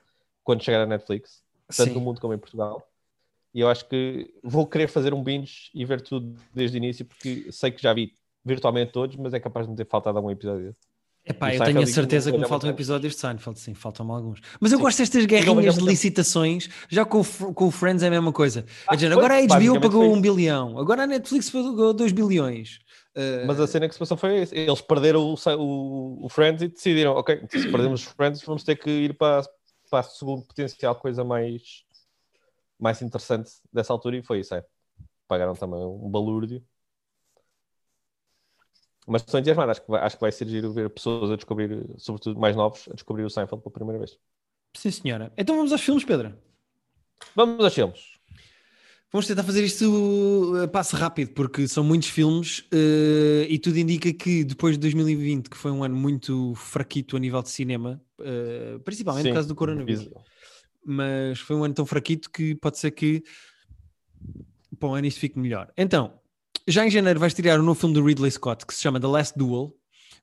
quando 0.43 0.63
chegar 0.63 0.81
à 0.81 0.85
Netflix, 0.85 1.43
tanto 1.67 1.89
Sim. 1.89 1.95
no 1.95 2.01
mundo 2.01 2.19
como 2.19 2.33
em 2.33 2.37
Portugal. 2.37 2.87
E 3.55 3.61
eu 3.61 3.69
acho 3.69 3.87
que 3.87 4.29
vou 4.43 4.67
querer 4.67 4.89
fazer 4.89 5.13
um 5.13 5.23
binge 5.23 5.71
e 5.73 5.85
ver 5.85 6.01
tudo 6.01 6.35
desde 6.53 6.75
o 6.75 6.77
início, 6.77 7.05
porque 7.05 7.49
sei 7.53 7.71
que 7.71 7.81
já 7.81 7.93
vi 7.93 8.11
virtualmente 8.43 8.91
todos, 8.91 9.15
mas 9.15 9.33
é 9.33 9.39
capaz 9.39 9.65
de 9.65 9.71
me 9.71 9.77
ter 9.77 9.87
faltado 9.87 10.17
algum 10.17 10.29
episódio. 10.29 10.75
Epá, 11.25 11.55
eu 11.55 11.63
tenho 11.63 11.81
a 11.81 11.87
certeza 11.87 12.33
que 12.33 12.37
me 12.37 12.45
faltam 12.45 12.69
episódios 12.69 13.13
de 13.13 13.19
Seinfeld, 13.19 13.57
sim, 13.57 13.73
faltam-me 13.73 14.11
alguns. 14.11 14.41
Mas 14.59 14.73
eu 14.73 14.77
sim. 14.77 14.83
gosto 14.83 14.97
destas 14.97 15.25
guerrinhas 15.25 15.75
de 15.75 15.85
licitações, 15.85 16.69
já 16.89 17.05
com, 17.05 17.23
com 17.23 17.67
o 17.67 17.71
Friends 17.71 18.03
é 18.03 18.07
a 18.07 18.11
mesma 18.11 18.33
coisa. 18.33 18.65
Ah, 18.87 18.93
dizer, 18.93 19.13
agora 19.13 19.37
a 19.37 19.41
HBO 19.41 19.79
pagou 19.79 20.13
um 20.13 20.19
bilhão, 20.19 20.77
agora 20.77 21.03
a 21.03 21.07
Netflix 21.07 21.49
pagou 21.49 21.93
2 21.93 22.11
bilhões. 22.11 22.79
Uh, 23.15 23.47
Mas 23.47 23.57
a 23.57 23.65
cena 23.65 23.87
que 23.87 23.93
se 23.93 23.99
passou 23.99 24.17
foi 24.17 24.41
isso. 24.41 24.53
Eles 24.53 24.81
perderam 24.81 25.21
o, 25.21 25.35
o, 25.57 26.25
o 26.25 26.29
Friends 26.29 26.61
e 26.61 26.67
decidiram, 26.67 27.13
ok, 27.13 27.41
se 27.49 27.71
perdemos 27.71 28.01
os 28.01 28.07
Friends, 28.11 28.43
vamos 28.43 28.63
ter 28.65 28.75
que 28.75 28.89
ir 28.89 29.13
para, 29.13 29.47
para 29.89 30.01
a 30.01 30.03
segundo 30.03 30.43
potencial 30.43 30.93
coisa 30.95 31.23
mais, 31.23 31.84
mais 32.79 33.01
interessante 33.01 33.51
dessa 33.71 33.93
altura 33.93 34.17
e 34.17 34.23
foi 34.23 34.39
isso, 34.39 34.55
é. 34.55 34.65
Pagaram 35.27 35.53
também 35.53 35.79
um 35.79 36.09
balúrdio. 36.09 36.63
Mas 39.07 39.21
estou 39.21 39.39
entusiasmado, 39.39 39.71
acho 39.71 39.83
que 39.83 39.89
vai, 39.89 40.01
acho 40.01 40.15
que 40.15 40.21
vai 40.21 40.31
ser 40.31 40.47
giro 40.47 40.73
ver 40.73 40.89
pessoas 40.89 41.31
a 41.31 41.35
descobrir, 41.35 41.85
sobretudo 41.97 42.39
mais 42.39 42.55
novos, 42.55 42.87
a 42.89 42.93
descobrir 42.93 43.23
o 43.23 43.29
Seinfeld 43.29 43.61
pela 43.61 43.73
primeira 43.73 43.99
vez. 43.99 44.17
Sim, 44.75 44.91
senhora. 44.91 45.31
Então 45.37 45.55
vamos 45.55 45.71
aos 45.71 45.81
filmes, 45.81 46.03
Pedro. 46.03 46.35
Vamos 47.35 47.63
aos 47.63 47.73
filmes. 47.73 48.15
Vamos 49.11 49.27
tentar 49.27 49.43
fazer 49.43 49.63
isto 49.63 50.55
a 50.61 50.67
passo 50.67 50.95
rápido, 50.97 51.31
porque 51.31 51.67
são 51.67 51.83
muitos 51.83 52.09
filmes 52.09 52.59
uh, 52.73 53.45
e 53.47 53.57
tudo 53.57 53.77
indica 53.77 54.11
que 54.11 54.43
depois 54.43 54.75
de 54.75 54.79
2020, 54.81 55.49
que 55.49 55.55
foi 55.55 55.71
um 55.71 55.83
ano 55.83 55.95
muito 55.95 56.53
fraquito 56.55 57.15
a 57.15 57.19
nível 57.19 57.41
de 57.41 57.49
cinema, 57.49 58.01
uh, 58.19 58.77
principalmente 58.81 59.23
Sim, 59.23 59.29
por 59.29 59.35
causa 59.35 59.47
do 59.47 59.55
coronavírus, 59.55 60.09
mas 60.85 61.39
foi 61.39 61.55
um 61.55 61.63
ano 61.63 61.73
tão 61.73 61.85
fraquito 61.85 62.29
que 62.29 62.55
pode 62.55 62.77
ser 62.77 62.91
que 62.91 63.23
para 64.79 64.89
o 64.89 64.93
ano 64.93 65.07
isto 65.07 65.19
fique 65.19 65.39
melhor. 65.39 65.71
Então, 65.77 66.13
já 66.67 66.85
em 66.85 66.91
janeiro 66.91 67.19
vai 67.19 67.27
estrear 67.27 67.59
um 67.59 67.63
novo 67.63 67.79
filme 67.79 67.93
do 67.93 68.03
Ridley 68.03 68.31
Scott 68.31 68.65
que 68.65 68.73
se 68.73 68.81
chama 68.81 68.99
The 68.99 69.07
Last 69.07 69.37
Duel, 69.37 69.73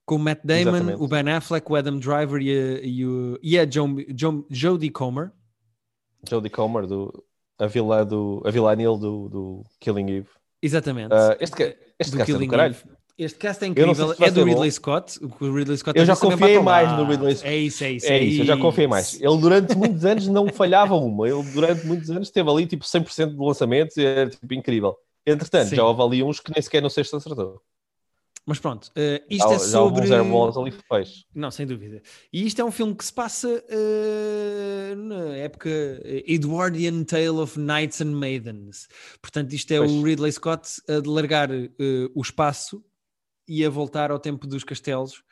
com 0.04 0.16
o 0.16 0.18
Matt 0.18 0.40
Damon, 0.44 0.60
Exatamente. 0.60 1.02
o 1.02 1.08
Ben 1.08 1.28
Affleck, 1.30 1.70
o 1.70 1.76
Adam 1.76 1.98
Driver 1.98 2.40
e 2.40 2.50
a, 2.50 2.80
e 2.82 3.06
o, 3.06 3.38
e 3.42 3.58
a 3.58 3.66
Jodie 4.50 4.90
Comer. 4.90 5.32
Jodie 6.28 6.50
Comer 6.50 6.86
do 6.86 7.24
a 7.58 7.66
vilã 7.66 8.04
do 8.04 8.42
a 8.44 8.50
vilã 8.50 8.74
Neil 8.74 8.96
do, 8.96 9.28
do 9.28 9.66
Killing 9.78 10.10
Eve. 10.10 10.28
Exatamente. 10.60 11.12
Uh, 11.12 11.36
este 11.40 11.76
este 11.98 12.16
cast 12.16 12.32
é 12.32 12.38
do 12.38 12.48
caralho. 12.48 12.76
Este 13.24 13.38
cast 13.38 13.64
é 13.64 13.68
incrível, 13.68 14.14
é 14.18 14.30
do 14.30 14.44
Ridley 14.44 14.70
bom. 14.70 14.70
Scott. 14.70 15.18
O 15.22 15.52
Ridley 15.52 15.76
Scott 15.76 15.98
eu 15.98 16.04
já 16.04 16.16
confiei 16.16 16.58
mais 16.60 16.90
no 16.92 17.04
Ridley 17.04 17.36
Scott. 17.36 17.48
É 17.48 17.56
isso, 17.56 17.84
é 17.84 17.90
isso. 17.92 18.06
É, 18.06 18.18
é 18.18 18.22
isso, 18.22 18.42
eu 18.42 18.46
já 18.46 18.56
confiei 18.56 18.86
mais. 18.86 19.20
Ele 19.20 19.38
durante 19.38 19.76
muitos 19.76 20.04
anos 20.04 20.26
não 20.28 20.48
falhava 20.48 20.94
uma. 20.94 21.28
Ele 21.28 21.42
durante 21.52 21.86
muitos 21.86 22.10
anos 22.10 22.28
esteve 22.28 22.50
ali 22.50 22.66
tipo 22.66 22.84
100% 22.84 23.30
de 23.30 23.36
lançamentos 23.36 23.96
e 23.96 24.04
era 24.04 24.30
tipo 24.30 24.52
incrível. 24.54 24.96
Entretanto, 25.26 25.68
Sim. 25.68 25.76
já 25.76 25.84
houve 25.84 26.02
ali 26.02 26.22
uns 26.22 26.40
que 26.40 26.52
nem 26.52 26.60
sequer 26.60 26.82
no 26.82 26.90
sexto 26.90 27.16
acertou. 27.16 27.62
Mas 28.44 28.58
pronto, 28.58 28.86
uh, 28.88 29.24
isto 29.30 29.48
já, 29.48 29.54
é 29.54 29.58
sobre. 29.58 30.06
Já 30.06 30.20
ali 30.20 30.72
fez. 30.72 31.24
Não, 31.32 31.50
sem 31.50 31.64
dúvida. 31.64 32.02
E 32.32 32.44
isto 32.44 32.60
é 32.60 32.64
um 32.64 32.72
filme 32.72 32.92
que 32.94 33.04
se 33.04 33.12
passa 33.12 33.48
uh, 33.48 34.96
na 34.96 35.36
época 35.36 35.70
Edwardian 36.26 37.04
Tale 37.04 37.38
of 37.38 37.56
Knights 37.58 38.00
and 38.00 38.12
Maidens. 38.12 38.88
Portanto, 39.20 39.52
isto 39.52 39.72
é 39.72 39.78
pois. 39.78 39.92
o 39.92 40.02
Ridley 40.02 40.32
Scott 40.32 40.68
a 40.88 41.08
largar 41.08 41.50
uh, 41.52 41.70
o 42.14 42.20
espaço 42.20 42.84
e 43.60 43.64
a 43.64 43.70
voltar 43.70 44.10
ao 44.10 44.18
tempo 44.18 44.46
dos 44.46 44.64
castelos. 44.64 45.22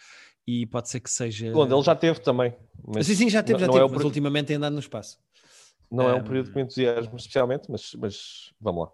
E 0.46 0.66
pode 0.66 0.88
ser 0.88 1.00
que 1.00 1.10
seja. 1.10 1.52
Onde 1.54 1.72
ele 1.72 1.82
já 1.82 1.94
teve 1.94 2.18
também. 2.20 2.54
Mas 2.86 3.06
sim, 3.06 3.14
sim, 3.14 3.30
já 3.30 3.42
teve, 3.42 3.60
já 3.60 3.68
teve, 3.68 3.84
é 3.84 3.88
mas 3.88 4.04
ultimamente 4.04 4.46
tem 4.46 4.56
andado 4.56 4.72
no 4.72 4.80
espaço. 4.80 5.18
Não 5.90 6.06
um... 6.06 6.08
é 6.08 6.14
um 6.14 6.24
período 6.24 6.50
que 6.50 6.56
me 6.56 6.62
entusiasmo 6.62 7.16
especialmente, 7.16 7.70
mas, 7.70 7.94
mas 7.94 8.52
vamos 8.60 8.86
lá. 8.86 8.90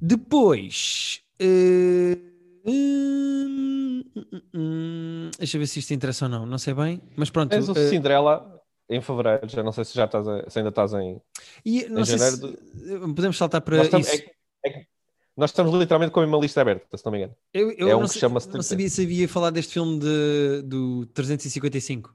Depois. 0.00 1.20
Uh 1.40 2.34
Hum, 2.66 4.02
hum, 4.16 4.40
hum, 4.54 5.30
deixa 5.36 5.58
eu 5.58 5.60
ver 5.60 5.66
se 5.66 5.80
isto 5.80 5.92
interessa 5.92 6.24
ou 6.24 6.30
não, 6.30 6.46
não 6.46 6.56
sei 6.56 6.72
bem, 6.72 7.02
mas 7.14 7.28
pronto. 7.28 7.50
Tens 7.50 7.68
o 7.68 7.72
uh, 7.72 7.74
Cinderela 7.74 8.58
em 8.88 9.02
fevereiro, 9.02 9.46
já 9.46 9.62
não 9.62 9.70
sei 9.70 9.84
se 9.84 9.94
já 9.94 10.06
estás 10.06 10.26
a, 10.26 10.48
se 10.48 10.58
ainda 10.58 10.70
estás 10.70 10.94
em, 10.94 11.20
e, 11.62 11.84
em 11.84 12.04
janeiro. 12.04 12.36
Se, 12.36 12.98
podemos 13.14 13.36
saltar 13.36 13.60
para 13.60 13.82
estamos, 13.82 14.08
isso. 14.08 14.24
É, 14.64 14.70
é, 14.70 14.86
nós 15.36 15.50
estamos 15.50 15.74
literalmente 15.74 16.12
com 16.12 16.24
uma 16.24 16.38
lista 16.38 16.60
aberta, 16.60 16.96
se 16.96 17.04
não 17.04 17.12
me 17.12 17.18
engano. 17.18 17.34
Eu, 17.52 17.70
eu 17.72 17.88
é 17.88 17.96
um 17.96 18.00
não, 18.00 18.08
que 18.08 18.18
chama-se. 18.18 18.48
Não 18.52 18.62
sabia 18.62 18.88
se 18.88 19.02
havia 19.02 19.28
falar 19.28 19.50
deste 19.50 19.74
filme 19.74 19.98
de, 19.98 20.62
do 20.62 21.06
355. 21.06 22.14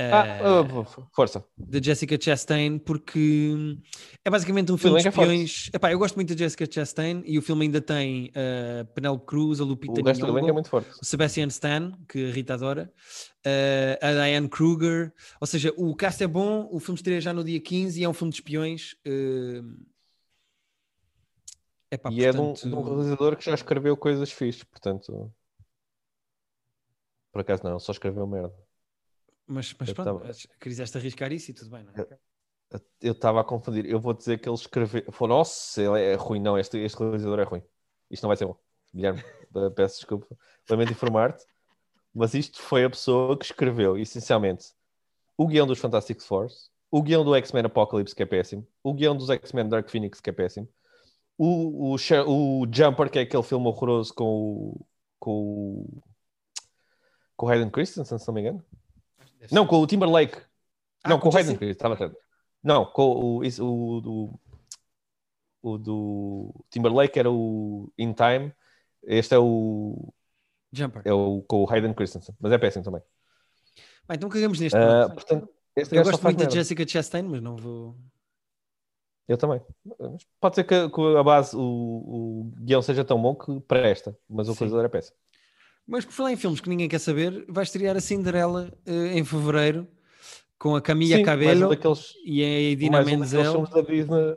Ah, 0.00 0.62
uh, 0.62 1.08
força. 1.12 1.44
De 1.56 1.84
Jessica 1.84 2.16
Chastain, 2.20 2.78
porque 2.78 3.76
é 4.24 4.30
basicamente 4.30 4.70
um 4.70 4.78
filme 4.78 5.00
de 5.00 5.08
é 5.08 5.10
espiões. 5.10 5.70
É 5.72 5.76
Epá, 5.76 5.90
eu 5.90 5.98
gosto 5.98 6.14
muito 6.14 6.32
de 6.32 6.38
Jessica 6.38 6.68
Chastain 6.70 7.24
e 7.26 7.36
o 7.36 7.42
filme 7.42 7.64
ainda 7.64 7.80
tem 7.80 8.26
uh, 8.28 8.84
Penelope 8.94 9.26
Cruz, 9.26 9.60
a 9.60 9.64
Lupita 9.64 10.00
Nyong'o, 10.00 10.38
é 10.48 10.52
muito 10.52 10.68
forte. 10.68 10.88
o 11.02 11.04
Sebastian 11.04 11.48
Stan, 11.48 11.92
que 12.08 12.30
a 12.30 12.32
Rita 12.32 12.54
adora, 12.54 12.92
uh, 13.44 14.06
a 14.06 14.12
Diane 14.12 14.48
Kruger. 14.48 15.12
Ou 15.40 15.46
seja, 15.48 15.74
o 15.76 15.96
cast 15.96 16.22
é 16.22 16.28
bom, 16.28 16.68
o 16.70 16.78
filme 16.78 16.96
estreia 16.96 17.20
já 17.20 17.32
no 17.32 17.42
dia 17.42 17.58
15 17.58 18.00
e 18.00 18.04
é 18.04 18.08
um 18.08 18.14
filme 18.14 18.30
de 18.30 18.36
espiões. 18.36 18.94
Uh... 19.04 19.97
Epá, 21.90 22.10
e 22.12 22.16
portanto... 22.16 22.26
é 22.26 22.32
de 22.32 22.40
um, 22.40 22.70
de 22.70 22.76
um, 22.76 22.82
realizador 22.82 23.36
que 23.36 23.44
já 23.44 23.54
escreveu 23.54 23.96
coisas 23.96 24.30
fixes, 24.30 24.64
portanto. 24.64 25.32
Por 27.32 27.40
acaso 27.40 27.64
não, 27.64 27.78
só 27.78 27.92
escreveu 27.92 28.26
merda. 28.26 28.54
Mas, 29.46 29.74
mas 29.78 29.92
pronto, 29.92 30.20
tava... 30.20 30.32
quiseste 30.60 30.98
arriscar 30.98 31.32
isso 31.32 31.50
e 31.50 31.54
tudo 31.54 31.70
bem, 31.70 31.84
não 31.84 31.92
é? 31.92 32.06
Eu 33.00 33.12
estava 33.12 33.40
a 33.40 33.44
confundir. 33.44 33.86
Eu 33.86 33.98
vou 33.98 34.12
dizer 34.12 34.38
que 34.38 34.48
ele 34.48 34.56
escreveu. 34.56 35.10
Falou, 35.10 35.38
nossa, 35.38 35.82
ele 35.82 36.02
é 36.02 36.14
ruim. 36.14 36.38
Não, 36.38 36.58
este, 36.58 36.76
este 36.78 36.98
realizador 36.98 37.38
é 37.38 37.44
ruim. 37.44 37.62
Isto 38.10 38.24
não 38.24 38.28
vai 38.28 38.36
ser 38.36 38.44
bom. 38.44 38.58
Guilherme, 38.94 39.22
peço 39.74 39.96
desculpa. 39.96 40.26
Lamento 40.68 40.92
informar-te. 40.92 41.46
Mas 42.14 42.34
isto 42.34 42.60
foi 42.60 42.84
a 42.84 42.90
pessoa 42.90 43.38
que 43.38 43.44
escreveu, 43.44 43.96
essencialmente, 43.96 44.72
o 45.36 45.46
guião 45.46 45.66
dos 45.66 45.78
Fantastic 45.78 46.20
Four, 46.20 46.48
o 46.90 47.02
guião 47.02 47.24
do 47.24 47.34
X-Men 47.36 47.66
Apocalypse, 47.66 48.14
que 48.14 48.22
é 48.22 48.26
péssimo, 48.26 48.66
o 48.82 48.92
guião 48.92 49.16
dos 49.16 49.30
X-Men 49.30 49.68
Dark 49.68 49.88
Phoenix, 49.88 50.20
que 50.20 50.30
é 50.30 50.32
péssimo, 50.32 50.68
o, 51.38 51.94
o, 51.94 52.62
o 52.62 52.66
Jumper, 52.70 53.08
que 53.08 53.18
é 53.20 53.22
aquele 53.22 53.42
filme 53.44 53.66
horroroso 53.68 54.12
com 54.12 54.24
o. 54.24 54.86
com 55.20 55.30
o. 55.30 56.02
com 57.36 57.46
o 57.46 57.48
Hayden 57.48 57.70
Christensen, 57.70 58.18
se 58.18 58.26
não 58.26 58.34
me 58.34 58.40
engano. 58.40 58.64
Não, 59.52 59.66
com 59.66 59.76
o 59.78 59.86
Timberlake. 59.86 60.36
Ah, 61.04 61.10
não, 61.10 61.20
com, 61.20 61.28
o 61.28 61.36
Hayden 61.36 61.56
Christensen, 61.56 61.70
estava 61.70 61.96
certo. 61.96 62.16
Não, 62.62 62.84
com 62.84 63.02
o, 63.02 63.38
o, 63.38 64.00
do, 64.00 64.40
o 65.62 65.78
do 65.78 66.64
Timberlake 66.70 67.18
era 67.18 67.30
o 67.30 67.92
In 67.96 68.12
Time. 68.12 68.52
Este 69.04 69.36
é 69.36 69.38
o. 69.38 70.12
Jumper. 70.72 71.02
É 71.04 71.12
o 71.12 71.42
com 71.42 71.62
o 71.62 71.70
Hayden 71.70 71.94
Christensen, 71.94 72.34
mas 72.40 72.50
é 72.50 72.58
péssimo 72.58 72.84
também. 72.84 73.00
Bem, 74.08 74.16
então 74.16 74.28
cagamos 74.28 74.58
neste. 74.58 74.76
Uh, 74.76 75.14
portanto, 75.14 75.48
eu 75.76 76.02
gosto 76.02 76.22
muito 76.22 76.44
da 76.44 76.50
Jessica 76.50 76.86
Chastain, 76.86 77.22
mas 77.22 77.40
não 77.40 77.56
vou. 77.56 77.96
Eu 79.28 79.36
também. 79.36 79.60
Pode 80.40 80.54
ser 80.54 80.64
que, 80.64 80.74
a 80.74 81.22
base, 81.22 81.54
o, 81.54 81.60
o 81.60 82.52
guião 82.60 82.80
seja 82.80 83.04
tão 83.04 83.20
bom 83.20 83.34
que 83.34 83.60
presta, 83.60 84.16
mas 84.28 84.48
o 84.48 84.56
coisa 84.56 84.82
é 84.82 84.88
péssimo. 84.88 85.16
Mas 85.86 86.04
por 86.04 86.12
falar 86.12 86.32
em 86.32 86.36
filmes 86.36 86.60
que 86.60 86.68
ninguém 86.68 86.88
quer 86.88 86.98
saber, 86.98 87.44
vai 87.48 87.64
estrear 87.64 87.96
a 87.96 88.00
Cinderela 88.00 88.72
uh, 88.86 89.06
em 89.06 89.24
fevereiro 89.24 89.86
com 90.58 90.74
a 90.74 90.82
Camila 90.82 91.22
Cabello 91.22 91.68
daqueles, 91.68 92.14
e 92.24 92.42
a 92.42 92.60
Idina 92.60 93.02
Menzel. 93.02 93.66
da 93.66 93.80
Disney, 93.80 94.36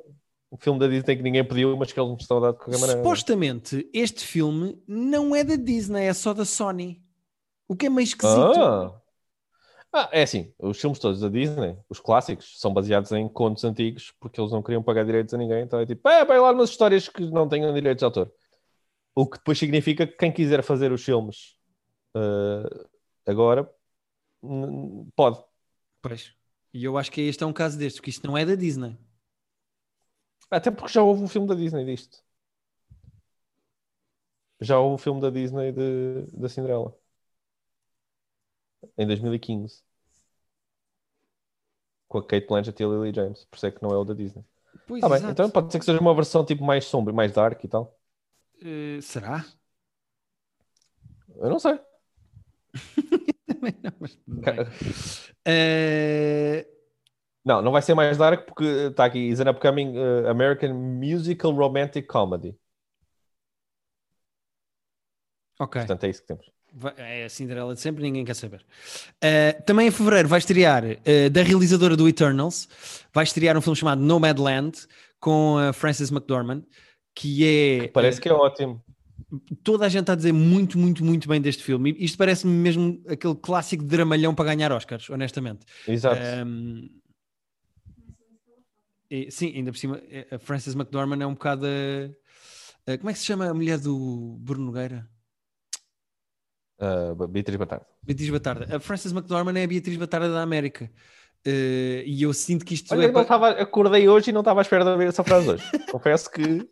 o 0.50 0.58
filme 0.58 0.80
da 0.80 0.88
Disney 0.88 1.16
que 1.16 1.24
ninguém 1.24 1.44
pediu, 1.44 1.76
mas 1.76 1.92
que 1.92 2.00
eles 2.00 2.12
nos 2.12 2.22
estão 2.22 2.38
a 2.38 2.42
dar 2.42 2.52
de 2.52 2.58
qualquer 2.58 2.80
maneira. 2.80 3.02
Supostamente, 3.02 3.90
este 3.94 4.26
filme 4.26 4.78
não 4.88 5.36
é 5.36 5.44
da 5.44 5.56
Disney, 5.56 6.06
é 6.06 6.14
só 6.14 6.34
da 6.34 6.46
Sony. 6.46 7.02
O 7.68 7.76
que 7.76 7.86
é 7.86 7.90
meio 7.90 8.04
esquisito. 8.04 8.60
Ah. 8.60 9.01
Ah, 9.94 10.10
é 10.14 10.24
assim, 10.24 10.54
os 10.58 10.80
filmes 10.80 11.00
todos 11.00 11.20
da 11.20 11.28
Disney, 11.28 11.78
os 11.90 12.00
clássicos, 12.00 12.60
são 12.60 12.74
baseados 12.74 13.12
em 13.12 13.28
contos 13.28 13.66
antigos 13.66 14.14
porque 14.20 14.40
eles 14.40 14.52
não 14.52 14.64
queriam 14.64 14.82
pagar 14.82 15.04
direitos 15.04 15.34
a 15.34 15.38
ninguém, 15.38 15.64
então 15.64 15.80
é 15.80 15.86
tipo, 15.86 16.08
é, 16.08 16.24
vai 16.24 16.40
lá 16.40 16.52
umas 16.52 16.70
histórias 16.70 17.10
que 17.10 17.30
não 17.30 17.48
tenham 17.48 17.74
direitos 17.74 18.00
de 18.00 18.06
autor. 18.06 18.32
O 19.14 19.28
que 19.28 19.38
depois 19.38 19.60
significa 19.60 20.08
que 20.08 20.16
quem 20.16 20.32
quiser 20.32 20.64
fazer 20.64 20.94
os 20.94 21.04
filmes 21.04 21.58
uh, 22.16 22.90
agora 23.26 23.70
pode. 25.14 25.44
Pois. 26.02 26.34
E 26.74 26.86
eu 26.86 26.98
acho 26.98 27.12
que 27.12 27.22
este 27.22 27.44
é 27.44 27.46
um 27.46 27.52
caso 27.52 27.78
destes, 27.78 28.00
porque 28.00 28.12
isto 28.12 28.26
não 28.26 28.38
é 28.38 28.46
da 28.46 28.56
Disney. 28.56 28.98
Até 30.50 30.72
porque 30.72 30.94
já 30.94 31.04
houve 31.04 31.22
um 31.22 31.28
filme 31.28 31.48
da 31.48 31.56
Disney 31.56 31.84
disto. 31.84 32.24
Já 34.62 34.80
houve 34.80 34.96
um 34.96 34.98
filme 34.98 35.20
da 35.20 35.30
Disney 35.30 35.74
de, 35.74 36.28
da 36.34 36.48
Cinderela. 36.48 36.96
Em 38.98 39.08
2015. 39.08 39.84
Com 42.08 42.18
a 42.18 42.26
Kate 42.26 42.48
Blanchett 42.48 42.82
e 42.82 42.86
a 42.86 42.90
Lily 42.90 43.14
James. 43.14 43.46
Por 43.46 43.56
isso 43.58 43.66
é 43.66 43.72
que 43.72 43.82
não 43.82 43.92
é 43.92 43.98
o 43.98 44.04
da 44.04 44.14
Disney. 44.14 44.44
Pois, 44.88 45.02
tá 45.02 45.10
bem, 45.10 45.24
então 45.30 45.50
pode 45.50 45.72
ser 45.72 45.80
que 45.80 45.86
seja 45.86 46.00
uma 46.00 46.14
versão 46.14 46.46
tipo 46.46 46.64
mais 46.64 46.86
sombra, 46.86 47.14
mais 47.14 47.32
dark 47.32 47.64
e 47.64 47.68
tal. 47.68 47.98
Uh, 48.62 49.02
será? 49.02 49.46
Eu 51.38 51.50
não 51.50 51.60
sei. 51.60 51.80
Também 53.48 53.76
não, 53.84 53.92
mas 54.00 54.14
uh... 55.48 56.72
Não, 57.44 57.62
não 57.62 57.72
vai 57.72 57.82
ser 57.82 57.96
mais 57.96 58.18
dark 58.18 58.46
porque 58.46 58.64
está 58.64 59.06
aqui 59.06 59.30
is 59.30 59.40
an 59.40 59.50
upcoming 59.50 59.98
uh, 59.98 60.28
American 60.30 60.74
musical 60.74 61.52
romantic 61.52 62.06
comedy. 62.08 62.56
Ok. 65.60 65.82
Portanto, 65.82 66.04
é 66.04 66.10
isso 66.10 66.22
que 66.22 66.28
temos. 66.28 66.52
É 66.98 67.26
a 67.26 67.30
Cinderela 67.30 67.74
de 67.74 67.82
sempre, 67.82 68.02
ninguém 68.02 68.24
quer 68.24 68.36
saber. 68.36 68.62
Uh, 69.24 69.62
também 69.66 69.88
em 69.88 69.92
fevereiro 69.92 70.28
vai 70.28 70.40
estrear, 70.40 70.84
uh, 70.86 71.30
da 71.30 71.44
realizadora 71.44 71.98
do 71.98 72.08
Eternals, 72.08 72.70
vai 73.14 73.24
estrear 73.24 73.58
um 73.58 73.62
filme 73.62 73.76
chamado 73.76 74.02
Nomadland 74.02 74.78
com 75.20 75.58
a 75.58 75.74
Frances 75.74 76.12
McDormand 76.12 76.64
que 77.14 77.46
é. 77.46 77.88
Parece 77.90 78.20
que 78.20 78.30
é 78.30 78.34
ótimo. 78.34 78.82
toda 79.64 79.86
a 79.86 79.90
gente 79.90 80.02
está 80.02 80.14
a 80.14 80.16
dizer 80.16 80.34
muito, 80.34 80.78
muito, 80.78 81.04
muito 81.04 81.28
bem 81.28 81.42
deste 81.42 81.64
filme. 81.64 81.96
Isto 82.00 82.18
parece-me 82.18 82.54
mesmo 82.54 83.02
aquele 83.08 83.36
clássico 83.36 83.84
dramalhão 83.84 84.34
para 84.34 84.46
ganhar 84.46 84.72
Oscars, 84.72 85.10
honestamente. 85.10 85.66
Exato. 85.88 86.22
Um, 86.46 86.90
e, 89.10 89.30
sim, 89.30 89.54
ainda 89.56 89.72
por 89.72 89.78
cima, 89.78 90.02
a 90.32 90.40
Frances 90.40 90.74
McDormand 90.74 91.22
é 91.22 91.28
um 91.28 91.34
bocado. 91.34 91.66
A, 91.66 92.92
a, 92.92 92.98
como 92.98 93.10
é 93.10 93.14
que 93.14 93.20
se 93.20 93.26
chama 93.26 93.48
a 93.48 93.54
mulher 93.54 93.78
do 93.78 94.38
Bruno 94.40 94.66
Nogueira? 94.66 95.08
Uh, 96.82 97.28
Beatriz 97.28 97.58
Batarda. 97.58 97.86
Beatriz 98.02 98.30
Batarda. 98.30 98.76
A 98.76 98.80
Frances 98.80 99.12
McDormand 99.12 99.56
é 99.56 99.64
a 99.64 99.68
Beatriz 99.68 99.98
Batarda 99.98 100.32
da 100.32 100.42
América. 100.42 100.90
Uh, 101.46 102.02
e 102.06 102.24
eu 102.24 102.34
sinto 102.34 102.66
que 102.66 102.74
isto 102.74 102.92
Olha, 102.92 103.06
é. 103.06 103.10
eu 103.10 103.14
não 103.14 103.24
tava, 103.24 103.50
acordei 103.50 104.08
hoje 104.10 104.32
e 104.32 104.34
não 104.34 104.42
estava 104.42 104.62
à 104.62 104.64
espera 104.64 104.84
de 104.84 104.90
ouvir 104.90 105.08
essa 105.08 105.24
frase 105.24 105.50
hoje. 105.50 105.64
Confesso 105.92 106.30
que. 106.32 106.68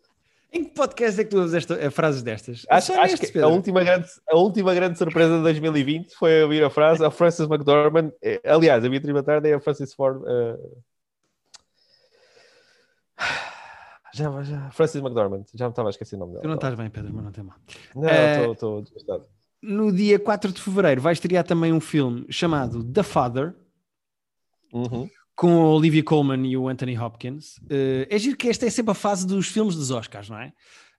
Em 0.52 0.64
que 0.64 0.74
podcast 0.74 1.20
é 1.20 1.22
que 1.22 1.30
tu 1.30 1.38
ouves 1.38 1.54
esta, 1.54 1.90
frases 1.92 2.24
destas? 2.24 2.66
Acho, 2.68 2.92
acho 2.94 3.18
que 3.18 3.38
a 3.38 3.46
última, 3.46 3.84
grande, 3.84 4.08
a 4.28 4.36
última 4.36 4.74
grande 4.74 4.98
surpresa 4.98 5.36
de 5.36 5.42
2020 5.44 6.12
foi 6.16 6.42
ouvir 6.42 6.64
a 6.64 6.70
frase 6.70 7.04
a 7.04 7.10
Frances 7.10 7.46
McDormand. 7.46 8.10
Eh, 8.20 8.40
aliás, 8.44 8.84
a 8.84 8.88
Beatriz 8.88 9.14
Batarda 9.14 9.48
é 9.48 9.54
a 9.54 9.60
Frances 9.60 9.94
Ford. 9.94 10.22
Uh... 10.22 10.82
Já, 14.12 14.42
já, 14.42 14.68
Frances 14.72 15.00
McDormand, 15.00 15.44
já 15.54 15.66
me 15.66 15.70
estava 15.70 15.88
a 15.88 15.90
esquecer 15.90 16.16
o 16.16 16.18
nome 16.18 16.32
dela. 16.32 16.42
Tu 16.42 16.48
não 16.48 16.56
estás 16.56 16.74
bem, 16.74 16.90
Pedro, 16.90 17.12
mas 17.14 17.24
não 17.26 17.30
tem 17.30 17.44
mal. 17.44 17.56
Não, 17.94 18.52
estou 18.52 18.78
uh, 18.78 18.82
desgastado. 18.82 19.24
No 19.62 19.92
dia 19.92 20.18
4 20.18 20.52
de 20.52 20.60
fevereiro 20.60 21.00
vai 21.00 21.12
estrear 21.12 21.44
também 21.44 21.72
um 21.72 21.80
filme 21.80 22.26
chamado 22.30 22.82
The 22.84 23.02
Father. 23.02 23.54
Uhum 24.72 25.08
com 25.40 25.62
a 25.62 25.70
Olivia 25.70 26.04
Colman 26.04 26.46
e 26.46 26.54
o 26.54 26.68
Anthony 26.68 26.98
Hopkins. 26.98 27.56
Uh, 27.62 28.04
é 28.10 28.18
giro 28.18 28.36
que 28.36 28.46
esta 28.46 28.66
é 28.66 28.68
sempre 28.68 28.90
a 28.90 28.94
fase 28.94 29.26
dos 29.26 29.48
filmes 29.48 29.74
dos 29.74 29.90
Oscars, 29.90 30.28
não 30.28 30.38
é? 30.38 30.52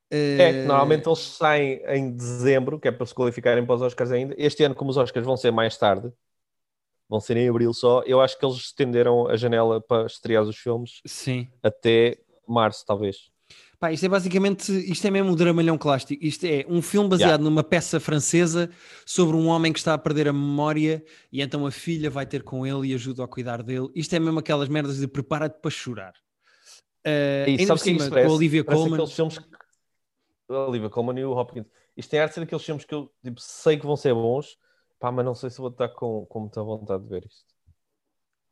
É, 0.10 0.66
normalmente 0.66 1.08
eles 1.08 1.20
saem 1.20 1.80
em 1.88 2.12
dezembro, 2.12 2.80
que 2.80 2.88
é 2.88 2.92
para 2.92 3.06
se 3.06 3.14
qualificarem 3.14 3.64
para 3.64 3.76
os 3.76 3.82
Oscars 3.84 4.12
ainda. 4.12 4.34
Este 4.38 4.64
ano, 4.64 4.74
como 4.74 4.90
os 4.90 4.98
Oscars 4.98 5.26
vão 5.26 5.38
ser 5.38 5.52
mais 5.52 5.78
tarde, 5.78 6.12
vão 7.08 7.20
ser 7.20 7.38
em 7.38 7.48
abril 7.48 7.72
só, 7.72 8.02
eu 8.06 8.20
acho 8.20 8.38
que 8.38 8.44
eles 8.44 8.58
estenderam 8.58 9.28
a 9.28 9.38
janela 9.38 9.80
para 9.80 10.08
estrear 10.08 10.44
os 10.44 10.58
filmes 10.58 11.02
Sim. 11.06 11.48
até 11.64 12.18
março, 12.48 12.84
talvez. 12.86 13.30
Pá, 13.80 13.92
isto 13.92 14.06
é 14.06 14.10
basicamente, 14.10 14.72
isto 14.72 15.08
é 15.08 15.10
mesmo 15.10 15.32
um 15.32 15.36
dramalhão 15.36 15.76
clássico. 15.76 16.24
Isto 16.24 16.46
é 16.46 16.66
um 16.70 16.82
filme 16.84 17.10
baseado 17.10 17.40
yeah. 17.40 17.44
numa 17.44 17.64
peça 17.64 18.00
francesa 18.00 18.70
sobre 19.06 19.36
um 19.36 19.48
homem 19.48 19.74
que 19.74 19.80
está 19.80 19.96
a 19.96 19.98
perder 19.98 20.28
a 20.28 20.34
memória 20.34 21.04
e 21.32 21.42
então 21.42 21.66
a 21.66 21.72
filha 21.72 22.10
vai 22.10 22.26
ter 22.28 22.44
com 22.44 22.66
ele 22.66 22.90
e 22.90 22.94
ajuda 22.94 23.24
a 23.24 23.28
cuidar 23.28 23.64
dele. 23.64 23.90
Isto 23.96 24.16
é 24.16 24.20
mesmo 24.20 24.38
aquelas 24.38 24.70
merdas 24.70 25.00
de 25.00 25.08
prepara-te 25.08 25.60
para 25.60 25.72
chorar. 25.72 26.14
Uh, 27.06 27.50
e 27.50 27.66
sabes 27.66 27.82
que 27.82 27.90
é 27.90 27.94
isso 27.94 28.10
parece? 28.10 28.28
Com 28.28 28.34
a 28.34 28.38
Olivia 28.38 28.64
parece 28.64 28.84
Colman. 28.84 28.98
aqueles 28.98 29.16
filmes 29.16 29.38
que... 29.40 29.46
A 30.50 30.68
Olivia 30.68 30.90
Colman 30.90 31.20
e 31.20 31.26
o 31.26 31.32
Hopkins. 31.32 31.66
Isto 31.98 32.12
tem 32.12 32.20
arte 32.20 32.32
de 32.32 32.36
ser 32.36 32.42
aqueles 32.42 32.64
filmes 32.64 32.86
que 32.86 32.94
eu 32.94 33.12
tipo, 33.24 33.42
sei 33.42 33.78
que 33.78 33.86
vão 33.86 33.96
ser 33.96 34.14
bons, 34.14 34.58
pá, 35.00 35.12
mas 35.12 35.26
não 35.26 35.34
sei 35.34 35.50
se 35.50 35.58
vou 35.58 35.70
estar 35.70 35.90
com, 35.90 36.26
com 36.28 36.42
muita 36.42 36.62
vontade 36.62 37.04
de 37.04 37.10
ver 37.10 37.26
isto. 37.26 37.52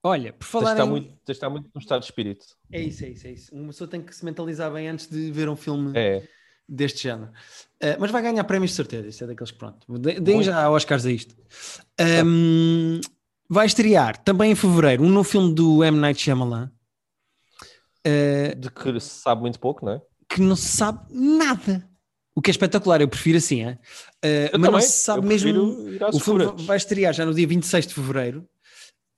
Olha, 0.04 0.32
por 0.32 0.46
falar 0.46 0.72
está 0.72 0.86
em... 0.86 0.90
muito, 0.90 1.32
está 1.32 1.50
muito 1.50 1.70
no 1.74 1.82
estado 1.82 2.00
de 2.00 2.06
espírito. 2.06 2.46
É 2.72 2.82
isso, 2.82 3.04
é 3.04 3.10
isso, 3.10 3.28
é 3.28 3.32
isso. 3.32 3.56
Uma 3.56 3.68
pessoa 3.68 3.88
tem 3.88 4.02
que 4.02 4.16
se 4.16 4.24
mentalizar 4.24 4.72
bem 4.72 4.88
antes 4.88 5.08
de 5.08 5.30
ver 5.32 5.50
um 5.50 5.56
filme 5.56 5.92
é. 5.96 6.24
deste 6.68 7.04
género. 7.04 7.32
Uh, 7.84 7.98
mas 8.00 8.10
vai 8.10 8.22
ganhar 8.22 8.44
prémios 8.46 8.72
de 8.72 8.78
certeza, 8.78 9.08
isso 9.08 9.24
é 9.24 9.28
daqueles 9.28 9.52
que 9.52 9.58
pronto. 9.58 9.86
Deem 10.00 10.42
já 10.42 10.70
Oscars 10.70 11.06
a 11.06 11.12
isto. 11.12 11.36
Um, 12.26 13.02
vai 13.50 13.66
estrear 13.66 14.24
também 14.24 14.52
em 14.52 14.56
fevereiro 14.56 15.04
um 15.04 15.10
novo 15.10 15.28
filme 15.28 15.54
do 15.54 15.84
M. 15.84 15.98
Night 15.98 16.22
Shyamalan. 16.22 16.72
Uh, 18.08 18.56
de 18.56 18.72
que 18.72 19.00
se 19.02 19.22
sabe 19.22 19.42
muito 19.42 19.60
pouco, 19.60 19.86
não 19.86 19.94
é? 19.94 20.02
Que 20.30 20.40
não 20.40 20.56
se 20.56 20.70
sabe 20.70 21.00
nada. 21.12 21.90
O 22.34 22.42
que 22.42 22.50
é 22.50 22.54
espetacular, 22.54 23.02
eu 23.02 23.08
prefiro 23.10 23.38
assim, 23.38 23.64
é? 23.64 23.72
Uh, 23.74 23.78
mas 24.24 24.52
também. 24.52 24.72
não 24.72 24.82
se 24.82 25.04
sabe 25.04 25.20
eu 25.20 25.28
mesmo. 25.28 26.00
O 26.14 26.20
filme 26.20 26.46
vai 26.66 26.78
estrear 26.78 27.14
já 27.14 27.26
no 27.26 27.34
dia 27.34 27.46
26 27.46 27.88
de 27.88 27.94
fevereiro. 27.94 28.48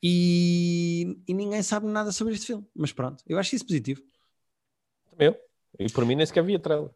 E, 0.04 1.22
e, 1.28 1.34
ninguém 1.34 1.62
sabe 1.62 1.86
nada 1.86 2.12
sobre 2.12 2.34
este 2.34 2.48
filme. 2.48 2.66
Mas 2.76 2.92
pronto, 2.92 3.24
eu 3.28 3.38
acho 3.38 3.56
isso 3.56 3.66
positivo. 3.66 4.02
Eu. 5.18 5.38
E 5.80 5.90
por 5.92 6.06
mim 6.06 6.16
nem 6.16 6.26
sequer 6.26 6.44
vi 6.44 6.56
a 6.56 6.60
trailer. 6.60 6.90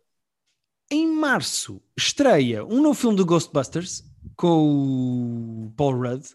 Em 0.89 1.07
março 1.07 1.81
estreia 1.95 2.65
um 2.65 2.81
novo 2.81 2.93
filme 2.93 3.15
do 3.15 3.25
Ghostbusters 3.25 4.03
com 4.35 5.67
o 5.67 5.73
Paul 5.75 5.93
Rudd. 5.93 6.25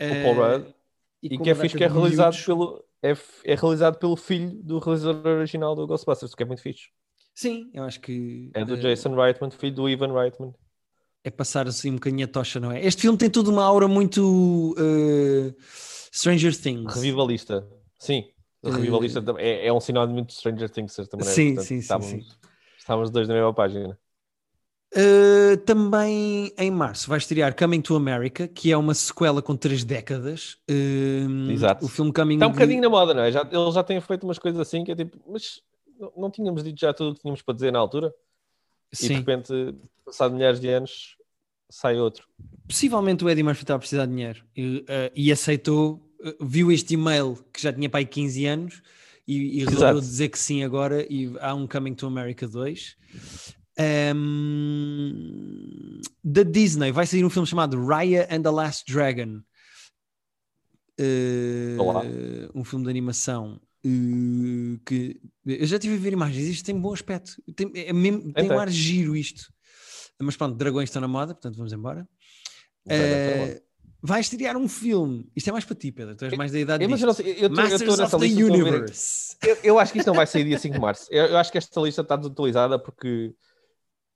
O 0.00 0.22
Paul 0.22 0.34
Rudd. 0.34 0.68
Uh, 0.68 0.74
e, 1.22 1.34
e 1.34 1.38
que 1.38 1.50
é 1.50 1.54
fixe 1.54 1.76
que 1.76 1.84
é 1.84 1.88
realizado, 1.88 2.36
pelo, 2.44 2.84
é, 3.02 3.12
é, 3.44 3.54
realizado 3.54 3.98
pelo 3.98 4.16
filho 4.16 4.50
do 4.62 4.78
realizador 4.78 5.38
original 5.38 5.74
do 5.74 5.86
Ghostbusters, 5.86 6.34
que 6.34 6.42
é 6.42 6.46
muito 6.46 6.62
fixe. 6.62 6.90
Sim, 7.34 7.70
eu 7.74 7.82
acho 7.82 8.00
que. 8.00 8.50
É 8.54 8.64
do 8.64 8.74
uh, 8.74 8.76
Jason 8.76 9.14
Reitman, 9.14 9.50
filho 9.50 9.74
do 9.74 9.88
Ivan 9.88 10.12
Reitman 10.12 10.54
é 11.24 11.30
passar 11.30 11.66
assim 11.66 11.90
um 11.90 11.94
bocadinho 11.94 12.26
a 12.26 12.28
tocha, 12.28 12.60
não 12.60 12.70
é? 12.70 12.84
Este 12.84 13.00
filme 13.02 13.16
tem 13.16 13.30
toda 13.30 13.50
uma 13.50 13.64
aura 13.64 13.88
muito 13.88 14.74
uh, 14.78 15.54
Stranger 16.12 16.54
Things. 16.54 16.94
Revivalista, 16.94 17.66
sim. 17.98 18.26
Revivalista 18.62 19.20
uh, 19.20 19.38
é, 19.38 19.66
é, 19.66 19.72
um 19.72 19.80
sinónimo 19.80 20.14
muito 20.14 20.34
Stranger 20.34 20.68
Things, 20.68 20.90
de 20.90 20.96
certa 20.96 21.16
maneira. 21.16 21.34
Sim, 21.34 21.54
Portanto, 21.54 21.66
sim, 21.66 21.76
estávamos, 21.78 22.10
sim. 22.10 22.28
Estávamos 22.78 23.10
dois 23.10 23.26
na 23.26 23.34
mesma 23.34 23.54
página. 23.54 23.98
Uh, 24.94 25.56
também 25.64 26.52
em 26.56 26.70
março 26.70 27.08
vai 27.08 27.18
estrear 27.18 27.56
Coming 27.56 27.80
to 27.80 27.96
America, 27.96 28.46
que 28.46 28.70
é 28.70 28.76
uma 28.76 28.94
sequela 28.94 29.40
com 29.40 29.56
três 29.56 29.82
décadas. 29.82 30.58
Uh, 30.70 31.50
Exato. 31.50 31.84
O 31.86 31.88
filme 31.88 32.12
Coming 32.12 32.34
Está 32.34 32.46
um 32.46 32.52
bocadinho 32.52 32.80
de... 32.80 32.86
na 32.86 32.90
moda, 32.90 33.14
não 33.14 33.22
é? 33.22 33.32
Já, 33.32 33.48
eles 33.50 33.74
já 33.74 33.82
têm 33.82 34.00
feito 34.00 34.24
umas 34.24 34.38
coisas 34.38 34.60
assim 34.60 34.84
que 34.84 34.92
é 34.92 34.94
tipo, 34.94 35.18
mas 35.26 35.62
não 36.16 36.30
tínhamos 36.30 36.62
dito 36.62 36.78
já 36.78 36.92
tudo 36.92 37.12
o 37.12 37.14
que 37.14 37.22
tínhamos 37.22 37.40
para 37.40 37.54
dizer 37.54 37.72
na 37.72 37.78
altura? 37.78 38.14
Sim. 38.94 39.06
E 39.06 39.08
de 39.08 39.14
repente, 39.14 39.74
passado 40.04 40.34
milhares 40.34 40.60
de 40.60 40.68
anos, 40.68 41.16
sai 41.70 41.98
outro. 41.98 42.26
Possivelmente 42.68 43.24
o 43.24 43.28
Eddie 43.28 43.42
Murphy 43.42 43.62
estava 43.62 43.76
a 43.76 43.80
precisar 43.80 44.06
de 44.06 44.12
dinheiro 44.12 44.44
e, 44.56 44.78
uh, 44.78 45.10
e 45.14 45.32
aceitou, 45.32 46.08
uh, 46.20 46.44
viu 46.44 46.70
este 46.70 46.94
e-mail 46.94 47.44
que 47.52 47.60
já 47.60 47.72
tinha 47.72 47.88
para 47.88 48.00
aí 48.00 48.06
15 48.06 48.46
anos 48.46 48.82
e, 49.26 49.60
e 49.60 49.64
resolveu 49.64 50.00
dizer 50.00 50.28
que 50.28 50.38
sim 50.38 50.62
agora 50.62 51.06
e 51.10 51.32
há 51.40 51.54
um 51.54 51.66
Coming 51.66 51.94
to 51.94 52.06
America 52.06 52.46
2. 52.46 52.96
Um, 54.14 56.00
da 56.22 56.44
Disney 56.44 56.92
vai 56.92 57.06
sair 57.06 57.24
um 57.24 57.30
filme 57.30 57.46
chamado 57.46 57.84
Raya 57.84 58.28
and 58.30 58.42
the 58.42 58.50
Last 58.50 58.84
Dragon. 58.90 59.42
Uh, 61.00 62.52
um 62.54 62.62
filme 62.62 62.84
de 62.84 62.90
animação 62.90 63.60
que 64.84 65.20
eu 65.44 65.66
já 65.66 65.78
tive 65.78 65.94
a 65.94 65.98
ver 65.98 66.12
imagens. 66.12 66.46
Isto 66.46 66.64
tem 66.64 66.78
bom 66.78 66.92
aspecto, 66.92 67.42
tem, 67.54 67.70
é 67.74 67.92
mesmo, 67.92 68.32
tem 68.32 68.50
um 68.50 68.58
ar 68.58 68.70
giro 68.70 69.14
isto. 69.14 69.52
Mas 70.20 70.36
pronto, 70.36 70.56
dragões 70.56 70.88
estão 70.88 71.02
na 71.02 71.08
moda, 71.08 71.34
portanto 71.34 71.56
vamos 71.56 71.72
embora. 71.72 72.08
Uh, 72.86 73.60
vai 74.00 74.20
estrear 74.20 74.56
um 74.56 74.68
filme. 74.68 75.30
Isto 75.34 75.48
é 75.50 75.52
mais 75.52 75.64
para 75.64 75.76
ti, 75.76 75.92
Pedro. 75.92 76.14
Tu 76.14 76.24
és 76.24 76.36
mais 76.36 76.52
da 76.52 76.58
idade 76.58 76.84
eu, 76.84 76.88
disto. 76.88 77.06
Eu, 77.06 77.14
sei, 77.14 77.36
eu, 77.40 77.50
Masters 77.50 77.98
eu 77.98 78.04
of 78.04 78.18
the 78.18 78.42
Universe. 78.42 79.36
Eu, 79.42 79.58
eu, 79.62 79.78
acho 79.78 79.92
que 79.92 79.98
isto 79.98 80.06
não 80.06 80.14
vai 80.14 80.26
sair 80.26 80.44
dia 80.44 80.58
5 80.58 80.74
de 80.74 80.80
março. 80.80 81.06
Eu, 81.10 81.26
eu 81.26 81.36
acho 81.36 81.52
que 81.52 81.58
esta 81.58 81.80
lista 81.80 82.02
está 82.02 82.16
desatualizada 82.16 82.78
porque 82.78 83.34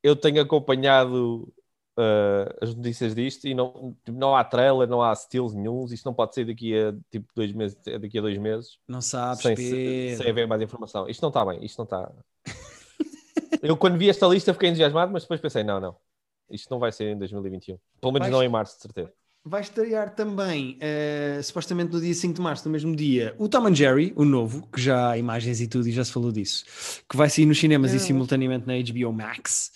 eu 0.02 0.14
tenho 0.14 0.40
acompanhado 0.40 1.52
uh, 1.98 2.56
as 2.62 2.74
notícias 2.74 3.14
disto 3.14 3.48
e 3.48 3.54
não, 3.54 3.96
não 4.08 4.36
há 4.36 4.44
trailer, 4.44 4.88
não 4.88 5.02
há 5.02 5.14
steals 5.14 5.52
nenhum. 5.52 5.84
Isto 5.86 6.06
não 6.06 6.14
pode 6.14 6.34
ser 6.34 6.46
daqui 6.46 6.74
a 6.78 6.94
tipo 7.10 7.28
dois 7.34 7.52
meses, 7.52 7.76
daqui 8.00 8.18
a 8.18 8.22
dois 8.22 8.38
meses. 8.38 8.78
Não 8.86 9.00
sabes, 9.00 9.42
sem, 9.42 9.56
Pedro. 9.56 10.22
sem 10.22 10.30
haver 10.30 10.46
mais 10.46 10.62
informação. 10.62 11.08
Isto 11.08 11.22
não 11.22 11.28
está 11.28 11.44
bem, 11.44 11.64
isto 11.64 11.78
não 11.78 11.84
está. 11.84 12.10
Eu, 13.62 13.76
quando 13.76 13.98
vi 13.98 14.08
esta 14.08 14.26
lista, 14.26 14.52
fiquei 14.52 14.68
entusiasmado, 14.68 15.12
mas 15.12 15.22
depois 15.22 15.40
pensei: 15.40 15.64
não, 15.64 15.80
não, 15.80 15.96
isto 16.50 16.70
não 16.70 16.78
vai 16.78 16.92
ser 16.92 17.12
em 17.12 17.18
2021. 17.18 17.78
Pelo 18.00 18.12
menos 18.12 18.28
não 18.28 18.42
em 18.42 18.48
março, 18.48 18.76
de 18.76 18.82
certeza. 18.82 19.12
Vai 19.44 19.62
estrear 19.62 20.14
também, 20.14 20.78
uh, 20.78 21.42
supostamente 21.42 21.92
no 21.92 22.00
dia 22.00 22.12
5 22.12 22.34
de 22.34 22.40
março, 22.40 22.68
no 22.68 22.72
mesmo 22.72 22.94
dia, 22.94 23.34
o 23.38 23.48
Tom 23.48 23.66
and 23.66 23.74
Jerry, 23.74 24.12
o 24.14 24.24
novo, 24.24 24.66
que 24.66 24.80
já 24.80 25.10
há 25.10 25.18
imagens 25.18 25.60
e 25.60 25.66
tudo, 25.66 25.88
e 25.88 25.92
já 25.92 26.04
se 26.04 26.12
falou 26.12 26.30
disso, 26.30 26.64
que 27.08 27.16
vai 27.16 27.30
sair 27.30 27.46
nos 27.46 27.58
cinemas 27.58 27.92
é. 27.92 27.96
e 27.96 28.00
simultaneamente 28.00 28.66
na 28.66 28.74
HBO 28.74 29.12
Max. 29.12 29.72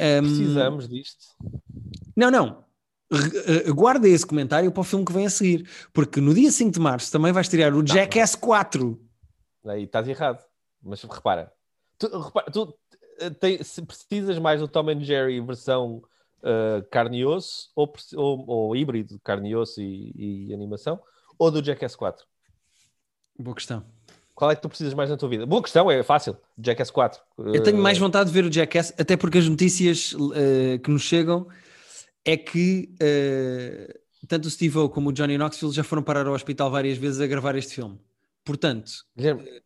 Um, 0.00 0.22
Precisamos 0.22 0.88
disto. 0.88 1.24
Não, 2.16 2.30
não. 2.30 2.64
Eh, 3.46 3.70
guarda 3.70 4.08
esse 4.08 4.26
comentário 4.26 4.70
para 4.72 4.80
o 4.80 4.84
filme 4.84 5.04
que 5.04 5.12
vem 5.12 5.26
a 5.26 5.30
seguir, 5.30 5.68
porque 5.92 6.20
no 6.20 6.34
dia 6.34 6.50
5 6.50 6.72
de 6.72 6.80
março 6.80 7.12
também 7.12 7.32
vai 7.32 7.42
estrear 7.42 7.74
o 7.74 7.86
Jackass 7.86 8.34
4. 8.34 9.00
Aí 9.66 9.84
estás 9.84 10.08
errado, 10.08 10.42
mas 10.82 11.02
repara, 11.02 11.52
tu, 11.98 12.18
repara, 12.18 12.50
tu 12.50 12.76
tem, 13.40 13.62
se 13.62 13.82
precisas 13.82 14.38
mais 14.38 14.60
do 14.60 14.68
Tom 14.68 14.90
and 14.90 15.00
Jerry 15.00 15.40
versão 15.40 16.02
uh, 16.42 16.82
carne 16.90 17.20
e 17.20 17.26
osso 17.26 17.70
ou, 17.74 17.92
ou, 18.14 18.44
ou 18.46 18.76
híbrido 18.76 19.18
carne 19.20 19.50
e 19.50 19.56
osso 19.56 19.80
e, 19.80 20.48
e, 20.48 20.54
animação 20.54 21.00
ou 21.38 21.50
do 21.50 21.64
Jackass 21.64 21.96
4? 21.96 22.26
Boa 23.38 23.54
questão. 23.54 23.84
Qual 24.34 24.50
é 24.50 24.56
que 24.56 24.62
tu 24.62 24.68
precisas 24.68 24.94
mais 24.94 25.08
na 25.08 25.16
tua 25.16 25.28
vida? 25.28 25.46
Boa 25.46 25.62
questão, 25.62 25.90
é 25.90 26.02
fácil. 26.02 26.36
Jackass 26.58 26.90
4. 26.90 27.20
Eu 27.38 27.62
tenho 27.62 27.78
mais 27.78 27.98
vontade 27.98 28.30
de 28.30 28.34
ver 28.34 28.44
o 28.44 28.52
Jackass, 28.52 28.92
até 28.98 29.16
porque 29.16 29.38
as 29.38 29.48
notícias 29.48 30.12
uh, 30.12 30.78
que 30.82 30.90
nos 30.90 31.02
chegam 31.02 31.46
é 32.24 32.36
que 32.36 32.92
uh, 32.94 34.26
tanto 34.26 34.46
o 34.46 34.50
Steve 34.50 34.78
O 34.78 34.88
como 34.88 35.10
o 35.10 35.12
Johnny 35.12 35.38
Knoxville 35.38 35.72
já 35.72 35.84
foram 35.84 36.02
parar 36.02 36.26
ao 36.26 36.34
hospital 36.34 36.70
várias 36.70 36.98
vezes 36.98 37.20
a 37.20 37.26
gravar 37.26 37.54
este 37.54 37.74
filme. 37.74 38.00
Portanto, 38.44 38.90
Guilherme, 39.16 39.62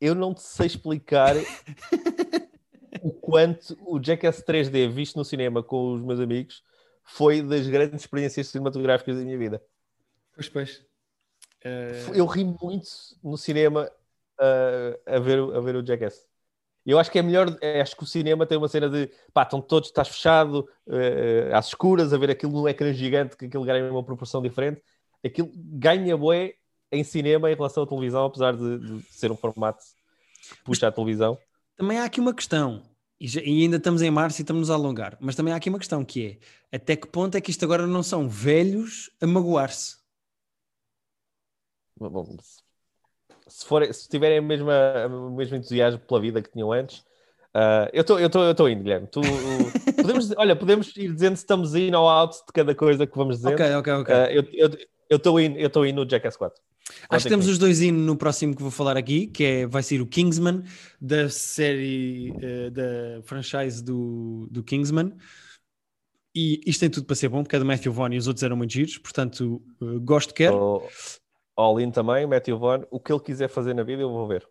eu 0.00 0.14
não 0.14 0.32
te 0.32 0.42
sei 0.42 0.66
explicar 0.66 1.34
o 3.02 3.12
quanto 3.12 3.76
o 3.80 4.02
Jackass 4.02 4.42
3D 4.42 4.88
visto 4.88 5.16
no 5.16 5.24
cinema 5.24 5.62
com 5.62 5.92
os 5.94 6.02
meus 6.02 6.20
amigos 6.20 6.62
foi 7.04 7.42
das 7.42 7.66
grandes 7.68 8.00
experiências 8.00 8.48
cinematográficas 8.48 9.16
da 9.16 9.22
minha 9.22 9.38
vida. 9.38 9.62
Pois, 10.34 10.48
pois. 10.48 10.85
Uh... 11.64 12.14
Eu 12.14 12.26
ri 12.26 12.44
muito 12.44 12.88
no 13.22 13.36
cinema 13.36 13.90
uh, 14.40 15.14
a, 15.14 15.18
ver, 15.18 15.38
a 15.38 15.60
ver 15.60 15.76
o 15.76 15.84
Jackass. 15.84 16.26
Eu 16.84 17.00
acho 17.00 17.10
que 17.10 17.18
é 17.18 17.22
melhor, 17.22 17.56
é, 17.60 17.80
acho 17.80 17.96
que 17.96 18.04
o 18.04 18.06
cinema 18.06 18.46
tem 18.46 18.56
uma 18.56 18.68
cena 18.68 18.88
de 18.88 19.10
pá, 19.34 19.42
estão 19.42 19.60
todos, 19.60 19.88
estás 19.88 20.06
fechado, 20.06 20.68
uh, 20.86 21.54
às 21.54 21.66
escuras, 21.68 22.12
a 22.12 22.18
ver 22.18 22.30
aquilo 22.30 22.52
num 22.52 22.68
ecrã 22.68 22.92
gigante, 22.92 23.36
que 23.36 23.46
aquilo 23.46 23.64
ganha 23.64 23.90
uma 23.90 24.04
proporção 24.04 24.40
diferente. 24.40 24.80
Aquilo 25.24 25.50
ganha 25.54 26.16
boé 26.16 26.54
em 26.92 27.02
cinema 27.02 27.50
em 27.50 27.54
relação 27.54 27.82
à 27.82 27.86
televisão, 27.86 28.24
apesar 28.24 28.56
de, 28.56 28.78
de 28.78 29.02
ser 29.10 29.32
um 29.32 29.36
formato 29.36 29.82
que 30.48 30.62
puxa 30.62 30.86
a 30.86 30.92
televisão. 30.92 31.36
Também 31.76 31.98
há 31.98 32.04
aqui 32.04 32.20
uma 32.20 32.32
questão, 32.32 32.82
e, 33.18 33.26
já, 33.26 33.40
e, 33.40 33.62
ainda 33.62 33.78
estamos 33.78 34.00
em 34.00 34.10
março 34.10 34.40
e 34.40 34.42
estamos 34.42 34.70
a 34.70 34.74
alongar, 34.74 35.16
mas 35.20 35.34
também 35.34 35.52
há 35.52 35.56
aqui 35.56 35.68
uma 35.68 35.78
questão 35.78 36.04
que 36.04 36.38
é 36.70 36.76
até 36.76 36.94
que 36.94 37.08
ponto 37.08 37.36
é 37.36 37.40
que 37.40 37.50
isto 37.50 37.64
agora 37.64 37.86
não 37.86 38.02
são 38.02 38.28
velhos 38.28 39.10
a 39.20 39.26
magoar-se? 39.26 39.96
Bom, 41.98 42.36
se, 43.48 43.64
for, 43.64 43.92
se 43.92 44.08
tiverem 44.08 44.40
o 44.40 44.42
mesmo 44.42 45.56
entusiasmo 45.56 46.00
pela 46.00 46.20
vida 46.20 46.42
que 46.42 46.50
tinham 46.50 46.72
antes, 46.72 46.98
uh, 47.54 47.88
eu 47.92 48.02
estou 48.02 48.18
eu 48.18 48.28
eu 48.28 48.68
indo, 48.68 48.82
Guilherme. 48.82 49.06
Tu, 49.06 49.20
podemos, 49.96 50.30
olha, 50.36 50.56
podemos 50.56 50.96
ir 50.96 51.12
dizendo 51.12 51.36
se 51.36 51.42
estamos 51.42 51.74
in 51.74 51.94
ou 51.94 52.08
out 52.08 52.36
de 52.36 52.52
cada 52.52 52.74
coisa 52.74 53.06
que 53.06 53.16
vamos 53.16 53.36
dizer. 53.36 53.54
Ok, 53.54 53.74
ok, 53.74 53.92
ok. 53.92 54.14
Uh, 54.14 54.86
eu 55.08 55.16
estou 55.16 55.40
indo, 55.40 55.56
eu 55.58 55.86
indo 55.86 56.04
no 56.04 56.10
Jackass 56.10 56.36
4. 56.36 56.60
Acho 57.08 57.24
que 57.24 57.30
temos 57.30 57.48
os 57.48 57.58
dois 57.58 57.80
indo 57.82 57.98
no 57.98 58.16
próximo 58.16 58.54
que 58.54 58.62
vou 58.62 58.70
falar 58.70 58.96
aqui, 58.96 59.26
que 59.26 59.44
é, 59.44 59.66
vai 59.66 59.82
ser 59.82 60.00
o 60.00 60.06
Kingsman, 60.06 60.62
da 61.00 61.28
série, 61.28 62.30
uh, 62.30 62.70
da 62.70 63.22
franchise 63.24 63.82
do, 63.82 64.48
do 64.50 64.62
Kingsman. 64.62 65.12
E 66.34 66.60
isto 66.66 66.80
tem 66.80 66.90
tudo 66.90 67.06
para 67.06 67.16
ser 67.16 67.28
bom, 67.28 67.42
porque 67.42 67.56
é 67.56 67.58
do 67.58 67.64
Matthew 67.64 67.92
Vaughn 67.92 68.12
e 68.12 68.18
os 68.18 68.26
outros 68.26 68.42
eram 68.42 68.56
muito 68.56 68.72
giros, 68.72 68.98
portanto, 68.98 69.62
uh, 69.80 70.00
gosto, 70.00 70.34
quero. 70.34 70.56
Oh, 70.56 70.82
All-in 71.56 71.90
também, 71.90 72.26
Matthew 72.26 72.58
Vaughn. 72.58 72.84
O 72.90 73.00
que 73.00 73.12
ele 73.12 73.20
quiser 73.20 73.48
fazer 73.48 73.74
na 73.74 73.82
vida, 73.82 74.02
eu 74.02 74.10
vou 74.10 74.28
ver. 74.28 74.46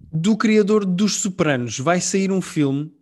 Do 0.00 0.36
criador 0.36 0.84
dos 0.84 1.16
Sopranos, 1.16 1.78
vai 1.78 2.00
sair 2.00 2.30
um 2.30 2.42
filme 2.42 2.92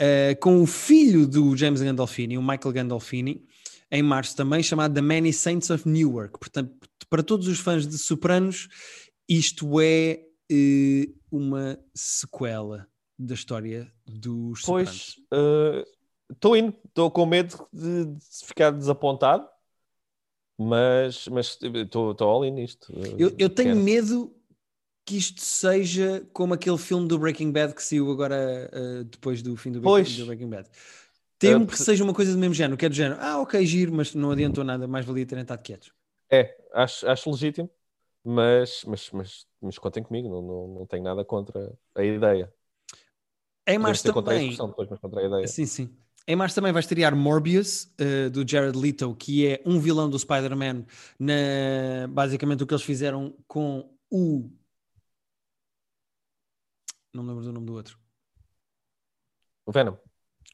uh, 0.00 0.38
com 0.40 0.62
o 0.62 0.66
filho 0.66 1.26
do 1.26 1.56
James 1.56 1.80
Gandolfini, 1.80 2.38
o 2.38 2.42
Michael 2.42 2.72
Gandolfini, 2.72 3.44
em 3.90 4.02
março 4.02 4.36
também, 4.36 4.62
chamado 4.62 4.94
The 4.94 5.00
Many 5.00 5.32
Saints 5.32 5.70
of 5.70 5.88
Newark. 5.88 6.38
Portanto, 6.38 6.72
para 7.08 7.22
todos 7.22 7.48
os 7.48 7.58
fãs 7.58 7.86
de 7.86 7.96
Sopranos, 7.98 8.68
isto 9.28 9.80
é 9.80 10.20
uh, 10.52 11.14
uma 11.30 11.78
sequela 11.94 12.86
da 13.18 13.34
história 13.34 13.90
dos 14.06 14.60
Sopranos. 14.60 15.16
Pois, 15.30 15.76
estou 16.30 16.52
uh, 16.52 16.56
indo, 16.56 16.74
estou 16.86 17.10
com 17.10 17.26
medo 17.26 17.66
de, 17.72 18.04
de, 18.06 18.24
ficar 18.44 18.70
desapontado, 18.70 19.48
mas 20.58 21.28
estou 21.72 22.16
all 22.20 22.44
in 22.44 22.52
nisto. 22.52 22.92
Eu, 23.18 23.34
eu 23.38 23.50
tenho 23.50 23.74
Quero. 23.74 23.84
medo 23.84 24.36
que 25.04 25.16
isto 25.16 25.40
seja 25.40 26.26
como 26.32 26.54
aquele 26.54 26.78
filme 26.78 27.06
do 27.06 27.18
Breaking 27.18 27.52
Bad 27.52 27.74
que 27.74 27.82
saiu 27.82 28.10
agora 28.10 28.70
uh, 28.72 29.04
depois 29.04 29.40
do 29.40 29.56
fim 29.56 29.70
do, 29.70 29.80
pois. 29.80 30.16
do 30.16 30.26
Breaking 30.26 30.48
Bad. 30.48 30.68
Temo 31.38 31.64
uh, 31.64 31.66
que 31.66 31.78
seja 31.78 32.02
uma 32.02 32.14
coisa 32.14 32.32
do 32.32 32.38
mesmo 32.38 32.54
género, 32.54 32.76
que 32.76 32.86
é 32.86 32.88
do 32.88 32.94
género, 32.94 33.20
ah, 33.20 33.40
ok, 33.40 33.64
giro, 33.64 33.92
mas 33.92 34.14
não 34.14 34.30
adiantou 34.30 34.64
nada, 34.64 34.88
mais 34.88 35.04
valia 35.04 35.26
terem 35.26 35.42
estado 35.42 35.62
quietos. 35.62 35.92
É, 36.30 36.56
acho, 36.72 37.08
acho 37.08 37.30
legítimo, 37.30 37.70
mas, 38.24 38.82
mas, 38.84 39.10
mas, 39.12 39.46
mas 39.60 39.78
contem 39.78 40.02
comigo, 40.02 40.28
não, 40.28 40.42
não, 40.42 40.68
não 40.68 40.86
tenho 40.86 41.04
nada 41.04 41.24
contra 41.24 41.72
a 41.94 42.02
ideia. 42.02 42.52
Em 43.66 43.78
março 43.78 44.12
também. 44.12 44.56
A 44.58 44.66
depois, 44.66 44.88
mas 44.88 44.98
contra 44.98 45.20
a 45.20 45.26
ideia. 45.26 45.46
Sim, 45.46 45.66
sim. 45.66 45.96
Em 46.28 46.34
março 46.34 46.54
também 46.54 46.72
vai 46.72 46.80
estrear 46.80 47.14
Morbius, 47.14 47.84
uh, 48.00 48.30
do 48.30 48.48
Jared 48.48 48.76
Leto, 48.76 49.14
que 49.14 49.46
é 49.46 49.62
um 49.64 49.78
vilão 49.78 50.10
do 50.10 50.18
Spider-Man, 50.18 50.84
na... 51.18 52.08
basicamente 52.08 52.64
o 52.64 52.66
que 52.66 52.74
eles 52.74 52.84
fizeram 52.84 53.36
com 53.46 53.88
o. 54.10 54.50
Não 57.14 57.22
me 57.22 57.28
lembro 57.30 57.44
do 57.44 57.52
nome 57.52 57.66
do 57.66 57.74
outro. 57.74 57.98
O 59.64 59.72
Venom 59.72 59.96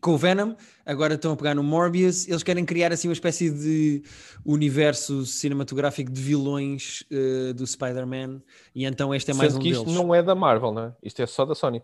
com 0.03 0.15
o 0.15 0.19
Venom, 0.19 0.57
agora 0.85 1.15
estão 1.15 1.33
a 1.33 1.37
pegar 1.37 1.55
no 1.55 1.63
Morbius, 1.63 2.27
eles 2.27 2.43
querem 2.43 2.65
criar 2.65 2.93
assim 2.93 3.07
uma 3.07 3.15
espécie 3.15 3.49
de 3.49 4.03
universo 4.45 5.25
cinematográfico 5.25 6.11
de 6.11 6.21
vilões 6.21 7.05
uh, 7.13 7.55
do 7.55 7.65
Spider-Man, 7.65 8.43
e 8.75 8.85
então 8.85 9.15
este 9.15 9.31
é 9.31 9.35
mais 9.35 9.53
Sendo 9.53 9.61
um 9.61 9.63
que 9.63 9.71
isto 9.71 9.85
deles. 9.85 9.97
não 9.97 10.13
é 10.13 10.21
da 10.21 10.35
Marvel, 10.35 10.73
não 10.73 10.83
é? 10.87 10.97
Isto 11.05 11.23
é 11.23 11.27
só 11.27 11.45
da 11.45 11.55
Sony. 11.55 11.81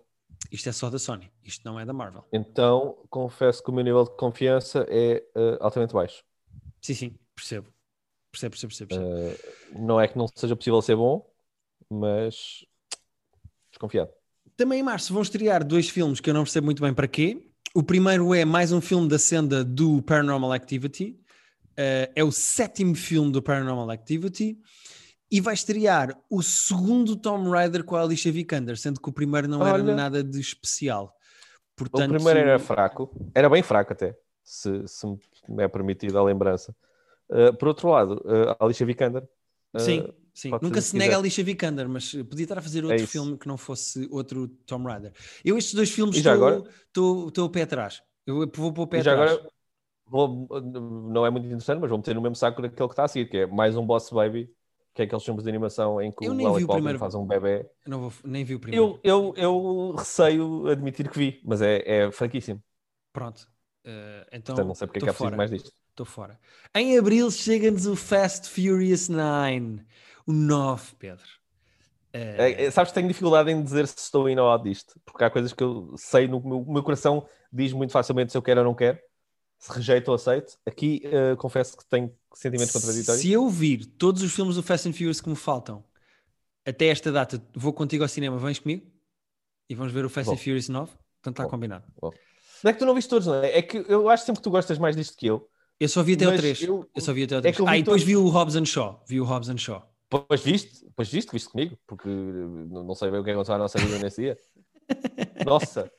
Isto 0.51 0.69
é 0.71 0.73
só 0.73 0.89
da 0.89 0.99
Sony, 0.99 1.31
isto 1.45 1.65
não 1.65 1.79
é 1.79 1.85
da 1.85 1.93
Marvel. 1.93 2.25
Então, 2.33 2.97
confesso 3.11 3.63
que 3.63 3.71
o 3.71 3.73
meu 3.73 3.85
nível 3.85 4.05
de 4.05 4.17
confiança 4.17 4.87
é 4.89 5.23
uh, 5.37 5.59
altamente 5.61 5.93
baixo. 5.93 6.25
Sim, 6.81 6.95
sim, 6.95 7.19
percebo. 7.35 7.69
Percebo, 8.31 8.53
percebo, 8.53 8.71
percebo. 8.71 8.89
percebo. 8.89 9.77
Uh, 9.77 9.87
não 9.87 10.01
é 10.01 10.09
que 10.09 10.17
não 10.17 10.27
seja 10.35 10.57
possível 10.57 10.81
ser 10.81 10.97
bom, 10.97 11.31
mas 11.91 12.65
desconfiado. 13.71 14.11
Também 14.57 14.81
em 14.81 14.83
março 14.83 15.13
vão 15.13 15.23
estrear 15.23 15.65
dois 15.65 15.89
filmes 15.89 16.19
que 16.21 16.29
eu 16.31 16.35
não 16.35 16.45
percebo 16.45 16.65
muito 16.65 16.83
bem 16.83 16.95
para 16.95 17.07
quê. 17.07 17.47
O 17.75 17.83
primeiro 17.83 18.35
é 18.35 18.45
mais 18.45 18.73
um 18.73 18.81
filme 18.81 19.09
da 19.09 19.19
senda 19.19 19.63
do 19.63 20.03
Paranormal 20.03 20.53
Activity. 20.53 21.19
Uh, 21.73 22.11
é 22.15 22.25
o 22.25 22.33
sétimo 22.33 22.95
filme 22.95 23.31
do 23.31 23.43
Paranormal 23.43 23.91
Activity. 23.91 24.59
E 25.31 25.41
vai 25.41 25.53
estrear 25.53 26.19
o 26.31 26.43
segundo 26.43 27.15
Tom 27.15 27.51
Rider 27.51 27.85
com 27.85 27.97
a 27.97 28.03
Alicia 28.03 28.33
Vikander, 28.33 28.79
sendo 28.79 29.01
que 29.01 29.09
o 29.09 29.13
primeiro 29.13 29.47
não 29.47 29.61
Olha, 29.61 29.83
era 29.83 29.95
nada 29.95 30.25
de 30.25 30.41
especial. 30.41 31.15
Portanto, 31.77 32.11
o 32.11 32.15
primeiro 32.15 32.41
era 32.41 32.59
fraco, 32.59 33.11
era 33.35 33.49
bem 33.49 33.63
fraco 33.63 33.93
até, 33.93 34.17
se, 34.43 34.83
se 34.87 35.07
me 35.49 35.63
é 35.63 35.69
permitida 35.69 36.19
a 36.19 36.25
lembrança. 36.25 36.75
Uh, 37.29 37.55
por 37.57 37.69
outro 37.69 37.91
lado, 37.91 38.23
uh, 38.25 38.65
Alicia 38.65 38.87
Vikander. 38.87 39.23
Uh, 39.75 39.81
Sim, 39.81 40.09
sim. 40.33 40.51
nunca 40.63 40.81
se 40.81 40.97
nega 40.97 41.15
a 41.15 41.19
Alicia 41.19 41.45
Vikander, 41.45 41.87
mas 41.87 42.11
podia 42.11 42.45
estar 42.45 42.59
a 42.59 42.63
fazer 42.63 42.85
outro 42.85 43.05
é 43.05 43.07
filme 43.07 43.37
que 43.37 43.47
não 43.47 43.59
fosse 43.59 44.09
outro 44.11 44.49
Tom 44.67 44.83
Rider. 44.83 45.13
Eu, 45.45 45.59
estes 45.59 45.75
dois 45.75 45.91
filmes, 45.91 46.17
estou 46.17 47.31
o 47.37 47.51
pé 47.51 47.63
atrás. 47.63 48.03
Eu 48.27 48.51
vou 48.55 48.73
pôr 48.73 48.83
o 48.83 48.87
pé 48.87 49.01
atrás. 49.01 49.33
Agora, 49.33 49.51
vou, 50.07 50.49
não 51.13 51.27
é 51.27 51.31
muito 51.31 51.45
interessante, 51.45 51.81
mas 51.81 51.91
vou 51.91 51.99
meter 51.99 52.15
no 52.15 52.23
mesmo 52.23 52.35
saco 52.35 52.63
daquele 52.63 52.89
que 52.89 52.93
está 52.93 53.05
a 53.05 53.09
seguir, 53.09 53.29
que 53.29 53.37
é 53.37 53.47
mais 53.47 53.77
um 53.77 53.85
Boss 53.85 54.09
Baby 54.11 54.51
que 54.95 55.03
é 55.03 55.05
aqueles 55.05 55.25
filmes 55.25 55.45
de 55.45 55.49
animação 55.49 56.01
em 56.01 56.11
que 56.11 56.27
eu 56.27 56.35
o 56.35 56.47
Alec 56.47 56.67
Baldwin 56.67 56.99
faz 56.99 57.15
um 57.15 57.27
bebê. 57.27 57.69
Eu 57.85 57.91
não 57.91 58.01
vou, 58.01 58.13
nem 58.25 58.45
vi 58.45 58.55
o 58.55 58.61
primeiro. 58.61 59.01
Eu, 59.03 59.35
eu, 59.35 59.35
eu 59.37 59.95
receio 59.97 60.69
admitir 60.69 61.09
que 61.09 61.19
vi, 61.19 61.41
mas 61.45 61.63
é, 61.63 61.83
é 61.87 62.11
fraquíssimo. 62.11 62.63
Pronto. 63.13 63.49
Uh, 63.85 64.27
então, 64.33 64.55
Portanto, 64.55 64.67
não 64.67 64.75
sei 64.75 64.87
porque 64.87 64.99
é 64.99 65.03
que 65.03 65.09
é 65.09 65.13
preciso 65.13 65.37
mais 65.37 65.51
disto. 65.51 65.73
Estou 65.91 66.07
fora. 66.07 66.39
Em 66.75 66.99
abril 66.99 67.31
chega-nos 67.31 67.87
o 67.87 67.97
Fast 67.97 68.49
Furious 68.49 69.09
9. 69.09 69.81
O 70.27 70.33
9, 70.33 70.95
Pedro. 70.99 71.25
Uh... 72.15 72.41
É, 72.41 72.71
sabes 72.71 72.91
que 72.91 72.95
tenho 72.95 73.09
dificuldade 73.09 73.51
em 73.51 73.63
dizer 73.63 73.87
se 73.87 73.99
estou 73.99 74.29
indo 74.29 74.43
ou 74.43 74.49
out 74.49 74.63
disto, 74.63 74.99
porque 75.05 75.25
há 75.25 75.31
coisas 75.31 75.53
que 75.53 75.63
eu 75.63 75.95
sei 75.97 76.27
no 76.27 76.41
meu, 76.41 76.65
meu 76.67 76.83
coração 76.83 77.27
diz 77.53 77.73
muito 77.73 77.93
facilmente 77.93 78.33
se 78.33 78.39
eu 78.39 78.43
quero 78.43 78.61
ou 78.61 78.67
não 78.67 78.75
quero 78.75 78.99
se 79.59 79.73
rejeito 79.73 80.09
ou 80.09 80.15
aceito. 80.15 80.59
Aqui 80.65 81.03
uh, 81.07 81.37
confesso 81.37 81.77
que 81.77 81.85
tenho 81.87 82.15
sentimentos 82.35 82.73
contraditórios. 82.73 83.23
Se 83.23 83.33
eu 83.33 83.49
vir 83.49 83.85
todos 83.85 84.23
os 84.23 84.33
filmes 84.33 84.55
do 84.55 84.63
Fast 84.63 84.89
and 84.89 84.93
Furious 84.93 85.21
que 85.21 85.29
me 85.29 85.37
faltam 85.37 85.85
até 86.65 86.87
esta 86.87 87.11
data, 87.11 87.43
vou 87.55 87.73
contigo 87.73 88.05
ao 88.05 88.09
cinema, 88.09 88.39
vens 88.39 88.59
comigo? 88.59 88.87
E 89.69 89.75
vamos 89.75 89.93
ver 89.93 90.05
o 90.05 90.09
Fast 90.09 90.27
Bom. 90.27 90.35
and 90.35 90.39
Furious 90.39 90.69
9? 90.69 90.93
Então 91.21 91.31
está 91.31 91.47
combinado. 91.47 91.85
Bom. 92.01 92.11
Não 92.63 92.71
é 92.71 92.73
que 92.73 92.79
tu 92.79 92.87
não 92.87 92.95
viste 92.95 93.09
todos, 93.09 93.27
não 93.27 93.35
é? 93.35 93.59
É 93.59 93.63
que 93.63 93.85
eu 93.89 94.09
acho 94.09 94.25
sempre 94.25 94.41
que 94.41 94.45
tu 94.45 94.51
gostas 94.51 94.79
mais 94.79 94.97
disto 94.97 95.17
que 95.17 95.27
eu. 95.27 95.49
Eu 95.81 95.89
só 95.89 96.03
vi 96.03 96.15
até 96.15 96.27
o 96.27 96.37
3. 96.37 96.63
Eu, 96.63 96.89
eu 96.95 97.01
só 97.01 97.13
vi 97.13 97.25
até 97.25 97.39
o 97.39 97.41
3. 97.41 97.59
É 97.59 97.63
ah, 97.67 97.79
e 97.79 97.83
depois 97.83 98.03
todos... 98.03 98.03
vi 98.03 98.17
o 98.17 98.29
Hobbs 98.29 98.57
and 98.57 98.65
Shaw. 98.65 99.05
Vi 99.07 99.21
o 99.21 99.25
Hobbs 99.25 99.49
and 99.49 99.59
Shaw. 99.59 99.89
Pois 100.09 100.41
viste, 100.41 100.87
pois 100.97 101.09
viste, 101.09 101.31
viste 101.31 101.49
comigo, 101.51 101.79
porque 101.87 102.09
não 102.09 102.95
sei 102.95 103.11
bem 103.11 103.21
o 103.21 103.25
que 103.25 103.31
é 103.31 103.33
que 103.33 103.37
aconteceu 103.37 103.55
à 103.55 103.59
nossa 103.59 103.79
vida 103.79 103.99
nesse 103.99 104.23
dia. 104.23 104.39
Nossa, 105.45 105.93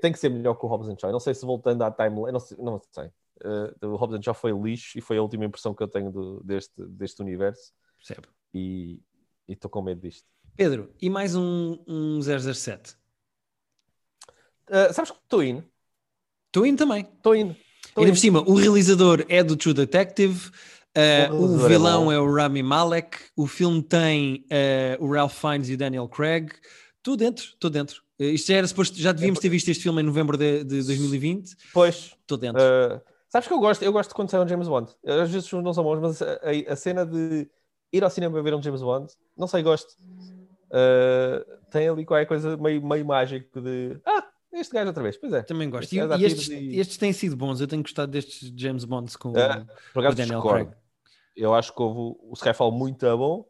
tem 0.00 0.12
que 0.12 0.18
ser 0.18 0.28
melhor 0.28 0.54
que 0.54 0.64
o 0.64 0.68
Hobbs 0.68 0.88
Shaw. 0.98 1.10
Eu 1.10 1.12
não 1.12 1.20
sei 1.20 1.34
se 1.34 1.44
voltando 1.46 1.82
à 1.82 1.90
timeline, 1.90 2.32
não 2.32 2.40
sei. 2.40 2.56
Não 2.58 2.80
sei 2.90 3.10
uh, 3.42 3.86
o 3.86 3.96
Hobbs 3.96 4.24
já 4.24 4.34
foi 4.34 4.52
lixo 4.52 4.98
e 4.98 5.00
foi 5.00 5.18
a 5.18 5.22
última 5.22 5.44
impressão 5.44 5.74
que 5.74 5.82
eu 5.82 5.88
tenho 5.88 6.10
do, 6.10 6.42
deste, 6.44 6.74
deste 6.86 7.22
universo. 7.22 7.72
Percebe. 7.96 8.28
E 8.52 9.00
estou 9.48 9.70
com 9.70 9.82
medo 9.82 10.00
disto. 10.00 10.26
Pedro, 10.56 10.92
e 11.00 11.10
mais 11.10 11.34
um, 11.34 11.78
um 11.86 12.20
007? 12.20 12.92
Uh, 12.92 12.94
eh, 14.68 14.92
sabes 14.92 15.10
que 15.10 15.18
estou 15.18 15.42
indo? 15.42 15.64
Estou 16.46 16.64
indo 16.64 16.78
também. 16.78 17.02
Estou 17.02 17.34
indo. 17.34 17.56
Ainda 17.96 18.10
por 18.12 18.18
cima, 18.18 18.40
o 18.40 18.54
realizador 18.54 19.24
é 19.28 19.42
do 19.42 19.56
True 19.56 19.74
Detective, 19.74 20.50
uh, 20.96 21.34
o, 21.34 21.58
o 21.58 21.64
é 21.64 21.68
vilão 21.68 22.10
é, 22.10 22.16
é, 22.16 22.18
o 22.18 22.32
Rami 22.32 22.62
Malek, 22.62 23.18
o 23.36 23.46
filme 23.46 23.82
tem 23.82 24.46
uh, 25.00 25.04
o 25.04 25.12
Ralph 25.12 25.34
Fiennes 25.38 25.68
e 25.68 25.74
o 25.74 25.76
Daniel 25.76 26.08
Craig. 26.08 26.52
Estou 27.04 27.18
dentro, 27.18 27.44
estou 27.44 27.68
dentro. 27.68 28.02
Uh, 28.18 28.24
isto 28.24 28.48
já 28.48 28.56
era 28.56 28.66
suposto, 28.66 28.98
já 28.98 29.12
devíamos 29.12 29.38
ter 29.38 29.50
visto 29.50 29.68
este 29.68 29.82
filme 29.82 30.00
em 30.00 30.04
novembro 30.06 30.38
de, 30.38 30.64
de 30.64 30.82
2020. 30.82 31.54
Pois. 31.74 32.16
Estou 32.18 32.38
dentro. 32.38 32.62
Sabes 33.28 33.46
que 33.46 33.52
eu 33.52 33.60
gosto? 33.60 33.82
Eu 33.82 33.92
gosto 33.92 34.08
de 34.08 34.14
quando 34.14 34.30
sai 34.30 34.40
um 34.42 34.48
James 34.48 34.66
Bond. 34.66 34.90
Às 35.04 35.28
vezes 35.28 35.44
os 35.44 35.48
filmes 35.50 35.66
não 35.66 35.74
são 35.74 35.84
bons, 35.84 36.00
mas 36.00 36.22
a, 36.22 36.38
a, 36.66 36.74
cena 36.74 37.04
de 37.04 37.46
ir 37.92 38.02
ao 38.02 38.08
cinema 38.08 38.42
ver 38.42 38.54
um 38.54 38.62
James 38.62 38.80
Bond, 38.80 39.12
não 39.36 39.46
sei, 39.46 39.62
gosto. 39.62 39.90
Uh, 40.70 41.44
tem 41.70 41.86
ali 41.86 42.06
qualquer 42.06 42.24
coisa 42.24 42.56
meio, 42.56 42.82
meio 42.82 43.04
mágico 43.04 43.60
de 43.60 44.00
ah, 44.06 44.26
este 44.50 44.72
gajo 44.72 44.86
outra 44.86 45.02
vez. 45.02 45.18
Pois 45.18 45.32
é. 45.34 45.42
Também 45.42 45.68
gosto. 45.68 45.92
Este 45.92 45.96
E, 45.98 46.22
e 46.22 46.24
estes, 46.24 46.48
e- 46.48 46.80
estes 46.80 46.96
têm 46.96 47.12
sido 47.12 47.36
bons. 47.36 47.60
Eu 47.60 47.66
tenho 47.66 47.82
gostado 47.82 48.10
destes 48.10 48.50
James 48.56 48.84
Bonds 48.86 49.14
com, 49.14 49.30
com 49.30 49.36
o 49.36 50.02
Daniel 50.02 50.14
discordo. 50.14 50.48
Craig. 50.48 50.70
Eu 51.36 51.52
acho 51.54 51.74
que 51.74 51.82
houve 51.82 51.98
o- 51.98 52.30
o 52.30 52.32
Skyfall 52.32 52.72
muito 52.72 53.04
bom 53.18 53.44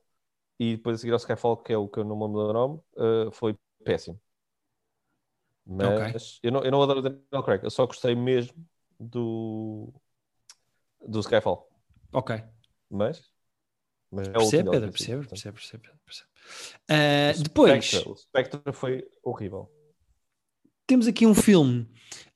e 0.59 0.77
depois 0.77 0.97
a 0.97 0.99
seguir 0.99 1.13
ao 1.13 1.19
Skyfall, 1.19 1.57
que 1.59 1.73
é 1.73 1.79
o 1.79 1.89
que 1.89 1.99
eu 1.99 2.05
não 2.05 2.17
me 2.17 2.25
lembro 2.25 2.47
do 2.47 2.53
nome, 2.53 2.81
uh, 2.97 3.31
foi 3.33 3.57
péssimo. 3.85 4.21
Mas 5.67 6.39
eu, 6.43 6.53
não, 6.53 6.63
eu 6.63 6.71
não 6.71 6.83
adoro 6.83 6.99
o 6.99 7.03
Daniel 7.03 7.43
Craig, 7.43 7.65
eu 7.65 7.71
só 7.71 7.87
gostei 7.87 8.15
mesmo 8.15 8.55
do, 9.01 9.93
do 11.07 11.21
Skyfall. 11.21 11.69
Ok. 12.13 12.43
Mas, 12.91 13.31
mas 14.11 14.29
é 14.29 14.31
o 14.31 14.35
Percebe, 14.35 14.69
último 14.69 14.71
Pedro? 14.71 14.93
Pedro, 14.93 15.29
percebe. 15.29 16.29
Ah, 16.89 17.33
depois, 17.43 17.85
Spectre, 17.87 18.11
o 18.11 18.17
Spectre 18.17 18.73
foi 18.73 19.09
horrível. 19.23 19.71
temos 20.87 21.07
aqui 21.07 21.27
um 21.27 21.35
filme 21.35 21.89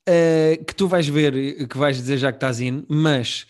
ah, 0.09 0.57
que 0.67 0.75
tu 0.75 0.89
vais 0.89 1.07
ver, 1.07 1.69
que 1.69 1.77
vais 1.77 1.97
dizer 1.97 2.17
já 2.17 2.33
que 2.33 2.37
estás 2.37 2.61
in, 2.61 2.85
mas 2.89 3.47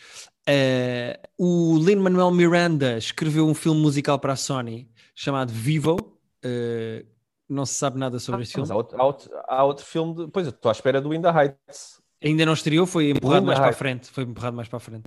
ah, 0.49 1.29
o 1.37 1.79
Lin-Manuel 1.79 2.31
Miranda 2.31 2.97
escreveu 2.97 3.47
um 3.47 3.55
filme 3.55 3.81
musical 3.81 4.19
para 4.19 4.33
a 4.33 4.37
Sony 4.37 4.91
chamado 5.15 5.53
Vivo. 5.53 6.19
Ah, 6.45 7.05
não 7.49 7.65
se 7.65 7.75
sabe 7.75 7.99
nada 7.99 8.19
sobre 8.19 8.43
esse 8.43 8.59
Mas 8.59 8.69
filme. 8.69 8.73
há 8.73 8.77
outro, 8.77 9.01
há, 9.01 9.05
outro, 9.07 9.31
há 9.49 9.65
outro 9.65 9.85
filme, 9.85 10.15
de, 10.15 10.29
pois 10.29 10.47
estou 10.47 10.69
à 10.69 10.73
espera 10.73 11.01
do 11.01 11.15
In 11.15 11.23
the 11.23 11.31
Heights. 11.31 11.99
Ainda 12.23 12.45
não 12.45 12.53
estreou, 12.53 12.87
foi 12.87 13.11
empurrado 13.11 13.47
mais 13.47 13.59
para 13.59 13.71
a 13.71 13.73
frente. 13.73 14.11
Foi 14.11 14.25
empurrado 14.25 14.57
mais 14.57 14.69
para 14.69 14.77
a 14.77 14.81
frente. 14.81 15.05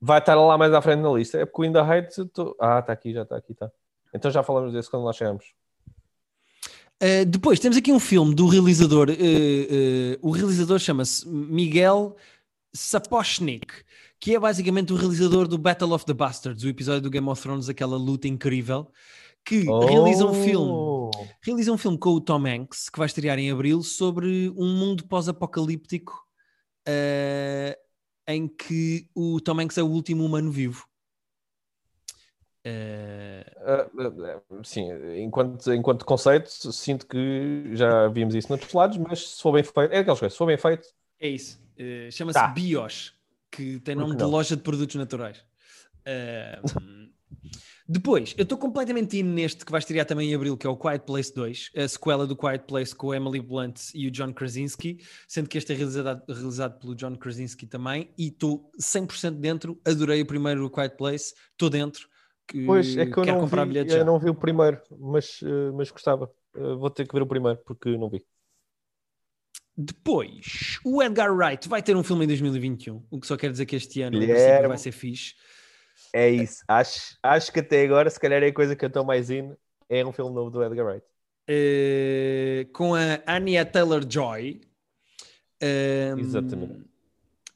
Vai 0.00 0.18
estar 0.18 0.34
lá 0.34 0.56
mais 0.56 0.72
à 0.72 0.80
frente 0.80 1.00
na 1.00 1.10
lista. 1.12 1.38
É 1.38 1.44
porque 1.46 1.62
o 1.62 1.64
In 1.64 1.72
the 1.72 1.80
Heights. 1.80 2.18
tô- 2.32 2.56
Ah, 2.60 2.78
está 2.78 2.92
aqui, 2.92 3.12
já 3.12 3.22
está 3.22 3.36
aqui, 3.36 3.52
está. 3.52 3.70
Então 4.14 4.30
já 4.30 4.42
falamos 4.42 4.72
desse 4.72 4.90
quando 4.90 5.04
lá 5.04 5.12
chegamos. 5.12 5.44
Uh, 7.02 7.24
depois 7.26 7.58
temos 7.58 7.76
aqui 7.78 7.90
um 7.92 7.98
filme 8.00 8.34
do 8.34 8.46
realizador. 8.46 9.08
uh, 9.08 9.12
uh, 9.12 10.18
o 10.20 10.30
realizador 10.30 10.78
chama-se 10.78 11.26
Miguel 11.26 12.14
Sapochnik, 12.74 13.66
que 14.20 14.34
é 14.34 14.38
basicamente 14.38 14.92
o 14.92 14.96
realizador 14.96 15.48
do 15.48 15.56
Battle 15.56 15.92
of 15.92 16.04
the 16.04 16.12
Bastards, 16.12 16.62
o 16.62 16.68
episódio 16.68 17.00
do 17.00 17.10
Game 17.10 17.26
of 17.26 17.40
Thrones, 17.40 17.70
aquela 17.70 17.96
luta 17.96 18.28
incrível, 18.28 18.92
que 19.42 19.64
realiza 19.88 20.26
um 20.26 20.34
filme. 20.34 20.70
Oh! 20.70 21.10
Realiza 21.42 21.72
um 21.72 21.78
filme 21.78 21.98
com 21.98 22.10
o 22.10 22.20
Tom 22.20 22.46
Hanks, 22.46 22.90
que 22.90 22.98
vai 22.98 23.06
estrear 23.06 23.38
em 23.38 23.50
abril, 23.50 23.82
sobre 23.82 24.50
um 24.50 24.76
mundo 24.76 25.06
pós-apocalíptico 25.06 26.22
uh, 26.86 27.74
em 28.28 28.46
que 28.46 29.08
o 29.14 29.40
Tom 29.40 29.58
Hanks 29.58 29.78
é 29.78 29.82
o 29.82 29.88
último 29.88 30.24
humano 30.24 30.52
vivo. 30.52 30.84
Uh, 32.66 33.40
ah, 33.64 34.62
sim, 34.62 34.86
enquanto, 35.16 35.72
enquanto 35.72 36.04
conceito, 36.04 36.50
sinto 36.50 37.06
que 37.06 37.70
já 37.74 38.06
vimos 38.08 38.34
isso 38.34 38.50
noutros 38.50 38.74
lados, 38.74 38.98
mas 38.98 39.30
se 39.30 39.42
for 39.42 39.52
bem 39.52 39.64
feito, 39.64 39.94
é 39.94 39.98
aquelas 40.00 40.20
coisas, 40.20 40.34
se 40.34 40.38
for 40.38 40.46
bem 40.46 40.58
feito, 40.58 40.86
É 41.18 41.26
isso. 41.26 41.58
Uh, 41.78 42.12
Chama-se 42.12 42.38
Tá. 42.38 42.48
Bios, 42.48 43.18
que 43.50 43.80
tem 43.80 43.94
nome 43.94 44.16
de 44.16 44.24
loja 44.24 44.56
de 44.56 44.62
produtos 44.62 44.96
naturais. 44.96 45.44
Uh, 46.00 47.10
depois, 47.92 48.34
eu 48.38 48.44
estou 48.44 48.56
completamente 48.56 49.18
in 49.18 49.24
neste 49.24 49.64
que 49.64 49.72
vai 49.72 49.80
estrear 49.80 50.06
também 50.06 50.30
em 50.30 50.34
abril, 50.34 50.56
que 50.56 50.64
é 50.64 50.70
o 50.70 50.76
Quiet 50.76 51.04
Place 51.04 51.34
2, 51.34 51.70
a 51.76 51.88
sequela 51.88 52.24
do 52.24 52.36
Quiet 52.36 52.64
Place 52.64 52.94
com 52.94 53.10
a 53.10 53.16
Emily 53.16 53.40
Blunt 53.40 53.90
e 53.92 54.06
o 54.06 54.12
John 54.12 54.32
Krasinski, 54.32 54.98
sendo 55.26 55.48
que 55.48 55.58
este 55.58 55.72
é 55.72 55.76
realizado, 55.76 56.22
realizado 56.28 56.78
pelo 56.78 56.94
John 56.94 57.16
Krasinski 57.16 57.66
também, 57.66 58.08
e 58.16 58.28
estou 58.28 58.70
100% 58.80 59.40
dentro, 59.40 59.80
adorei 59.84 60.22
o 60.22 60.26
primeiro 60.26 60.70
Quiet 60.70 60.96
Place, 60.96 61.34
estou 61.50 61.68
dentro. 61.68 62.08
Que 62.46 62.64
pois 62.64 62.96
é 62.96 63.06
que 63.06 63.12
eu 63.12 63.24
quero 63.24 63.38
não 63.38 63.40
comprar 63.40 63.64
vi, 63.64 63.70
bilhetes 63.70 63.92
eu 63.92 64.00
já. 64.00 64.04
não 64.04 64.18
vi 64.20 64.30
o 64.30 64.34
primeiro, 64.34 64.80
mas, 64.96 65.40
ah, 65.42 65.72
mas 65.74 65.90
gostava. 65.90 66.30
Ah, 66.54 66.74
vou 66.74 66.90
ter 66.90 67.08
que 67.08 67.14
ver 67.14 67.22
o 67.22 67.26
primeiro 67.26 67.58
porque 67.66 67.96
não 67.96 68.08
vi. 68.08 68.24
Depois, 69.76 70.78
o 70.84 71.02
Edgar 71.02 71.34
Wright 71.34 71.68
vai 71.68 71.82
ter 71.82 71.96
um 71.96 72.02
filme 72.02 72.24
em 72.24 72.28
2021, 72.28 73.04
o 73.10 73.20
que 73.20 73.26
só 73.26 73.36
quer 73.36 73.50
dizer 73.50 73.66
que 73.66 73.76
este 73.76 74.02
ano 74.02 74.18
Guilherme. 74.18 74.42
princípio, 74.44 74.68
vai 74.68 74.78
ser 74.78 74.92
fixe. 74.92 75.34
É 76.12 76.28
isso, 76.28 76.62
acho, 76.68 77.16
acho 77.22 77.52
que 77.52 77.60
até 77.60 77.84
agora, 77.84 78.10
se 78.10 78.18
calhar 78.18 78.42
é 78.42 78.48
a 78.48 78.52
coisa 78.52 78.74
que 78.74 78.84
eu 78.84 78.88
estou 78.88 79.04
mais 79.04 79.30
in, 79.30 79.54
é 79.88 80.04
um 80.04 80.12
filme 80.12 80.34
novo 80.34 80.50
do 80.50 80.62
Edgar 80.62 80.86
Wright. 80.86 81.06
eh, 81.48 82.66
com 82.72 82.94
a 82.94 83.20
Anya 83.26 83.64
Taylor-Joy. 83.64 84.60
Um, 85.62 86.18
Exatamente. 86.18 86.84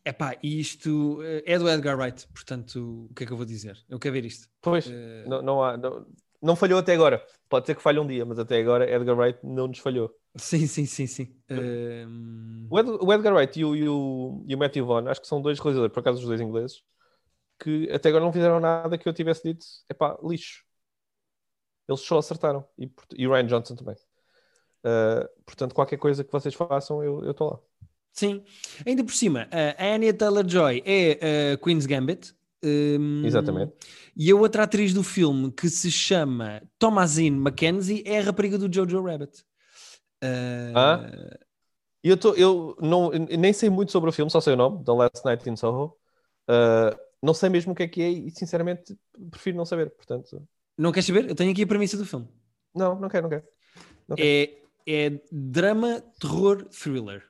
Epá, 0.05 0.37
e 0.43 0.61
isto 0.61 1.21
eh, 1.23 1.43
é 1.47 1.59
do 1.59 1.69
Edgar 1.69 1.99
Wright, 1.99 2.27
portanto, 2.29 3.09
o 3.11 3.15
que 3.15 3.25
é 3.25 3.27
que 3.27 3.33
eu 3.33 3.37
vou 3.37 3.47
dizer? 3.47 3.79
Eu 3.89 3.99
quero 3.99 4.13
ver 4.13 4.25
isto. 4.27 4.49
Pois, 4.61 4.87
Eh, 4.87 5.25
não, 5.27 5.41
não, 5.43 5.63
há, 5.65 5.77
não, 5.77 6.07
não 6.45 6.57
falhou 6.57 6.79
até 6.79 6.93
agora. 6.95 7.25
Pode 7.49 7.67
ser 7.67 7.75
que 7.75 7.83
falhe 7.83 7.99
um 7.99 8.07
dia, 8.07 8.25
mas 8.25 8.39
até 8.39 8.59
agora 8.61 8.91
Edgar 8.91 9.17
Wright 9.17 9.39
não 9.43 9.69
nos 9.69 9.79
falhou. 9.79 10.15
Sim, 10.37 10.67
sim, 10.67 10.85
sim, 10.87 11.07
sim. 11.07 11.37
Um, 11.51 12.67
O, 12.71 12.79
Ed- 12.79 12.89
o 13.01 13.13
Edgar 13.13 13.35
Wright 13.35 13.59
e 13.59 13.65
o, 13.65 13.77
e, 13.77 13.89
o, 13.89 14.45
e 14.49 14.55
o 14.55 14.59
Matthew 14.59 14.85
Vaughn, 14.87 15.09
acho 15.09 15.21
que 15.21 15.27
são 15.29 15.41
dois 15.41 15.59
realizadores, 15.61 15.93
por 15.95 16.01
acaso 16.01 16.19
os 16.21 16.27
dois 16.27 16.41
ingleses, 16.41 16.83
que 17.59 17.91
até 17.93 18.09
agora 18.09 18.25
não 18.25 18.33
fizeram 18.33 18.61
nada 18.61 18.99
que 18.99 19.09
eu 19.09 19.13
tivesse 19.15 19.43
dito, 19.45 19.67
epá, 19.89 20.19
lixo. 20.23 20.65
Eles 21.89 22.01
só 22.01 22.19
acertaram. 22.19 22.67
E, 22.79 22.91
e 23.17 23.27
o 23.27 23.33
Ryan 23.33 23.47
Johnson 23.47 23.77
também. 23.77 23.95
Uh, 24.85 25.29
portanto, 25.45 25.75
qualquer 25.75 25.97
coisa 25.99 26.25
que 26.25 26.33
vocês 26.33 26.55
façam, 26.55 27.03
eu 27.03 27.31
estou 27.31 27.51
lá. 27.51 27.59
sim. 28.13 28.45
Ainda 28.87 29.05
por 29.05 29.13
cima, 29.13 29.49
a 29.79 29.95
Anya 29.95 30.13
Taylor-Joy 30.15 30.83
é 30.85 31.53
a 31.53 31.57
Queen's 31.59 31.87
Gambit. 31.87 32.35
Um, 32.65 33.23
Exatamente. 33.25 33.73
E 34.17 34.31
a 34.31 34.37
outra 34.37 34.63
atriz 34.63 34.95
do 34.95 35.03
filme, 35.03 35.53
que 35.53 35.69
se 35.69 35.91
chama 35.91 36.63
Thomasine 36.79 37.37
Mackenzie, 37.39 38.03
é 38.07 38.19
a 38.21 38.23
rapariga 38.23 38.57
do 38.57 38.73
Jojo 38.73 39.03
Rabbit. 39.03 39.41
Uh, 40.23 40.73
Ah? 40.75 41.11
E 42.03 42.09
eu, 42.11 42.19
tô, 42.19 42.35
eu, 42.35 42.77
não, 42.81 43.11
eu 43.15 43.39
nem 43.39 43.53
sei 43.53 43.71
muito 43.71 43.91
sobre 43.91 44.11
o 44.11 44.13
filme, 44.13 44.31
só 44.31 44.39
sei 44.39 44.53
o 44.53 44.57
nome, 44.57 44.85
The 44.85 44.93
Last 44.93 45.25
Night 45.25 45.49
in 45.49 45.57
Soho. 45.57 45.97
Uh, 46.47 46.95
não 47.23 47.33
sei 47.33 47.49
mesmo 47.49 47.73
o 47.73 47.75
que 47.75 47.83
é 47.83 47.89
que 47.89 48.03
é 48.03 48.11
e, 48.11 48.31
sinceramente, 48.31 48.95
prefiro 49.31 49.57
não 49.57 49.65
saber. 49.65 49.89
Portanto, 49.91 50.47
Não 50.77 50.93
queres 50.93 51.07
saber? 51.07 51.31
Eu 51.31 51.35
tenho 51.35 51.51
aqui 51.51 51.63
a 51.63 51.67
premissa 51.67 51.97
do 51.97 52.05
filme. 52.05 52.29
não, 52.75 53.01
não 53.01 53.09
quero, 53.09 53.23
não 53.23 53.31
quero. 53.31 53.45
Não 54.07 54.17
quero. 54.17 54.29
É, 54.29 54.55
é 54.87 55.21
drama, 55.33 56.03
terror, 56.21 56.67
thriller. 56.69 57.25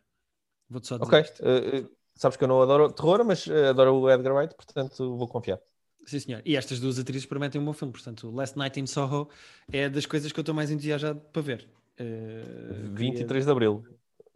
Vou-te 0.69 0.89
só 0.89 0.99
dizer 0.99 1.07
Ok, 1.07 1.21
uh, 1.21 1.91
sabes 2.15 2.37
que 2.37 2.45
eu 2.45 2.49
não 2.49 2.61
adoro 2.63 2.93
terror, 2.93 3.25
mas 3.25 3.47
uh, 3.47 3.71
adoro 3.71 3.95
o 3.95 4.11
Edgar 4.11 4.35
Wright, 4.35 4.55
portanto 4.55 5.17
vou 5.17 5.29
confiar. 5.29 5.59
Sim, 6.07 6.21
senhor. 6.21 6.43
E 6.45 6.57
estas 6.57 6.81
duas 6.81 6.99
atrizes 6.99 7.27
prometem 7.27 7.61
um 7.61 7.65
bom 7.65 7.73
filme. 7.73 7.93
Portanto, 7.93 8.31
Last 8.31 8.59
Night 8.59 8.79
in 8.79 8.87
Soho 8.87 9.29
é 9.73 9.89
das 9.89 10.07
coisas 10.07 10.31
que 10.33 10.39
eu 10.39 10.43
estou 10.43 10.55
mais 10.55 10.71
entusiasmado 10.71 11.21
para 11.33 11.43
ver. 11.43 11.69
Uh, 11.99 12.95
23 12.95 13.45
de 13.45 13.51
Abril. 13.51 13.83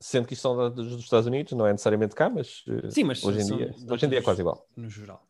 Sendo 0.01 0.27
que 0.27 0.35
isto 0.35 0.43
são 0.43 0.57
dados 0.57 0.89
dos 0.89 1.03
Estados 1.03 1.27
Unidos, 1.27 1.53
não 1.55 1.67
é 1.67 1.73
necessariamente 1.73 2.15
cá, 2.15 2.31
mas, 2.31 2.65
uh, 2.69 2.91
Sim, 2.91 3.05
mas 3.05 3.23
hoje, 3.23 3.41
em 3.41 3.57
dia, 3.57 3.75
hoje 3.91 4.07
em 4.07 4.09
dia 4.09 4.19
é 4.21 4.23
quase 4.23 4.41
igual. 4.41 4.67
No 4.77 4.89
geral. 4.89 5.27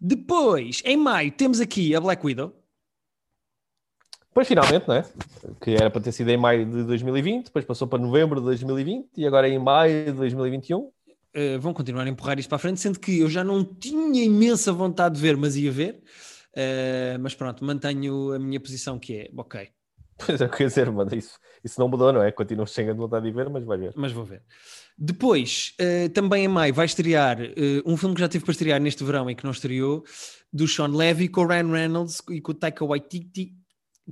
Depois, 0.00 0.82
em 0.84 0.96
maio, 0.96 1.30
temos 1.32 1.60
aqui 1.60 1.94
a 1.94 2.00
Black 2.00 2.24
Widow. 2.24 2.52
Depois, 4.28 4.48
finalmente, 4.48 4.88
não 4.88 4.94
é? 4.94 5.04
Que 5.60 5.74
era 5.74 5.90
para 5.90 6.00
ter 6.00 6.12
sido 6.12 6.30
em 6.30 6.36
maio 6.36 6.66
de 6.66 6.84
2020, 6.84 7.46
depois 7.46 7.64
passou 7.64 7.86
para 7.86 7.98
novembro 7.98 8.40
de 8.40 8.46
2020 8.46 9.08
e 9.16 9.26
agora 9.26 9.48
é 9.48 9.52
em 9.52 9.58
maio 9.58 10.06
de 10.06 10.12
2021. 10.12 10.90
Uh, 11.36 11.60
vão 11.60 11.74
continuar 11.74 12.04
a 12.04 12.08
empurrar 12.08 12.38
isto 12.38 12.48
para 12.48 12.56
a 12.56 12.58
frente, 12.58 12.80
sendo 12.80 12.98
que 12.98 13.20
eu 13.20 13.28
já 13.28 13.44
não 13.44 13.62
tinha 13.62 14.24
imensa 14.24 14.72
vontade 14.72 15.16
de 15.16 15.20
ver, 15.20 15.36
mas 15.36 15.56
ia 15.56 15.70
ver. 15.70 16.02
Uh, 16.52 17.20
mas 17.20 17.34
pronto, 17.34 17.62
mantenho 17.64 18.32
a 18.32 18.38
minha 18.38 18.58
posição 18.58 18.98
que 18.98 19.14
é, 19.14 19.30
ok, 19.36 19.68
Pois 20.24 20.40
é, 20.40 20.46
o 20.46 20.48
que 20.48 20.62
eu 20.62 20.64
ia 20.64 20.68
dizer, 20.68 20.90
mano, 20.90 21.14
isso, 21.14 21.38
isso 21.62 21.78
não 21.78 21.88
mudou, 21.88 22.12
não 22.12 22.22
é? 22.22 22.32
Continuo 22.32 22.66
sem 22.66 22.88
a 22.88 22.94
vontade 22.94 23.26
de 23.26 23.32
ver, 23.32 23.48
mas 23.50 23.64
vai 23.64 23.78
ver. 23.78 23.92
mas 23.94 24.12
vou 24.12 24.24
ver. 24.24 24.42
Depois, 24.98 25.74
uh, 25.80 26.08
também 26.10 26.44
em 26.44 26.48
maio, 26.48 26.72
vai 26.72 26.86
estrear 26.86 27.38
uh, 27.38 27.82
um 27.84 27.96
filme 27.96 28.14
que 28.14 28.20
já 28.20 28.28
teve 28.28 28.44
para 28.44 28.52
estrear 28.52 28.80
neste 28.80 29.04
verão 29.04 29.30
e 29.30 29.34
que 29.34 29.44
não 29.44 29.50
estreou, 29.50 30.04
do 30.52 30.66
Sean 30.66 30.88
Levy 30.88 31.28
com 31.28 31.42
o 31.42 31.46
Ryan 31.46 31.70
Reynolds 31.70 32.22
e 32.30 32.40
com 32.40 32.52
o 32.52 32.54
Taika 32.54 32.84
Waititi, 32.84 33.54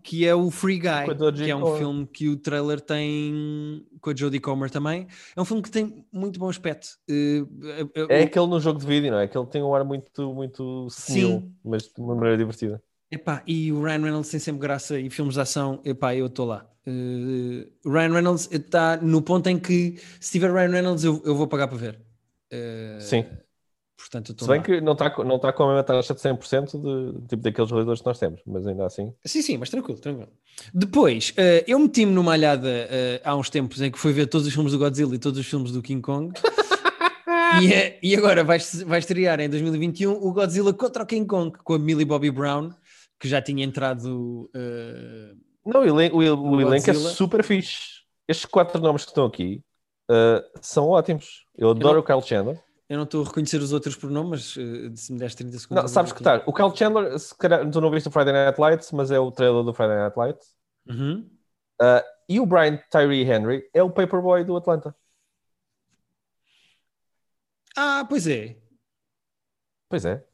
que 0.03 0.27
é 0.27 0.35
o 0.35 0.51
Free 0.51 0.79
Guy, 0.79 1.15
que 1.45 1.51
é 1.51 1.55
um 1.57 1.61
Comer. 1.62 1.79
filme 1.79 2.07
que 2.07 2.29
o 2.29 2.37
trailer 2.37 2.81
tem 2.81 3.87
com 4.01 4.11
a 4.11 4.15
Jodie 4.15 4.41
Comer 4.41 4.71
também. 4.71 5.07
É 5.37 5.41
um 5.41 5.45
filme 5.45 5.62
que 5.62 5.71
tem 5.71 6.05
muito 6.12 6.39
bom 6.39 6.49
aspecto. 6.49 6.89
Uh, 7.09 7.43
uh, 7.45 7.91
É 8.09 8.21
o- 8.21 8.25
aquele 8.25 8.47
no 8.47 8.59
jogo 8.61 8.81
de 8.81 8.87
vídeo, 8.87 9.11
não 9.12 9.19
é? 9.19 9.25
Aquele 9.25 9.47
tem 9.47 9.62
um 9.62 9.75
ar 9.75 9.85
muito, 9.85 10.35
muito 10.35 10.89
senil, 10.91 11.51
mas 11.65 11.85
de 11.85 11.93
uma 12.01 12.15
maneira 12.15 12.37
divertida. 12.39 12.83
Epá, 13.11 13.43
e 13.47 13.71
o 13.71 13.83
Ryan 13.83 14.03
Reynolds 14.03 14.31
tem 14.31 14.41
sempre 14.41 14.61
graça 14.61 14.99
e 14.99 15.09
filmes 15.09 15.35
de 15.35 15.41
ação, 15.41 15.81
epá, 15.85 16.15
eu 16.16 16.27
estou 16.27 16.47
lá. 16.47 16.69
Uh, 16.87 17.65
o 17.85 17.91
Ryan 17.93 18.12
Reynolds 18.12 18.49
está 18.51 18.97
no 18.97 19.23
ponto 19.23 19.49
em 19.49 19.59
que 19.59 19.97
se 20.21 20.33
tiver 20.33 20.53
Ryan 20.53 20.71
Reynolds 20.71 21.05
eu, 21.05 21.23
eu 21.25 21.35
vou 21.37 21.47
pagar 21.47 21.69
para 21.69 21.79
ver. 21.79 22.01
Uh, 22.53 23.01
Sim. 23.01 23.25
Portanto, 24.05 24.36
Se 24.39 24.47
bem 24.47 24.59
lá. 24.59 24.62
que 24.62 24.81
não 24.82 24.93
está 24.93 25.24
não 25.24 25.39
tá 25.39 25.51
com 25.51 25.62
a 25.62 25.66
mesma 25.68 25.82
taxa 25.82 26.12
de 26.12 26.20
100% 26.20 26.72
de, 26.78 27.26
tipo 27.26 27.43
daqueles 27.43 27.70
realizadores 27.70 28.01
que 28.02 28.06
nós 28.06 28.18
temos, 28.18 28.40
mas 28.47 28.66
ainda 28.66 28.85
assim. 28.85 29.14
Sim, 29.24 29.40
sim, 29.40 29.56
mas 29.56 29.70
tranquilo, 29.70 29.98
tranquilo. 29.98 30.28
Depois, 30.74 31.31
uh, 31.31 31.64
eu 31.66 31.78
meti-me 31.78 32.12
numa 32.12 32.35
alhada 32.35 32.68
uh, 32.68 33.20
há 33.24 33.35
uns 33.35 33.48
tempos 33.48 33.81
em 33.81 33.90
que 33.90 33.98
fui 33.98 34.12
ver 34.12 34.26
todos 34.26 34.47
os 34.47 34.52
filmes 34.52 34.72
do 34.72 34.78
Godzilla 34.78 35.14
e 35.14 35.18
todos 35.18 35.40
os 35.40 35.47
filmes 35.47 35.72
do 35.72 35.81
King 35.81 36.02
Kong. 36.02 36.35
e, 37.62 37.72
eh, 37.72 37.98
e 38.02 38.14
agora 38.14 38.44
vai, 38.44 38.59
vai 38.85 38.98
estrear 38.98 39.40
em 39.40 39.48
2021 39.48 40.12
o 40.12 40.32
Godzilla 40.35 40.74
contra 40.74 41.02
o 41.02 41.06
King 41.06 41.26
Kong 41.26 41.56
com 41.64 41.72
a 41.72 41.78
Millie 41.78 42.05
Bobby 42.05 42.31
Brown, 42.31 42.70
que 43.18 43.26
já 43.26 43.40
tinha 43.40 43.64
entrado. 43.64 44.51
uh, 44.55 45.35
Não, 45.64 45.81
o, 45.81 45.85
elen- 45.85 46.12
o, 46.12 46.18
o 46.18 46.60
elenco 46.60 46.90
é 46.90 46.94
super 46.94 47.43
fixe. 47.43 48.02
Estes 48.28 48.44
quatro 48.44 48.82
nomes 48.82 49.05
que 49.05 49.10
estão 49.12 49.24
aqui 49.24 49.62
são 50.60 50.89
ótimos. 50.89 51.47
Eu 51.56 51.70
adoro 51.70 51.89
eu 51.89 51.94
não, 51.94 52.01
o 52.01 52.05
Kyle 52.05 52.22
Chandler. 52.22 52.60
Eu 52.95 52.99
não 52.99 53.05
estou 53.05 53.23
a 53.23 53.27
reconhecer 53.27 53.57
os 53.57 53.73
outros 53.73 53.97
por 53.97 54.09
nome, 54.09 54.31
mas 54.31 54.55
uh, 54.55 54.97
se 54.97 55.12
me 55.12 55.19
deres 55.19 55.35
30 55.35 55.59
segundos. 55.59 55.83
Não, 55.83 55.89
sabes 55.89 56.12
que 56.12 56.21
está. 56.21 56.45
O 56.47 56.53
Kyle 56.53 56.77
Chandler, 56.77 57.19
se 57.19 57.37
calhar, 57.37 57.69
tu 57.69 57.81
não 57.81 57.91
viste 57.91 58.09
o 58.09 58.12
Friday 58.12 58.33
Night 58.33 58.61
Lights, 58.61 58.93
mas 58.93 59.11
é 59.11 59.19
o 59.19 59.33
trailer 59.33 59.65
do 59.65 59.75
Friday 59.75 59.97
Night 59.97 60.16
Lights. 60.16 60.55
Uhum. 60.89 61.29
Uh, 61.83 62.05
e 62.29 62.39
o 62.39 62.47
Brian 62.47 62.79
Tyree 62.93 63.29
Henry 63.29 63.69
é 63.75 63.83
o 63.83 63.91
paperboy 63.91 64.45
do 64.45 64.57
Atlanta. 64.57 64.95
Ah, 67.77 68.07
pois 68.09 68.29
é. 68.29 68.57
Pois 69.89 70.05
é. 70.05 70.25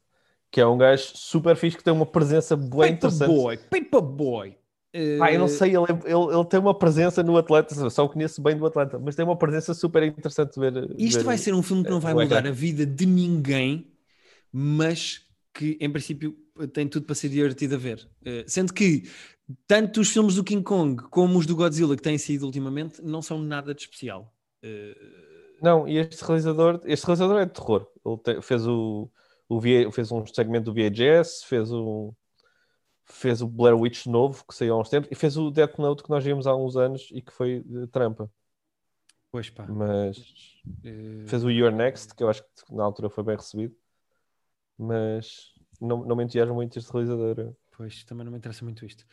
Que 0.51 0.61
é 0.61 0.67
um 0.67 0.77
gajo 0.77 1.17
super 1.17 1.55
fixe 1.55 1.77
que 1.77 1.83
tem 1.83 1.91
uma 1.91 2.05
presença 2.05 2.55
bem 2.55 2.91
interessante. 2.91 3.21
Paperboy, 3.21 3.57
paperboy. 3.57 4.57
Ah, 5.21 5.31
eu 5.31 5.39
não 5.39 5.47
sei, 5.47 5.69
ele, 5.69 5.85
ele, 6.03 6.35
ele, 6.35 6.45
tem 6.45 6.59
uma 6.59 6.77
presença 6.77 7.23
no 7.23 7.37
Atlanta, 7.37 7.89
só 7.89 8.03
o 8.03 8.09
conheço 8.09 8.41
bem 8.41 8.57
do 8.57 8.65
Atlanta, 8.65 8.99
mas 8.99 9.15
tem 9.15 9.23
uma 9.23 9.37
presença 9.37 9.73
super 9.73 10.03
interessante 10.03 10.53
de 10.53 10.59
ver. 10.59 10.95
Isto 10.97 11.19
ver, 11.19 11.25
vai 11.25 11.37
ser 11.37 11.53
um 11.53 11.63
filme 11.63 11.83
que 11.83 11.89
não 11.89 11.99
vai 11.99 12.13
mudar 12.13 12.45
a 12.45 12.51
vida 12.51 12.85
de 12.85 13.05
ninguém, 13.05 13.87
mas 14.51 15.25
que 15.53 15.77
em 15.79 15.89
princípio 15.89 16.35
tem 16.73 16.87
tudo 16.87 17.05
para 17.05 17.15
ser 17.15 17.29
divertido 17.29 17.75
a 17.75 17.77
ver. 17.77 18.05
Uh, 18.21 18.43
sendo 18.45 18.73
que 18.73 19.03
tanto 19.65 20.01
os 20.01 20.09
filmes 20.09 20.35
do 20.35 20.43
King 20.43 20.63
Kong 20.63 21.01
como 21.09 21.39
os 21.39 21.45
do 21.45 21.55
Godzilla 21.55 21.95
que 21.95 22.01
têm 22.01 22.17
sido 22.17 22.45
ultimamente 22.45 23.01
não 23.01 23.21
são 23.21 23.39
nada 23.39 23.73
de 23.73 23.81
especial. 23.81 24.33
Não, 25.61 25.87
e 25.87 25.97
este 25.97 26.23
realizador, 26.23 26.81
este 26.85 27.05
realizador 27.05 27.39
é 27.39 27.45
de 27.45 27.53
terror. 27.53 27.87
Ele 28.03 28.17
te, 28.17 28.41
fez 28.41 28.65
o, 28.67 29.09
o 29.47 29.61
fez 29.91 30.11
um 30.11 30.25
segmento 30.25 30.71
do 30.71 30.73
VHS, 30.73 31.43
fez 31.43 31.71
o 31.71 32.13
fez 33.11 33.41
o 33.41 33.47
Blair 33.47 33.77
Witch 33.77 34.05
novo, 34.05 34.43
que 34.47 34.55
saiu 34.55 34.75
há 34.75 34.79
uns 34.79 34.89
tempos, 34.89 35.09
e 35.11 35.15
fez 35.15 35.37
o 35.37 35.51
Death 35.51 35.77
Note 35.77 36.03
que 36.03 36.09
nós 36.09 36.23
vimos 36.23 36.47
há 36.47 36.55
uns 36.55 36.75
anos 36.75 37.09
e 37.11 37.21
que 37.21 37.31
foi 37.31 37.63
de 37.65 37.87
trampa. 37.87 38.29
Pois 39.31 39.49
pá. 39.49 39.65
Mas 39.67 40.17
uh... 40.85 41.27
fez 41.27 41.43
o 41.43 41.49
Your 41.49 41.71
Next, 41.71 42.13
que 42.15 42.23
eu 42.23 42.29
acho 42.29 42.43
que 42.43 42.75
na 42.75 42.83
altura 42.83 43.09
foi 43.09 43.23
bem 43.23 43.35
recebido. 43.35 43.75
Mas 44.77 45.53
não, 45.79 46.03
não 46.05 46.15
me 46.15 46.23
entusiasma 46.23 46.53
muito 46.53 46.77
este 46.77 46.91
realizador. 46.91 47.53
Pois, 47.71 48.03
também 48.03 48.25
não 48.25 48.31
me 48.31 48.37
interessa 48.37 48.63
muito 48.63 48.85
isto. 48.85 49.05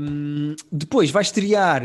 Um, 0.00 0.54
depois 0.70 1.10
vai 1.10 1.22
estrear 1.22 1.82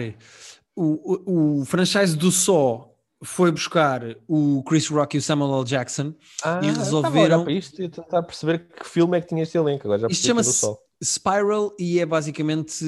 o, 0.76 1.24
o, 1.30 1.62
o 1.62 1.66
franchise 1.66 2.16
do 2.16 2.32
Só 2.32 2.96
foi 3.22 3.52
buscar 3.52 4.02
o 4.28 4.64
Chris 4.64 4.88
Rock 4.88 5.18
e 5.18 5.20
o 5.20 5.22
Samuel 5.22 5.60
L. 5.60 5.66
Jackson 5.66 6.14
ah, 6.44 6.62
e 6.64 6.68
resolveram. 6.68 7.44
Para 7.44 7.54
isto 7.54 7.82
e 7.82 7.90
tentar 7.90 8.24
perceber 8.24 8.68
que 8.70 8.88
filme 8.88 9.18
é 9.18 9.22
que 9.22 9.28
tinha 9.28 9.44
este 9.44 9.58
elenco. 9.58 9.86
Agora 9.88 10.00
já 10.00 10.08
isto 10.08 10.26
chama-se 10.26 10.66
Spiral 11.04 11.74
e 11.80 12.00
é 12.00 12.06
basicamente 12.06 12.84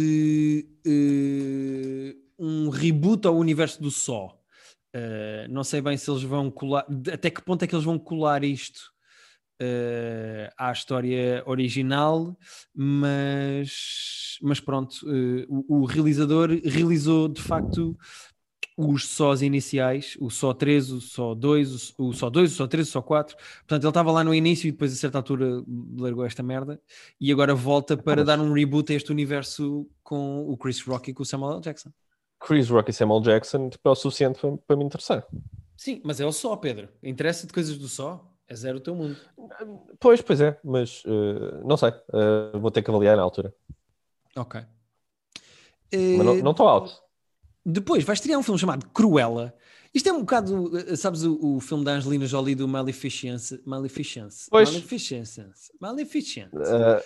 uh, 0.86 2.16
um 2.38 2.70
reboot 2.70 3.28
ao 3.28 3.38
universo 3.38 3.82
do 3.82 3.90
Só. 3.90 4.38
Uh, 4.94 5.48
não 5.50 5.64
sei 5.64 5.82
bem 5.82 5.96
se 5.96 6.12
eles 6.12 6.24
vão 6.24 6.52
colar, 6.52 6.86
até 7.12 7.30
que 7.30 7.42
ponto 7.42 7.64
é 7.64 7.68
que 7.68 7.74
eles 7.74 7.86
vão 7.86 7.98
colar 7.98 8.44
isto 8.44 8.92
uh, 9.62 10.52
à 10.58 10.72
história 10.74 11.42
original, 11.46 12.38
mas, 12.76 14.38
mas 14.42 14.60
pronto, 14.60 14.98
o, 15.48 15.82
o, 15.82 15.86
realizador 15.86 16.50
realizou 16.66 17.30
de 17.30 17.42
facto 17.42 17.98
os 18.78 19.08
sós 19.08 19.42
iniciais, 19.42 20.18
o 20.20 20.30
só 20.30 20.54
3, 20.54 20.92
o 20.92 21.02
só 21.02 21.36
2, 21.36 21.94
o, 21.98 22.14
só 22.14 22.30
2, 22.30 22.52
o 22.52 22.56
só 22.56 22.68
3, 22.68 22.88
o 22.88 22.92
só 22.92 23.02
4. 23.02 23.36
Portanto, 23.36 23.84
ele 23.84 23.90
estava 23.90 24.12
lá 24.12 24.24
no 24.24 24.34
início 24.34 24.68
e 24.68 24.72
depois 24.72 24.94
a 24.94 24.96
certa 24.96 25.18
altura 25.18 25.64
largou 25.98 26.26
esta 26.26 26.42
merda 26.42 26.82
e 27.20 27.32
agora 27.32 27.54
volta 27.54 27.98
para 27.98 28.24
dar 28.24 28.40
um 28.40 28.54
reboot 28.54 28.92
a 28.92 28.96
este 28.96 29.12
universo 29.12 29.88
com 30.04 30.50
o 30.50 30.58
Chris 30.58 30.82
Rock 30.82 31.12
e 31.12 31.14
com 31.14 31.24
o 31.24 31.26
Samuel 31.26 31.54
L. 31.54 31.62
Jackson. 31.62 31.92
Chris 32.40 32.70
Rock 32.70 32.90
e 32.90 32.94
Samuel 32.94 33.22
Jackson 33.22 33.70
tipo, 33.70 33.88
é 33.88 33.92
o 33.92 33.96
suficiente 33.96 34.40
para, 34.40 34.58
para 34.58 34.76
me 34.76 34.86
interessar. 34.86 35.26
Sim, 35.78 36.02
mas 36.04 36.20
é 36.20 36.26
o 36.26 36.32
só, 36.32 36.56
Pedro. 36.56 36.90
Interessa 37.04 37.46
de 37.46 37.54
coisas 37.54 37.78
do 37.78 37.88
só? 37.88 38.28
É 38.48 38.56
zero 38.56 38.80
o 38.80 38.82
teu 38.82 38.94
mundo. 38.94 39.18
Pois, 40.00 40.22
pois 40.22 40.42
é, 40.42 40.60
mas 40.64 41.04
uh, 41.06 41.66
não 41.66 41.78
sei. 41.78 41.90
Uh, 42.10 42.60
vou 42.60 42.70
ter 42.70 42.82
que 42.82 42.90
avaliar 42.90 43.16
na 43.16 43.24
altura. 43.24 43.54
Ok. 44.36 44.62
Mas 45.94 46.44
não 46.44 46.52
estou 46.52 46.68
alto. 46.68 47.02
Depois 47.66 48.04
vais 48.04 48.20
estrear 48.20 48.40
um 48.40 48.44
filme 48.44 48.60
chamado 48.60 48.88
Cruella. 48.88 49.54
Isto 49.94 50.10
é 50.10 50.14
um 50.14 50.22
bocado, 50.22 50.78
eh, 50.78 50.96
sabes, 50.96 51.24
o, 51.24 51.38
o 51.42 51.60
filme 51.60 51.84
da 51.84 51.94
Angelina 51.94 52.26
Jolie 52.26 52.56
do 52.56 52.68
Maleficence. 52.68 53.62
Maleficence. 53.66 54.48
Pois. 54.50 54.70
Maleficence. 54.70 55.44
Maleficence. 55.80 56.56
Uh, 56.56 57.02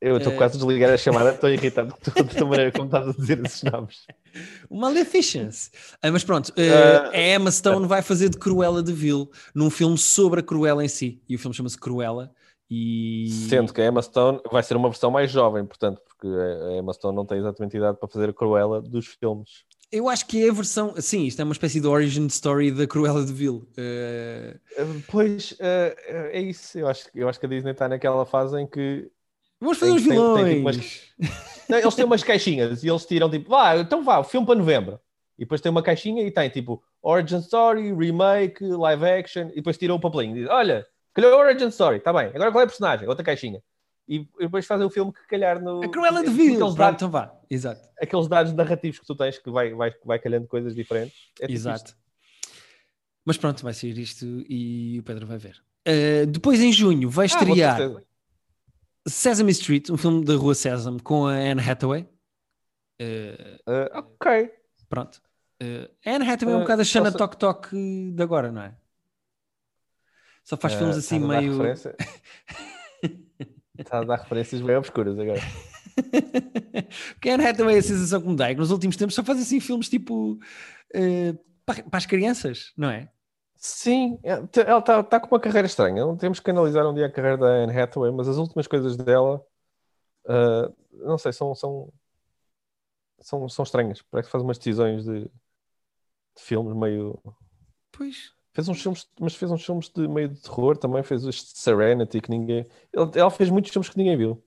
eu 0.00 0.18
estou 0.18 0.32
uh, 0.32 0.36
quase 0.36 0.56
a 0.56 0.58
desligar 0.58 0.92
a 0.92 0.96
chamada, 0.96 1.30
estou 1.30 1.48
irritado 1.48 1.94
com 1.94 2.44
a 2.44 2.46
maneira 2.46 2.72
como 2.72 2.84
estás 2.86 3.08
a 3.08 3.12
dizer 3.12 3.46
esses 3.46 3.62
nomes. 3.62 4.04
Maleficence. 4.68 5.70
Uh, 6.04 6.12
mas 6.12 6.24
pronto, 6.24 6.48
uh, 6.48 7.10
a 7.10 7.18
Emma 7.18 7.50
Stone 7.50 7.86
vai 7.86 8.02
fazer 8.02 8.28
de 8.28 8.36
Cruella 8.36 8.82
de 8.82 8.92
Vil 8.92 9.30
num 9.54 9.70
filme 9.70 9.96
sobre 9.96 10.40
a 10.40 10.42
Cruella 10.42 10.84
em 10.84 10.88
si. 10.88 11.22
E 11.28 11.36
o 11.36 11.38
filme 11.38 11.54
chama-se 11.54 11.78
Cruella. 11.78 12.30
E... 12.68 13.30
Sendo 13.48 13.72
que 13.72 13.80
a 13.80 13.86
Emma 13.86 14.02
Stone 14.02 14.40
vai 14.50 14.62
ser 14.62 14.76
uma 14.76 14.88
versão 14.88 15.10
mais 15.10 15.30
jovem, 15.30 15.64
portanto, 15.64 16.02
porque 16.06 16.26
a 16.26 16.76
Emma 16.76 16.92
Stone 16.92 17.14
não 17.14 17.24
tem 17.24 17.38
exatamente 17.38 17.76
idade 17.76 17.98
para 17.98 18.08
fazer 18.08 18.28
a 18.28 18.32
Cruella 18.32 18.82
dos 18.82 19.06
filmes. 19.06 19.64
Eu 19.94 20.08
acho 20.08 20.26
que 20.26 20.44
é 20.44 20.50
a 20.50 20.52
versão. 20.52 20.92
Sim, 21.00 21.24
isto 21.24 21.40
é 21.40 21.44
uma 21.44 21.52
espécie 21.52 21.80
de 21.80 21.86
origin 21.86 22.26
story 22.26 22.72
da 22.72 22.84
Cruella 22.84 23.24
de 23.24 23.32
Vil. 23.32 23.64
Uh... 23.78 25.02
Pois 25.08 25.52
uh, 25.52 25.94
é 26.32 26.40
isso. 26.40 26.76
Eu 26.76 26.88
acho, 26.88 27.08
eu 27.14 27.28
acho 27.28 27.38
que 27.38 27.46
a 27.46 27.48
Disney 27.48 27.70
está 27.70 27.88
naquela 27.88 28.26
fase 28.26 28.60
em 28.60 28.66
que. 28.66 29.08
Vamos 29.60 29.78
fazer 29.78 29.92
os 29.92 30.02
vilões. 30.02 30.34
Tem, 30.34 30.44
tem, 30.44 30.54
tipo, 30.56 30.68
umas... 30.68 31.68
Não, 31.68 31.78
eles 31.78 31.94
têm 31.94 32.04
umas 32.04 32.24
caixinhas 32.24 32.82
e 32.82 32.88
eles 32.88 33.06
tiram 33.06 33.30
tipo, 33.30 33.50
vá, 33.50 33.76
então 33.76 34.02
vá, 34.02 34.18
o 34.18 34.24
filme 34.24 34.44
para 34.44 34.56
novembro. 34.56 34.98
E 35.38 35.44
depois 35.44 35.60
tem 35.60 35.70
uma 35.70 35.82
caixinha 35.82 36.26
e 36.26 36.30
tem 36.30 36.48
tipo 36.48 36.82
Origin 37.00 37.38
Story, 37.38 37.94
Remake, 37.94 38.64
Live 38.64 39.04
Action. 39.04 39.50
E 39.52 39.56
depois 39.56 39.78
tiram 39.78 39.94
o 39.94 40.00
papelinho 40.00 40.32
e 40.32 40.40
dizem, 40.40 40.52
olha, 40.52 40.84
calhou 41.14 41.38
Origin 41.38 41.68
Story, 41.68 41.98
está 41.98 42.12
bem. 42.12 42.32
Agora 42.34 42.50
qual 42.50 42.62
é 42.62 42.64
o 42.64 42.68
personagem? 42.68 43.08
Outra 43.08 43.24
caixinha 43.24 43.62
e 44.06 44.28
depois 44.38 44.66
fazem 44.66 44.86
o 44.86 44.90
filme 44.90 45.12
que 45.12 45.26
calhar 45.26 45.60
no. 45.60 45.82
A 45.82 45.88
Cruella 45.88 46.22
de 46.22 46.30
Vil, 46.30 46.56
aqueles 46.56 46.74
dados, 46.74 46.96
então 46.96 47.10
vá, 47.10 47.34
exato. 47.48 47.88
Aqueles 48.00 48.28
dados 48.28 48.52
narrativos 48.52 48.98
que 48.98 49.06
tu 49.06 49.14
tens 49.14 49.38
que 49.38 49.50
vai, 49.50 49.72
vai, 49.72 49.94
vai 50.04 50.18
calhando 50.18 50.46
coisas 50.46 50.74
diferentes. 50.74 51.30
É 51.40 51.46
tipo 51.46 51.52
exato. 51.52 51.86
Isto. 51.86 52.04
Mas 53.24 53.38
pronto, 53.38 53.62
vai 53.62 53.72
sair 53.72 53.96
isto 53.98 54.26
e 54.48 54.98
o 55.00 55.02
Pedro 55.02 55.26
vai 55.26 55.38
ver. 55.38 55.62
Uh, 55.88 56.26
depois 56.26 56.60
em 56.60 56.72
junho 56.72 57.08
vai 57.08 57.24
ah, 57.24 57.26
estrear 57.26 57.78
Sesame 59.06 59.52
Street, 59.52 59.88
um 59.90 59.96
filme 59.96 60.24
da 60.24 60.34
Rua 60.34 60.54
Sesame 60.54 61.00
com 61.00 61.26
a 61.26 61.32
Anne 61.32 61.60
Hathaway. 61.60 62.06
Uh, 63.00 63.70
uh, 63.70 63.98
ok. 63.98 64.50
Pronto. 64.88 65.22
Anne 66.04 66.28
Hathaway 66.28 66.54
é 66.54 66.58
um 66.58 66.60
bocado 66.60 66.82
a 66.82 66.84
Shanna 66.84 67.10
Tok 67.10 67.38
Tok 67.38 67.70
de 67.72 68.22
agora, 68.22 68.52
não 68.52 68.60
é? 68.60 68.74
Só 70.42 70.58
faz 70.58 70.74
filmes 70.74 70.98
assim 70.98 71.18
meio. 71.18 71.58
Está 73.78 73.98
a 73.98 74.04
dar 74.04 74.16
referências 74.16 74.60
bem 74.60 74.76
obscuras 74.76 75.18
agora. 75.18 75.40
Porque 77.14 77.28
a 77.28 77.34
Anne 77.34 77.46
Hathaway 77.46 77.76
é 77.76 77.78
a 77.78 77.82
sensação 77.82 78.20
que 78.20 78.28
me 78.28 78.36
dá 78.36 78.50
é 78.50 78.54
que 78.54 78.60
nos 78.60 78.70
últimos 78.70 78.96
tempos 78.96 79.14
só 79.14 79.22
faz 79.22 79.40
assim 79.40 79.60
filmes 79.60 79.88
tipo 79.88 80.32
uh, 80.34 81.38
para, 81.66 81.82
para, 81.82 81.98
as 81.98 82.06
crianças, 82.06 82.72
não 82.76 82.90
é? 82.90 83.10
Sim, 83.56 84.18
é, 84.22 84.32
ela 84.66 84.78
está 84.78 85.02
tá 85.02 85.18
com 85.18 85.34
uma 85.34 85.40
carreira 85.40 85.66
estranha. 85.66 86.04
Não 86.04 86.16
temos 86.16 86.38
que 86.38 86.50
analisar 86.50 86.86
um 86.86 86.94
dia 86.94 87.06
a 87.06 87.10
carreira 87.10 87.38
da 87.38 87.46
Anne 87.46 87.76
Hathaway, 87.76 88.12
mas 88.12 88.28
as 88.28 88.36
últimas 88.36 88.66
coisas 88.66 88.96
dela, 88.96 89.44
uh, 90.26 90.74
não 90.92 91.16
sei, 91.18 91.32
são, 91.32 91.54
são, 91.54 91.92
são, 93.20 93.48
são 93.48 93.62
estranhas. 93.62 94.02
Parece 94.02 94.28
que 94.28 94.32
faz 94.32 94.44
umas 94.44 94.58
decisões 94.58 95.04
de, 95.04 95.22
de 95.22 95.30
filmes 96.42 96.76
meio. 96.76 97.18
Pois. 97.90 98.32
Fez 98.54 98.68
uns 98.68 98.80
filmes, 98.80 99.08
mas 99.20 99.34
fez 99.34 99.50
uns 99.50 99.66
filmes 99.66 99.88
de 99.88 100.06
meio 100.06 100.28
de 100.28 100.40
terror 100.40 100.76
também, 100.76 101.02
fez 101.02 101.24
este 101.24 101.58
Serenity 101.58 102.20
que 102.20 102.30
ninguém. 102.30 102.64
Ela 102.92 103.30
fez 103.30 103.50
muitos 103.50 103.72
filmes 103.72 103.88
que 103.88 103.98
ninguém 103.98 104.16
viu. 104.16 104.42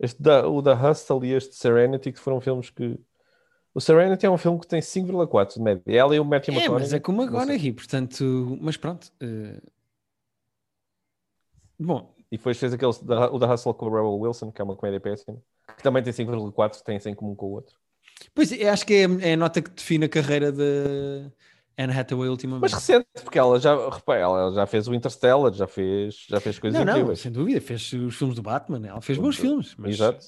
Este 0.00 0.20
da, 0.22 0.48
o 0.48 0.62
da 0.62 0.72
Hustle 0.72 1.26
e 1.26 1.34
este 1.34 1.54
Serenity, 1.54 2.10
que 2.10 2.18
foram 2.18 2.40
filmes 2.40 2.70
que. 2.70 2.98
O 3.74 3.80
Serenity 3.80 4.24
é 4.24 4.30
um 4.30 4.38
filme 4.38 4.58
que 4.58 4.66
tem 4.66 4.80
5,4 4.80 5.54
de 5.54 5.60
média. 5.60 5.82
Ela 5.86 6.16
e 6.16 6.20
o 6.20 6.24
Matthew 6.24 6.54
McConaughey. 6.54 6.82
É, 6.82 6.86
mas 6.86 6.92
é 6.94 6.98
como 6.98 7.20
agora 7.20 7.54
aqui, 7.54 7.72
portanto. 7.72 8.58
Mas 8.58 8.78
pronto. 8.78 9.12
Uh... 9.22 9.60
Bom. 11.78 12.14
E 12.32 12.38
depois 12.38 12.58
fez 12.58 12.72
aquele, 12.72 12.92
o 13.32 13.38
da 13.38 13.52
Hustle 13.52 13.74
com 13.74 13.86
o 13.86 13.88
Rebel 13.90 14.18
Wilson, 14.18 14.50
que 14.50 14.60
é 14.60 14.64
uma 14.64 14.76
comédia 14.76 15.00
péssima, 15.00 15.38
que 15.76 15.82
também 15.82 16.02
tem 16.02 16.12
5,4, 16.12 16.82
tem 16.82 16.98
100 16.98 17.12
em 17.12 17.14
comum 17.14 17.34
com 17.34 17.46
o 17.46 17.52
outro. 17.52 17.76
Pois, 18.34 18.50
acho 18.52 18.86
que 18.86 18.94
é, 18.94 19.30
é 19.30 19.32
a 19.32 19.36
nota 19.36 19.62
que 19.62 19.70
define 19.70 20.04
a 20.04 20.08
carreira 20.08 20.52
de 20.52 21.30
Anne 21.78 21.92
Hathaway 21.92 22.28
ultimamente. 22.28 22.62
Mas 22.62 22.72
recente, 22.72 23.06
porque 23.22 23.38
ela 23.38 23.60
já, 23.60 23.74
repara, 23.88 24.20
ela 24.20 24.52
já 24.52 24.66
fez 24.66 24.88
o 24.88 24.94
Interstellar, 24.94 25.52
já 25.52 25.66
fez, 25.68 26.26
já 26.28 26.40
fez 26.40 26.58
coisas 26.58 26.76
não, 26.76 26.90
incríveis. 26.90 27.18
Não, 27.18 27.22
sem 27.22 27.32
dúvida, 27.32 27.60
fez 27.60 27.92
os 27.92 28.16
filmes 28.16 28.34
do 28.34 28.42
Batman, 28.42 28.84
ela 28.84 29.00
fez 29.00 29.16
bons 29.16 29.36
filmes. 29.36 29.74
Mas... 29.78 29.94
Exato. 29.94 30.26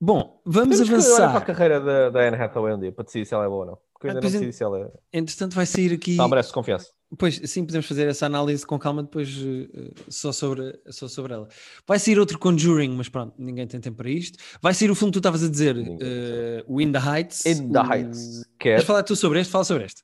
Bom, 0.00 0.40
vamos 0.44 0.78
Temos 0.78 0.90
avançar. 0.90 1.30
para 1.30 1.38
a 1.38 1.44
carreira 1.44 1.80
da, 1.80 2.10
da 2.10 2.20
Anne 2.20 2.36
Hathaway 2.36 2.74
um 2.74 2.78
dia, 2.78 2.92
para 2.92 3.04
decidir 3.04 3.26
se 3.26 3.34
ela 3.34 3.44
é 3.44 3.48
boa 3.48 3.60
ou 3.60 3.66
não. 3.66 3.78
Porque 3.92 4.06
eu 4.06 4.10
ainda 4.10 4.20
ah, 4.20 4.22
não 4.22 4.30
decidi 4.30 4.52
se 4.52 4.64
ela 4.64 4.80
é... 4.80 4.90
Entretanto 5.12 5.54
vai 5.54 5.64
sair 5.64 5.92
aqui... 5.92 6.16
Não, 6.16 6.28
merece 6.28 6.52
confiança. 6.52 6.88
Pois, 7.16 7.40
sim, 7.44 7.64
podemos 7.64 7.86
fazer 7.86 8.08
essa 8.08 8.26
análise 8.26 8.66
com 8.66 8.78
calma 8.78 9.02
depois 9.02 9.28
uh, 9.36 9.94
só, 10.08 10.32
sobre, 10.32 10.76
só 10.88 11.06
sobre 11.06 11.34
ela. 11.34 11.46
Vai 11.86 11.98
sair 12.00 12.18
outro 12.18 12.38
Conjuring, 12.38 12.96
mas 12.96 13.08
pronto, 13.08 13.34
ninguém 13.38 13.66
tem 13.66 13.78
tempo 13.80 13.98
para 13.98 14.10
isto. 14.10 14.38
Vai 14.60 14.74
sair 14.74 14.90
o 14.90 14.94
filme 14.94 15.12
que 15.12 15.16
tu 15.16 15.20
estavas 15.20 15.44
a 15.44 15.48
dizer, 15.48 15.76
uh, 15.76 16.64
o 16.66 16.80
In 16.80 16.90
the 16.90 16.98
Heights. 16.98 17.44
In 17.46 17.70
the 17.70 17.80
o... 17.80 17.92
Heights. 17.92 18.44
Queres 18.58 18.84
falar 18.84 19.02
tu 19.02 19.14
sobre 19.14 19.40
este? 19.40 19.52
Fala 19.52 19.64
sobre 19.64 19.84
este. 19.84 20.02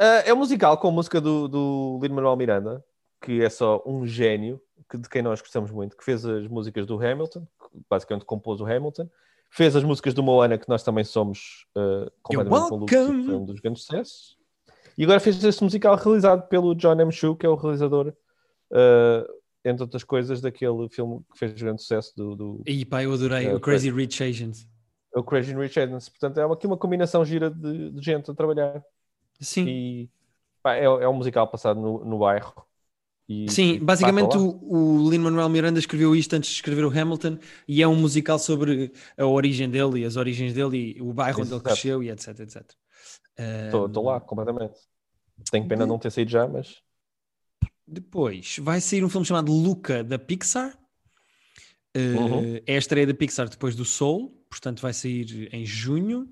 Uh, 0.00 0.24
é 0.24 0.32
um 0.32 0.36
musical 0.36 0.78
com 0.78 0.90
música 0.90 1.20
do, 1.20 1.46
do 1.46 1.98
Lin-Manuel 2.02 2.34
Miranda, 2.34 2.84
que 3.20 3.42
é 3.42 3.50
só 3.50 3.82
um 3.84 4.06
gênio, 4.06 4.58
que, 4.88 4.96
de 4.96 5.06
quem 5.08 5.20
nós 5.20 5.42
gostamos 5.42 5.70
muito, 5.70 5.94
que 5.94 6.02
fez 6.02 6.24
as 6.24 6.48
músicas 6.48 6.86
do 6.86 6.94
Hamilton, 6.94 7.46
basicamente 7.88 8.24
compôs 8.24 8.62
o 8.62 8.66
Hamilton, 8.66 9.08
fez 9.50 9.76
as 9.76 9.84
músicas 9.84 10.14
do 10.14 10.22
Moana, 10.22 10.56
que 10.56 10.68
nós 10.68 10.82
também 10.82 11.04
somos 11.04 11.66
uh, 11.76 12.10
completamente 12.22 12.70
malucos, 12.70 12.96
foi 12.96 13.34
um 13.34 13.44
dos 13.44 13.60
grandes 13.60 13.82
sucessos. 13.82 14.38
E 14.96 15.04
agora 15.04 15.20
fez 15.20 15.42
este 15.42 15.62
musical 15.62 15.96
realizado 15.96 16.48
pelo 16.48 16.74
John 16.74 16.98
M. 16.98 17.12
Chu, 17.12 17.36
que 17.36 17.44
é 17.44 17.48
o 17.48 17.54
realizador, 17.54 18.08
uh, 18.72 19.32
entre 19.64 19.82
outras 19.82 20.02
coisas, 20.02 20.40
daquele 20.40 20.88
filme 20.88 21.20
que 21.32 21.38
fez 21.38 21.52
grande 21.52 21.82
sucesso 21.82 22.14
do. 22.16 22.34
do 22.34 22.62
e 22.66 22.84
pá, 22.86 23.02
eu 23.02 23.12
adorei, 23.12 23.48
uh, 23.48 23.56
o 23.56 23.60
Crazy 23.60 23.90
Rich 23.90 24.22
Asians. 24.22 24.66
O 25.14 25.22
Crazy 25.22 25.54
Rich 25.54 25.78
Asians. 25.78 26.08
Portanto, 26.08 26.38
é 26.38 26.44
aqui 26.44 26.66
uma 26.66 26.76
combinação 26.76 27.24
gira 27.24 27.50
de, 27.50 27.90
de 27.90 28.02
gente 28.02 28.30
a 28.30 28.34
trabalhar. 28.34 28.82
Sim. 29.40 29.66
E 29.66 30.10
pá, 30.62 30.74
é, 30.74 30.84
é 30.84 31.08
um 31.08 31.14
musical 31.14 31.48
passado 31.48 31.80
no, 31.80 32.04
no 32.04 32.18
bairro. 32.18 32.54
E, 33.28 33.48
Sim, 33.48 33.74
e 33.74 33.78
basicamente 33.78 34.36
o, 34.36 34.58
o 34.60 35.08
Lin-Manuel 35.08 35.48
Miranda 35.48 35.78
escreveu 35.78 36.16
isto 36.16 36.34
antes 36.34 36.50
de 36.50 36.56
escrever 36.56 36.84
o 36.84 36.90
Hamilton 36.90 37.38
e 37.68 37.80
é 37.80 37.86
um 37.86 37.94
musical 37.94 38.40
sobre 38.40 38.92
a 39.16 39.24
origem 39.24 39.70
dele 39.70 40.00
e 40.00 40.04
as 40.04 40.16
origens 40.16 40.52
dele 40.52 40.96
e 40.96 41.00
o 41.00 41.12
bairro 41.12 41.40
onde 41.40 41.52
ele 41.52 41.60
cresceu 41.60 42.02
e 42.02 42.10
etc, 42.10 42.40
etc. 42.40 42.64
Estou 43.66 44.04
lá, 44.04 44.20
completamente. 44.20 44.74
Tenho 45.50 45.66
pena 45.66 45.84
de... 45.84 45.88
não 45.88 45.98
ter 45.98 46.10
saído 46.10 46.30
já, 46.30 46.46
mas... 46.46 46.82
Depois, 47.86 48.56
vai 48.60 48.80
sair 48.80 49.04
um 49.04 49.08
filme 49.08 49.26
chamado 49.26 49.52
Luca, 49.52 50.04
da 50.04 50.18
Pixar. 50.18 50.76
Uh, 51.96 52.20
uhum. 52.20 52.60
É 52.66 52.74
a 52.74 52.78
estreia 52.78 53.06
da 53.06 53.14
Pixar 53.14 53.48
depois 53.48 53.74
do 53.74 53.84
Soul, 53.84 54.44
portanto 54.48 54.80
vai 54.80 54.92
sair 54.92 55.48
em 55.52 55.64
junho. 55.64 56.28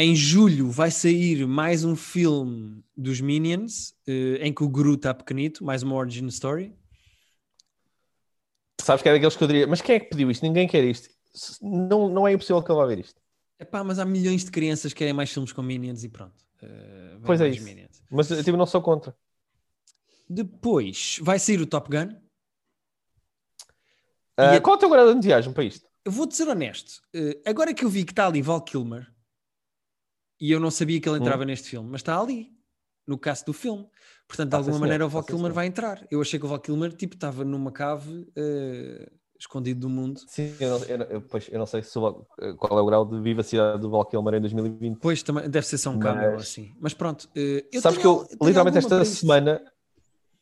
Em 0.00 0.16
julho 0.16 0.70
vai 0.70 0.90
sair 0.90 1.46
mais 1.46 1.84
um 1.84 1.94
filme 1.94 2.82
dos 2.96 3.20
Minions, 3.20 3.90
uh, 4.08 4.40
em 4.40 4.50
que 4.50 4.64
o 4.64 4.68
Gru 4.70 4.94
está 4.94 5.12
pequenito, 5.12 5.62
mais 5.62 5.82
uma 5.82 5.94
origin 5.94 6.26
story. 6.28 6.74
Sabes 8.80 9.02
que 9.02 9.10
é 9.10 9.12
daqueles 9.12 9.36
que 9.36 9.44
eu 9.44 9.46
diria, 9.46 9.66
mas 9.66 9.82
quem 9.82 9.96
é 9.96 10.00
que 10.00 10.08
pediu 10.08 10.30
isto? 10.30 10.40
Ninguém 10.42 10.66
quer 10.66 10.82
isto. 10.84 11.10
Não, 11.60 12.08
não 12.08 12.26
é 12.26 12.32
impossível 12.32 12.62
que 12.62 12.72
ele 12.72 12.78
vá 12.78 12.86
ver 12.86 13.00
isto. 13.00 13.20
Epá, 13.58 13.84
mas 13.84 13.98
há 13.98 14.06
milhões 14.06 14.42
de 14.42 14.50
crianças 14.50 14.94
que 14.94 15.00
querem 15.00 15.12
mais 15.12 15.30
filmes 15.30 15.52
com 15.52 15.60
Minions 15.60 16.02
e 16.02 16.08
pronto. 16.08 16.42
Uh, 16.62 17.20
pois 17.22 17.38
é 17.38 17.50
isso. 17.50 17.62
Minions. 17.62 18.02
Mas 18.10 18.30
eu 18.30 18.42
tipo, 18.42 18.56
não 18.56 18.64
sou 18.64 18.80
contra. 18.80 19.14
Depois 20.26 21.18
vai 21.20 21.38
sair 21.38 21.60
o 21.60 21.66
Top 21.66 21.90
Gun. 21.90 22.14
Uh, 24.38 24.56
a... 24.56 24.60
Qual 24.62 24.76
é 24.76 24.78
o 24.78 24.80
teu 24.80 24.88
grau 24.88 25.04
de 25.04 25.12
entusiasmo 25.12 25.52
para 25.52 25.64
isto? 25.64 25.86
Eu 26.06 26.12
vou-te 26.12 26.34
ser 26.34 26.48
honesto. 26.48 27.02
Uh, 27.14 27.38
agora 27.44 27.74
que 27.74 27.84
eu 27.84 27.90
vi 27.90 28.02
que 28.02 28.12
está 28.12 28.26
ali 28.26 28.40
Val 28.40 28.62
Kilmer, 28.62 29.06
e 30.40 30.50
eu 30.50 30.58
não 30.58 30.70
sabia 30.70 31.00
que 31.00 31.08
ele 31.08 31.18
entrava 31.18 31.42
hum. 31.42 31.46
neste 31.46 31.68
filme, 31.68 31.88
mas 31.90 32.00
está 32.00 32.18
ali, 32.18 32.50
no 33.06 33.18
caso 33.18 33.44
do 33.44 33.52
filme. 33.52 33.86
Portanto, 34.26 34.50
de 34.50 34.56
alguma 34.56 34.78
maneira, 34.78 35.04
o 35.04 35.08
Val 35.08 35.24
Kilmer 35.24 35.52
vai 35.52 35.66
entrar. 35.66 36.06
Eu 36.10 36.20
achei 36.20 36.38
que 36.38 36.46
o 36.46 36.48
Val 36.48 36.60
Kilmer 36.60 36.92
tipo, 36.92 37.14
estava 37.14 37.44
numa 37.44 37.72
cave 37.72 38.10
uh, 38.10 39.10
escondido 39.38 39.80
do 39.80 39.88
mundo. 39.88 40.20
Sim, 40.28 40.54
eu 40.60 40.78
não, 40.78 40.86
eu, 40.86 40.98
eu, 40.98 41.20
pois, 41.22 41.48
eu 41.50 41.58
não 41.58 41.66
sei 41.66 41.82
se, 41.82 41.92
qual 41.92 42.78
é 42.78 42.80
o 42.80 42.86
grau 42.86 43.04
de 43.04 43.20
vivacidade 43.20 43.80
do 43.82 43.90
Val 43.90 44.06
Kilmer 44.06 44.34
em 44.34 44.40
2020. 44.40 44.98
Pois, 44.98 45.22
também 45.22 45.50
deve 45.50 45.66
ser 45.66 45.78
só 45.78 45.90
um 45.90 45.98
mas... 45.98 46.40
assim. 46.40 46.72
Mas 46.80 46.94
pronto. 46.94 47.24
Uh, 47.36 47.60
eu 47.72 47.80
Sabes 47.82 47.98
tenho, 47.98 48.24
que 48.24 48.34
eu, 48.34 48.46
literalmente, 48.46 48.78
esta 48.78 49.04
semana, 49.04 49.60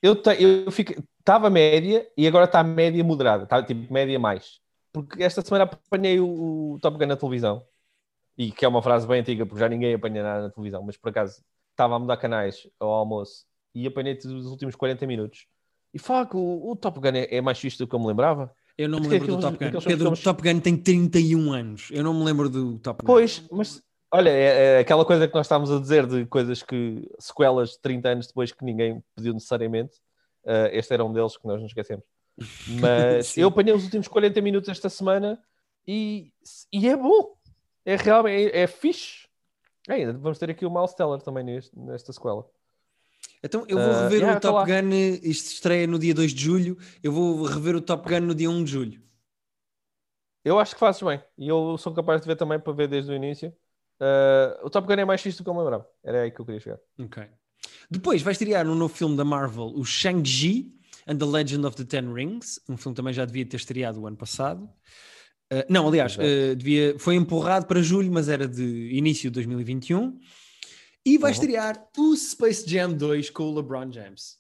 eu, 0.03 0.15
te, 0.15 0.31
eu 0.41 0.71
fico, 0.71 1.03
estava 1.19 1.49
média 1.49 2.07
e 2.17 2.29
agora 2.29 2.45
está 2.45 2.63
média 2.63 3.03
moderada. 3.03 3.45
Está 3.45 3.63
tipo 3.63 3.93
média 3.93 4.19
mais. 4.19 4.61
Porque 4.93 5.23
esta 5.23 5.43
semana 5.43 5.65
apanhei 5.65 6.21
o, 6.21 6.75
o 6.75 6.79
Top 6.81 6.99
Gun 6.99 7.07
na 7.07 7.17
televisão 7.17 7.65
e 8.39 8.53
que 8.53 8.65
é 8.65 8.69
uma 8.69 8.81
frase 8.81 9.07
bem 9.07 9.21
antiga, 9.21 9.45
porque 9.45 9.59
já 9.59 9.69
ninguém 9.69 9.95
apanha 9.95 10.23
nada 10.23 10.43
na 10.43 10.51
televisão, 10.51 10.81
mas 10.85 10.97
por 10.97 11.09
acaso 11.09 11.43
estava 11.73 11.97
a 11.97 11.99
mudar 11.99 12.17
canais 12.17 12.69
ao 12.79 12.89
almoço 12.89 13.45
e 13.75 13.85
apanhei 13.85 14.17
os 14.17 14.47
últimos 14.47 14.77
40 14.77 15.05
minutos. 15.09 15.47
E 15.93 15.99
que 15.99 16.37
o, 16.37 16.71
o 16.71 16.77
Top 16.77 17.01
Gun 17.01 17.17
é, 17.17 17.37
é, 17.37 17.41
mais 17.41 17.59
fixe 17.59 17.79
do 17.79 17.89
que 17.89 17.95
eu 17.95 17.99
me 17.99 18.07
lembrava. 18.07 18.53
Eu 18.77 18.89
não 18.89 19.01
me 19.01 19.09
lembro 19.09 19.37
do 19.37 19.41
Top 19.41 19.57
Gun. 19.57 19.81
Pedro, 19.81 20.13
o 20.13 20.17
Top 20.17 20.43
Gun 20.43 20.61
tem 20.61 20.77
31 20.77 21.53
anos. 21.53 21.89
Eu 21.91 22.05
não 22.05 22.15
me 22.15 22.25
lembro 22.25 22.49
do 22.49 22.79
Top 22.79 23.03
Gun. 23.03 23.07
Pois, 23.07 23.45
mas 23.51 23.83
olha, 24.13 24.31
é, 24.31 24.77
é 24.77 24.79
aquela 24.79 25.05
coisa 25.05 25.27
que 25.27 25.35
nós 25.35 25.47
estávamos 25.47 25.73
a 25.73 25.81
dizer 25.81 26.07
de 26.07 26.25
coisas 26.27 26.63
que 26.63 27.09
sequelas 27.19 27.71
de 27.71 27.81
30 27.81 28.09
anos 28.09 28.27
depois 28.29 28.53
que 28.53 28.65
ninguém 28.65 29.03
pediu 29.17 29.33
necessariamente. 29.33 29.97
Uh, 30.45 30.71
este 30.73 30.95
era 30.95 31.05
um 31.05 31.13
deles 31.13 31.37
que 31.37 31.47
nós 31.47 31.59
não 31.59 31.67
esquecemos. 31.67 32.05
Mas 32.81 33.37
eu 33.37 33.49
apanhei 33.49 33.75
os 33.75 33.85
últimos 33.85 34.07
40 34.07 34.41
minutos 34.41 34.69
esta 34.69 34.89
semana 34.89 35.41
e, 35.87 36.31
e 36.73 36.89
é 36.89 36.97
bom 36.97 37.38
é 37.89 37.97
realmente 37.97 38.53
é, 38.53 38.61
é 38.61 38.67
fixe. 38.67 39.27
É, 39.89 39.95
ainda 39.95 40.13
vamos 40.13 40.39
ter 40.39 40.51
aqui 40.51 40.67
o 40.67 40.71
Miles 40.71 40.93
Teller 40.93 41.23
também 41.23 41.43
neste, 41.43 41.77
nesta 41.79 42.13
sequela. 42.13 42.47
Então 43.43 43.65
eu 43.67 43.79
vou 43.79 43.91
ah, 43.91 44.03
rever 44.03 44.19
uh, 44.19 44.23
yeah, 44.23 44.37
o 44.37 44.41
Top 44.41 44.71
Gun, 44.71 44.91
isto 45.23 45.53
estreia 45.53 45.87
no 45.87 45.99
dia 45.99 46.13
2 46.13 46.35
de 46.35 46.45
julho, 46.45 46.77
eu 47.03 47.11
vou 47.11 47.45
rever 47.45 47.75
o 47.77 47.81
Top 47.81 48.07
Gun 48.07 48.21
no 48.21 48.35
dia 48.35 48.51
1 48.51 48.65
de 48.65 48.71
julho. 48.71 49.03
Eu 50.45 50.59
acho 50.59 50.75
que 50.75 50.81
fazes 50.81 51.03
bem, 51.03 51.23
e 51.39 51.49
eu 51.49 51.79
sou 51.79 51.95
capaz 51.95 52.21
de 52.21 52.27
ver 52.27 52.37
também 52.37 52.61
para 52.61 52.73
ver 52.75 52.89
desde 52.89 53.11
o 53.11 53.15
início. 53.15 53.49
Uh, 54.01 54.67
o 54.67 54.71
Top 54.71 54.87
Gun 54.87 55.01
é 55.01 55.05
mais 55.05 55.23
fixe 55.23 55.39
do 55.39 55.45
que 55.45 55.49
eu 55.49 55.55
me 55.55 55.61
lembrava, 55.61 55.89
era 56.05 56.23
aí 56.23 56.31
que 56.31 56.41
eu 56.41 56.45
queria 56.45 56.61
chegar. 56.61 56.79
Ok. 56.99 57.23
Depois 57.91 58.21
vai 58.21 58.33
estrear 58.33 58.67
um 58.67 58.75
novo 58.75 58.95
filme 58.95 59.17
da 59.17 59.25
Marvel, 59.25 59.73
o 59.75 59.85
Shang-Chi 59.85 60.75
and 61.07 61.17
the 61.17 61.25
Legend 61.25 61.67
of 61.67 61.77
the 61.77 61.85
Ten 61.85 62.13
Rings, 62.13 62.61
um 62.69 62.77
filme 62.77 62.95
que 62.95 63.01
também 63.01 63.15
já 63.15 63.25
devia 63.25 63.47
ter 63.47 63.57
estreado 63.57 64.01
o 64.01 64.07
ano 64.07 64.17
passado. 64.17 64.69
Uh, 65.51 65.65
não, 65.69 65.89
aliás, 65.89 66.17
uh, 66.17 66.55
devia, 66.55 66.99
foi 66.99 67.15
empurrado 67.15 67.67
para 67.67 67.81
julho, 67.81 68.13
mas 68.13 68.29
era 68.29 68.47
de 68.47 68.91
início 68.93 69.31
de 69.31 69.35
2021. 69.35 70.19
E 71.07 71.17
vai 71.17 71.31
uhum. 71.31 71.35
estrear 71.35 71.89
o 71.97 72.15
Space 72.15 72.69
Jam 72.69 72.93
2 72.93 73.31
com 73.31 73.45
o 73.45 73.55
LeBron 73.55 73.91
James. 73.91 74.37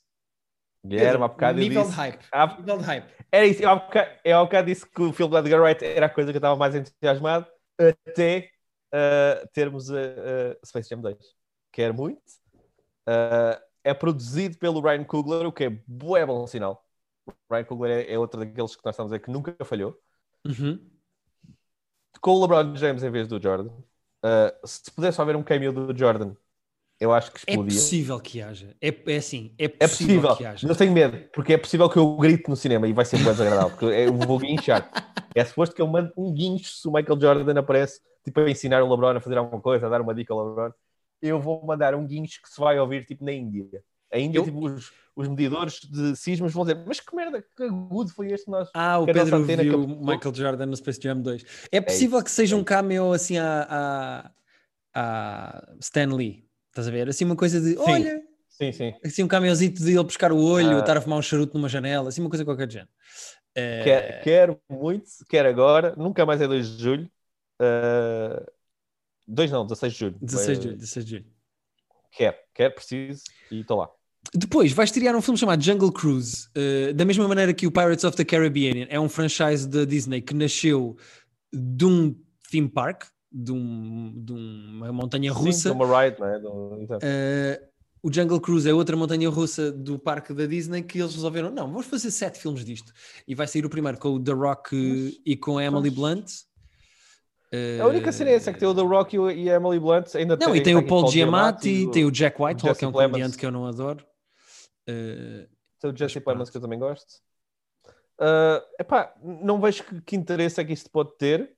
Era 0.90 1.16
uma 1.16 1.28
bocado 1.28 1.58
nível 1.58 1.84
de 1.84 1.90
hype. 1.90 2.24
Ah, 2.30 2.56
nível 2.58 2.78
de 2.78 2.84
hype. 2.84 3.14
Era 3.32 3.46
isso, 3.46 3.62
eu 3.62 3.70
há, 3.70 3.76
bocado, 3.76 4.10
eu 4.24 4.38
há 4.38 4.44
bocado 4.44 4.66
disse 4.66 4.86
que 4.86 5.02
o 5.02 5.12
filme 5.12 5.30
do 5.30 5.38
Edgar 5.38 5.60
Wright 5.60 5.84
era 5.84 6.06
a 6.06 6.10
coisa 6.10 6.30
que 6.30 6.36
eu 6.36 6.40
estava 6.40 6.56
mais 6.56 6.74
entusiasmado 6.74 7.46
até 7.78 8.50
uh, 8.94 9.48
termos 9.52 9.90
a 9.90 10.56
Space 10.64 10.90
Jam 10.90 11.00
2. 11.00 11.16
Quero 11.72 11.94
muito. 11.94 12.20
é 13.82 13.94
produzido 13.94 14.58
pelo 14.58 14.80
Ryan 14.80 15.04
Coogler, 15.04 15.46
o 15.46 15.52
que 15.52 15.64
é 15.64 15.70
bué 15.86 16.24
bom 16.26 16.46
sinal. 16.46 16.84
O 17.26 17.32
Ryan 17.50 17.64
Coogler 17.64 18.06
é, 18.06 18.12
é 18.12 18.18
outro 18.18 18.40
daqueles 18.40 18.76
que 18.76 18.84
nós 18.84 18.94
estamos 18.94 19.10
a 19.10 19.16
dizer 19.16 19.24
que 19.24 19.32
nunca 19.32 19.56
falhou. 19.64 19.98
Uhum 20.46 20.97
com 22.20 22.32
o 22.32 22.40
LeBron 22.40 22.74
James 22.76 23.02
em 23.02 23.10
vez 23.10 23.28
do 23.28 23.40
Jordan. 23.40 23.70
Uh, 24.24 24.66
se 24.66 24.90
pudesse 24.90 25.20
haver 25.20 25.36
um 25.36 25.42
cameo 25.42 25.72
do 25.72 25.96
Jordan, 25.96 26.34
eu 27.00 27.12
acho 27.12 27.30
que 27.30 27.38
é 27.46 27.52
explodia. 27.52 27.78
É 27.78 27.80
possível 27.80 28.20
que 28.20 28.42
haja. 28.42 28.76
É, 28.80 28.88
é 28.88 29.16
assim, 29.16 29.54
é 29.56 29.68
possível, 29.68 29.76
é 29.78 29.88
possível 29.88 30.36
que 30.36 30.44
haja. 30.44 30.66
Não 30.66 30.74
tenho 30.74 30.92
medo, 30.92 31.28
porque 31.32 31.52
é 31.52 31.58
possível 31.58 31.88
que 31.88 31.98
eu 31.98 32.16
grite 32.16 32.48
no 32.48 32.56
cinema 32.56 32.88
e 32.88 32.92
vai 32.92 33.04
ser 33.04 33.16
muito 33.16 33.30
desagradável, 33.30 33.70
porque 33.70 33.84
eu 33.86 34.12
vou 34.14 34.38
guinchar. 34.38 34.90
É 35.34 35.44
suposto 35.44 35.74
que 35.74 35.80
eu 35.80 35.86
mando 35.86 36.12
um 36.16 36.32
guincho 36.34 36.72
se 36.72 36.88
o 36.88 36.92
Michael 36.92 37.20
Jordan 37.20 37.60
aparece, 37.60 38.00
tipo, 38.24 38.40
a 38.40 38.50
ensinar 38.50 38.82
o 38.82 38.90
LeBron 38.90 39.16
a 39.16 39.20
fazer 39.20 39.38
alguma 39.38 39.62
coisa, 39.62 39.86
a 39.86 39.90
dar 39.90 40.00
uma 40.00 40.14
dica 40.14 40.32
ao 40.34 40.48
LeBron. 40.48 40.72
Eu 41.22 41.40
vou 41.40 41.64
mandar 41.64 41.94
um 41.94 42.04
guincho 42.04 42.42
que 42.42 42.48
se 42.48 42.58
vai 42.58 42.78
ouvir, 42.80 43.04
tipo, 43.04 43.24
na 43.24 43.32
Índia. 43.32 43.82
A 44.12 44.18
Índia, 44.18 44.38
eu... 44.38 44.44
tipo, 44.44 44.66
os, 44.66 44.92
os 45.18 45.26
medidores 45.26 45.80
de 45.80 46.14
sismos 46.14 46.52
vão 46.52 46.64
dizer, 46.64 46.80
mas 46.86 47.00
que 47.00 47.14
merda, 47.14 47.42
que 47.42 47.62
agudo 47.64 48.08
foi 48.12 48.30
este 48.30 48.48
nosso. 48.48 48.70
Ah, 48.72 49.00
o 49.00 49.04
Pedro 49.04 49.44
viu 49.44 49.82
o 49.82 50.06
Michael 50.06 50.32
Jordan 50.32 50.66
no 50.66 50.76
Space 50.76 51.00
Jam 51.02 51.20
2. 51.20 51.44
É 51.72 51.80
possível 51.80 52.20
é 52.20 52.22
que 52.22 52.30
seja 52.30 52.54
um 52.54 52.62
cameo 52.62 53.12
assim 53.12 53.36
a, 53.36 53.66
a, 53.68 54.30
a 54.94 55.74
Stan 55.80 56.14
Lee, 56.14 56.48
estás 56.68 56.86
a 56.86 56.92
ver? 56.92 57.08
Assim 57.08 57.24
uma 57.24 57.34
coisa 57.34 57.60
de, 57.60 57.70
sim. 57.70 57.78
olha... 57.78 58.22
Sim, 58.48 58.72
sim. 58.72 58.94
Assim 59.04 59.24
um 59.24 59.28
cameozito 59.28 59.82
de 59.82 59.90
ele 59.90 60.04
buscar 60.04 60.30
o 60.30 60.40
olho, 60.40 60.76
ah. 60.76 60.80
estar 60.80 60.96
a 60.96 61.00
fumar 61.00 61.18
um 61.18 61.22
charuto 61.22 61.56
numa 61.56 61.68
janela, 61.68 62.08
assim 62.08 62.20
uma 62.20 62.30
coisa 62.30 62.44
qualquer 62.44 62.68
de 62.68 62.74
género. 62.74 62.90
Uh... 63.50 63.84
Quer, 63.84 64.22
quero 64.22 64.60
muito, 64.70 65.08
quero 65.28 65.48
agora, 65.48 65.94
nunca 65.96 66.24
mais 66.24 66.40
é 66.40 66.46
2 66.46 66.76
de 66.76 66.82
julho. 66.82 67.10
Uh... 67.60 68.46
2 69.26 69.50
não, 69.50 69.66
16 69.66 69.92
de 69.92 69.98
julho. 69.98 70.18
16 70.20 70.58
de 70.58 70.64
julho, 70.64 70.76
16 70.76 71.04
de 71.04 71.10
julho. 71.10 71.26
Quero, 72.12 72.36
quero, 72.54 72.74
preciso 72.74 73.24
e 73.50 73.60
estou 73.60 73.78
lá. 73.78 73.90
Depois 74.34 74.72
vais 74.72 74.90
estrear 74.90 75.16
um 75.16 75.22
filme 75.22 75.38
chamado 75.38 75.62
Jungle 75.62 75.90
Cruise, 75.90 76.48
uh, 76.56 76.92
da 76.92 77.04
mesma 77.04 77.26
maneira 77.26 77.54
que 77.54 77.66
o 77.66 77.70
Pirates 77.70 78.04
of 78.04 78.16
the 78.16 78.24
Caribbean 78.24 78.86
é 78.90 79.00
um 79.00 79.08
franchise 79.08 79.66
da 79.66 79.84
Disney 79.84 80.20
que 80.20 80.34
nasceu 80.34 80.96
de 81.52 81.84
um 81.84 82.14
theme 82.50 82.68
park, 82.68 83.04
de, 83.32 83.52
um, 83.52 84.12
de 84.16 84.32
uma 84.32 84.92
montanha 84.92 85.32
russa. 85.32 85.70
Sim, 85.70 85.76
de 85.76 85.82
uma 85.82 86.02
ride, 86.02 86.20
não 86.20 86.28
é? 86.28 86.36
Uh, 86.38 87.68
o 88.02 88.12
Jungle 88.12 88.40
Cruise 88.40 88.68
é 88.68 88.72
outra 88.72 88.96
montanha 88.96 89.28
russa 89.30 89.72
do 89.72 89.98
parque 89.98 90.32
da 90.34 90.46
Disney 90.46 90.82
que 90.82 90.98
eles 90.98 91.14
resolveram, 91.14 91.50
não, 91.50 91.66
vamos 91.66 91.86
fazer 91.86 92.10
sete 92.10 92.38
filmes 92.38 92.64
disto. 92.64 92.92
E 93.26 93.34
vai 93.34 93.46
sair 93.46 93.64
o 93.64 93.70
primeiro 93.70 93.98
com 93.98 94.10
o 94.10 94.20
The 94.22 94.32
Rock 94.32 94.76
Mas, 94.76 95.20
e 95.24 95.36
com 95.36 95.58
a 95.58 95.64
Emily 95.64 95.90
Blunt. 95.90 96.30
A 97.80 97.86
única 97.86 98.12
cena 98.12 98.30
é 98.30 98.34
essa, 98.34 98.52
que 98.52 98.58
tem 98.58 98.68
o 98.68 98.74
The 98.74 98.82
Rock 98.82 99.16
e 99.16 99.50
a 99.50 99.54
Emily 99.54 99.80
Blunt. 99.80 100.14
Ainda 100.14 100.36
não, 100.36 100.52
tem, 100.52 100.56
e 100.60 100.62
tem 100.62 100.76
o 100.76 100.86
Paul 100.86 101.10
Giamatti, 101.10 101.74
Giamatti, 101.74 101.92
tem 101.92 102.04
o 102.04 102.10
Jack 102.10 102.40
Whitehall, 102.40 102.74
que 102.74 102.84
é 102.84 102.88
um 102.88 102.92
comediante 102.92 103.38
que 103.38 103.46
eu 103.46 103.50
não 103.50 103.66
adoro. 103.66 104.04
Uh, 104.88 105.48
Tem 105.80 105.90
o 105.90 105.96
Jesse 105.96 106.20
Plemons, 106.20 106.38
pronto. 106.38 106.50
que 106.50 106.56
eu 106.56 106.62
também 106.62 106.78
gosto. 106.78 107.20
Uh, 108.20 108.64
epá, 108.80 109.14
não 109.22 109.60
vejo 109.60 109.84
que, 109.84 110.00
que 110.00 110.16
interesse 110.16 110.60
é 110.60 110.64
que 110.64 110.72
isto 110.72 110.90
pode 110.90 111.16
ter. 111.16 111.56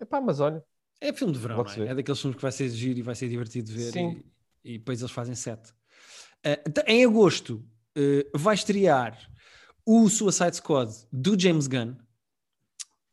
Epá, 0.00 0.20
mas 0.20 0.40
olha, 0.40 0.64
é 1.00 1.12
filme 1.12 1.32
de 1.32 1.38
verão, 1.38 1.64
é? 1.64 1.88
É 1.88 1.94
daqueles 1.94 2.20
filmes 2.20 2.36
que 2.36 2.42
vai 2.42 2.52
ser 2.52 2.68
giro 2.68 2.98
e 2.98 3.02
vai 3.02 3.14
ser 3.14 3.28
divertido 3.28 3.68
de 3.68 3.76
ver. 3.76 3.92
Sim. 3.92 4.22
E, 4.62 4.74
e 4.74 4.78
depois 4.78 5.00
eles 5.00 5.10
fazem 5.10 5.34
sete. 5.34 5.72
Uh, 6.46 6.80
em 6.86 7.04
agosto 7.04 7.64
uh, 7.96 8.38
vai 8.38 8.54
estrear 8.54 9.18
o 9.84 10.08
Suicide 10.08 10.56
Squad 10.56 10.92
do 11.10 11.38
James 11.38 11.66
Gunn. 11.66 11.96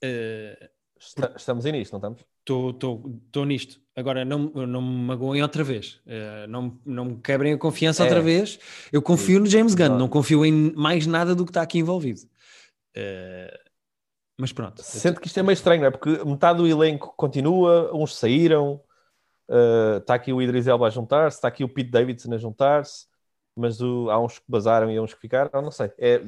Uh, 0.03 0.69
esta- 0.99 1.33
estamos 1.37 1.65
aí 1.65 1.71
nisto, 1.71 1.91
não 1.93 1.99
estamos? 1.99 2.25
Estou 2.39 3.45
nisto. 3.45 3.79
Agora, 3.95 4.23
não, 4.23 4.39
não 4.49 4.81
me 4.81 5.05
magoem 5.05 5.41
outra 5.41 5.63
vez. 5.63 5.99
Uh, 6.05 6.47
não, 6.47 6.79
não 6.85 7.05
me 7.05 7.17
quebrem 7.21 7.53
a 7.53 7.57
confiança 7.57 8.03
É. 8.03 8.05
outra 8.05 8.21
vez. 8.21 8.59
Eu 8.91 9.01
confio 9.01 9.39
no 9.39 9.45
James 9.47 9.73
Gunn, 9.73 9.85
Exato. 9.85 9.99
não 9.99 10.07
confio 10.07 10.45
em 10.45 10.71
mais 10.75 11.05
nada 11.07 11.33
do 11.35 11.43
que 11.45 11.49
está 11.51 11.61
aqui 11.61 11.79
envolvido. 11.79 12.21
Uh, 12.95 13.57
mas 14.39 14.53
pronto. 14.53 14.81
Sendo 14.83 15.19
que 15.19 15.27
isto 15.27 15.39
é 15.39 15.43
meio 15.43 15.53
estranho, 15.53 15.81
não 15.81 15.87
é? 15.87 15.91
Porque 15.91 16.23
metade 16.23 16.59
do 16.59 16.67
elenco 16.67 17.13
continua, 17.17 17.91
uns 17.95 18.15
saíram, 18.15 18.79
uh, 19.49 19.97
está 19.97 20.13
aqui 20.15 20.31
o 20.31 20.41
Idris 20.41 20.67
Elba 20.67 20.87
a 20.87 20.89
juntar-se, 20.91 21.37
está 21.37 21.47
aqui 21.47 21.63
o 21.63 21.69
Pete 21.69 21.89
Davidson 21.89 22.33
a 22.33 22.37
juntar-se, 22.37 23.07
mas 23.55 23.81
o- 23.81 24.09
há 24.11 24.19
uns 24.23 24.37
que 24.39 24.45
basaram 24.47 24.91
e 24.91 24.97
há 24.97 25.01
uns 25.01 25.13
que 25.13 25.19
ficaram, 25.21 25.61
não 25.61 25.71
sei. 25.71 25.91
É, 25.97 26.21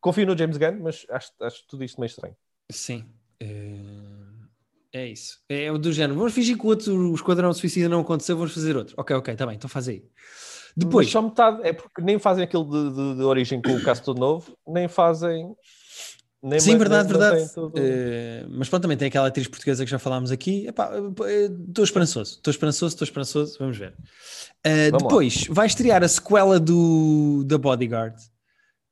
confio 0.00 0.26
no 0.26 0.36
James 0.36 0.58
Gunn, 0.58 0.80
mas 0.82 1.06
acho, 1.08 1.32
acho 1.40 1.66
tudo 1.66 1.82
isto 1.84 1.98
meio 1.98 2.08
estranho. 2.08 2.36
Sim. 2.70 3.06
Uh, 3.42 4.46
é 4.92 5.06
isso. 5.08 5.38
É 5.48 5.70
o 5.70 5.78
do 5.78 5.92
género. 5.92 6.18
Vamos 6.18 6.32
fingir 6.32 6.56
que 6.56 6.64
o 6.64 6.68
outro 6.68 6.94
o 7.10 7.14
Esquadrão 7.14 7.52
Suicida 7.52 7.88
não 7.88 8.00
aconteceu, 8.00 8.36
vamos 8.36 8.52
fazer 8.52 8.76
outro. 8.76 8.94
Ok, 8.98 9.14
ok, 9.16 9.32
está 9.34 9.46
bem, 9.46 9.56
então 9.56 9.68
faz 9.68 9.88
aí. 9.88 10.02
Depois, 10.76 11.06
Mas 11.06 11.12
só 11.12 11.22
metade, 11.22 11.60
é 11.66 11.72
porque 11.72 12.00
nem 12.02 12.18
fazem 12.18 12.44
aquele 12.44 12.64
de, 12.64 12.90
de- 12.94 13.16
de 13.16 13.22
origem 13.22 13.60
com 13.60 13.72
o 13.74 13.82
caso 13.82 14.02
todo 14.02 14.18
novo, 14.20 14.56
nem 14.66 14.86
fazem. 14.88 15.52
Nem 16.40 16.60
Sim, 16.60 16.72
ma- 16.74 16.78
verdade, 16.78 17.08
nem- 17.12 17.18
verdade. 17.18 17.50
Eh, 17.76 18.46
mas 18.48 18.68
pronto, 18.68 18.82
também 18.82 18.96
tem 18.96 19.08
aquela 19.08 19.26
atriz 19.26 19.48
portuguesa 19.48 19.84
que 19.84 19.90
já 19.90 19.98
falámos 19.98 20.30
aqui. 20.30 20.68
Estou 20.68 21.84
esperançoso, 21.84 22.36
estou 22.36 22.50
esperançoso, 22.52 22.94
estou 22.94 23.04
esperançoso. 23.04 23.56
Vamos 23.58 23.76
ver. 23.76 23.92
Eh, 24.62 24.90
Vamos 24.90 25.02
lá. 25.02 25.08
depois 25.08 25.46
vai 25.50 25.66
estrear 25.66 26.04
a 26.04 26.08
sequela 26.08 26.60
do 26.60 27.42
da 27.44 27.58
Bodyguard, 27.58 28.14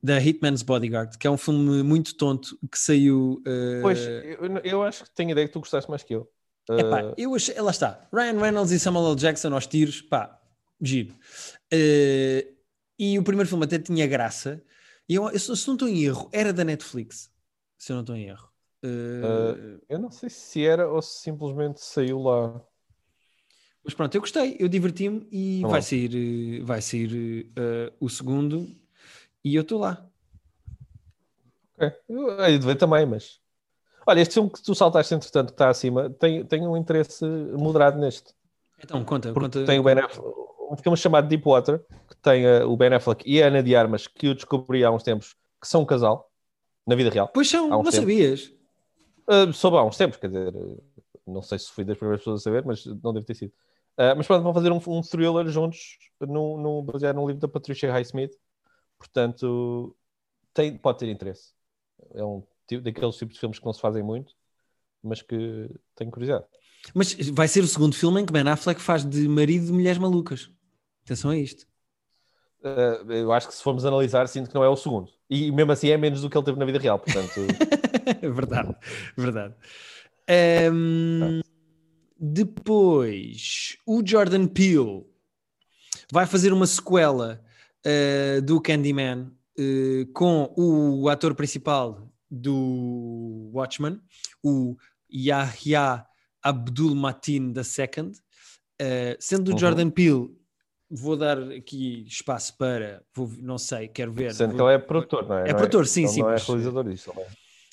da 0.02 0.20
Hitman's 0.20 0.62
Bodyguard, 0.62 1.16
que 1.18 1.26
é 1.26 1.30
um 1.30 1.36
filme 1.36 1.82
muito 1.82 2.16
tonto 2.16 2.58
que 2.70 2.78
saiu. 2.78 3.42
eh, 3.46 3.80
Pois, 3.82 3.98
eu, 3.98 4.58
eu 4.64 4.82
acho 4.82 5.04
que 5.04 5.10
tenho 5.10 5.30
ideia 5.30 5.46
que 5.46 5.52
tu 5.52 5.60
gostaste 5.60 5.90
mais 5.90 6.02
que 6.02 6.14
eu. 6.14 6.30
Epá, 6.68 7.02
Uh, 7.02 7.14
eu 7.16 7.34
achei, 7.34 7.54
lá 7.60 7.70
está, 7.70 8.08
Ryan 8.12 8.40
Reynolds 8.40 8.72
e 8.72 8.78
Samuel 8.78 9.10
L. 9.10 9.16
Jackson 9.16 9.54
aos 9.54 9.66
tiros, 9.66 10.02
pá, 10.02 10.40
giro. 10.80 11.14
Eh, 11.70 12.46
e 12.98 13.18
o 13.18 13.22
primeiro 13.22 13.48
filme 13.48 13.64
até 13.64 13.78
tinha 13.78 14.06
graça. 14.06 14.62
E 15.08 15.14
eu, 15.14 15.30
eu, 15.30 15.38
se 15.38 15.48
não 15.68 15.74
estou 15.74 15.88
em 15.88 16.02
erro, 16.02 16.28
era 16.32 16.52
da 16.52 16.64
Netflix. 16.64 17.30
Se 17.78 17.92
eu 17.92 17.94
não 17.94 18.02
estou 18.02 18.16
em 18.16 18.26
erro. 18.26 18.48
Eh, 18.82 19.78
eu 19.88 19.98
não 19.98 20.10
sei 20.10 20.28
se 20.28 20.64
era 20.64 20.88
ou 20.88 21.00
se 21.00 21.20
simplesmente 21.22 21.80
saiu 21.80 22.20
lá. 22.20 22.60
Mas 23.84 23.94
pronto, 23.94 24.12
eu 24.16 24.20
gostei, 24.20 24.56
eu 24.58 24.68
diverti-me 24.68 25.28
e 25.30 25.62
Tá 25.62 25.68
vai 25.68 25.82
sair, 25.82 26.60
vai 26.64 26.82
sair 26.82 27.48
o 28.00 28.08
segundo 28.08 28.66
e 29.46 29.54
eu 29.54 29.62
estou 29.62 29.78
lá. 29.78 30.04
Ok, 31.78 31.92
Eu 32.08 32.44
hei 32.44 32.58
de 32.58 32.66
ver 32.66 32.74
também, 32.74 33.06
mas. 33.06 33.40
Olha, 34.04 34.20
este 34.20 34.34
filme 34.34 34.50
que 34.50 34.60
tu 34.60 34.74
saltaste, 34.74 35.14
entretanto, 35.14 35.48
que 35.48 35.54
está 35.54 35.68
acima, 35.68 36.10
tem, 36.10 36.44
tem 36.44 36.66
um 36.66 36.76
interesse 36.76 37.24
moderado 37.24 37.96
neste. 37.96 38.34
Então, 38.82 39.04
conta, 39.04 39.32
Porque 39.32 39.58
conta. 39.58 39.64
tem 39.64 39.78
o 39.78 39.84
Ben 39.84 39.98
Affleck, 40.00 40.28
um 40.70 40.76
filme 40.76 40.98
chamado 40.98 41.28
Deepwater, 41.28 41.78
que 42.08 42.16
tem 42.16 42.44
eh, 42.44 42.64
o 42.64 42.76
Ben 42.76 42.92
Affleck 42.92 43.22
e 43.24 43.40
a 43.40 43.46
Ana 43.46 43.62
de 43.62 43.74
Armas, 43.76 44.08
que 44.08 44.26
eu 44.26 44.34
descobri 44.34 44.84
há 44.84 44.90
uns 44.90 45.04
tempos, 45.04 45.36
que 45.60 45.68
são 45.68 45.82
um 45.82 45.86
casal, 45.86 46.28
na 46.84 46.96
vida 46.96 47.10
real. 47.10 47.28
Pois 47.32 47.48
são, 47.48 47.68
não 47.68 47.78
tempos. 47.78 47.94
sabias? 47.94 48.52
Uh, 49.28 49.52
soube 49.52 49.76
há 49.76 49.84
uns 49.84 49.96
tempos, 49.96 50.18
quer 50.18 50.26
dizer, 50.26 50.54
uh, 50.54 50.82
não 51.24 51.42
sei 51.42 51.58
se 51.58 51.70
fui 51.70 51.84
das 51.84 51.96
primeiras 51.96 52.20
pessoas 52.20 52.40
a 52.40 52.44
saber, 52.44 52.64
mas 52.64 52.84
não 52.84 53.12
deve 53.12 53.26
ter 53.26 53.34
sido. 53.34 53.52
Uh, 53.96 54.14
mas 54.16 54.26
pronto, 54.26 54.42
vão 54.42 54.54
fazer 54.54 54.72
um, 54.72 54.80
um 54.88 55.02
thriller 55.02 55.46
juntos, 55.48 55.98
no, 56.20 56.60
no, 56.60 56.82
baseado 56.82 57.16
num 57.16 57.26
livro 57.26 57.40
da 57.40 57.48
Patricia 57.48 57.92
Highsmith, 57.92 58.32
portanto, 58.98 59.96
tem, 60.52 60.76
pode 60.76 60.98
ter 60.98 61.08
interesse. 61.08 61.52
É 62.14 62.24
um 62.24 62.42
tipo, 62.66 62.82
daqueles 62.82 63.16
tipos 63.16 63.34
de 63.34 63.40
filmes 63.40 63.58
que 63.58 63.64
não 63.64 63.72
se 63.72 63.80
fazem 63.80 64.02
muito, 64.02 64.34
mas 65.02 65.22
que 65.22 65.70
tenho 65.94 66.10
curiosidade. 66.10 66.46
Mas 66.94 67.14
vai 67.30 67.48
ser 67.48 67.62
o 67.62 67.66
segundo 67.66 67.94
filme 67.94 68.20
em 68.20 68.26
que 68.26 68.32
Ben 68.32 68.48
Affleck 68.48 68.80
faz 68.80 69.04
de 69.04 69.28
marido 69.28 69.66
de 69.66 69.72
mulheres 69.72 69.98
malucas. 69.98 70.50
Atenção 71.04 71.30
a 71.30 71.36
isto. 71.36 71.66
Uh, 72.60 73.12
eu 73.12 73.32
acho 73.32 73.48
que 73.48 73.54
se 73.54 73.62
formos 73.62 73.84
analisar, 73.84 74.26
sinto 74.28 74.48
que 74.48 74.54
não 74.54 74.64
é 74.64 74.68
o 74.68 74.76
segundo. 74.76 75.10
E 75.28 75.50
mesmo 75.52 75.72
assim 75.72 75.88
é 75.88 75.96
menos 75.96 76.20
do 76.20 76.30
que 76.30 76.36
ele 76.36 76.44
teve 76.44 76.58
na 76.58 76.64
vida 76.64 76.78
real, 76.78 76.98
portanto. 76.98 77.32
verdade, 78.34 78.76
verdade. 79.16 79.54
Ehm, 80.28 81.40
depois, 82.18 83.76
o 83.86 84.02
Jordan 84.04 84.46
Peele 84.46 85.04
vai 86.10 86.26
fazer 86.26 86.52
uma 86.52 86.66
sequela 86.66 87.44
eh, 87.84 88.40
do 88.40 88.60
Candyman 88.60 89.30
eh, 89.58 90.06
com 90.14 90.52
o 90.56 91.08
ator 91.08 91.34
principal 91.34 92.10
do 92.30 93.50
Watchmen, 93.54 94.00
o 94.42 94.76
Yahya 95.12 96.04
Abdul 96.42 96.94
Mateen 96.94 97.52
II. 97.56 98.12
Eh, 98.78 99.16
sendo 99.20 99.48
o 99.48 99.52
Uhum. 99.52 99.58
Jordan 99.58 99.90
Peele, 99.90 100.28
vou 100.90 101.16
dar 101.16 101.38
aqui 101.52 102.04
espaço 102.06 102.56
para, 102.58 103.02
vou- 103.14 103.30
não 103.40 103.58
sei, 103.58 103.88
quero 103.88 104.12
ver. 104.12 104.34
Sendo 104.34 104.52
que 104.52 104.58
vou- 104.58 104.68
ele 104.70 104.76
é 104.76 104.78
produtor, 104.78 105.26
não 105.28 105.38
é? 105.38 105.48
É 105.48 105.52
Não 105.52 105.56
produtor, 105.56 105.86
sim, 105.86 106.02
ele 106.02 106.08
sim, 106.08 106.20
Não 106.20 106.28
é 106.28 106.32
mas- 106.32 106.46
realizador 106.46 106.84
disso, 106.88 107.12
não 107.14 107.22
é? 107.22 107.26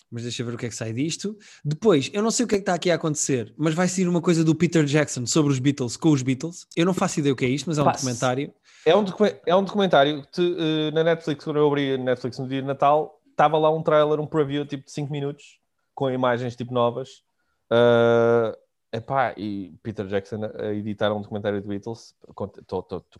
mas 0.09 0.23
deixa 0.23 0.41
eu 0.43 0.45
ver 0.45 0.53
o 0.53 0.57
que 0.57 0.65
é 0.67 0.69
que 0.69 0.75
sai 0.75 0.93
disto. 0.93 1.35
Depois, 1.65 2.09
eu 2.13 2.21
não 2.23 2.30
sei 2.31 2.45
o 2.45 2.47
que 2.47 2.55
é 2.55 2.57
que 2.59 2.61
está 2.61 2.75
aqui 2.75 2.89
a 2.91 2.95
acontecer, 2.95 3.51
mas 3.57 3.73
vai 3.73 3.88
sair 3.88 4.07
uma 4.07 4.21
coisa 4.21 4.43
do 4.43 4.53
Peter 4.55 4.85
Jackson 4.85 5.25
sobre 5.25 5.51
os 5.51 5.57
Beatles 5.59 5.97
com 5.97 6.09
os 6.11 6.21
Beatles. 6.21 6.65
Eu 6.75 6.85
não 6.85 6.93
faço 6.93 7.19
ideia 7.19 7.34
o 7.34 7.35
que 7.35 7.43
é 7.45 7.49
isto, 7.49 7.65
mas 7.67 7.77
é 7.80 7.81
um 7.81 7.85
documentário. 7.91 8.53
É 8.85 8.95
um, 8.95 9.03
é 9.45 9.55
um 9.55 9.64
documentário 9.64 10.22
que 10.23 10.31
te, 10.31 10.57
eh, 10.60 10.91
na 10.91 11.03
Netflix, 11.03 11.43
quando 11.43 11.57
eu 11.57 11.68
abri 11.68 11.93
a 11.93 11.97
Netflix 11.97 12.38
no 12.38 12.47
dia 12.47 12.61
de 12.61 12.68
Natal, 12.68 13.19
estava 13.30 13.57
lá 13.57 13.69
um 13.69 13.81
trailer, 13.81 14.19
um 14.19 14.27
preview 14.27 14.65
tipo 14.65 14.85
de 14.85 14.91
5 14.91 15.11
minutos, 15.11 15.60
com 15.95 16.10
imagens 16.10 16.55
tipo 16.55 16.73
novas. 16.73 17.23
Ah, 17.69 18.55
epá, 18.91 19.34
e 19.38 19.73
Peter 19.81 20.05
Jackson 20.05 20.41
a 20.60 20.73
editar 20.73 21.11
um 21.11 21.22
documentário 21.22 21.60
de 21.61 21.68
Beatles, 21.68 22.15
conta, 22.35 22.61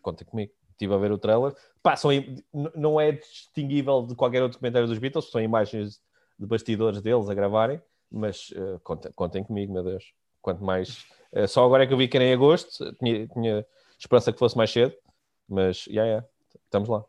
conta 0.02 0.26
comigo. 0.26 0.52
Estive 0.72 0.94
a 0.94 0.98
ver 0.98 1.11
o 1.11 1.18
trailer. 1.18 1.56
Pá, 1.81 1.95
são 1.95 2.11
não 2.76 2.99
é 2.99 3.11
distinguível 3.11 4.03
de 4.03 4.15
qualquer 4.15 4.41
outro 4.41 4.57
documentário 4.57 4.88
dos 4.88 4.98
Beatles, 4.98 5.30
são 5.30 5.41
imagens 5.41 6.02
de 6.38 6.45
bastidores 6.45 7.02
deles 7.02 7.30
a 7.30 7.34
gravarem, 7.34 7.81
mas 8.11 8.52
eh, 8.56 8.80
contem, 8.84 9.11
contem 9.14 9.44
comigo, 9.44 9.72
meu 9.72 9.84
Deus. 9.84 10.14
Quanto 10.41 10.64
mais. 10.64 11.06
eh, 11.31 11.48
só 11.48 11.64
agora 11.65 11.84
é 11.84 11.88
que 11.88 11.94
eu 11.94 11.98
vi 11.98 12.07
que 12.07 12.18
era 12.18 12.26
em 12.26 12.34
agosto, 12.34 12.94
tinha, 12.95 13.27
tinha 13.27 13.65
esperança 13.98 14.34
que 14.34 14.40
fosse 14.40 14.57
mais 14.57 14.72
cedo, 14.72 14.94
mas, 15.48 15.86
já, 15.90 16.03
yeah, 16.03 16.26
estamos 16.65 16.90
lá. 16.90 17.03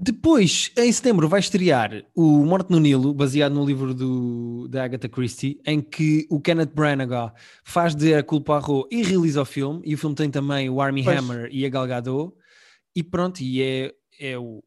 Depois, 0.00 0.70
em 0.76 0.92
setembro, 0.92 1.28
vai 1.28 1.40
estrear 1.40 2.04
o 2.14 2.44
Morte 2.44 2.70
no 2.70 2.78
Nilo, 2.78 3.12
baseado 3.12 3.52
no 3.52 3.66
livro 3.66 3.92
do, 3.92 4.68
da 4.68 4.84
Agatha 4.84 5.08
Christie, 5.08 5.60
em 5.66 5.80
que 5.80 6.24
o 6.30 6.40
Kenneth 6.40 6.70
Branagh 6.72 7.32
faz 7.64 7.96
de 7.96 8.14
a 8.14 8.22
culpa 8.22 8.62
e 8.92 9.02
realiza 9.02 9.42
o 9.42 9.44
filme. 9.44 9.82
E 9.84 9.94
o 9.94 9.98
filme 9.98 10.14
tem 10.14 10.30
também 10.30 10.70
o 10.70 10.80
Armie 10.80 11.02
Pois. 11.02 11.18
Hammer 11.18 11.48
e 11.50 11.66
a 11.66 11.68
Gal 11.68 11.86
Gadot. 11.88 12.32
E 12.94 13.02
pronto, 13.02 13.40
e 13.40 13.60
é, 13.60 13.94
é 14.20 14.38
o, 14.38 14.62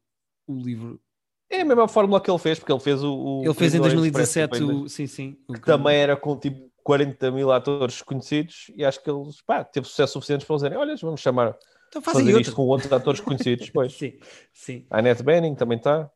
o 0.46 0.54
livro. 0.54 1.00
É 1.48 1.62
a 1.62 1.64
mesma 1.64 1.88
fórmula 1.88 2.20
que 2.20 2.30
ele 2.30 2.38
fez, 2.38 2.58
porque 2.58 2.72
ele 2.72 2.80
fez 2.80 3.02
o. 3.02 3.14
o 3.14 3.42
Ele 3.42 3.54
fez 3.54 3.74
em 3.74 3.80
Crime 3.80 3.94
do 3.94 4.00
Orient 4.00 4.14
Express, 4.14 4.34
2017 4.34 4.52
tipo, 4.52 4.72
em 4.72 4.84
o. 4.84 4.88
Sim, 4.88 5.06
sim. 5.06 5.36
o 5.48 5.54
que 5.54 5.60
também 5.62 5.96
era 5.96 6.14
com 6.14 6.36
tipo 6.38 6.70
40 6.84 7.30
mil 7.30 7.50
atores 7.50 8.02
conhecidos 8.02 8.70
e 8.76 8.84
acho 8.84 9.02
que 9.02 9.10
eles, 9.10 9.40
pá, 9.42 9.64
teve 9.64 9.86
sucesso 9.86 10.14
suficiente 10.14 10.44
para 10.44 10.54
eles 10.54 10.62
dizerem, 10.62 10.78
olha, 10.78 10.96
vamos 11.00 11.20
chamar, 11.20 11.56
Então 11.92 12.00
fazem 12.00 12.20
fazer 12.22 12.32
outro. 12.32 12.48
isto 12.48 12.56
com 12.56 12.62
outros 12.62 12.90
atores 12.90 13.20
conhecidos. 13.20 13.68
Pois. 13.74 13.92
Sim, 13.92 14.14
sim. 14.52 14.86
A 14.90 15.00
Annette 15.00 15.22
Bening 15.22 15.54
também 15.54 15.76
está. 15.76 16.10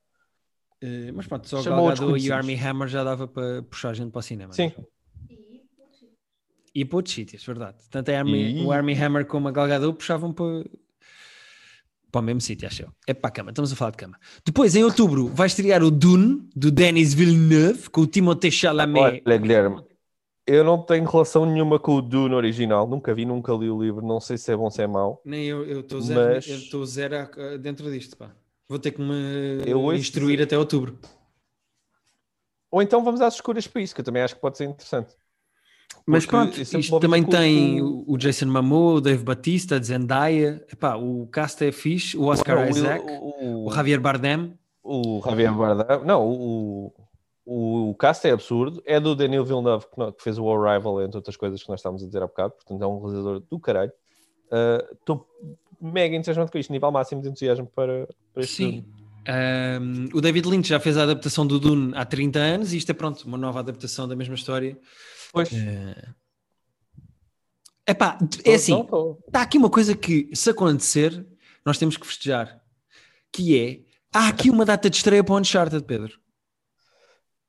Eh, 0.81 1.13
mas 1.13 1.27
pronto, 1.27 1.47
só 1.47 1.59
o 1.59 1.63
Chamou 1.63 1.79
Gal 1.81 1.85
outros 1.91 2.01
Gadot 2.09 2.27
e 2.27 2.31
o. 2.31 2.35
Armie 2.35 2.57
Hammer 2.59 2.89
já 2.89 3.05
dava 3.05 3.29
para 3.29 3.63
puxar 3.63 3.91
a 3.91 3.95
gente 3.95 4.11
para 4.11 4.19
o 4.19 4.23
cinema. 4.23 4.53
Sim. 4.55 4.73
não 4.77 4.85
é? 4.85 4.87
E 6.75 6.85
para 6.85 6.97
outros 6.97 7.15
sítios, 7.15 7.45
verdade. 7.45 7.77
Tanto 7.91 8.11
a 8.11 8.19
Armie- 8.19 8.61
E- 8.61 8.65
o 8.65 8.73
Armie 8.73 8.95
Hammer 8.99 9.27
como 9.27 9.49
a 9.49 9.51
Gal 9.53 9.67
Gadot 9.69 9.97
puxavam 9.99 10.33
para, 10.33 10.65
para 12.13 12.21
o 12.21 12.25
mesmo 12.25 12.41
sítio, 12.41 12.67
acho 12.69 12.83
eu. 12.83 12.89
É 13.07 13.15
para 13.15 13.29
a 13.29 13.31
cama, 13.33 13.51
estamos 13.51 13.73
a 13.73 13.77
falar 13.77 13.91
de 13.93 13.97
cama. 13.99 14.19
Depois, 14.45 14.75
em 14.77 14.85
outubro, 14.85 15.29
vai 15.29 15.47
estrear 15.47 15.83
o 15.83 15.91
Dune, 15.91 16.49
do 16.55 16.71
Denis 16.71 17.15
Villeneuve, 17.15 17.89
com 17.91 18.03
o 18.03 18.07
Timothée 18.07 18.51
Chalamet. 18.51 19.23
Olha, 19.27 19.39
Guilherme, 19.39 19.83
eu 20.47 20.63
não 20.65 20.81
tenho 20.81 21.05
relação 21.09 21.45
nenhuma 21.45 21.79
com 21.79 21.97
o 21.97 22.03
Dune 22.03 22.35
original, 22.35 22.87
nunca 22.87 23.13
vi, 23.15 23.25
nunca 23.25 23.53
li 23.53 23.69
o 23.71 23.83
livro, 23.83 24.07
não 24.07 24.21
sei 24.21 24.39
se 24.39 24.53
é 24.53 24.57
bom 24.57 24.65
ou 24.65 24.71
se 24.71 24.83
é 24.83 24.87
mau. 24.87 25.21
Nem 25.25 25.45
eu, 25.47 25.65
eu 25.67 25.81
estou 25.81 26.01
zero, 26.01 26.35
Mas- 26.35 26.73
eu 26.73 26.87
zero 26.87 27.17
a- 27.17 27.57
dentro 27.57 27.91
disto, 27.91 28.17
pá. 28.17 28.31
Vou 28.69 28.79
ter 28.79 28.91
que 28.93 29.01
me 29.01 29.63
Eu 29.67 29.93
instruir 29.93 30.37
dizer- 30.37 30.45
até 30.45 30.59
outubro. 30.59 30.99
Ou 32.71 32.83
então 32.83 33.03
vamos 33.05 33.21
às 33.21 33.35
escuras 33.35 33.67
para 33.67 33.81
isso, 33.83 33.95
que 33.95 34.01
eu 34.01 34.05
também 34.05 34.23
acho 34.23 34.35
que 34.35 34.41
pode 34.41 34.59
ser 34.59 34.65
interessante. 34.65 35.15
Mas 36.05 36.27
pronto, 36.27 36.53
sempre 36.65 36.81
isto 36.81 37.01
também 37.01 37.23
com- 37.23 37.31
tem 37.31 37.81
o 37.83 38.17
Jason 38.17 38.47
Momoa, 38.47 38.95
o 38.95 39.01
Dave 39.01 39.25
Batista, 39.25 39.77
a 39.77 39.83
Zendaya, 39.83 40.65
epá, 40.73 40.97
o 40.97 41.27
cast 41.29 41.65
é 41.65 41.73
fixe, 41.73 42.17
o 42.17 42.25
Oscar 42.27 42.65
o- 42.67 42.69
Isaac, 42.71 43.05
o, 43.21 43.67
o 43.67 43.71
Javier 43.73 44.01
Bardem. 44.01 44.57
o 44.83 45.21
Javier 45.25 45.53
Bardem, 45.53 46.05
não, 46.05 46.29
o, 46.29 46.93
o, 47.47 47.91
o 47.91 47.95
cast 47.95 48.27
é 48.27 48.33
absurdo, 48.33 48.83
é 48.85 48.99
do 49.01 49.15
Daniel 49.15 49.45
Villeneuve 49.45 49.87
que, 49.87 49.99
não- 49.99 50.13
que 50.13 50.23
fez 50.23 50.37
o 50.39 50.51
Arrival, 50.53 51.01
entre 51.03 51.17
outras 51.17 51.37
coisas 51.37 51.63
que 51.63 51.69
nós 51.71 51.79
estávamos 51.81 52.03
a 52.03 52.07
dizer 52.07 52.23
há 52.23 52.27
bocado, 52.27 52.55
portanto 52.55 52.83
é 52.83 52.87
um 52.87 52.99
realizador 52.99 53.41
do 53.41 53.59
caralho. 53.61 53.93
Estou 54.93 55.27
mega 55.81 56.15
entusiasmado 56.17 56.51
com 56.51 56.59
isto, 56.59 56.73
nível 56.73 56.91
máximo 56.91 57.23
de 57.23 57.29
entusiasmo 57.29 57.67
para, 57.67 58.09
para 58.35 58.43
este 58.43 58.55
Sim. 58.57 58.85
Um, 59.29 60.17
o 60.17 60.21
David 60.21 60.47
Lynch 60.49 60.69
já 60.69 60.79
fez 60.79 60.97
a 60.97 61.03
adaptação 61.03 61.45
do 61.45 61.59
Dune 61.59 61.93
há 61.97 62.05
30 62.05 62.39
anos 62.39 62.73
e 62.73 62.77
isto 62.77 62.91
é 62.91 62.95
pronto, 62.95 63.23
uma 63.27 63.37
nova 63.37 63.59
adaptação 63.59 64.07
da 64.07 64.15
mesma 64.15 64.35
história. 64.37 64.79
Pois, 65.33 65.51
É 67.85 67.95
pá, 67.95 68.19
é 68.45 68.55
assim, 68.55 68.85
está 69.27 69.43
aqui 69.43 69.59
uma 69.59 69.71
coisa 69.71 69.97
que, 69.97 70.29
se 70.35 70.51
acontecer, 70.51 71.27
nós 71.65 71.79
temos 71.79 71.97
que 71.97 72.07
festejar, 72.07 72.61
que 73.33 73.59
é, 73.59 73.81
há 74.13 74.29
aqui 74.29 74.51
uma 74.51 74.65
data 74.65 74.89
de 74.91 74.97
estreia 74.97 75.23
para 75.23 75.35
o 75.35 75.39
Uncharted, 75.39 75.85
Pedro. 75.85 76.19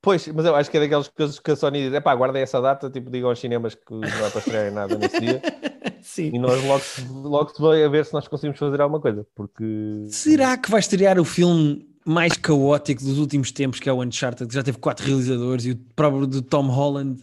Pois, 0.01 0.27
mas 0.27 0.45
eu 0.45 0.55
acho 0.55 0.69
que 0.69 0.77
é 0.77 0.79
daquelas 0.79 1.07
coisas 1.07 1.39
que 1.39 1.51
a 1.51 1.55
Sony 1.55 1.83
diz: 1.85 1.93
é 1.93 1.99
pá, 1.99 2.13
guardem 2.15 2.41
essa 2.41 2.61
data, 2.61 2.89
tipo, 2.89 3.09
digam 3.09 3.29
aos 3.29 3.39
cinemas 3.39 3.75
que 3.75 3.93
não 3.93 4.03
é 4.03 4.29
para 4.29 4.39
estrear 4.39 4.71
nada 4.71 4.97
nesse 4.97 5.19
dia. 5.19 5.41
Sim. 6.01 6.31
E 6.33 6.39
nós 6.39 6.63
logo, 6.63 6.79
se- 6.79 7.07
logo 7.09 7.49
se 7.49 7.61
vai 7.61 7.83
a 7.83 7.89
ver 7.89 8.05
se 8.05 8.13
nós 8.13 8.27
conseguimos 8.27 8.57
fazer 8.59 8.79
alguma 8.79 9.01
coisa, 9.01 9.25
porque 9.35 10.05
Será 10.09 10.55
que 10.57 10.69
vai 10.69 10.79
estrear 10.79 11.19
o 11.19 11.25
filme 11.25 11.85
mais 12.05 12.33
caótico 12.37 13.03
dos 13.03 13.17
últimos 13.19 13.51
tempos, 13.51 13.79
que 13.79 13.89
é 13.89 13.91
o 13.93 14.01
Uncharted, 14.01 14.47
que 14.47 14.53
já 14.55 14.63
teve 14.63 14.77
quatro 14.77 15.05
realizadores 15.05 15.65
e 15.65 15.71
o 15.71 15.75
próprio 15.95 16.25
do 16.25 16.41
Tom 16.41 16.67
Holland 16.67 17.21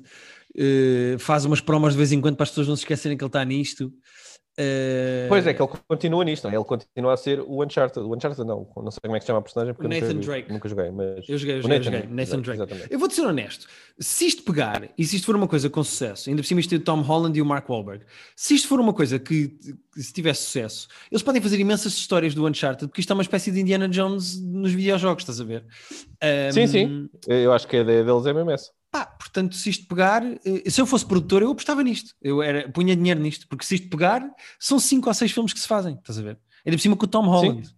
eh, 0.56 1.16
faz 1.18 1.44
umas 1.46 1.60
promos 1.60 1.92
de 1.92 1.98
vez 1.98 2.12
em 2.12 2.20
quando 2.20 2.36
para 2.36 2.44
as 2.44 2.50
pessoas 2.50 2.68
não 2.68 2.76
se 2.76 2.82
esquecerem 2.82 3.16
que 3.16 3.24
ele 3.24 3.28
está 3.28 3.42
nisto. 3.44 3.90
Eh, 4.56 5.26
Pois 5.28 5.46
é, 5.46 5.52
que 5.54 5.60
ele 5.62 5.70
continua 5.88 6.24
nisto, 6.24 6.44
não 6.44 6.50
é? 6.52 6.54
ele 6.56 6.64
continua 6.64 7.12
a 7.14 7.16
ser 7.16 7.40
o 7.40 7.62
Uncharted. 7.64 8.06
O 8.06 8.14
Uncharted 8.14 8.46
não, 8.46 8.66
não 8.76 8.90
sei 8.90 9.00
como 9.02 9.16
é 9.16 9.18
que 9.18 9.24
se 9.24 9.26
chama 9.26 9.40
a 9.40 9.42
personagem, 9.42 9.74
porque 9.74 9.86
eu 9.86 9.90
Nathan 9.90 10.14
nunca, 10.14 10.26
Drake. 10.26 10.52
nunca 10.52 10.68
joguei, 10.68 10.90
mas... 10.90 11.28
Eu 11.28 11.38
joguei, 11.38 11.56
eu 11.56 11.62
joguei, 11.62 11.76
eu 11.76 11.80
Nathan, 11.80 11.82
joguei. 11.84 12.08
Nathan 12.14 12.40
Drake. 12.40 12.62
exatamente. 12.62 12.92
Eu 12.92 12.98
vou-te 12.98 13.14
ser 13.14 13.22
honesto. 13.26 13.66
Se 13.98 14.26
isto 14.26 14.42
pegar, 14.44 14.88
e 14.96 15.04
se 15.04 15.16
isto 15.16 15.24
for 15.26 15.34
uma 15.36 15.48
coisa 15.48 15.68
com 15.68 15.82
sucesso, 15.82 16.28
ainda 16.30 16.42
por 16.42 16.46
cima 16.46 16.60
isto 16.60 16.70
tem 16.70 16.78
o 16.78 16.82
Tom 16.82 17.00
Holland 17.00 17.38
e 17.38 17.42
o 17.42 17.46
Mark 17.46 17.68
Wahlberg, 17.68 18.04
se 18.36 18.54
isto 18.54 18.68
for 18.68 18.78
uma 18.80 18.92
coisa 18.92 19.18
que, 19.18 19.56
se 19.96 20.12
tiver 20.12 20.34
sucesso, 20.34 20.88
eles 21.10 21.22
podem 21.22 21.40
fazer 21.42 21.58
imensas 21.58 21.92
histórias 21.94 22.34
do 22.34 22.46
Uncharted, 22.46 22.88
porque 22.88 23.00
isto 23.00 23.10
é 23.12 23.14
uma 23.14 23.22
espécie 23.22 23.50
de 23.50 23.60
Indiana 23.60 23.88
Jones 23.88 24.40
nos 24.40 24.72
videojogos, 24.72 25.22
estás 25.22 25.40
a 25.40 25.44
ver? 25.44 25.64
Sim, 26.52 26.62
Ahm, 26.62 26.66
sim. 26.68 27.10
Eu 27.26 27.52
acho 27.52 27.66
que 27.66 27.76
a 27.76 27.80
ideia 27.80 28.04
deles 28.04 28.24
é 28.26 28.32
mesmo 28.32 28.50
essa. 28.50 28.70
Pá, 28.94 29.06
portanto, 29.06 29.56
se 29.56 29.70
isto 29.70 29.88
pegar, 29.88 30.22
eh, 30.24 30.70
se 30.70 30.80
eu 30.80 30.86
fosse 30.86 31.04
produtor, 31.04 31.42
eu 31.42 31.50
apostava 31.50 31.82
nisto. 31.82 32.14
Eu 32.22 32.40
era, 32.40 32.70
punha 32.70 32.94
dinheiro 32.94 33.18
nisto, 33.18 33.48
porque 33.48 33.64
se 33.64 33.74
isto 33.74 33.88
pegar, 33.88 34.24
são 34.56 34.78
cinco 34.78 35.08
ou 35.08 35.14
seis 35.14 35.32
filmes 35.32 35.52
que 35.52 35.58
se 35.58 35.66
fazem, 35.66 35.96
estás 35.96 36.16
a 36.16 36.22
ver? 36.22 36.38
Ainda 36.64 36.76
por 36.76 36.80
cima 36.80 36.96
com 36.96 37.04
o 37.04 37.08
Tom 37.08 37.26
Holland. 37.26 37.74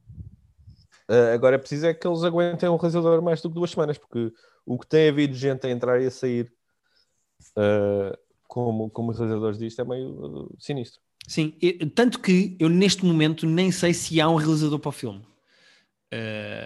Uh, 1.08 1.32
agora 1.32 1.54
é 1.54 1.58
preciso 1.58 1.86
é 1.86 1.94
que 1.94 2.06
eles 2.06 2.22
aguentem 2.22 2.68
um 2.68 2.76
realizador 2.76 3.22
mais 3.22 3.40
do 3.40 3.48
que 3.48 3.54
duas 3.54 3.70
semanas, 3.70 3.96
porque 3.96 4.30
o 4.66 4.78
que 4.78 4.86
tem 4.86 5.08
havido 5.08 5.34
gente 5.34 5.66
a 5.66 5.70
entrar 5.70 6.02
e 6.02 6.06
a 6.06 6.10
sair 6.10 6.52
uh, 7.56 8.14
como, 8.46 8.90
como 8.90 9.10
realizadores 9.10 9.58
disto 9.58 9.80
é 9.80 9.84
meio 9.86 10.10
uh, 10.10 10.54
sinistro. 10.58 11.00
Sim, 11.26 11.54
tanto 11.94 12.20
que 12.20 12.58
eu 12.60 12.68
neste 12.68 13.06
momento 13.06 13.46
nem 13.46 13.72
sei 13.72 13.94
se 13.94 14.20
há 14.20 14.28
um 14.28 14.36
realizador 14.36 14.78
para 14.78 14.90
o 14.90 14.92
filme. 14.92 15.24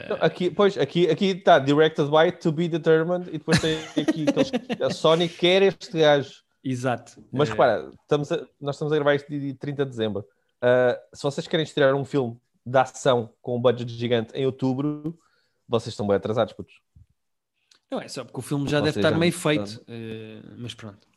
Não, 0.08 0.16
Aqui, 0.20 0.50
pois, 0.50 0.76
aqui 0.76 1.08
aqui 1.08 1.26
está 1.26 1.58
directed 1.58 2.08
by 2.10 2.30
to 2.30 2.52
be 2.52 2.68
determined 2.68 3.28
e 3.28 3.38
depois 3.38 3.58
tem 3.60 3.78
aqui 3.96 4.26
eles- 4.28 4.80
a 4.80 4.90
Sony 4.90 5.28
quer 5.28 5.62
este 5.62 5.98
gajo. 5.98 6.42
exato. 6.62 7.22
Mas 7.32 7.48
Eh, 7.48 7.52
repara, 7.52 7.90
estamos 8.02 8.30
a- 8.30 8.46
nós 8.60 8.76
estamos 8.76 8.92
a 8.92 8.96
gravar 8.96 9.14
isto 9.14 9.28
de 9.30 9.54
30 9.54 9.84
de 9.84 9.90
dezembro. 9.90 10.20
Uh, 10.62 11.16
se 11.16 11.22
vocês 11.22 11.46
querem 11.46 11.64
estrear 11.64 11.94
um 11.94 12.04
filme 12.04 12.38
de 12.66 12.76
ação 12.78 13.32
com 13.40 13.56
um 13.56 13.60
budget 13.60 13.90
gigante 13.94 14.34
em 14.34 14.44
outubro, 14.44 15.18
vocês 15.66 15.92
estão 15.94 16.06
bem 16.06 16.16
atrasados, 16.16 16.52
putos. 16.52 16.74
Não 17.90 17.98
é 18.00 18.06
só 18.08 18.22
porque 18.24 18.38
o 18.38 18.42
filme 18.42 18.68
já 18.68 18.78
deve 18.80 19.00
estar 19.00 19.10
meio 19.16 19.32
não- 19.32 19.40
feito, 19.40 19.82
eh, 19.88 20.42
mas 20.58 20.74
pronto. 20.74 21.08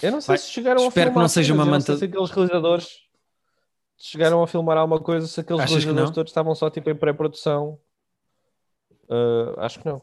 Eu 0.00 0.12
não 0.12 0.20
sei 0.20 0.28
Vai, 0.28 0.38
se 0.38 0.50
chegaram 0.50 0.84
a 0.84 0.88
espero 0.88 1.10
que 1.12 1.18
não 1.18 1.28
seja 1.28 1.52
uma 1.52 1.62
eu 1.62 1.66
não 1.66 1.72
manta- 1.72 1.86
sei 1.86 1.96
se 1.96 2.04
aqueles 2.04 2.30
realizadores 2.30 2.88
chegaram 3.98 4.42
a 4.42 4.46
filmar 4.46 4.76
alguma 4.76 5.00
coisa, 5.00 5.26
se 5.26 5.40
aqueles 5.40 5.62
Achas 5.62 5.84
não? 5.84 6.12
todos 6.12 6.30
estavam 6.30 6.54
só 6.54 6.70
tipo 6.70 6.88
em 6.90 6.94
pré-produção. 6.96 7.78
Uh, 9.04 9.58
acho 9.58 9.80
que 9.80 9.86
não. 9.86 10.00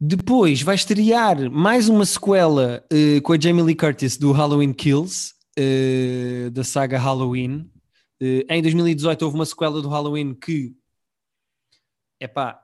Depois 0.00 0.62
vai 0.62 0.74
estrear 0.74 1.48
mais 1.50 1.88
uma 1.88 2.04
sequela 2.04 2.84
eh, 2.90 3.20
com 3.20 3.32
a 3.34 3.38
Jamie 3.38 3.62
Lee 3.62 3.76
Curtis 3.76 4.16
do 4.16 4.32
Halloween 4.32 4.72
Kills, 4.72 5.32
eh, 5.56 6.50
da 6.50 6.64
saga 6.64 6.98
Halloween. 6.98 7.70
Eh, 8.20 8.44
em 8.48 8.60
2018 8.60 9.22
houve 9.22 9.36
uma 9.36 9.46
sequela 9.46 9.80
do 9.80 9.88
Halloween 9.88 10.34
que, 10.34 10.74
epá, 12.18 12.60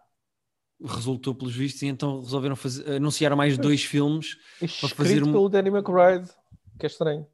resultou 0.85 1.33
pelos 1.33 1.55
vistos 1.55 1.83
e 1.83 1.87
então 1.87 2.21
resolveram 2.21 2.57
fazer, 2.57 2.91
anunciaram 2.97 3.37
mais 3.37 3.57
dois 3.57 3.85
filmes. 3.85 4.37
Escrito 4.61 4.97
fazer 4.97 5.23
um- 5.23 5.31
pelo 5.31 5.49
Danny 5.49 5.69
McBride, 5.69 6.29
que 6.77 6.87
é 6.87 6.89
estranho. 6.89 7.25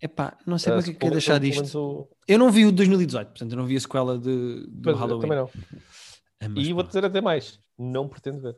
Epá, 0.00 0.36
não 0.46 0.58
sei 0.58 0.72
Uh, 0.72 0.76
para 0.76 0.82
que 0.84 0.90
é 0.90 0.92
que 0.92 0.98
pelo- 1.00 1.12
deixar 1.12 1.38
disto. 1.40 1.76
o- 1.78 2.08
Eu 2.26 2.38
não 2.38 2.50
vi 2.52 2.64
o 2.66 2.70
de 2.70 2.76
2018, 2.76 3.28
portanto 3.28 3.52
eu 3.52 3.58
não 3.58 3.66
vi 3.66 3.76
a 3.76 3.80
sequela 3.80 4.16
de, 4.18 4.64
do 4.68 4.90
Mas, 4.90 4.98
Halloween. 4.98 5.20
Também 5.22 5.38
não. 5.38 5.50
Ah, 6.40 6.46
E 6.60 6.72
vou 6.72 6.82
dizer 6.84 7.04
até 7.04 7.20
mais. 7.20 7.58
Não 7.76 8.08
pretendo 8.08 8.40
ver. 8.40 8.56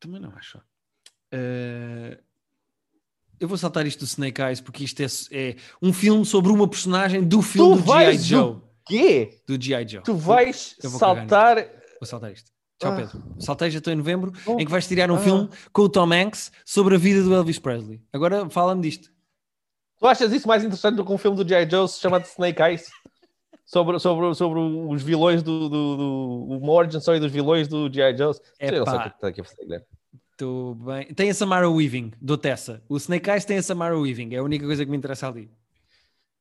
Também 0.00 0.20
não 0.20 0.30
acho. 0.36 0.60
Eh, 1.32 2.18
eu 3.38 3.46
vou 3.46 3.56
saltar 3.56 3.86
isto 3.86 4.00
do 4.00 4.04
Snake 4.06 4.40
Eyes 4.40 4.60
porque 4.60 4.82
isto 4.84 5.00
é, 5.00 5.06
é 5.32 5.56
um 5.80 5.92
filme 5.92 6.24
sobre 6.24 6.50
uma 6.50 6.66
personagem 6.68 7.22
do 7.22 7.40
filme 7.42 7.76
Tu 7.76 7.82
do 7.84 7.92
G.I. 7.92 8.18
Joe. 8.18 8.56
Quê? 8.86 9.40
Do 9.46 9.62
G.I. 9.62 9.86
Joe. 9.86 10.02
Tu 10.02 10.14
vais 10.16 10.74
saltar. 10.80 11.56
Vou 12.00 12.06
saltar 12.06 12.32
isto. 12.32 12.50
Tchau, 12.80 12.92
Ah. 12.92 12.96
Pedro. 12.96 13.22
Saltei, 13.40 13.70
já 13.70 13.78
estou 13.78 13.92
em 13.92 13.96
novembro, 13.96 14.32
Oh. 14.46 14.52
em 14.58 14.64
que 14.64 14.70
vais 14.70 14.86
tirar 14.86 15.10
um 15.10 15.16
Ah. 15.16 15.18
filme 15.20 15.48
com 15.72 15.82
o 15.82 15.88
Tom 15.88 16.12
Hanks 16.12 16.50
sobre 16.64 16.94
a 16.94 16.98
vida 16.98 17.22
do 17.22 17.34
Elvis 17.34 17.58
Presley. 17.58 18.00
Agora 18.12 18.48
fala-me 18.50 18.82
disto. 18.82 19.10
Tu 19.98 20.06
achas 20.06 20.32
isso 20.32 20.46
mais 20.46 20.62
interessante 20.62 20.96
do 20.96 21.04
que 21.04 21.12
um 21.12 21.18
filme 21.18 21.36
do 21.36 21.48
G.I. 21.48 21.68
Joe 21.68 21.88
chamado 21.88 22.24
Snake 22.24 22.62
Eyes? 22.62 22.88
Sobre, 23.64 23.98
sobre, 23.98 24.34
sobre 24.34 24.58
os 24.60 25.02
vilões 25.02 25.42
do, 25.42 25.68
do, 25.68 25.96
do 25.96 26.58
uma 26.62 26.72
origin 26.72 26.98
story 26.98 27.20
dos 27.20 27.30
vilões 27.32 27.68
do 27.68 27.92
G.I. 27.92 28.16
Joe. 28.16 28.34
É 28.58 28.70
não 28.70 28.86
sei 28.86 28.94
o 28.96 29.02
que 29.02 29.08
está 29.08 29.28
aqui 29.28 29.40
a 29.40 29.44
fazer, 29.44 29.62
Guilherme. 29.62 29.86
Bem. 30.86 31.06
Tem 31.14 31.30
a 31.30 31.34
Samara 31.34 31.68
Weaving, 31.68 32.12
do 32.20 32.38
Tessa. 32.38 32.80
O 32.88 32.96
Snake 32.96 33.28
Eyes 33.28 33.44
tem 33.44 33.58
a 33.58 33.62
Samara 33.62 33.98
Weaving, 33.98 34.34
é 34.34 34.38
a 34.38 34.42
única 34.42 34.64
coisa 34.64 34.84
que 34.84 34.90
me 34.90 34.96
interessa 34.96 35.26
ali. 35.28 35.50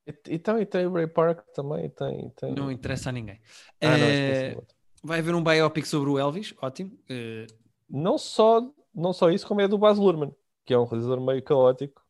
E- 0.05 0.13
Então, 0.35 0.59
e 0.61 0.65
tem 0.65 0.85
o 0.85 0.93
Ray 0.93 1.07
Park 1.07 1.39
também. 1.53 1.89
Tem, 1.89 2.29
tem... 2.39 2.53
Não 2.53 2.71
interessa 2.71 3.09
a 3.09 3.11
ninguém. 3.11 3.41
Ah, 3.81 3.97
não, 3.97 4.05
Eh, 4.07 4.57
vai 5.03 5.19
haver 5.19 5.33
um 5.33 5.43
biopic 5.43 5.85
sobre 5.85 6.11
o 6.11 6.19
Elvis, 6.19 6.53
ótimo. 6.61 6.91
Eh, 7.09 7.47
não 7.89 8.17
só, 8.19 8.61
não 8.93 9.11
só 9.13 9.31
isso, 9.31 9.47
como 9.47 9.61
é 9.61 9.67
do 9.67 9.77
Baz 9.79 9.97
Luhrmann, 9.97 10.31
que 10.63 10.73
é 10.75 10.77
um 10.77 10.85
realizador 10.85 11.19
meio 11.19 11.41
caótico, 11.41 12.01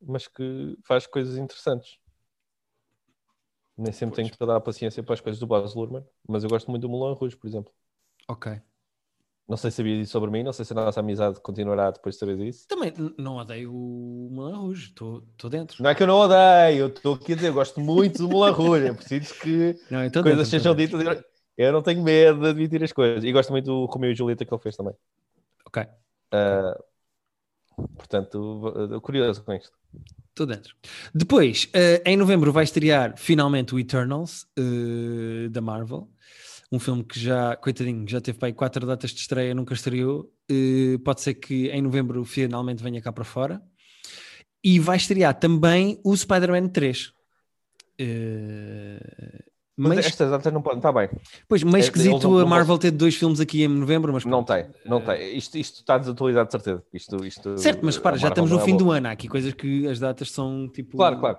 mas 0.00 0.26
que 0.28 0.76
faz 0.86 1.06
coisas 1.06 1.36
interessantes. 1.36 1.98
Nem 3.76 3.92
sempre 3.92 4.16
tenho 4.16 4.36
toda 4.36 4.56
a 4.56 4.60
paciência 4.60 5.02
para 5.02 5.14
as 5.14 5.20
coisas 5.20 5.38
do 5.38 5.46
Baz 5.46 5.74
Luhrmann, 5.74 6.04
mas 6.26 6.42
eu 6.42 6.48
gosto 6.50 6.70
muito 6.70 6.82
do 6.82 6.88
Moulin 6.88 7.14
Rouge, 7.14 7.36
por 7.36 7.46
exemplo. 7.46 7.72
ok. 8.28 8.60
Não 9.48 9.56
sei 9.56 9.70
se 9.70 9.76
sabia 9.76 9.96
disso 9.96 10.10
sobre 10.10 10.28
mim, 10.28 10.42
não 10.42 10.52
sei 10.52 10.64
se 10.64 10.72
a 10.72 10.76
nossa 10.76 10.98
amizade 10.98 11.40
continuará 11.40 11.90
depois 11.92 12.16
de 12.16 12.18
saber 12.18 12.36
disso. 12.36 12.66
Também 12.66 12.92
não 13.16 13.36
odeio 13.36 13.72
o 13.72 14.28
Moulin 14.32 14.56
Rouge, 14.56 14.86
estou 14.88 15.22
dentro. 15.48 15.80
Não 15.82 15.90
é 15.90 15.94
que 15.94 16.02
eu 16.02 16.06
não 16.06 16.16
odeio, 16.16 16.78
eu 16.80 16.88
estou 16.88 17.14
aqui 17.14 17.32
a 17.34 17.36
dizer, 17.36 17.52
gosto 17.52 17.80
muito 17.80 18.18
do 18.18 18.28
Moulin 18.28 18.52
Rouge, 18.52 18.86
é 18.86 18.92
preciso 18.92 19.34
que 19.34 19.78
Não, 19.88 20.04
então 20.04 20.22
coisas 20.22 20.38
dentro, 20.50 20.50
sejam 20.50 20.74
dentro. 20.74 20.98
ditas. 20.98 21.24
Eu 21.56 21.72
não 21.72 21.80
tenho 21.82 22.02
medo 22.02 22.40
de 22.40 22.48
admitir 22.48 22.82
as 22.82 22.92
coisas. 22.92 23.22
E 23.22 23.30
gosto 23.30 23.50
muito 23.50 23.66
do 23.66 23.84
Romeo 23.86 24.10
e 24.10 24.14
Julieta 24.16 24.44
que 24.44 24.52
ele 24.52 24.60
fez 24.62 24.76
também. 24.76 24.94
Ok, 25.64 25.86
Ah, 26.32 26.76
portanto, 27.96 29.00
curioso 29.02 29.42
com 29.42 29.52
isto. 29.52 29.72
estou 30.30 30.46
dentro. 30.46 30.74
Depois, 31.14 31.68
eh, 31.72 32.02
em 32.04 32.16
novembro 32.16 32.52
vai 32.52 32.64
estrear 32.64 33.14
finalmente 33.16 33.74
o 33.74 33.78
Eternals 33.78 34.46
eh, 34.56 35.48
da 35.48 35.60
Marvel. 35.60 36.08
Um 36.70 36.78
filme 36.78 37.04
que 37.04 37.18
já, 37.18 37.56
coitadinho, 37.56 38.08
já 38.08 38.20
teve 38.20 38.38
aí 38.42 38.52
quatro 38.52 38.86
datas 38.86 39.12
de 39.12 39.20
estreia, 39.20 39.54
nunca 39.54 39.74
estreou. 39.74 40.32
Eh, 40.48 40.98
pode 41.04 41.20
ser 41.20 41.34
que 41.34 41.68
em 41.68 41.80
novembro 41.80 42.24
finalmente 42.24 42.82
venha 42.82 43.00
cá 43.00 43.12
para 43.12 43.24
fora. 43.24 43.62
E 44.62 44.78
vai 44.80 44.96
estrear 44.96 45.34
também 45.38 46.00
o 46.04 46.16
Spider-Man 46.16 46.68
3. 46.68 47.12
Mas, 49.76 49.96
mas, 49.96 50.06
estas 50.06 50.30
datas 50.30 50.52
não 50.52 50.62
podem, 50.62 50.78
está 50.78 50.90
bem. 50.90 51.10
pois, 51.46 51.62
meio 51.62 51.76
é- 51.76 51.78
eles 51.78 51.86
esquisito 51.86 52.22
não- 52.22 52.38
a 52.38 52.40
não 52.40 52.48
Marvel 52.48 52.78
ter 52.78 52.90
dois 52.90 53.14
filmes 53.14 53.40
aqui 53.40 53.62
em 53.62 53.68
novembro, 53.68 54.10
mas 54.12 54.24
Não 54.24 54.42
tem, 54.42 54.66
não 54.86 55.00
tem. 55.02 55.36
Isto, 55.36 55.58
isto 55.58 55.80
está 55.80 55.98
desatualizado 55.98 56.46
de 56.46 56.52
certeza. 56.52 56.82
Isto, 56.94 57.24
isto, 57.26 57.58
Certo, 57.58 57.80
mas 57.82 57.96
repara, 57.96 58.16
já 58.16 58.28
estamos 58.28 58.50
no 58.50 58.58
é 58.58 58.64
fim 58.64 58.76
do 58.76 58.90
ano. 58.90 59.08
Há 59.08 59.10
aqui 59.10 59.28
coisas 59.28 59.52
que 59.52 59.86
as 59.86 59.98
datas 59.98 60.30
são 60.30 60.66
tipo. 60.68 60.96
Claro, 60.96 61.18
claro. 61.20 61.38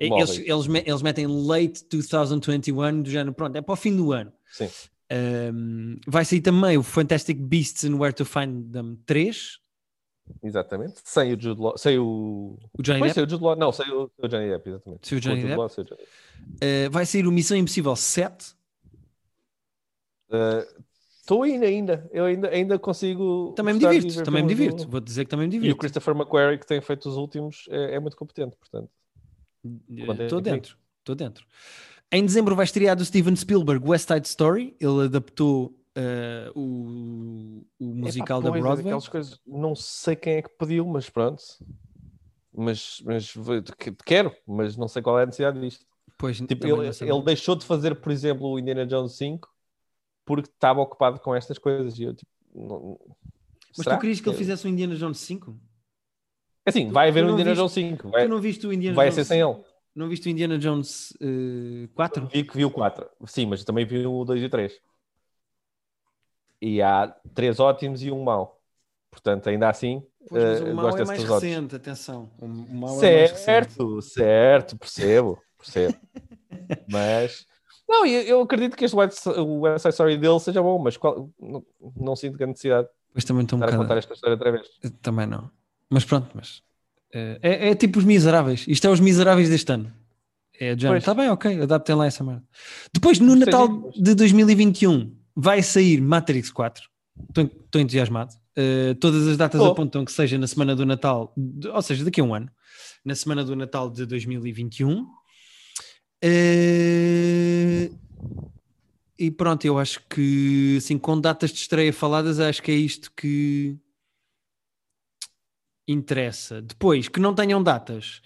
Móveis. 0.00 0.38
Eles, 0.38 0.48
eles, 0.68 0.84
eles 0.86 1.02
metem 1.02 1.26
late 1.26 1.84
2021 1.88 3.02
do 3.02 3.10
género, 3.10 3.32
pronto, 3.32 3.56
é 3.56 3.62
para 3.62 3.72
o 3.72 3.76
fim 3.76 3.94
do 3.96 4.12
ano. 4.12 4.32
Sim. 4.52 4.68
Um, 5.12 5.96
vai 6.06 6.24
sair 6.24 6.40
também 6.40 6.76
o 6.78 6.82
Fantastic 6.82 7.38
Beasts 7.38 7.84
and 7.84 7.96
Where 7.96 8.12
to 8.14 8.24
Find 8.24 8.72
Them 8.72 8.96
3. 9.06 9.58
Exatamente. 10.42 11.00
Sem 11.04 11.34
o 11.34 11.40
Jude 11.40 11.60
Law. 11.60 11.76
Sem 11.76 11.98
o. 11.98 12.58
O 12.78 12.82
Johnny 12.82 13.00
Depp. 13.00 13.14
sem 13.14 13.24
o 13.24 13.28
Jude 13.28 13.42
Law. 13.44 13.56
Não, 13.56 13.72
sem 13.72 13.86
o, 13.92 14.10
sem 14.16 14.24
o 14.24 14.28
Johnny 14.28 14.48
Depp, 14.48 14.68
exatamente. 14.70 15.08
Sem 15.08 15.18
o 15.18 15.20
Johnny 15.20 15.36
Jude 15.36 15.48
Depp. 15.48 15.58
Law, 15.58 15.66
o 15.66 15.70
Johnny 15.84 15.88
Depp. 15.88 16.02
Uh, 16.86 16.90
vai 16.90 17.06
sair 17.06 17.26
o 17.26 17.32
Missão 17.32 17.56
Impossível 17.56 17.94
7. 17.96 18.54
Estou 21.20 21.42
ainda, 21.42 21.66
ainda. 21.66 22.10
Eu 22.12 22.24
ainda, 22.24 22.48
ainda 22.50 22.78
consigo. 22.78 23.52
Também 23.56 23.74
me 23.74 23.80
divirto, 23.80 24.22
também 24.24 24.42
me 24.42 24.48
do- 24.48 24.54
divirto. 24.56 24.88
Vou 24.88 25.00
dizer 25.00 25.24
que 25.24 25.30
também 25.30 25.48
me 25.48 25.54
E 25.54 25.58
o 25.58 25.60
divirto. 25.60 25.78
Christopher 25.80 26.14
McQuarrie, 26.14 26.58
que 26.58 26.66
tem 26.66 26.80
feito 26.80 27.08
os 27.08 27.16
últimos, 27.16 27.64
é, 27.70 27.94
é 27.94 28.00
muito 28.00 28.16
competente, 28.16 28.56
portanto. 28.56 28.90
É 29.64 30.24
Estou 30.24 30.42
que 30.42 30.50
vem? 30.50 30.54
dentro, 30.54 30.76
estou 30.98 31.14
dentro. 31.14 31.46
Em 32.12 32.24
dezembro 32.24 32.54
vai 32.54 32.64
estrear 32.64 32.94
do 32.94 33.04
Steven 33.04 33.34
Spielberg 33.34 33.88
West 33.88 34.08
Side 34.08 34.26
Story. 34.28 34.76
Ele 34.78 35.04
adaptou 35.04 35.74
uh, 35.96 36.58
o, 36.58 37.64
o 37.78 37.84
musical 37.94 38.40
Epá, 38.40 38.50
da 38.50 38.56
é 38.56 38.60
Broadway. 38.60 38.84
daquelas 38.84 39.08
coisas, 39.08 39.40
não 39.46 39.74
sei 39.74 40.16
quem 40.16 40.34
é 40.34 40.42
que 40.42 40.50
pediu, 40.50 40.86
mas 40.86 41.08
pronto. 41.10 41.42
Mas, 42.56 43.02
mas 43.04 43.34
quero, 44.04 44.34
mas 44.46 44.76
não 44.76 44.86
sei 44.86 45.02
qual 45.02 45.18
é 45.18 45.24
a 45.24 45.26
necessidade 45.26 45.60
disto. 45.60 45.84
Pois, 46.16 46.40
Tipo, 46.40 46.66
ele, 46.66 46.86
ele 46.88 47.22
deixou 47.22 47.56
de 47.56 47.64
fazer, 47.66 47.96
por 47.96 48.12
exemplo, 48.12 48.46
o 48.48 48.58
Indiana 48.58 48.86
Jones 48.86 49.12
5 49.14 49.48
porque 50.24 50.48
estava 50.48 50.80
ocupado 50.80 51.18
com 51.20 51.34
estas 51.34 51.58
coisas. 51.58 51.98
E 51.98 52.04
eu, 52.04 52.14
tipo, 52.14 52.30
não- 52.54 52.98
Mas 53.76 53.84
será? 53.84 53.96
tu 53.96 54.00
querias 54.00 54.20
que 54.20 54.28
ele 54.28 54.36
fizesse 54.38 54.64
o 54.66 54.68
Indiana 54.68 54.94
Jones 54.94 55.18
5? 55.18 55.58
Assim, 56.64 56.86
tu- 56.86 56.92
vai 56.92 57.08
haver 57.08 57.24
não 57.24 57.32
Indiana 57.32 57.50
viste- 57.50 57.60
Jones 57.60 57.72
5. 57.72 58.08
Vai, 58.10 58.22
tu 58.24 58.28
não 58.30 58.40
viste 58.40 58.66
o 58.66 58.72
Indiana 58.72 58.94
vai 58.94 59.06
Jones 59.06 59.14
ser 59.16 59.24
sem 59.24 59.40
ele. 59.40 59.60
Não 59.94 60.08
viste 60.08 60.26
o 60.26 60.30
Indiana 60.30 60.56
Jones 60.58 61.10
uh, 61.20 61.88
4? 61.94 62.26
Vi 62.28 62.44
que 62.44 62.56
vi 62.56 62.64
o 62.64 62.70
4. 62.70 63.06
Sim, 63.26 63.46
mas 63.46 63.64
também 63.64 63.84
vi 63.84 64.06
o 64.06 64.24
2 64.24 64.40
e 64.42 64.46
o 64.46 64.48
3. 64.50 64.80
E 66.60 66.80
há 66.82 67.14
três 67.34 67.60
ótimos 67.60 68.02
e 68.02 68.10
um 68.10 68.22
mau. 68.22 68.60
Portanto, 69.10 69.48
ainda 69.48 69.68
assim, 69.68 70.02
Pois, 70.28 70.42
mas 70.42 70.60
eh, 70.60 70.64
o 70.64 70.74
mau 70.74 70.88
é 70.88 71.04
mais 71.04 71.20
ótimos. 71.22 71.42
recente, 71.42 71.76
atenção. 71.76 72.30
O 72.40 72.48
mau 72.48 72.98
é 73.02 73.16
mais 73.16 73.30
recente. 73.30 73.44
Certo, 73.44 74.02
certo, 74.02 74.78
percebo, 74.78 75.38
percebo. 75.58 75.94
mas 76.88 77.46
não, 77.88 78.06
eu, 78.06 78.22
eu 78.22 78.40
acredito 78.40 78.76
que 78.76 78.84
este 78.84 78.96
West, 78.96 79.26
o 79.26 79.60
West 79.60 79.82
Side 79.82 79.92
Story 79.92 80.16
dele 80.16 80.40
seja 80.40 80.62
bom, 80.62 80.78
mas 80.78 80.96
qual- 80.96 81.30
não, 81.38 81.64
não 81.96 82.16
sinto 82.16 82.36
grande 82.38 82.52
necessidade 82.52 82.88
Pois 83.12 83.24
também 83.24 83.44
estou 83.44 83.58
um 83.58 83.62
a 83.62 83.70
contar 83.76 83.96
esta 83.96 84.12
história 84.14 84.34
outra 84.34 84.50
vez. 84.50 84.66
Também 85.00 85.26
não. 85.26 85.48
Mas 85.88 86.04
pronto, 86.04 86.28
mas 86.34 86.62
eh, 87.12 87.38
é, 87.42 87.68
é 87.70 87.74
tipo 87.76 87.98
os 88.00 88.04
miseráveis. 88.04 88.64
Isto 88.66 88.88
é 88.88 88.90
os 88.90 88.98
miseráveis 88.98 89.48
deste 89.48 89.70
ano. 89.70 89.92
É, 90.58 90.74
Pois. 90.74 90.98
está 90.98 91.14
bem, 91.14 91.30
ok, 91.30 91.62
adaptem 91.62 91.94
lá 91.94 92.06
essa 92.06 92.24
merda. 92.24 92.42
Depois, 92.92 93.20
no 93.20 93.36
Natal 93.36 93.90
de 93.92 94.14
2021, 94.14 95.14
vai 95.34 95.62
sair 95.62 96.00
Matrix 96.00 96.50
4. 96.50 96.88
Estou 97.28 97.80
entusiasmado. 97.80 98.34
Eh, 98.56 98.94
todas 98.94 99.26
as 99.26 99.36
datas 99.36 99.60
Tô. 99.60 99.66
apontam 99.70 100.04
que 100.04 100.12
seja 100.12 100.38
na 100.38 100.46
semana 100.46 100.74
do 100.76 100.86
Natal, 100.86 101.32
de- 101.36 101.68
ou 101.68 101.82
seja, 101.82 102.04
daqui 102.04 102.20
a 102.20 102.24
um 102.24 102.34
ano, 102.34 102.48
na 103.04 103.14
semana 103.14 103.44
do 103.44 103.54
Natal 103.56 103.90
de 103.90 104.06
2021. 104.06 105.06
Eh, 106.22 107.90
e 109.18 109.30
pronto, 109.30 109.64
eu 109.64 109.78
acho 109.78 110.00
que 110.08 110.76
assim, 110.78 110.98
com 110.98 111.20
datas 111.20 111.50
de 111.50 111.58
estreia 111.58 111.92
faladas, 111.92 112.38
acho 112.40 112.62
que 112.62 112.70
é 112.70 112.74
isto 112.74 113.10
que 113.16 113.76
interessa. 115.86 116.62
Depois, 116.62 117.08
que 117.08 117.20
não 117.20 117.34
tenham 117.34 117.62
datas, 117.62 118.22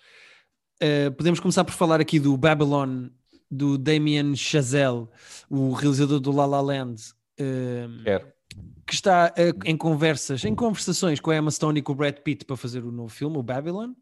eh, 0.80 1.10
podemos 1.10 1.40
começar 1.40 1.64
por 1.64 1.72
falar 1.74 2.00
aqui 2.00 2.20
do 2.20 2.36
Babylon, 2.36 3.08
do 3.50 3.78
Damien 3.78 4.34
Chazelle, 4.36 5.06
o 5.48 5.72
realizador 5.72 6.20
do 6.20 6.30
La 6.32 6.46
La 6.46 6.60
Land, 6.60 7.00
eh, 7.38 7.86
Quero. 8.04 8.32
que 8.86 8.94
está 8.94 9.32
eh, 9.36 9.52
em 9.64 9.76
conversas, 9.76 10.44
em 10.44 10.54
conversações 10.54 11.20
com 11.20 11.30
a 11.30 11.36
Emma 11.36 11.50
Stone 11.50 11.78
e 11.78 11.82
com 11.82 11.92
o 11.92 11.94
Brad 11.94 12.16
Pitt 12.16 12.44
para 12.44 12.56
fazer 12.56 12.84
o 12.84 12.92
novo 12.92 13.08
filme, 13.08 13.36
o 13.38 13.42
Babylon. 13.42 13.92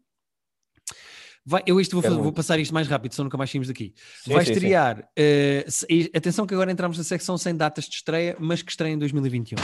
Vai, 1.49 1.63
eu 1.65 1.79
isto 1.79 1.93
vou, 1.93 2.01
fazer- 2.03 2.21
vou 2.21 2.33
passar 2.33 2.59
isto 2.59 2.73
mais 2.73 2.89
rápido, 2.89 3.13
senão 3.13 3.25
nunca 3.25 3.37
mais 3.37 3.49
saímos 3.49 3.69
daqui. 3.69 3.93
Sim, 4.23 4.33
Vai 4.33 4.43
sim, 4.43 4.47
sim. 4.51 4.57
estrear, 4.57 5.09
eh, 5.15 5.63
se- 5.69 5.85
e 5.89 6.11
atenção 6.13 6.45
que 6.45 6.53
agora 6.53 6.69
entramos 6.71 6.97
na 6.97 7.03
secção 7.05 7.37
sem 7.37 7.55
datas 7.55 7.85
de 7.85 7.95
estreia, 7.95 8.35
mas 8.37 8.61
que 8.61 8.69
estreia 8.69 8.91
em 8.93 8.97
2021. 8.99 9.55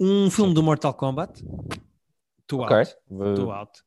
Um 0.00 0.30
filme 0.30 0.54
do 0.54 0.62
Mortal 0.62 0.94
Kombat. 0.94 1.44
Estou 2.40 2.60
Ok. 2.62 2.74
out. 2.74 2.96
Estou 3.10 3.52
out. 3.52 3.82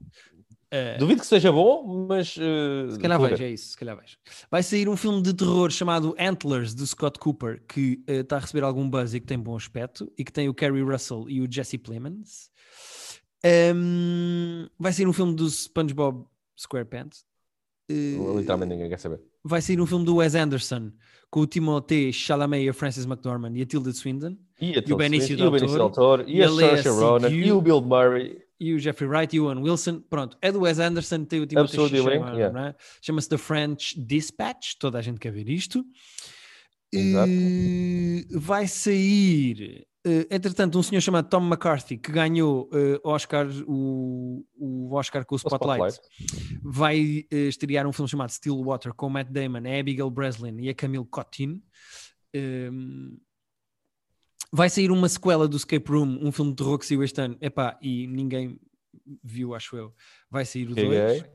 Eh, 0.73 0.97
Duvido 0.97 1.19
que 1.19 1.27
seja 1.27 1.51
bom, 1.51 2.05
mas. 2.07 2.37
uh, 2.37 2.91
se 2.93 2.97
calhar 2.99 3.19
vejo, 3.19 3.43
é 3.43 3.49
isso, 3.51 3.71
se 3.71 3.77
calhar 3.77 3.95
vejo. 3.97 4.15
Vai 4.49 4.63
sair 4.63 4.87
um 4.87 4.95
filme 4.95 5.21
de 5.21 5.33
terror 5.33 5.69
chamado 5.69 6.15
Antlers, 6.17 6.73
do 6.73 6.87
Scott 6.87 7.19
Cooper, 7.19 7.61
que 7.67 8.01
eh, 8.07 8.21
está 8.21 8.37
a 8.37 8.39
receber 8.39 8.63
algum 8.63 8.89
buzz 8.89 9.13
e 9.13 9.19
que 9.19 9.25
tem 9.27 9.37
bom 9.37 9.55
aspecto, 9.57 10.09
e 10.17 10.23
que 10.23 10.31
tem 10.31 10.47
o 10.47 10.53
Kerry 10.53 10.81
Russell 10.81 11.25
e 11.29 11.41
o 11.41 11.47
Jesse 11.51 11.77
Plemons. 11.77 12.49
Ehm, 13.43 14.67
vai 14.79 14.93
sair 14.93 15.07
um 15.07 15.13
filme 15.13 15.35
do 15.35 15.49
SpongeBob 15.49 16.25
SquarePants. 16.55 17.25
Eh, 17.89 18.15
Literalmente 18.37 18.69
ninguém 18.73 18.89
quer 18.89 18.99
saber. 18.99 19.19
vai 19.43 19.61
sair 19.61 19.81
um 19.81 19.85
filme 19.85 20.05
do 20.05 20.15
Wes 20.17 20.35
Anderson, 20.35 20.91
com 21.29 21.41
o 21.41 21.47
Timothée 21.47 22.13
Chalamet 22.13 22.63
e 22.65 22.69
a 22.69 22.73
Frances 22.73 23.05
McDormand 23.05 23.55
e 23.57 23.61
a 23.61 23.65
Tilda 23.65 23.91
Swinton, 23.91 24.37
E, 24.59 24.75
a 24.77 24.93
o 24.93 24.95
Benicio 24.97 25.37
e 25.37 25.41
o 25.43 25.51
Benicio 25.51 25.77
Toro, 25.77 25.83
del 25.83 25.91
Toro, 25.91 26.29
e, 26.29 26.37
e 26.37 26.43
a 26.43 26.45
a 26.45 26.49
Saoirse 26.49 26.89
Ronan, 26.89 27.29
Seydoux. 27.29 27.47
e 27.47 27.51
o 27.51 27.61
Bill 27.61 27.81
Murray. 27.81 28.41
E 28.61 28.75
o 28.75 28.79
Jeffrey 28.79 29.09
Wright 29.09 29.35
e 29.35 29.39
o 29.39 29.45
Owen 29.45 29.63
Wilson. 29.63 30.01
Pronto, 30.01 30.37
é 30.39 30.51
do 30.51 30.61
Wes 30.61 30.77
Anderson, 30.77 31.25
tem 31.25 31.39
o 31.39 31.43
elenco, 31.43 31.67
Chalamet, 31.67 32.37
yeah. 32.37 32.69
é? 32.69 32.75
Chama-se 33.01 33.27
The 33.27 33.37
French 33.39 33.99
Dispatch, 33.99 34.75
toda 34.79 34.99
a 34.99 35.01
gente 35.01 35.19
quer 35.19 35.31
ver 35.31 35.49
isto. 35.49 35.83
Exato. 36.93 37.31
Eh, 37.31 38.25
vai 38.29 38.67
sair, 38.67 39.87
eh, 40.05 40.27
entretanto, 40.29 40.77
um 40.77 40.83
senhor 40.83 41.01
chamado 41.01 41.27
Tom 41.27 41.47
McCarthy, 41.47 41.97
que 41.97 42.11
ganhou 42.11 42.69
eh, 42.71 42.99
Oscar, 43.03 43.47
o, 43.65 44.45
o 44.55 44.93
Oscar 44.93 45.25
com 45.25 45.33
o 45.33 45.37
O 45.37 45.39
Spotlight, 45.39 45.93
Spotlight. 45.93 46.59
vai 46.61 47.25
eh, 47.31 47.47
estrear 47.47 47.87
um 47.87 47.91
filme 47.91 48.09
chamado 48.09 48.29
Stillwater 48.29 48.93
com 48.93 49.09
Matt 49.09 49.29
Damon, 49.31 49.63
a 49.65 49.79
Abigail 49.79 50.09
Breslin 50.11 50.59
e 50.59 50.69
a 50.69 50.75
Camille 50.75 51.05
Cotin. 51.09 51.63
Um, 52.35 53.17
vai 54.51 54.69
sair 54.69 54.91
uma 54.91 55.07
sequela 55.07 55.47
do 55.47 55.57
Escape 55.57 55.89
Room, 55.89 56.19
um 56.21 56.31
filme 56.31 56.51
de 56.51 56.57
terror 56.57 56.77
que 56.77 56.85
saiu 56.85 57.03
este 57.03 57.21
ano. 57.21 57.37
Epá, 57.39 57.77
e 57.81 58.07
ninguém 58.07 58.59
viu, 59.23 59.55
acho 59.55 59.75
eu. 59.75 59.93
Vai 60.29 60.45
sair 60.45 60.69
o 60.69 60.75
2. 60.75 60.87
Caguei. 60.87 61.31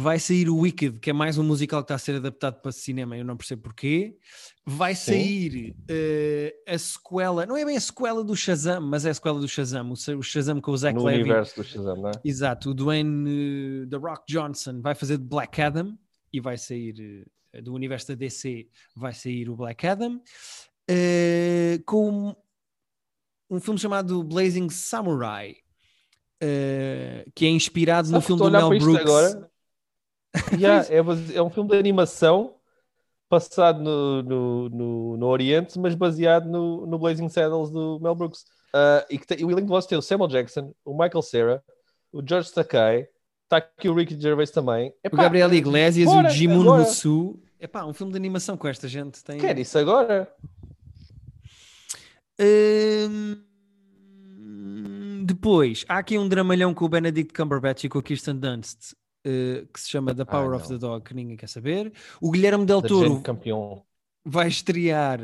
Vai 0.00 0.20
sair 0.20 0.48
o 0.48 0.58
Wicked, 0.58 1.00
que 1.00 1.10
é 1.10 1.12
mais 1.12 1.38
um 1.38 1.42
musical 1.42 1.80
que 1.80 1.86
está 1.86 1.96
a 1.96 1.98
ser 1.98 2.14
adaptado 2.14 2.60
para 2.62 2.70
cinema, 2.70 3.16
eu 3.16 3.24
não 3.24 3.36
percebo 3.36 3.62
porquê. 3.62 4.16
Vai 4.64 4.94
sair 4.94 5.74
eh, 5.88 6.54
a 6.68 6.78
sequela, 6.78 7.44
não 7.44 7.56
é 7.56 7.64
bem 7.64 7.76
a 7.76 7.80
sequela 7.80 8.22
do 8.22 8.36
Shazam, 8.36 8.80
mas 8.80 9.04
é 9.04 9.10
a 9.10 9.14
sequela 9.14 9.40
do 9.40 9.48
Shazam, 9.48 9.88
o, 9.90 10.18
o 10.18 10.22
Shazam 10.22 10.60
com 10.60 10.70
o 10.70 10.76
Zack 10.76 10.94
No 10.96 11.04
Levy. 11.04 11.22
universo 11.22 11.56
do 11.56 11.64
Shazam, 11.64 11.96
não 11.96 12.10
é? 12.10 12.12
Exato, 12.24 12.70
o 12.70 12.74
Dwayne 12.74 13.82
uh, 13.82 13.88
The 13.88 13.96
Rock 13.96 14.22
Johnson 14.28 14.80
vai 14.80 14.94
fazer 14.94 15.18
de 15.18 15.24
Black 15.24 15.60
Adam 15.60 15.98
e 16.32 16.38
vai 16.38 16.56
sair 16.56 17.26
uh, 17.52 17.62
do 17.62 17.74
universo 17.74 18.06
da 18.06 18.14
DC, 18.14 18.68
vai 18.94 19.12
sair 19.12 19.50
o 19.50 19.56
Black 19.56 19.84
Adam 19.84 20.22
uh, 20.90 21.82
com 21.84 22.34
um 23.50 23.60
filme 23.60 23.78
chamado 23.78 24.22
Blazing 24.22 24.68
Samurai, 24.70 25.56
uh, 26.42 27.30
que 27.34 27.46
é 27.46 27.50
inspirado 27.50 28.08
no 28.08 28.20
Sabe 28.20 28.22
que 28.22 28.26
filme 28.26 28.42
do 28.42 28.50
Mel 28.50 28.78
Brooks. 28.78 29.00
Agora, 29.00 29.50
Yeah, 30.58 30.86
é, 30.90 30.98
é 31.36 31.42
um 31.42 31.50
filme 31.50 31.70
de 31.70 31.76
animação 31.76 32.54
passado 33.28 33.82
no, 33.82 34.22
no, 34.22 34.68
no, 34.68 35.16
no 35.16 35.26
Oriente, 35.26 35.78
mas 35.78 35.94
baseado 35.94 36.48
no, 36.48 36.86
no 36.86 36.98
Blazing 36.98 37.28
Saddles 37.28 37.70
do 37.70 37.98
Mel 38.00 38.14
Brooks. 38.14 38.44
Ah, 38.72 39.06
e 39.10 39.18
que 39.18 39.26
tem, 39.26 39.44
o 39.44 39.50
elenco 39.50 39.66
de 39.66 39.68
vocês 39.68 39.86
tem 39.86 39.98
o 39.98 40.02
Samuel 40.02 40.28
Jackson, 40.28 40.74
o 40.84 40.92
Michael 40.92 41.22
Cera, 41.22 41.64
o 42.12 42.22
George 42.26 42.52
Takei, 42.52 43.06
está 43.44 43.58
aqui 43.58 43.88
o 43.88 43.94
Ricky 43.94 44.18
Gervais 44.20 44.50
também. 44.50 44.90
O 44.90 44.94
Epá, 45.04 45.22
Gabriel 45.24 45.52
Iglesias, 45.52 46.06
bora, 46.06 46.28
o 46.28 46.30
Jimun 46.30 46.62
agora. 46.62 46.82
Musu. 46.84 47.38
Epá, 47.60 47.84
um 47.84 47.92
filme 47.92 48.12
de 48.12 48.18
animação 48.18 48.56
com 48.56 48.68
esta 48.68 48.86
gente. 48.86 49.22
Tem... 49.24 49.38
Quer 49.38 49.58
isso 49.58 49.78
agora? 49.78 50.32
Hum, 52.40 53.42
Depois, 55.24 55.84
há 55.88 55.98
aqui 55.98 56.16
um 56.18 56.28
dramalhão 56.28 56.72
com 56.72 56.84
o 56.84 56.88
Benedict 56.88 57.32
Cumberbatch 57.34 57.84
e 57.84 57.88
com 57.88 57.98
a 57.98 58.02
Kirsten 58.02 58.36
Dunst, 58.36 58.94
eh, 59.24 59.66
que 59.72 59.80
se 59.80 59.88
chama 59.90 60.14
The 60.14 60.24
Power 60.24 60.54
of 60.54 60.62
não. 60.70 60.78
the 60.78 60.78
Dog, 60.78 61.04
que 61.04 61.14
ninguém 61.14 61.36
quer 61.36 61.48
saber. 61.48 61.92
O 62.20 62.30
Guilherme 62.30 62.64
Del 62.64 62.80
Toro 62.82 63.22
vai 64.24 64.48
estrear 64.48 65.20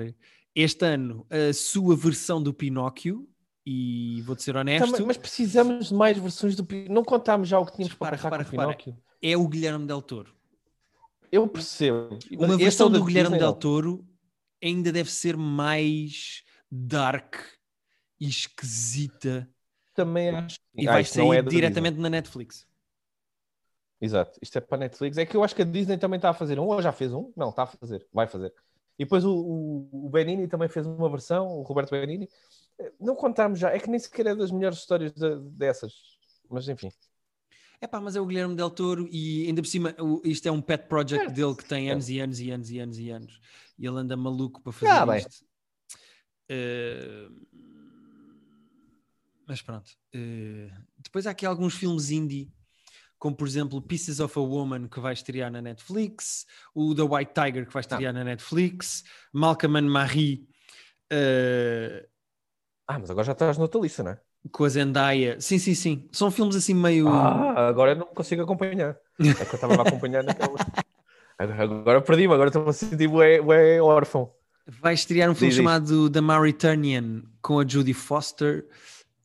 este 0.55 0.85
ano 0.85 1.27
a 1.31 1.53
sua 1.53 1.97
versão 1.97 2.43
do 2.43 2.53
Pinóquio, 2.53 3.27
e 3.67 4.21
vou-te 4.23 4.43
ser 4.43 4.57
honesto, 4.57 4.91
Também- 4.91 5.07
mas 5.07 5.17
precisamos 5.17 5.89
de 5.89 5.95
mais 5.95 6.19
versões 6.19 6.55
do 6.55 6.65
Pinóquio. 6.65 6.95
Não 6.95 7.03
contámos 7.03 7.49
já 7.49 7.59
o 7.59 7.65
que 7.65 7.73
tínhamos 7.77 7.95
para 7.95 8.15
repara, 8.17 8.43
o. 8.43 8.47
Pinóquio. 8.47 8.97
é 9.23 9.37
o 9.37 9.49
Guilherme 9.49 9.87
Del 9.87 10.03
Toro. 10.03 10.35
Eu 11.33 11.49
percebo. 11.49 12.19
Uma 12.39 12.55
é 12.55 12.57
versão 12.59 12.87
o 12.89 12.91
da 12.91 12.99
do 12.99 13.05
Guilherme 13.05 13.31
Disney, 13.31 13.41
Del. 13.47 13.55
Toro 13.55 14.05
ainda 14.63 14.93
deve 14.93 15.11
ser 15.11 15.37
mais 15.37 16.44
dark 16.75 17.37
e 18.21 18.29
esquisita 18.29 19.49
Também 19.95 20.31
acho. 20.31 20.59
e 20.75 20.89
Ah, 20.89 20.93
vai 20.93 21.03
não 21.03 21.09
sair 21.09 21.37
é 21.37 21.43
diretamente 21.43 21.99
na 21.99 22.11
Netflix. 22.11 22.67
Exato, 24.01 24.39
isto 24.43 24.59
é 24.59 24.61
para 24.61 24.77
a 24.77 24.81
Netflix. 24.81 25.17
É 25.17 25.25
que 25.25 25.37
eu 25.37 25.45
acho 25.45 25.55
que 25.55 25.63
a 25.63 25.65
Disney 25.65 25.97
também 25.97 26.19
está 26.19 26.31
a 26.31 26.35
fazer 26.35 26.59
um, 26.59 26.67
ou 26.67 26.83
já 26.83 26.93
fez 26.93 27.13
um? 27.13 27.33
Não, 27.37 27.51
está 27.51 27.63
a 27.63 27.67
fazer, 27.67 28.07
vai 28.13 28.27
fazer. 28.27 28.53
E 28.99 29.05
depois 29.05 29.25
o, 29.25 29.33
o, 29.33 30.07
o 30.07 30.11
Benini 30.11 30.49
também 30.49 30.69
fez 30.69 30.85
uma 30.87 31.09
versão, 31.09 31.47
o 31.47 31.63
Roberto 31.63 31.91
Benini, 31.91 32.29
Não 33.01 33.15
contámos 33.15 33.59
já, 33.59 33.71
é 33.71 33.79
que 33.79 33.89
nem 33.89 33.99
sequer 33.99 34.27
é 34.27 34.35
das 34.35 34.51
melhores 34.51 34.79
histórias 34.79 35.13
de, 35.13 35.37
dessas. 35.51 35.93
Mas 36.51 36.69
enfim. 36.69 36.91
É 37.81 37.87
pá, 37.87 38.01
mas 38.01 38.17
é 38.17 38.21
o 38.21 38.27
Guilherme 38.27 38.55
Del 38.55 38.71
Toro 38.71 39.09
e 39.11 39.47
ainda 39.47 39.63
por 39.63 39.69
cima 39.69 39.95
isto 40.25 40.47
é 40.47 40.53
um 40.53 40.61
pet 40.61 40.87
project 40.87 41.27
é. 41.27 41.31
dele 41.31 41.55
que 41.55 41.65
tem 41.65 41.91
anos 41.91 42.09
e 42.09 42.19
anos 42.19 42.41
e 42.41 42.51
anos 42.51 42.71
e 42.71 42.79
anos 42.79 42.99
e 42.99 43.11
anos. 43.11 43.41
E 43.79 43.87
ele 43.87 43.99
anda 43.99 44.17
maluco 44.17 44.61
para 44.61 44.73
fazer 44.73 45.11
ah, 45.11 45.19
isto. 45.19 45.45
Uh... 46.51 47.45
Mas 49.47 49.61
pronto. 49.63 49.91
Uh... 50.15 50.71
Depois 50.99 51.27
há 51.27 51.31
aqui 51.31 51.47
alguns 51.47 51.75
filmes 51.75 52.11
indie 52.11 52.53
como 53.25 53.35
por 53.35 53.49
exemplo 53.49 53.81
Pieces 53.81 54.21
of 54.21 54.39
a 54.39 54.43
Woman, 54.43 54.87
que 54.87 55.01
vai 55.01 55.15
estrear 55.15 55.51
na 55.51 55.63
Netflix, 55.63 56.45
o 56.75 56.95
The 56.95 57.01
White 57.03 57.33
Tiger, 57.33 57.67
que 57.67 57.73
vai 57.73 57.81
estrear 57.81 58.13
na 58.13 58.23
Netflix, 58.23 59.03
Malcolm 59.33 59.79
and 59.79 59.89
Marie. 59.89 60.47
Uh... 61.11 62.07
Ah, 62.87 62.99
mas 62.99 63.11
agora 63.11 63.25
já 63.25 63.33
estás 63.33 63.57
noutra 63.57 63.81
lista, 63.81 64.03
não 64.03 64.11
é? 64.11 64.21
Com 64.53 64.65
a 64.65 64.69
Zendaya. 64.69 65.41
Sim, 65.41 65.59
sim, 65.59 65.75
sim. 65.75 66.09
São 66.13 66.31
filmes 66.31 66.55
assim 66.55 66.75
meio. 66.75 67.09
Ah, 67.09 67.67
agora 67.67 67.93
eu 67.93 67.97
não 67.97 68.07
consigo 68.09 68.43
acompanhar. 68.43 68.95
É 69.19 69.45
que 69.45 69.55
eu 69.55 69.55
estava 69.55 69.75
a 69.75 69.89
acompanhar 69.89 70.23
naquela. 70.23 70.57
Agora 71.37 72.01
perdi-me, 72.01 72.33
agora 72.33 72.49
estou 72.49 72.69
a 72.69 72.73
sentir 72.73 73.09
bué, 73.09 73.43
bué 73.43 73.83
órfão. 73.83 74.33
Vai 74.67 74.95
estrear 74.95 75.31
um 75.31 75.35
filme 75.35 75.51
Diz 75.51 75.59
chamado 75.59 76.09
The 76.09 76.21
Mauritanian 76.21 77.23
com 77.43 77.61
a 77.61 77.67
Judy 77.67 77.93
Foster. 77.93 78.67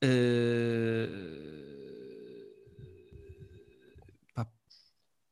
Uh 0.04 1.70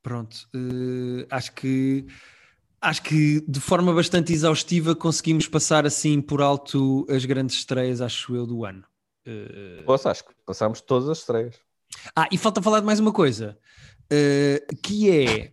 Pronto, 0.08 0.48
uh, 0.56 1.28
acho 1.30 1.52
que 1.52 2.06
acho 2.80 3.04
que 3.04 3.44
de 3.46 3.60
forma 3.60 3.94
bastante 3.94 4.32
exaustiva 4.32 4.96
conseguimos 4.96 5.50
passar 5.50 5.86
assim 5.86 6.22
por 6.22 6.42
alto 6.42 7.06
as 7.10 7.26
grandes 7.26 7.58
estreias, 7.58 8.00
acho 8.00 8.34
eu, 8.34 8.48
do 8.48 8.64
ano. 8.64 8.86
Uh... 9.28 9.84
Poxa, 9.84 10.10
acho 10.10 10.24
que 10.24 10.34
passámos 10.46 10.80
todas 10.80 11.10
as 11.10 11.18
estreias. 11.18 11.56
Ah, 12.16 12.30
e 12.32 12.38
falta 12.38 12.62
falar 12.62 12.80
de 12.80 12.86
mais 12.86 13.02
uma 13.02 13.12
coisa, 13.12 13.60
uh, 14.06 14.78
que 14.82 15.12
é 15.12 15.52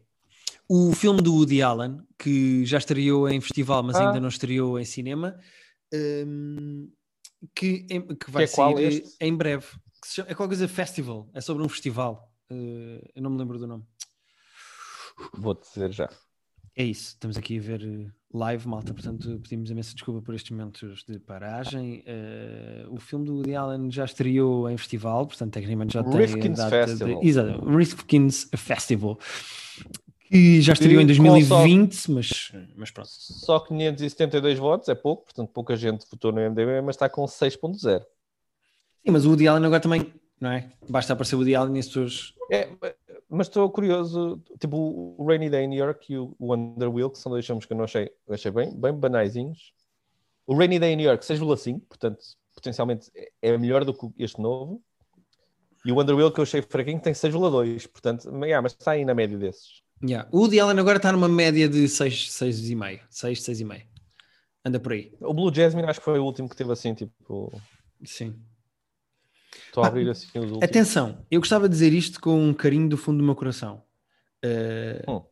o 0.69 0.93
filme 0.93 1.21
do 1.21 1.35
Woody 1.35 1.63
Allen, 1.63 2.01
que 2.19 2.65
já 2.65 2.79
estreou 2.79 3.29
em 3.29 3.41
festival, 3.41 3.83
mas 3.83 3.97
ah. 3.97 4.09
ainda 4.09 4.21
não 4.21 4.29
estreou 4.29 4.79
em 4.79 4.85
cinema, 4.85 5.39
um, 5.93 6.91
que, 7.55 7.85
que 7.85 8.31
vai 8.31 8.47
que 8.47 8.53
é 8.53 8.55
sair 8.55 9.05
em 9.21 9.37
breve. 9.37 9.67
Chama, 10.07 10.31
é 10.31 10.35
qualquer 10.35 10.57
coisa 10.57 10.69
Festival, 10.69 11.31
é 11.35 11.41
sobre 11.41 11.63
um 11.63 11.69
festival. 11.69 12.31
Uh, 12.51 13.01
eu 13.15 13.23
não 13.23 13.31
me 13.31 13.39
lembro 13.39 13.59
do 13.59 13.67
nome. 13.67 13.85
Vou-te 15.33 15.67
dizer 15.69 15.93
já. 15.93 16.11
É 16.77 16.83
isso, 16.83 17.11
estamos 17.11 17.37
aqui 17.37 17.57
a 17.59 17.61
ver 17.61 17.83
eh, 17.85 18.11
live, 18.33 18.67
malta, 18.67 18.93
portanto 18.93 19.39
pedimos 19.41 19.71
imensa 19.71 19.95
desculpa 19.95 20.21
por 20.21 20.35
estes 20.35 20.51
momentos 20.51 21.05
de 21.09 21.21
paragem. 21.21 22.01
Uh, 22.01 22.93
o 22.93 22.99
filme 22.99 23.25
do 23.25 23.37
Woody 23.37 23.55
Allen 23.55 23.89
já 23.93 24.05
estreou 24.05 24.69
em 24.69 24.77
festival, 24.77 25.25
portanto 25.25 25.53
tecnicamente 25.53 25.95
já 25.95 26.03
tem 26.03 26.17
Rifkin's 26.17 26.65
Festival. 26.65 27.21
De, 27.21 27.29
exato, 27.29 27.65
Rifkin's 27.65 28.51
Festival, 28.57 29.19
que 30.35 30.61
já 30.61 30.73
estreou 30.73 31.01
em 31.01 31.07
2020, 31.07 31.95
só, 31.95 32.13
mas, 32.13 32.53
mas 32.75 32.91
pronto. 32.91 33.09
Só 33.09 33.61
572 33.61 34.59
votos, 34.59 34.89
é 34.89 34.95
pouco, 34.95 35.23
portanto 35.23 35.49
pouca 35.51 35.77
gente 35.77 36.05
votou 36.11 36.33
no 36.33 36.41
MDB, 36.41 36.81
mas 36.81 36.97
está 36.97 37.09
com 37.09 37.25
6.0. 37.25 37.79
Sim, 37.79 38.05
mas 39.13 39.25
o 39.25 39.29
Woody 39.29 39.47
Allen 39.47 39.65
agora 39.65 39.81
também, 39.81 40.13
não 40.41 40.51
é? 40.51 40.73
Basta 40.89 41.13
aparecer 41.13 41.37
o 41.37 41.39
Woody 41.39 41.55
Allen 41.55 41.77
e 41.77 41.79
as 41.79 41.87
pessoas... 41.87 42.35
É, 42.51 42.69
mas 43.29 43.47
estou 43.47 43.71
curioso, 43.71 44.43
tipo 44.59 44.77
o 45.17 45.25
Rainy 45.25 45.49
Day 45.49 45.67
in 45.67 45.69
New 45.69 45.79
York 45.79 46.13
e 46.13 46.19
o 46.19 46.35
Wonder 46.41 46.93
Wheel, 46.93 47.11
que 47.11 47.19
são 47.21 47.31
dois 47.31 47.47
filmes 47.47 47.65
que 47.65 47.73
eu 47.73 47.77
não 47.77 47.85
achei, 47.85 48.11
achei 48.29 48.51
bem, 48.51 48.75
bem 48.75 48.93
banaisinhos. 48.93 49.73
O 50.49 50.57
Rainy 50.57 50.81
Day 50.81 50.95
in 50.95 50.97
New 50.97 51.07
York 51.07 51.25
6,5, 51.25 51.81
portanto, 51.89 52.19
potencialmente 52.53 53.09
é 53.41 53.57
melhor 53.57 53.85
do 53.85 53.95
que 53.95 54.09
este 54.19 54.41
novo. 54.41 54.83
E 55.87 55.93
o 55.93 55.95
Wonder 55.95 56.17
Wheel 56.17 56.33
que 56.33 56.41
eu 56.41 56.43
achei 56.43 56.61
fraquinho 56.61 57.01
tem 57.01 57.13
6,2, 57.13 57.87
portanto, 57.89 58.29
yeah, 58.45 58.61
mas 58.61 58.73
está 58.73 58.93
aí 58.93 59.05
na 59.05 59.15
média 59.15 59.39
desses. 59.39 59.84
Yeah. 60.07 60.29
O 60.31 60.41
Woody 60.41 60.61
Allen 60.61 60.79
agora 60.79 60.99
está 60.99 61.11
numa 61.13 61.29
média 61.29 61.69
de 61.69 61.89
6, 61.89 62.31
6,5. 62.31 63.01
6, 63.09 63.41
6,5. 63.41 63.87
Anda 64.65 64.81
por 64.81 64.93
aí. 64.93 65.13
O 65.21 65.33
Blue 65.33 65.55
Jasmine 65.55 65.89
acho 65.89 66.01
que 66.01 66.05
foi 66.05 66.19
o 66.19 66.25
último 66.25 66.49
que 66.49 66.57
teve 66.57 66.73
assim, 66.73 66.95
tipo... 66.95 67.53
Sim. 68.05 68.35
Estou 69.67 69.85
a 69.85 69.89
abrir 69.89 70.09
assim 70.09 70.29
os 70.39 70.45
últimos. 70.45 70.63
Atenção, 70.63 71.25
eu 71.31 71.41
gostava 71.41 71.69
de 71.69 71.75
dizer 71.75 71.93
isto 71.93 72.21
com 72.21 72.49
um 72.49 72.55
carinho 72.55 72.89
do 72.89 72.97
fundo 72.97 73.19
do 73.19 73.25
meu 73.25 73.35
coração. 73.35 73.83
Uh, 74.45 75.11
hum. 75.11 75.25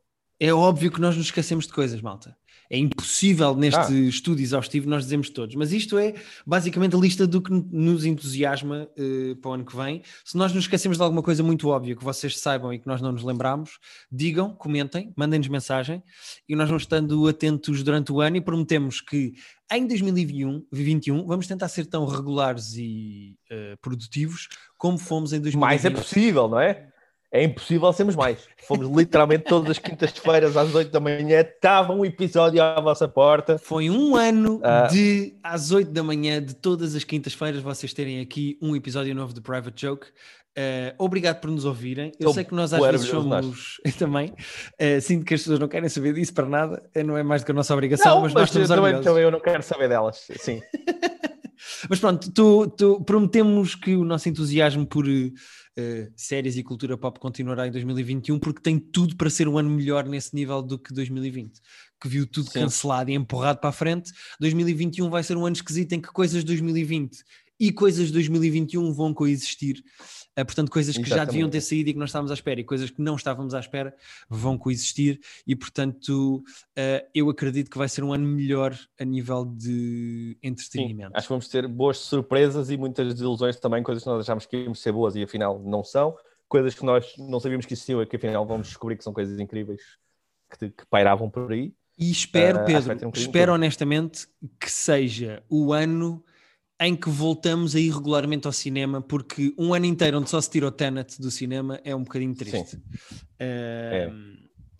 É 0.42 0.52
óbvio 0.52 0.90
que 0.90 1.00
nós 1.00 1.16
nos 1.16 1.26
esquecemos 1.26 1.68
de 1.68 1.72
coisas, 1.72 2.00
malta. 2.00 2.36
É 2.68 2.76
impossível 2.76 3.54
neste 3.54 3.78
ah. 3.78 3.92
estudo 3.92 4.40
exaustivo 4.40 4.90
nós 4.90 5.04
dizemos 5.04 5.30
todos, 5.30 5.54
mas 5.54 5.72
isto 5.72 5.96
é 5.96 6.14
basicamente 6.44 6.96
a 6.96 6.98
lista 6.98 7.28
do 7.28 7.40
que 7.40 7.52
nos 7.52 8.04
entusiasma 8.04 8.88
uh, 8.98 9.36
para 9.36 9.50
o 9.52 9.54
ano 9.54 9.64
que 9.64 9.76
vem. 9.76 10.02
Se 10.24 10.36
nós 10.36 10.52
nos 10.52 10.64
esquecemos 10.64 10.96
de 10.96 11.02
alguma 11.04 11.22
coisa 11.22 11.44
muito 11.44 11.68
óbvia 11.68 11.94
que 11.94 12.02
vocês 12.02 12.40
saibam 12.40 12.72
e 12.72 12.80
que 12.80 12.88
nós 12.88 13.00
não 13.00 13.12
nos 13.12 13.22
lembramos, 13.22 13.78
digam, 14.10 14.52
comentem, 14.52 15.12
mandem-nos 15.16 15.46
mensagem 15.46 16.02
e 16.48 16.56
nós 16.56 16.66
vamos 16.66 16.82
estando 16.82 17.28
atentos 17.28 17.84
durante 17.84 18.10
o 18.10 18.20
ano 18.20 18.38
e 18.38 18.40
prometemos 18.40 19.00
que 19.00 19.34
em 19.70 19.86
2021 19.86 21.24
vamos 21.24 21.46
tentar 21.46 21.68
ser 21.68 21.86
tão 21.86 22.04
regulares 22.04 22.74
e 22.74 23.36
uh, 23.48 23.76
produtivos 23.80 24.48
como 24.76 24.98
fomos 24.98 25.32
em 25.32 25.40
2020. 25.40 25.60
Mais 25.60 25.84
é 25.84 25.90
possível, 25.90 26.48
não 26.48 26.58
é? 26.58 26.91
É 27.32 27.42
impossível 27.42 27.90
sermos 27.94 28.14
mais. 28.14 28.46
Fomos 28.68 28.88
literalmente 28.94 29.44
todas 29.44 29.70
as 29.70 29.78
quintas-feiras 29.78 30.54
às 30.54 30.74
8 30.74 30.90
da 30.90 31.00
manhã, 31.00 31.40
estava 31.40 31.94
um 31.94 32.04
episódio 32.04 32.62
à 32.62 32.78
vossa 32.78 33.08
porta. 33.08 33.56
Foi 33.56 33.88
um 33.88 34.14
ano 34.14 34.56
uh... 34.56 34.92
de 34.92 35.34
às 35.42 35.70
8 35.70 35.90
da 35.90 36.02
manhã, 36.02 36.42
de 36.42 36.54
todas 36.54 36.94
as 36.94 37.04
quintas-feiras, 37.04 37.62
vocês 37.62 37.94
terem 37.94 38.20
aqui 38.20 38.58
um 38.60 38.76
episódio 38.76 39.14
novo 39.14 39.32
de 39.32 39.40
Private 39.40 39.80
Joke. 39.80 40.06
Uh, 40.52 40.92
obrigado 40.98 41.40
por 41.40 41.50
nos 41.50 41.64
ouvirem. 41.64 42.12
Eu 42.20 42.30
sei 42.34 42.44
que 42.44 42.54
nós 42.54 42.74
às 42.74 42.86
vezes 42.86 43.08
somos. 43.08 43.80
Eu 43.86 43.92
também 43.92 44.28
uh, 44.28 45.00
sinto 45.00 45.24
que 45.24 45.32
as 45.32 45.40
pessoas 45.40 45.58
não 45.58 45.66
querem 45.68 45.88
saber 45.88 46.12
disso 46.12 46.34
para 46.34 46.46
nada, 46.46 46.82
não 47.06 47.16
é 47.16 47.22
mais 47.22 47.40
do 47.40 47.46
que 47.46 47.52
a 47.52 47.54
nossa 47.54 47.72
obrigação, 47.72 48.16
não, 48.16 48.22
mas, 48.22 48.34
mas 48.34 48.42
nós 48.42 48.48
estamos 48.50 48.68
também, 48.68 49.00
também 49.00 49.22
eu 49.22 49.30
não 49.30 49.40
quero 49.40 49.62
saber 49.62 49.88
delas, 49.88 50.26
sim. 50.36 50.60
mas 51.88 51.98
pronto, 51.98 52.30
tu, 52.30 52.66
tu, 52.66 53.02
prometemos 53.02 53.74
que 53.74 53.96
o 53.96 54.04
nosso 54.04 54.28
entusiasmo 54.28 54.86
por 54.86 55.06
uh, 55.78 56.12
séries 56.16 56.56
e 56.56 56.62
cultura 56.62 56.96
pop 56.96 57.18
continuará 57.18 57.66
em 57.66 57.70
2021, 57.70 58.38
porque 58.38 58.60
tem 58.60 58.78
tudo 58.78 59.16
para 59.16 59.30
ser 59.30 59.48
um 59.48 59.58
ano 59.58 59.70
melhor 59.70 60.06
nesse 60.06 60.34
nível 60.34 60.62
do 60.62 60.78
que 60.78 60.92
2020, 60.92 61.60
que 62.00 62.08
viu 62.08 62.26
tudo 62.26 62.46
Sim. 62.46 62.60
cancelado 62.60 63.10
e 63.10 63.14
empurrado 63.14 63.60
para 63.60 63.70
a 63.70 63.72
frente. 63.72 64.10
2021 64.40 65.08
vai 65.10 65.22
ser 65.22 65.36
um 65.36 65.46
ano 65.46 65.56
esquisito 65.56 65.92
em 65.92 66.00
que 66.00 66.08
coisas 66.08 66.40
de 66.40 66.46
2020 66.46 67.22
e 67.60 67.70
coisas 67.70 68.08
de 68.08 68.12
2021 68.14 68.92
vão 68.92 69.14
coexistir. 69.14 69.82
Uh, 70.38 70.46
portanto, 70.46 70.70
coisas 70.70 70.94
que 70.94 71.02
Exatamente. 71.02 71.26
já 71.26 71.30
deviam 71.30 71.50
ter 71.50 71.60
saído 71.60 71.90
e 71.90 71.92
que 71.92 71.98
nós 71.98 72.08
estávamos 72.08 72.30
à 72.30 72.34
espera 72.34 72.60
e 72.60 72.64
coisas 72.64 72.90
que 72.90 73.02
não 73.02 73.16
estávamos 73.16 73.54
à 73.54 73.60
espera 73.60 73.94
vão 74.28 74.56
coexistir. 74.56 75.20
E, 75.46 75.54
portanto, 75.54 76.42
uh, 76.78 77.08
eu 77.14 77.28
acredito 77.28 77.70
que 77.70 77.76
vai 77.76 77.88
ser 77.88 78.02
um 78.02 78.12
ano 78.12 78.26
melhor 78.26 78.74
a 78.98 79.04
nível 79.04 79.44
de 79.44 80.38
entretenimento. 80.42 81.10
Sim, 81.10 81.16
acho 81.16 81.26
que 81.26 81.32
vamos 81.32 81.48
ter 81.48 81.68
boas 81.68 81.98
surpresas 81.98 82.70
e 82.70 82.76
muitas 82.78 83.12
desilusões 83.12 83.60
também, 83.60 83.82
coisas 83.82 84.02
que 84.02 84.08
nós 84.08 84.20
achámos 84.20 84.46
que 84.46 84.56
íamos 84.56 84.80
ser 84.80 84.92
boas 84.92 85.14
e 85.16 85.22
afinal 85.22 85.58
não 85.58 85.84
são. 85.84 86.16
Coisas 86.48 86.74
que 86.74 86.84
nós 86.84 87.14
não 87.18 87.38
sabíamos 87.38 87.66
que 87.66 87.74
existiam 87.74 88.02
e 88.02 88.06
que 88.06 88.16
afinal 88.16 88.46
vamos 88.46 88.68
descobrir 88.68 88.96
que 88.96 89.04
são 89.04 89.12
coisas 89.12 89.38
incríveis 89.38 89.82
que, 90.58 90.70
que 90.70 90.86
pairavam 90.86 91.28
por 91.28 91.52
aí. 91.52 91.74
E 91.98 92.10
espero, 92.10 92.60
uh, 92.60 92.64
Pedro, 92.64 93.08
um 93.08 93.12
espero 93.14 93.52
honestamente 93.52 94.26
que 94.58 94.70
seja 94.70 95.42
o 95.48 95.72
ano 95.72 96.24
em 96.86 96.96
que 96.96 97.08
voltamos 97.08 97.74
a 97.74 97.80
ir 97.80 97.90
regularmente 97.90 98.46
ao 98.46 98.52
cinema, 98.52 99.00
porque 99.00 99.54
um 99.58 99.74
ano 99.74 99.86
inteiro 99.86 100.18
onde 100.18 100.30
só 100.30 100.40
se 100.40 100.50
tira 100.50 100.66
o 100.66 100.70
Tenet 100.70 101.20
do 101.20 101.30
cinema 101.30 101.80
é 101.84 101.94
um 101.94 102.02
bocadinho 102.02 102.34
triste. 102.34 102.76
Uh, 102.76 102.80
é. 103.38 104.12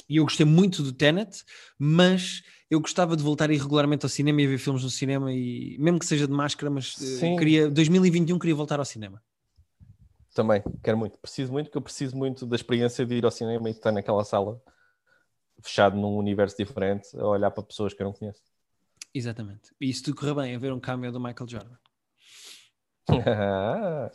E 0.09 0.17
eu 0.17 0.25
gostei 0.25 0.45
muito 0.45 0.83
do 0.83 0.93
Tenet, 0.93 1.43
mas 1.79 2.43
eu 2.71 2.81
gostava 2.81 3.17
de 3.17 3.23
voltar 3.23 3.51
a 3.51 3.55
ir 3.55 3.61
regularmente 3.61 4.05
ao 4.05 4.09
cinema 4.09 4.43
e 4.43 4.47
a 4.47 4.49
ver 4.49 4.59
filmes 4.59 4.83
no 4.83 4.91
cinema, 4.91 5.33
e 5.33 5.77
mesmo 5.79 5.99
que 5.99 6.07
seja 6.07 6.27
de 6.27 6.33
máscara, 6.33 6.71
mas 6.71 6.97
uh, 6.97 7.37
queria, 7.37 7.71
2021 7.71 8.39
queria 8.39 8.55
voltar 8.55 8.79
ao 8.79 8.85
cinema. 8.85 9.23
Também, 10.35 10.63
quero 10.83 10.97
muito. 10.97 11.19
Preciso 11.19 11.53
muito, 11.53 11.67
porque 11.67 11.79
eu 11.79 11.83
preciso 11.83 12.17
muito 12.17 12.47
da 12.47 12.57
experiência 12.57 13.05
de 13.05 13.15
ir 13.15 13.25
ao 13.25 13.31
cinema 13.31 13.69
e 13.69 13.73
estar 13.73 13.93
naquela 13.93 14.25
sala 14.25 14.61
fechado 15.61 15.97
num 15.97 16.17
universo 16.17 16.57
diferente, 16.57 17.17
a 17.17 17.27
olhar 17.27 17.51
para 17.51 17.63
pessoas 17.63 17.95
que 17.95 18.03
eu 18.03 18.07
não 18.07 18.13
conheço. 18.13 18.43
Exatamente. 19.15 19.71
E 19.81 19.93
se 19.93 20.03
tudo 20.03 20.17
correr 20.17 20.35
bem, 20.35 20.55
a 20.55 20.59
ver 20.59 20.73
um 20.73 20.81
cameo 20.81 21.13
do 21.13 21.21
Michael 21.21 21.49
Jordan. 21.49 21.77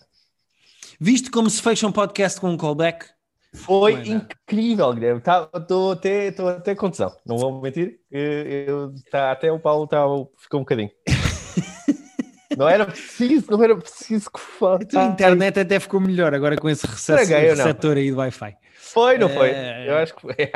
Visto 0.99 1.29
como 1.31 1.49
se 1.49 1.61
fecha 1.61 1.87
um 1.87 1.91
podcast 1.91 2.39
com 2.39 2.49
um 2.49 2.57
callback? 2.57 3.05
Foi 3.53 3.95
é 3.95 4.07
incrível, 4.07 4.93
Guilherme. 4.93 5.19
Estou 5.19 5.47
tá, 5.95 5.99
até, 5.99 6.31
tô 6.31 6.47
até 6.47 6.75
com 6.75 6.89
tesão, 6.89 7.15
não 7.25 7.37
vou 7.37 7.61
mentir. 7.61 7.99
Eu, 8.11 8.93
tá, 9.09 9.31
até 9.31 9.51
o 9.51 9.59
Paulo 9.59 9.87
tá, 9.87 10.03
ficou 10.37 10.59
um 10.59 10.63
bocadinho. 10.63 10.91
não 12.57 12.67
era 12.67 12.85
preciso, 12.85 13.49
não 13.49 13.63
era 13.63 13.75
preciso 13.75 14.29
que 14.31 14.39
fosse. 14.39 14.97
A 14.97 15.05
internet 15.05 15.59
até 15.59 15.79
ficou 15.79 15.99
melhor 15.99 16.33
agora 16.33 16.55
com 16.57 16.69
esse 16.69 16.85
recesso, 16.85 17.31
receptor 17.31 17.97
aí 17.97 18.11
do 18.11 18.17
Wi-Fi. 18.17 18.57
Foi, 18.75 19.17
não 19.17 19.29
foi? 19.29 19.49
É... 19.49 19.89
Eu 19.89 19.97
acho 19.97 20.15
que 20.15 20.21
foi. 20.21 20.35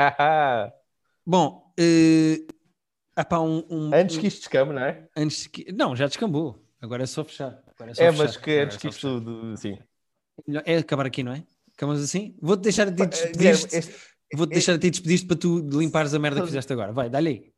Bom, 1.26 1.72
uh... 1.78 2.52
Epá, 3.18 3.40
um, 3.40 3.64
um, 3.70 3.90
antes 3.92 4.16
que 4.16 4.26
isto 4.26 4.38
descambe, 4.38 4.72
não 4.72 4.82
é? 4.82 5.04
Antes 5.14 5.46
que... 5.46 5.70
Não, 5.70 5.94
já 5.94 6.06
descambou. 6.06 6.62
Agora 6.80 7.02
é 7.02 7.06
só 7.06 7.22
fechar. 7.24 7.61
É, 7.98 8.10
mas 8.10 8.36
que 8.36 8.58
antes 8.58 8.76
que 8.76 8.88
isto 8.88 9.20
tudo, 9.20 9.56
sim. 9.56 9.78
É 10.64 10.78
acabar 10.78 11.06
aqui, 11.06 11.22
não 11.22 11.32
é? 11.32 11.44
Acabamos 11.76 12.02
assim? 12.02 12.36
Vou-te 12.40 12.62
deixar 12.62 12.88
a 12.88 12.92
ti 12.92 13.06
despedir 13.06 13.54
Vou-te 14.34 14.50
deixar 14.50 14.74
a 14.74 14.78
ti 14.78 14.90
despedir 14.90 15.26
para 15.26 15.36
tu 15.36 15.58
limpares 15.58 16.14
a 16.14 16.18
merda 16.18 16.40
que 16.40 16.46
fizeste 16.46 16.72
agora. 16.72 16.92
Vai, 16.92 17.10
dá-lhe 17.10 17.28
aí. 17.28 17.52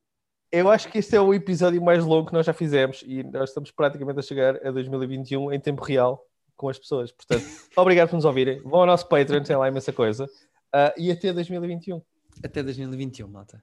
Eu 0.51 0.71
acho 0.71 0.89
que 0.89 0.99
este 0.99 1.17
é 1.17 1.21
o 1.21 1.33
episódio 1.33 1.83
mais 1.83 2.05
longo 2.05 2.29
que 2.29 2.33
nós 2.33 2.47
já 2.47 2.53
fizemos 2.53 3.03
e 3.07 3.23
nós 3.25 3.51
estamos 3.51 3.71
praticamente 3.71 4.19
a 4.19 4.23
chegar 4.23 4.57
a 4.67 4.71
2021 4.71 5.53
em 5.53 5.61
tempo 5.61 5.83
real 5.83 6.25
com 6.57 6.69
as 6.69 6.79
pessoas. 6.79 7.13
Portanto, 7.13 7.45
obrigado 7.77 8.11
por 8.11 8.17
nos 8.17 8.25
ouvirem. 8.25 8.61
Vão 8.63 8.81
ao 8.81 8.87
nosso 8.87 9.09
Patreon, 9.09 9.43
tem 9.43 9.57
lá 9.57 9.69
imensa 9.69 9.93
coisa. 9.93 10.25
Uh, 10.25 10.95
e 10.97 11.11
até 11.11 11.33
2021. 11.33 12.01
Até 12.43 12.63
2021, 12.63 13.29
malta. 13.29 13.63